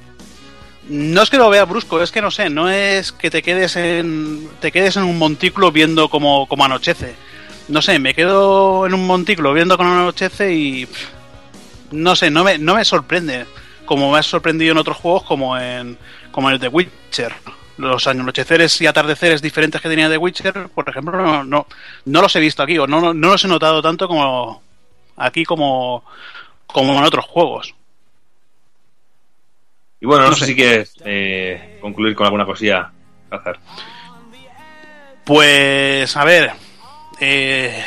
[0.88, 3.76] No es que lo vea brusco, es que no sé, no es que te quedes
[3.76, 7.16] en te quedes en un montículo viendo cómo, cómo anochece.
[7.68, 11.10] No sé, me quedo en un montículo viendo cómo anochece y pff,
[11.92, 13.46] no sé, no me, no me sorprende
[13.86, 15.98] como me ha sorprendido en otros juegos como en
[16.32, 17.34] como en el de Witcher.
[17.78, 21.66] Los anocheceres y atardeceres diferentes que tenía de Witcher, por ejemplo, no, no,
[22.06, 24.62] no los he visto aquí o no, no, no los he notado tanto como
[25.18, 26.04] aquí como,
[26.68, 27.74] como en otros juegos.
[30.02, 30.46] Y bueno, no, No sé sé.
[30.48, 32.92] si quieres eh, concluir con alguna cosilla,
[33.32, 33.58] Hazard.
[35.24, 36.52] Pues, a ver,
[37.20, 37.84] eh,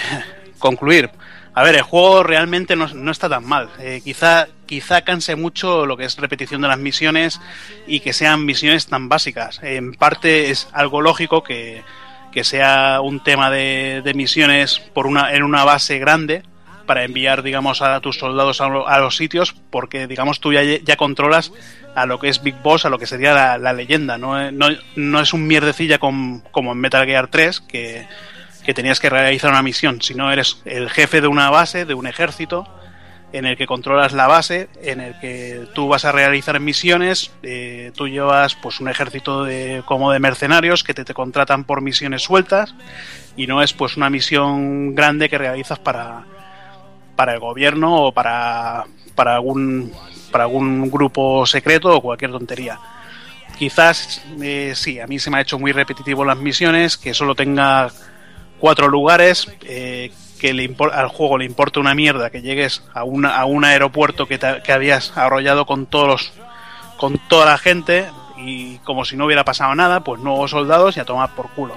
[0.58, 1.10] concluir.
[1.54, 3.70] A ver, el juego realmente no, no está tan mal.
[3.78, 7.40] Eh, quizá, quizá canse mucho lo que es repetición de las misiones
[7.86, 9.60] y que sean misiones tan básicas.
[9.62, 11.82] En parte es algo lógico que,
[12.30, 16.42] que sea un tema de, de misiones por una, en una base grande
[16.84, 20.96] para enviar, digamos, a tus soldados a, a los sitios, porque, digamos, tú ya, ya
[20.96, 21.52] controlas
[21.94, 24.18] a lo que es Big Boss, a lo que sería la, la leyenda.
[24.18, 28.06] No, no, no es un mierdecilla com- como en Metal Gear 3, que,
[28.66, 32.08] que tenías que realizar una misión, sino eres el jefe de una base, de un
[32.08, 32.66] ejército,
[33.32, 37.92] en el que controlas la base, en el que tú vas a realizar misiones, eh,
[37.94, 42.22] tú llevas pues un ejército de, como de mercenarios que te, te contratan por misiones
[42.22, 42.74] sueltas
[43.36, 46.24] y no es pues una misión grande que realizas para,
[47.14, 49.92] para el gobierno o para, para algún
[50.30, 52.78] para algún grupo secreto o cualquier tontería.
[53.58, 57.34] Quizás eh, sí, a mí se me ha hecho muy repetitivo las misiones, que solo
[57.34, 57.90] tenga
[58.58, 63.44] cuatro lugares, eh, que le al juego le importa una mierda que llegues a, una,
[63.46, 66.32] un aeropuerto que, te- que habías arrollado con todos los-
[66.98, 68.06] con toda la gente
[68.38, 71.74] y como si no hubiera pasado nada, pues nuevos soldados y a tomar por culo.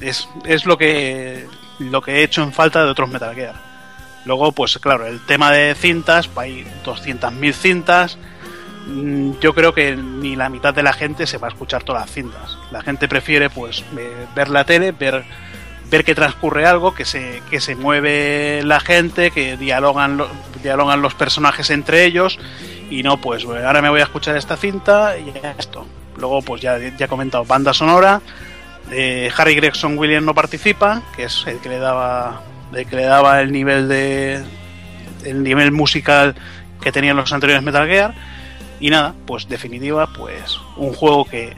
[0.00, 1.46] Es, es lo que
[1.78, 3.54] lo que he hecho en falta de otros Metal Gear.
[4.26, 8.18] Luego, pues claro, el tema de cintas, hay 200.000 cintas.
[8.86, 12.02] mm, yo creo que ni la mitad de la gente se va a escuchar todas
[12.02, 12.58] las cintas.
[12.70, 15.24] La gente prefiere pues ve- ver la tele, ver
[15.90, 20.28] ver que transcurre algo, que se, que se mueve la gente, que dialogan, lo-
[20.62, 22.38] dialogan los personajes entre ellos
[22.90, 25.86] y no pues ahora me voy a escuchar esta cinta y esto.
[26.16, 28.20] Luego pues ya, ya he comentado banda sonora,
[28.92, 32.42] eh, Harry Gregson Williams no participa, que es el que le daba
[32.74, 34.42] el que le daba el nivel de
[35.24, 36.34] el nivel musical
[36.80, 38.14] que tenían los anteriores Metal Gear
[38.80, 41.54] y nada, pues definitiva, pues un juego que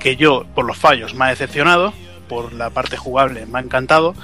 [0.00, 1.92] que yo por los fallos me ha decepcionado,
[2.28, 4.14] por la parte jugable me ha encantado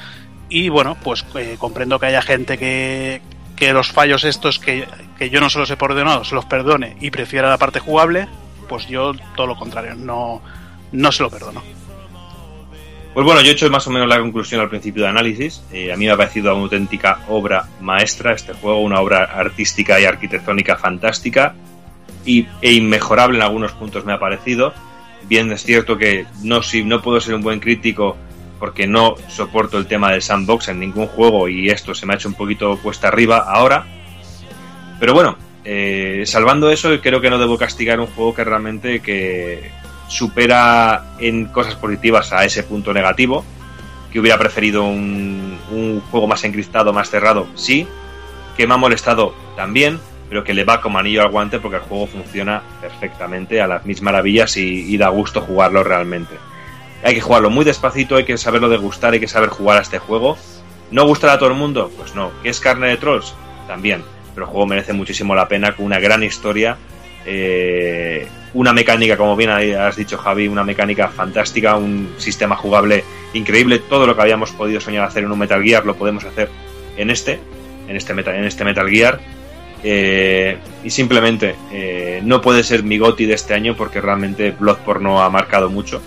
[0.48, 3.22] y bueno, pues eh, comprendo que haya gente que,
[3.56, 4.86] que los fallos estos que,
[5.18, 8.28] que yo no se los he perdonado, se los perdone y prefiera la parte jugable,
[8.68, 10.42] pues yo todo lo contrario, no,
[10.92, 11.62] no se lo perdono.
[13.14, 15.62] Pues bueno, yo he hecho más o menos la conclusión al principio de análisis.
[15.70, 20.00] Eh, a mí me ha parecido una auténtica obra maestra este juego, una obra artística
[20.00, 21.54] y arquitectónica fantástica
[22.24, 24.72] y, e inmejorable en algunos puntos me ha parecido.
[25.32, 28.18] Bien es cierto que no, si, no puedo ser un buen crítico
[28.60, 32.16] porque no soporto el tema del sandbox en ningún juego y esto se me ha
[32.16, 33.86] hecho un poquito cuesta arriba ahora.
[35.00, 39.70] Pero bueno, eh, salvando eso, creo que no debo castigar un juego que realmente que
[40.06, 43.42] supera en cosas positivas a ese punto negativo.
[44.12, 47.86] Que hubiera preferido un, un juego más encristado, más cerrado, sí.
[48.54, 49.98] Que me ha molestado también,
[50.32, 53.84] pero que le va como anillo al guante porque el juego funciona perfectamente a las
[53.84, 56.36] mil maravillas y, da gusto jugarlo realmente.
[57.04, 59.98] Hay que jugarlo muy despacito, hay que saberlo degustar, hay que saber jugar a este
[59.98, 60.38] juego.
[60.90, 61.92] ¿No gustará a todo el mundo?
[61.98, 62.30] Pues no.
[62.42, 63.34] ¿Que es carne de trolls?
[63.68, 64.04] También.
[64.32, 66.78] Pero el juego merece muchísimo la pena con una gran historia.
[67.26, 73.04] eh, una mecánica, como bien has dicho Javi, una mecánica fantástica, un sistema jugable
[73.34, 73.80] increíble.
[73.80, 76.48] Todo lo que habíamos podido soñar hacer en un Metal Gear lo podemos hacer
[76.96, 77.38] en este,
[77.86, 79.41] en este en este Metal Gear.
[79.84, 85.04] Eh, y simplemente eh, no puede ser mi goti de este año porque realmente Bloodborne
[85.04, 86.00] no ha marcado mucho.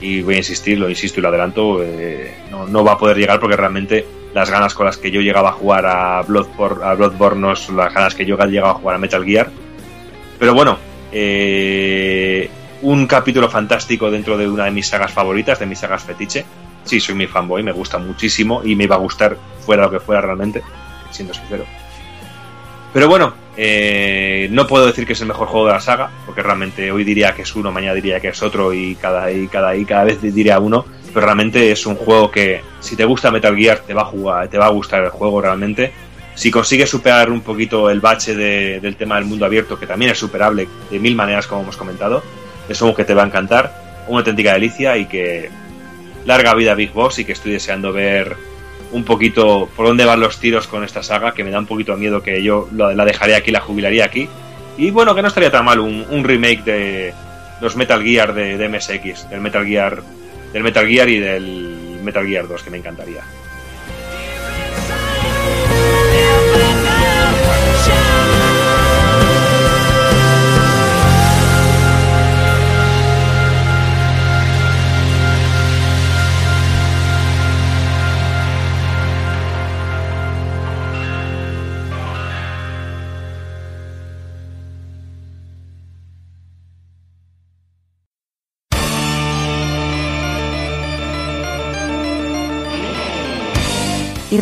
[0.00, 3.16] Y voy a insistir, lo insisto y lo adelanto, eh, no, no va a poder
[3.16, 6.94] llegar porque realmente las ganas con las que yo llegaba a jugar a Bloodborne, a
[6.94, 9.50] Bloodborne no son las ganas que yo llegaba a jugar a Metal Gear.
[10.38, 10.78] Pero bueno,
[11.10, 12.48] eh,
[12.82, 16.44] un capítulo fantástico dentro de una de mis sagas favoritas, de mis sagas fetiche.
[16.84, 20.00] Sí, soy mi fanboy, me gusta muchísimo y me iba a gustar fuera lo que
[20.00, 20.62] fuera realmente,
[21.10, 21.64] siendo sincero.
[22.92, 26.42] Pero bueno, eh, no puedo decir que es el mejor juego de la saga, porque
[26.42, 29.76] realmente hoy diría que es uno, mañana diría que es otro y cada, y cada,
[29.76, 30.84] y cada vez diría uno.
[31.12, 34.48] Pero realmente es un juego que si te gusta Metal Gear te va a jugar,
[34.48, 35.92] te va a gustar el juego realmente.
[36.34, 40.12] Si consigues superar un poquito el bache de- del tema del mundo abierto, que también
[40.12, 42.22] es superable de mil maneras como hemos comentado,
[42.68, 45.50] es un que te va a encantar, una auténtica delicia y que
[46.24, 48.36] larga vida Big Boss y que estoy deseando ver
[48.92, 51.96] un poquito por dónde van los tiros con esta saga, que me da un poquito
[51.96, 54.28] miedo que yo la dejaría aquí, la jubilaría aquí.
[54.76, 57.14] Y bueno, que no estaría tan mal un, un remake de
[57.60, 60.02] los Metal Gear de, de MSX, del Metal Gear,
[60.52, 63.22] del Metal Gear y del Metal Gear 2, que me encantaría.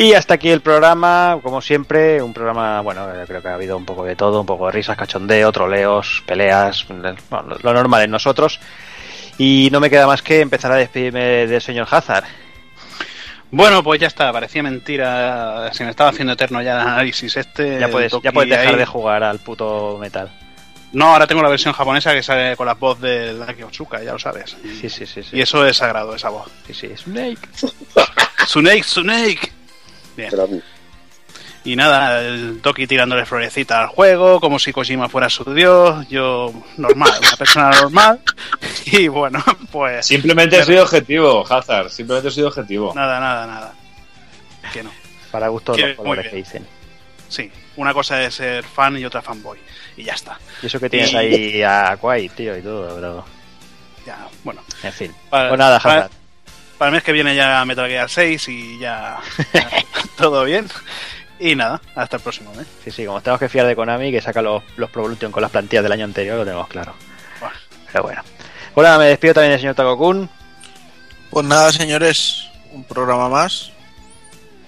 [0.00, 3.84] Y hasta aquí el programa, como siempre, un programa, bueno, creo que ha habido un
[3.84, 7.16] poco de todo, un poco de risas, cachondeo, troleos, peleas, bueno,
[7.60, 8.60] lo- normal en nosotros.
[9.38, 12.24] Y no me queda más que empezar a despedirme del señor Hazard.
[13.50, 15.68] Bueno, pues ya está, parecía mentira.
[15.72, 17.80] Se me estaba haciendo eterno ya el análisis este.
[17.80, 18.76] Ya puedes, ya puedes dejar ahí.
[18.76, 20.30] de jugar al puto metal.
[20.92, 24.12] No, ahora tengo la versión japonesa que sale con la voz del Aki Otsuka, ya
[24.12, 24.56] lo sabes.
[24.80, 25.30] Sí, sí, sí, sí.
[25.36, 26.48] Y eso es sagrado, esa voz.
[26.66, 27.38] Sí, sí, Snake.
[28.46, 29.52] Snake, Snake.
[30.18, 30.30] Bien.
[30.34, 30.60] Era mí.
[31.64, 36.08] Y nada, el Toki tirándole florecita al juego, como si Kojima fuera su dios.
[36.08, 38.20] Yo, normal, una persona normal.
[38.90, 40.06] Y bueno, pues.
[40.06, 42.92] Simplemente he sido objetivo, Hazard, simplemente he sido objetivo.
[42.94, 43.74] Nada, nada, nada.
[44.72, 44.90] Que no.
[45.30, 46.66] Para gusto Que los colores que dicen.
[47.28, 49.58] Sí, una cosa es ser fan y otra fanboy.
[49.98, 50.38] Y ya está.
[50.62, 53.24] Y eso que tienes Y- ahí a Quai, tío, y todo, pero...
[54.06, 54.62] Ya, bueno.
[54.82, 55.14] En fin.
[55.28, 56.08] Para, Pues nada, Hazard.
[56.08, 56.17] para
[56.86, 59.18] el mes que viene ya Metal Gear 6 y ya,
[59.52, 59.70] ya
[60.16, 60.68] todo bien.
[61.40, 62.66] Y nada, hasta el próximo mes.
[62.82, 65.42] Sí, sí, como tenemos que fiar de Konami, que saca los, los Pro Evolution con
[65.42, 66.94] las plantillas del año anterior, lo tenemos claro.
[67.40, 67.52] Buah.
[67.92, 68.22] Pero bueno.
[68.74, 70.28] Bueno, me despido también del señor Takokun.
[71.30, 73.72] Pues nada, señores, un programa más.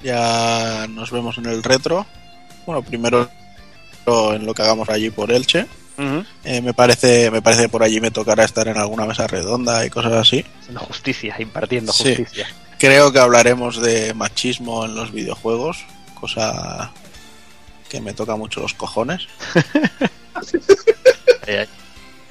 [0.03, 2.07] Ya nos vemos en el retro.
[2.67, 3.29] Bueno, primero
[4.07, 5.67] en lo que hagamos allí por Elche.
[6.45, 9.85] Eh, me parece me parece que por allí me tocará estar en alguna mesa redonda
[9.85, 10.45] y cosas así.
[10.77, 12.15] Justicia, impartiendo Sí.
[12.17, 12.49] justicia.
[12.79, 15.85] Creo que hablaremos de machismo en los videojuegos,
[16.19, 16.93] cosa
[17.91, 19.27] que me toca mucho los cojones,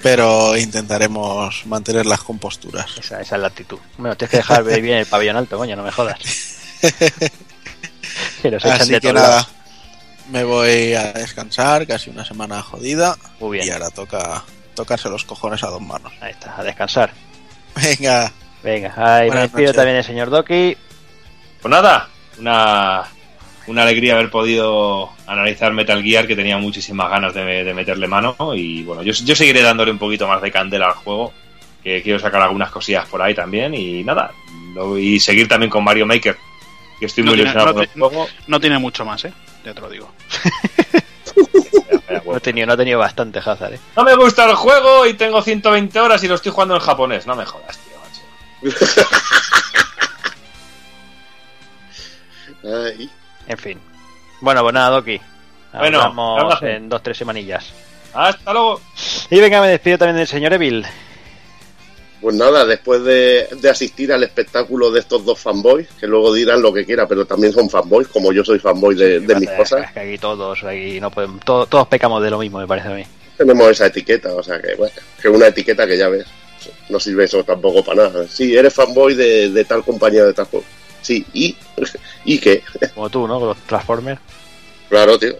[0.01, 2.98] pero intentaremos mantener las composturas.
[2.98, 3.77] esa, esa es la actitud.
[3.98, 6.17] Bueno, tienes que dejar bien el pabellón alto, coño, no me jodas.
[8.41, 9.48] que nos echan Así de que nada.
[10.32, 13.67] Me voy a descansar, casi una semana jodida, Muy bien.
[13.67, 14.43] y ahora toca
[14.75, 16.11] tocarse los cojones a dos manos.
[16.22, 17.11] Ahí está, a descansar.
[17.75, 18.32] Venga,
[18.64, 19.75] Venga, ahí me despido noches.
[19.75, 20.75] también del señor Doki.
[21.61, 22.09] Pues nada,
[22.40, 23.03] una,
[23.67, 28.35] una alegría haber podido analizar Metal Gear, que tenía muchísimas ganas de, de meterle mano.
[28.56, 31.33] Y bueno, yo, yo seguiré dándole un poquito más de candela al juego,
[31.83, 33.74] que quiero sacar algunas cosillas por ahí también.
[33.74, 34.32] Y nada,
[34.75, 36.38] lo- y seguir también con Mario Maker,
[37.05, 38.27] estoy No muy tiene- ilusionado no con ti- el juego.
[38.47, 39.33] No tiene mucho más, ¿eh?
[39.65, 40.11] Ya te lo digo.
[42.25, 43.79] No he tenido, no he tenido bastante Hazard, eh.
[43.95, 47.25] No me gusta el juego y tengo 120 horas y lo estoy jugando en japonés.
[47.27, 49.07] No me jodas, tío, macho.
[52.63, 53.09] Ay,
[53.47, 53.79] En fin.
[54.41, 55.19] Bueno, pues nada, Doki.
[55.73, 56.63] Bueno, Hablamos hablamos.
[56.63, 57.71] en dos, tres semanillas.
[58.13, 58.81] Hasta luego.
[59.29, 60.85] Y venga, me despido también del señor Evil.
[62.22, 66.61] Pues nada, después de, de asistir al espectáculo de estos dos fanboys, que luego dirán
[66.61, 69.56] lo que quiera, pero también son fanboys, como yo soy fanboy de, de mis Es
[69.57, 72.89] cosas, que aquí todos, aquí no podemos, to- todos pecamos de lo mismo, me parece
[72.89, 73.03] a mí.
[73.38, 76.25] tenemos esa etiqueta, o sea que, bueno, que una etiqueta que ya ves,
[76.89, 78.27] no sirve eso tampoco para nada.
[78.27, 80.65] Sí, eres fanboy de, de tal compañía de tal juego.
[81.01, 81.56] Sí, ¿y?
[82.25, 82.61] ¿Y qué?
[82.93, 83.39] Como tú, ¿no?
[83.39, 84.19] Con los Transformers.
[84.89, 85.35] Claro, tío.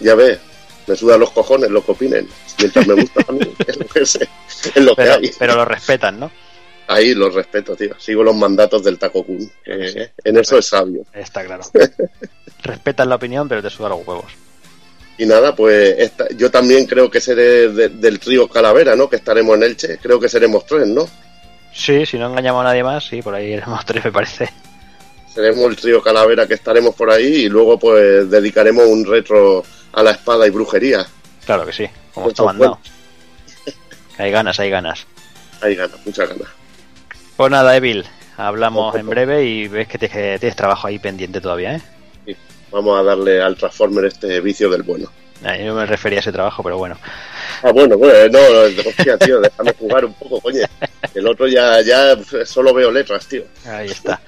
[0.00, 0.38] Ya ves,
[0.86, 2.28] me sudan los cojones lo que opinen.
[2.58, 4.28] Mientras me gusta a mí, es lo que, sé,
[4.74, 5.30] es lo que Pero, hay.
[5.38, 6.30] pero lo respetan, ¿no?
[6.88, 7.98] Ahí los respeto, tío.
[7.98, 9.50] Sigo los mandatos del Taco Kun.
[9.64, 11.04] en eso es sabio.
[11.12, 11.62] Está claro.
[12.62, 14.32] Respetan la opinión, pero te sudan los huevos.
[15.18, 19.08] Y nada, pues esta- yo también creo que seré de- del trío Calavera, ¿no?
[19.08, 19.98] Que estaremos en Elche.
[19.98, 21.06] Creo que seremos tres, ¿no?
[21.72, 24.48] Sí, si no engañamos a nadie más, sí, por ahí éramos tres, me parece.
[25.34, 30.02] Seremos el trío Calavera que estaremos por ahí y luego pues dedicaremos un retro a
[30.02, 31.06] la espada y brujería.
[31.46, 32.78] Claro que sí, como está mandado.
[34.18, 35.06] Hay ganas, hay ganas.
[35.62, 36.48] Hay ganas, muchas ganas.
[37.36, 38.04] Pues nada, Evil,
[38.36, 42.36] hablamos en breve y ves que tienes, que tienes trabajo ahí pendiente todavía, ¿eh?
[42.70, 45.10] Vamos a darle al Transformer este vicio del bueno.
[45.42, 46.96] Yo no me refería a ese trabajo, pero bueno.
[47.62, 48.38] Ah, bueno, pues no,
[48.88, 50.64] hostia, tío, déjame jugar un poco, coño.
[51.14, 53.44] El otro ya, ya solo veo letras, tío.
[53.66, 54.20] Ahí está.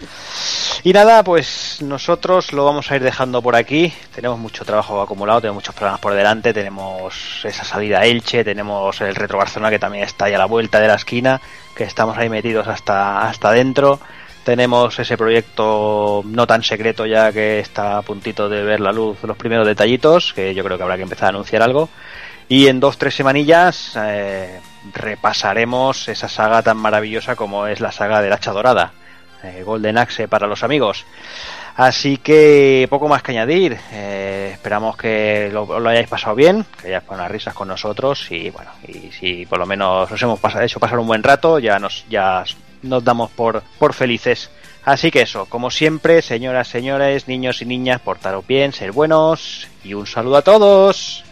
[0.83, 3.93] Y nada, pues nosotros lo vamos a ir dejando por aquí.
[4.15, 9.01] Tenemos mucho trabajo acumulado, tenemos muchos programas por delante, tenemos esa salida a Elche, tenemos
[9.01, 11.41] el Retro Barcelona que también está ahí a la vuelta de la esquina,
[11.75, 13.99] que estamos ahí metidos hasta, hasta adentro.
[14.45, 19.23] Tenemos ese proyecto no tan secreto ya que está a puntito de ver la luz
[19.23, 21.89] los primeros detallitos, que yo creo que habrá que empezar a anunciar algo.
[22.49, 24.61] Y en dos, tres semanillas eh,
[24.93, 28.93] repasaremos esa saga tan maravillosa como es la saga del hacha dorada.
[29.43, 31.07] eh, Golden Axe para los amigos.
[31.77, 33.79] Así que poco más que añadir.
[33.93, 38.51] Eh, esperamos que lo, hayáis pasado bien, que hayáis pasado unas risas con nosotros y
[38.51, 42.05] bueno, y si por lo menos os hemos hecho pasar un buen rato, ya nos,
[42.09, 42.45] ya
[42.85, 44.51] nos damos por, por felices.
[44.85, 49.95] Así que eso, como siempre, señoras, señores, niños y niñas, portaros bien, ser buenos y
[49.95, 51.24] un saludo a todos.